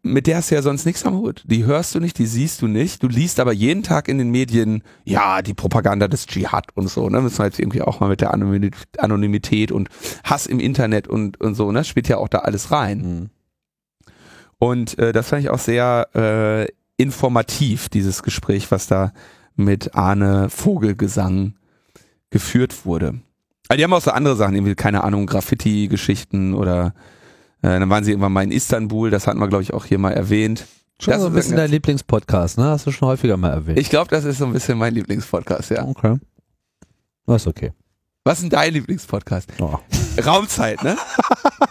mit 0.03 0.27
der 0.27 0.39
hast 0.39 0.51
du 0.51 0.55
ja 0.55 0.63
sonst 0.63 0.87
nichts 0.87 1.05
am 1.05 1.19
Hut. 1.19 1.43
Die 1.47 1.65
hörst 1.65 1.95
du 1.95 2.01
nicht, 2.01 2.19
die 2.19 2.27
siehst 2.27 2.63
du 2.63 2.67
nicht. 2.67 3.03
Du 3.03 3.09
liest 3.09 3.39
aber 3.39 3.53
jeden 3.53 3.83
Tag 3.83 4.09
in 4.09 4.17
den 4.17 4.31
Medien, 4.31 4.83
ja, 5.05 5.43
die 5.43 5.53
Propaganda 5.53 6.09
des 6.09 6.27
Dschihad 6.27 6.69
und 6.75 6.89
so, 6.89 7.11
ne? 7.11 7.21
Müssen 7.21 7.39
wir 7.39 7.45
jetzt 7.45 7.59
irgendwie 7.59 7.83
auch 7.83 8.01
mal 8.01 8.09
mit 8.09 8.23
der 8.23 8.33
Anonymi- 8.33 8.73
Anonymität 8.97 9.73
und 9.73 9.91
Hass 10.25 10.47
im 10.47 10.59
Internet 10.59 11.07
und, 11.07 11.39
und 11.41 11.55
so, 11.55 11.71
ne? 11.71 11.85
Spielt 11.85 12.09
ja 12.09 12.17
auch 12.17 12.29
da 12.29 12.39
alles 12.39 12.71
rein. 12.71 12.99
Mhm. 12.99 13.31
Und 14.59 14.99
äh, 14.99 15.13
das 15.13 15.29
fand 15.29 15.43
ich 15.43 15.51
auch 15.51 15.59
sehr 15.59 16.09
äh, 16.15 16.73
informativ, 16.97 17.91
dieses 17.91 18.23
Gespräch, 18.23 18.71
was 18.71 18.87
da 18.87 19.13
mit 19.57 19.95
Arne 19.95 20.49
Vogelgesang 20.51 21.55
geführt 22.31 22.85
wurde. 22.85 23.21
Aber 23.69 23.77
die 23.77 23.85
haben 23.85 23.93
auch 23.93 24.03
so 24.03 24.11
andere 24.11 24.37
Sachen, 24.37 24.55
irgendwie, 24.55 24.75
keine 24.75 25.05
Ahnung, 25.05 25.27
Graffiti-Geschichten 25.27 26.55
oder 26.55 26.95
äh, 27.63 27.79
dann 27.79 27.89
waren 27.89 28.05
sie 28.05 28.11
irgendwann 28.11 28.33
mal 28.33 28.45
in 28.45 28.53
Istanbul, 28.53 29.11
das 29.11 29.27
hatten 29.27 29.39
wir, 29.39 29.49
glaube 29.49 29.63
ich, 29.63 29.73
auch 29.73 29.85
hier 29.87 29.99
mal 29.99 30.13
erwähnt. 30.13 30.67
Schon 31.01 31.13
Das 31.13 31.23
so 31.23 31.29
ein 31.29 31.33
bisschen 31.33 31.57
dein 31.57 31.71
Lieblingspodcast, 31.71 32.59
ne? 32.59 32.65
Hast 32.65 32.87
du 32.87 32.93
schon 32.93 33.09
häufiger 33.09 33.37
mal 33.37 33.51
erwähnt. 33.51 33.79
Ich 33.79 33.91
glaube, 33.91 34.11
das 34.11 34.25
ist 34.25 34.39
so 34.39 34.45
ein 34.47 34.53
bisschen 34.53 34.79
mein 34.79 34.95
Lieblingspodcast, 34.95 35.71
ja. 35.71 35.85
Okay. 35.85 36.19
Das 37.27 37.43
ist 37.43 37.49
okay. 37.49 37.73
Was 38.25 38.39
ist 38.39 38.43
denn 38.43 38.51
dein 38.51 38.73
Lieblingspodcast? 38.73 39.51
Oh. 39.61 39.79
Raumzeit, 40.25 40.83
ne? 40.83 40.97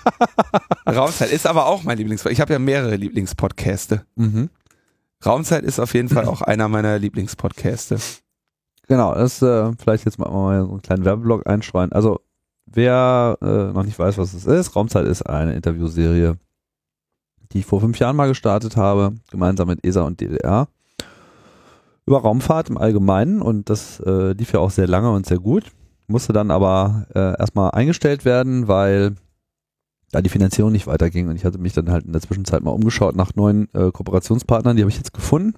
Raumzeit 0.88 1.31
ist 1.31 1.47
aber 1.47 1.65
auch 1.68 1.84
mein 1.84 1.97
Lieblingspodcast. 1.97 2.34
Ich 2.34 2.41
habe 2.41 2.53
ja 2.53 2.60
mehrere 2.60 2.95
Lieblingspodcaste. 2.95 4.05
Mhm. 4.15 4.49
Raumzeit 5.26 5.64
ist 5.64 5.80
auf 5.80 5.94
jeden 5.94 6.10
Fall 6.10 6.26
auch 6.26 6.41
einer 6.41 6.68
meiner 6.68 7.00
Lieblingspodcaste. 7.00 7.98
Genau, 8.88 9.14
das 9.16 9.41
äh, 9.41 9.72
vielleicht 9.82 10.06
jetzt 10.06 10.20
mal, 10.20 10.30
mal 10.30 10.64
einen 10.64 10.82
kleinen 10.82 11.06
Werbeblock 11.06 11.48
einstreuen. 11.48 11.91
Also, 11.91 12.20
wer 12.66 13.38
äh, 13.41 13.74
noch 13.74 13.84
nicht 13.84 13.98
weiß, 13.98 14.18
was 14.18 14.34
es 14.34 14.45
ist, 14.45 14.76
Raumzeit 14.76 15.06
ist 15.06 15.22
eine 15.24 15.54
Interviewserie, 15.54 16.38
die 17.52 17.60
ich 17.60 17.66
vor 17.66 17.80
fünf 17.80 18.00
Jahren 18.00 18.16
mal 18.16 18.28
gestartet 18.28 18.76
habe, 18.76 19.14
gemeinsam 19.32 19.68
mit 19.68 19.86
ESA 19.86 20.02
und 20.02 20.20
DDR, 20.20 20.68
über 22.06 22.22
Raumfahrt 22.22 22.70
im 22.70 22.78
Allgemeinen 22.78 23.41
und 23.41 23.70
das 23.70 24.02
äh, 24.02 24.34
lief 24.34 24.52
ja 24.52 24.60
auch 24.60 24.72
sehr 24.72 24.88
lange 24.88 25.12
und 25.12 25.26
sehr 25.26 25.40
gut, 25.40 25.72
musste 26.08 26.34
dann 26.34 26.52
aber 26.52 27.08
äh, 27.16 27.40
erstmal 27.40 27.72
eingestellt 27.72 28.26
werden, 28.26 28.68
weil 28.68 29.16
da 30.14 30.22
die 30.22 30.30
Finanzierung 30.30 30.72
nicht 30.72 30.88
weiterging 30.88 31.27
und 31.27 31.35
ich 31.35 31.44
hatte 31.44 31.57
mich 31.57 31.73
dann 31.73 31.91
halt 31.91 32.06
in 32.06 32.14
der 32.14 32.22
Zwischenzeit 32.22 32.64
mal 32.64 32.72
umgeschaut 32.72 33.15
nach 33.15 33.35
neuen 33.35 33.68
äh, 33.73 33.91
Kooperationspartnern, 33.91 34.77
die 34.77 34.84
habe 34.84 34.91
ich 34.91 34.98
jetzt 34.98 35.14
gefunden 35.14 35.53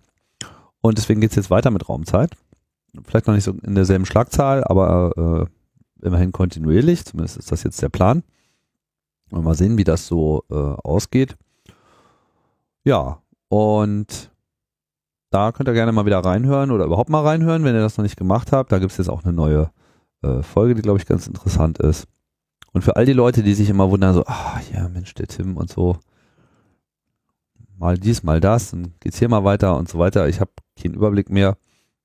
und 0.81 0.97
deswegen 0.97 1.21
geht's 1.21 1.35
jetzt 1.35 1.51
weiter 1.51 1.71
mit 1.71 1.87
Raumzeit 1.87 2.31
vielleicht 3.03 3.27
noch 3.27 3.33
nicht 3.33 3.43
so 3.43 3.51
in 3.63 3.75
derselben 3.75 4.05
Schlagzahl, 4.05 4.63
aber 4.63 5.47
äh, 6.01 6.05
immerhin 6.05 6.31
kontinuierlich. 6.31 7.05
Zumindest 7.05 7.37
ist 7.37 7.51
das 7.51 7.63
jetzt 7.63 7.81
der 7.81 7.89
Plan. 7.89 8.23
Und 9.31 9.43
mal 9.43 9.55
sehen, 9.55 9.77
wie 9.77 9.83
das 9.83 10.07
so 10.07 10.43
äh, 10.51 10.55
ausgeht. 10.55 11.35
Ja, 12.83 13.21
und 13.49 14.31
da 15.31 15.51
könnt 15.51 15.67
ihr 15.67 15.73
gerne 15.73 15.91
mal 15.91 16.05
wieder 16.05 16.19
reinhören 16.19 16.71
oder 16.71 16.85
überhaupt 16.85 17.09
mal 17.09 17.23
reinhören, 17.23 17.63
wenn 17.63 17.75
ihr 17.75 17.81
das 17.81 17.97
noch 17.97 18.03
nicht 18.03 18.17
gemacht 18.17 18.51
habt. 18.51 18.71
Da 18.71 18.79
gibt 18.79 18.91
es 18.91 18.97
jetzt 18.97 19.09
auch 19.09 19.23
eine 19.23 19.33
neue 19.33 19.71
äh, 20.21 20.43
Folge, 20.43 20.75
die, 20.75 20.81
glaube 20.81 20.99
ich, 20.99 21.07
ganz 21.07 21.27
interessant 21.27 21.79
ist. 21.79 22.07
Und 22.75 22.81
für 22.81 22.97
all 22.97 23.05
die 23.05 23.13
Leute, 23.13 23.41
die 23.41 23.53
sich 23.53 23.69
immer 23.69 23.89
wundern, 23.89 24.13
so, 24.13 24.25
ah, 24.25 24.59
ja, 24.73 24.89
Mensch, 24.89 25.13
der 25.13 25.27
Tim 25.27 25.55
und 25.55 25.71
so, 25.71 25.97
mal 27.77 27.97
dies, 27.97 28.21
mal 28.21 28.41
das, 28.41 28.71
dann 28.71 28.93
geht's 28.99 29.17
hier 29.17 29.29
mal 29.29 29.45
weiter 29.45 29.77
und 29.77 29.87
so 29.87 29.97
weiter. 29.97 30.27
Ich 30.27 30.41
habe 30.41 30.51
keinen 30.77 30.93
Überblick 30.93 31.29
mehr. 31.29 31.57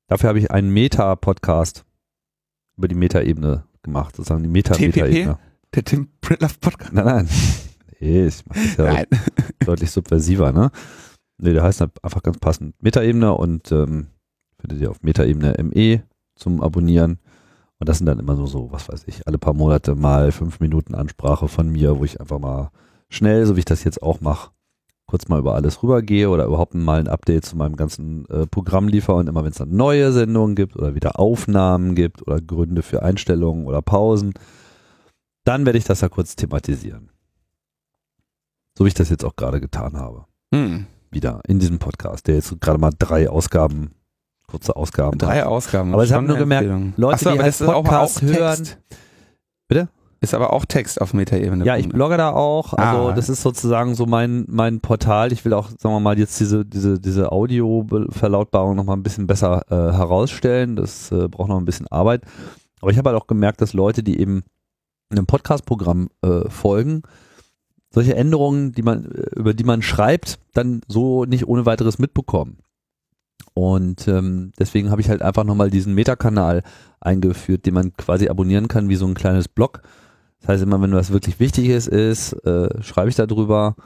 Dafür 0.07 0.29
habe 0.29 0.39
ich 0.39 0.53
einen 0.53 0.71
Meta-Podcast 0.71 1.85
über 2.77 2.87
die 2.87 2.95
Meta-Ebene 2.95 3.65
gemacht, 3.83 4.15
sozusagen 4.15 4.45
die? 4.45 4.49
Meta-Meta-Ebene. 4.49 5.39
Der 5.75 5.85
Tim 5.85 6.09
Pritlove 6.21 6.55
Podcast. 6.61 6.93
Nein, 6.93 7.05
nein. 7.05 7.29
Nee, 7.99 8.27
ich 8.27 8.45
mach 8.47 8.55
das 8.55 8.77
ja 8.77 8.93
Nein. 8.93 9.07
deutlich 9.67 9.91
subversiver, 9.91 10.53
ne? 10.53 10.71
Nee, 11.39 11.53
der 11.53 11.65
heißt 11.65 11.81
halt 11.81 11.93
einfach 12.05 12.23
ganz 12.23 12.39
passend 12.39 12.81
Metaebene 12.81 13.35
und 13.35 13.73
ähm, 13.73 14.07
findet 14.61 14.81
ihr 14.81 14.91
auf 14.91 15.03
Metaebene 15.03 15.57
ME 15.65 16.05
zum 16.37 16.63
Abonnieren. 16.63 17.19
Und 17.81 17.89
das 17.89 17.99
sind 17.99 18.07
dann 18.07 18.19
immer 18.19 18.35
nur 18.35 18.47
so, 18.47 18.71
was 18.71 18.89
weiß 18.89 19.05
ich, 19.07 19.27
alle 19.27 19.39
paar 19.39 19.55
Monate 19.55 19.95
mal 19.95 20.33
fünf 20.33 20.61
Minuten 20.61 20.95
Ansprache 20.95 21.49
von 21.49 21.69
mir, 21.71 21.99
wo 21.99 22.05
ich 22.05 22.21
einfach 22.21 22.39
mal 22.39 22.71
schnell, 23.09 23.47
so 23.47 23.57
wie 23.57 23.61
ich 23.61 23.65
das 23.65 23.85
jetzt 23.85 24.03
auch 24.03 24.21
mache, 24.21 24.51
kurz 25.07 25.29
mal 25.29 25.39
über 25.39 25.55
alles 25.55 25.83
rübergehe 25.83 26.29
oder 26.29 26.45
überhaupt 26.45 26.75
mal 26.75 27.01
ein 27.01 27.09
Update 27.09 27.47
zu 27.47 27.57
meinem 27.57 27.77
ganzen 27.77 28.27
äh, 28.27 28.47
Programm 28.47 28.87
liefere 28.87 29.17
und 29.17 29.29
immer 29.29 29.43
wenn 29.45 29.51
es 29.51 29.57
dann 29.57 29.75
neue 29.75 30.13
Sendungen 30.13 30.55
gibt 30.55 30.77
oder 30.77 30.95
wieder 30.95 31.19
Aufnahmen 31.19 31.95
gibt 31.95 32.21
oder 32.23 32.41
Gründe 32.43 32.83
für 32.83 33.03
Einstellungen 33.03 33.67
oder 33.67 33.81
Pausen, 33.81 34.35
dann 35.45 35.65
werde 35.65 35.79
ich 35.79 35.85
das 35.85 36.03
ja 36.03 36.11
kurz 36.11 36.37
thematisieren. 36.37 37.11
So 38.77 38.85
wie 38.85 38.89
ich 38.89 38.95
das 38.95 39.09
jetzt 39.09 39.25
auch 39.25 39.37
gerade 39.37 39.59
getan 39.59 39.97
habe. 39.97 40.27
Hm. 40.55 40.87
Wieder 41.11 41.41
in 41.49 41.59
diesem 41.59 41.79
Podcast, 41.79 42.29
der 42.29 42.37
jetzt 42.37 42.61
gerade 42.61 42.79
mal 42.79 42.93
drei 42.97 43.31
Ausgaben, 43.31 43.93
kurze 44.51 44.77
Ausgaben. 44.77 45.19
Drei 45.19 45.45
Ausgaben. 45.45 45.93
Aber 45.95 46.03
ich 46.05 46.09
schon 46.11 46.19
hab 46.19 46.25
nur 46.27 46.37
gemerkt, 46.37 46.65
Empfehlung. 46.69 46.93
Leute, 46.97 47.19
so, 47.19 47.31
die 47.31 47.35
aber 47.35 47.43
halt 47.45 47.49
das 47.49 47.61
ist 47.61 47.69
aber 47.69 47.83
Podcast 47.83 48.19
auch 48.19 48.23
hören- 48.23 48.57
Text. 48.57 48.79
Bitte? 49.69 49.89
Ist 50.23 50.35
aber 50.35 50.53
auch 50.53 50.67
Text 50.67 51.01
auf 51.01 51.15
Metaebene. 51.15 51.65
Ja, 51.65 51.79
ich 51.79 51.89
blogge 51.89 52.19
da 52.19 52.31
auch. 52.33 52.75
Also 52.75 53.09
Ah. 53.09 53.13
das 53.13 53.31
ist 53.31 53.41
sozusagen 53.41 53.95
so 53.95 54.05
mein 54.05 54.45
mein 54.49 54.81
Portal. 54.81 55.33
Ich 55.33 55.47
will 55.47 55.55
auch, 55.55 55.69
sagen 55.71 55.95
wir 55.95 56.01
mal, 56.01 56.19
jetzt 56.19 56.39
diese 56.41 56.67
diese 56.67 57.01
diese 57.01 57.33
Audio-Verlautbarung 57.33 58.77
noch 58.77 58.85
mal 58.85 58.93
ein 58.95 59.03
bisschen 59.03 59.27
besser 59.27 59.63
äh, 59.71 59.93
herausstellen. 59.97 60.77
Das 60.77 61.11
äh, 61.11 61.27
braucht 61.29 61.49
noch 61.49 61.57
ein 61.59 61.65
bisschen 61.65 61.87
Arbeit. 61.89 62.23
Aber 62.83 62.91
ich 62.91 62.99
habe 62.99 63.09
halt 63.11 63.21
auch 63.23 63.27
gemerkt, 63.29 63.63
dass 63.63 63.73
Leute, 63.73 64.03
die 64.03 64.21
eben 64.21 64.43
einem 65.11 65.25
Podcast-Programm 65.27 66.09
äh, 66.23 66.49
folgen, 66.51 67.03
solche 67.93 68.15
Änderungen, 68.15 68.73
die 68.73 68.83
man 68.83 69.07
äh, 69.07 69.23
über 69.37 69.55
die 69.55 69.65
man 69.65 69.81
schreibt, 69.83 70.39
dann 70.53 70.83
so 70.87 71.25
nicht 71.25 71.49
ohne 71.49 71.65
weiteres 71.65 71.99
mitbekommen. 71.99 72.59
Und 73.61 74.09
ähm, 74.09 74.53
deswegen 74.59 74.91
habe 74.91 75.03
ich 75.03 75.11
halt 75.11 75.21
einfach 75.21 75.45
nochmal 75.45 75.69
diesen 75.69 75.95
Meta-Kanal 75.95 76.63
eingeführt, 76.99 77.67
den 77.67 77.75
man 77.75 77.93
quasi 77.95 78.31
abonnieren 78.31 78.69
kann 78.69 78.89
wie 78.89 78.97
so 78.97 79.07
ein 79.07 79.13
kleines 79.13 79.49
Blog. 79.49 79.83
Das 80.41 80.49
heißt 80.49 80.63
immer, 80.63 80.81
wenn 80.81 80.95
was 80.95 81.13
wirklich 81.13 81.41
Wichtiges 81.41 81.87
ist, 81.87 82.33
äh, 82.47 82.83
schreibe 82.83 83.11
ich 83.11 83.17
da 83.17 83.27
drüber 83.27 83.77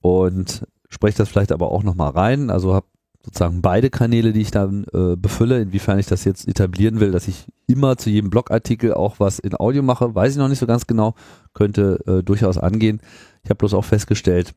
und 0.00 0.64
spreche 0.88 1.18
das 1.18 1.28
vielleicht 1.28 1.50
aber 1.50 1.72
auch 1.72 1.82
nochmal 1.82 2.12
rein. 2.12 2.48
Also 2.48 2.74
habe 2.74 2.86
sozusagen 3.24 3.60
beide 3.60 3.90
Kanäle, 3.90 4.32
die 4.32 4.42
ich 4.42 4.52
dann 4.52 4.84
äh, 4.94 5.16
befülle. 5.16 5.62
Inwiefern 5.62 5.98
ich 5.98 6.06
das 6.06 6.22
jetzt 6.22 6.46
etablieren 6.46 7.00
will, 7.00 7.10
dass 7.10 7.26
ich 7.26 7.48
immer 7.66 7.96
zu 7.96 8.10
jedem 8.10 8.30
Blogartikel 8.30 8.94
auch 8.94 9.18
was 9.18 9.40
in 9.40 9.58
Audio 9.58 9.82
mache, 9.82 10.14
weiß 10.14 10.30
ich 10.30 10.38
noch 10.38 10.46
nicht 10.46 10.60
so 10.60 10.66
ganz 10.68 10.86
genau. 10.86 11.16
Könnte 11.54 11.98
äh, 12.06 12.22
durchaus 12.22 12.56
angehen. 12.56 13.00
Ich 13.42 13.50
habe 13.50 13.58
bloß 13.58 13.74
auch 13.74 13.84
festgestellt, 13.84 14.54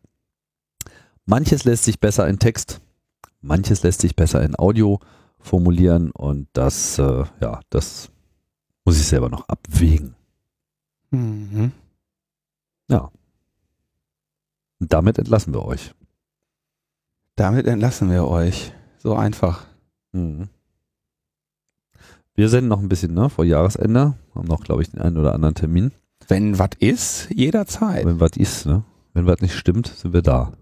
manches 1.25 1.63
lässt 1.63 1.85
sich 1.85 1.99
besser 1.99 2.27
in 2.27 2.37
Text, 2.37 2.79
manches 3.41 3.83
lässt 3.83 4.01
sich 4.01 4.15
besser 4.15 4.43
in 4.43 4.57
Audio 4.57 4.99
formulieren 5.39 6.11
und 6.11 6.47
das, 6.53 6.97
äh, 6.99 7.25
ja, 7.39 7.59
das 7.69 8.09
muss 8.85 8.99
ich 8.99 9.07
selber 9.07 9.29
noch 9.29 9.47
abwägen. 9.47 10.15
Mhm. 11.11 11.71
Und 14.81 14.91
damit 14.91 15.19
entlassen 15.19 15.53
wir 15.53 15.63
euch. 15.63 15.93
Damit 17.35 17.67
entlassen 17.67 18.09
wir 18.09 18.27
euch. 18.27 18.73
So 18.97 19.15
einfach. 19.15 19.67
Mhm. 20.11 20.49
Wir 22.33 22.49
senden 22.49 22.69
noch 22.69 22.79
ein 22.79 22.89
bisschen, 22.89 23.13
ne, 23.13 23.29
vor 23.29 23.45
Jahresende. 23.45 24.15
Haben 24.33 24.47
noch, 24.47 24.63
glaube 24.63 24.81
ich, 24.81 24.89
den 24.89 24.99
einen 24.99 25.17
oder 25.17 25.35
anderen 25.35 25.53
Termin. 25.53 25.91
Wenn 26.27 26.57
was 26.57 26.71
ist, 26.79 27.29
jederzeit. 27.29 28.05
Wenn 28.05 28.19
was 28.19 28.31
ist, 28.37 28.65
ne? 28.65 28.83
Wenn 29.13 29.27
was 29.27 29.41
nicht 29.41 29.53
stimmt, 29.53 29.87
sind 29.87 30.13
wir 30.13 30.23
da. 30.23 30.53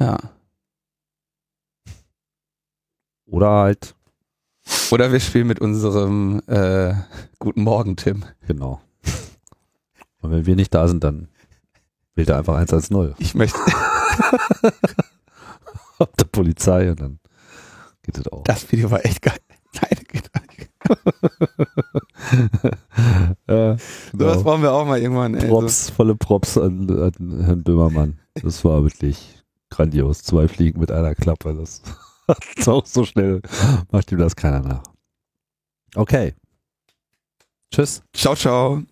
Ja. 0.00 0.18
Oder 3.26 3.50
halt, 3.50 3.94
Oder 4.90 5.12
wir 5.12 5.20
spielen 5.20 5.46
mit 5.48 5.60
unserem 5.60 6.40
äh, 6.46 6.94
Guten 7.38 7.62
Morgen, 7.62 7.96
Tim. 7.96 8.24
genau. 8.46 8.80
Und 10.22 10.30
wenn 10.30 10.46
wir 10.46 10.56
nicht 10.56 10.72
da 10.74 10.88
sind, 10.88 11.04
dann 11.04 11.28
wählt 12.14 12.30
er 12.30 12.38
einfach 12.38 12.54
110 12.54 13.14
Ich 13.18 13.34
möchte, 13.34 13.58
auf 15.98 16.08
der 16.18 16.24
Polizei 16.24 16.90
und 16.90 17.00
dann 17.00 17.18
geht 18.02 18.16
es 18.18 18.26
auch. 18.32 18.42
das 18.44 18.70
Video 18.72 18.90
war 18.90 19.04
echt 19.04 19.20
geil. 19.22 19.36
Meine 19.80 20.02
Güte. 20.04 20.30
äh, 23.46 23.76
Sowas 24.16 24.42
brauchen 24.42 24.62
wir 24.62 24.72
auch 24.72 24.86
mal 24.86 24.98
irgendwann. 25.00 25.34
Ey. 25.34 25.48
Props, 25.48 25.90
volle 25.90 26.14
Props 26.16 26.56
an, 26.58 26.88
an 26.90 27.44
Herrn 27.44 27.62
Böhmermann. 27.62 28.18
Das 28.42 28.64
war 28.64 28.82
wirklich 28.82 29.42
grandios. 29.70 30.22
Zwei 30.22 30.48
Fliegen 30.48 30.80
mit 30.80 30.90
einer 30.90 31.14
Klappe. 31.14 31.54
Das 31.54 31.82
auch 32.66 32.86
so 32.86 33.04
schnell. 33.04 33.40
Macht 33.90 34.10
ihm 34.12 34.18
das 34.18 34.36
keiner 34.36 34.60
nach. 34.60 34.82
Okay. 35.94 36.34
Tschüss. 37.72 38.02
So. 38.14 38.34
Ciao, 38.34 38.36
ciao. 38.36 38.82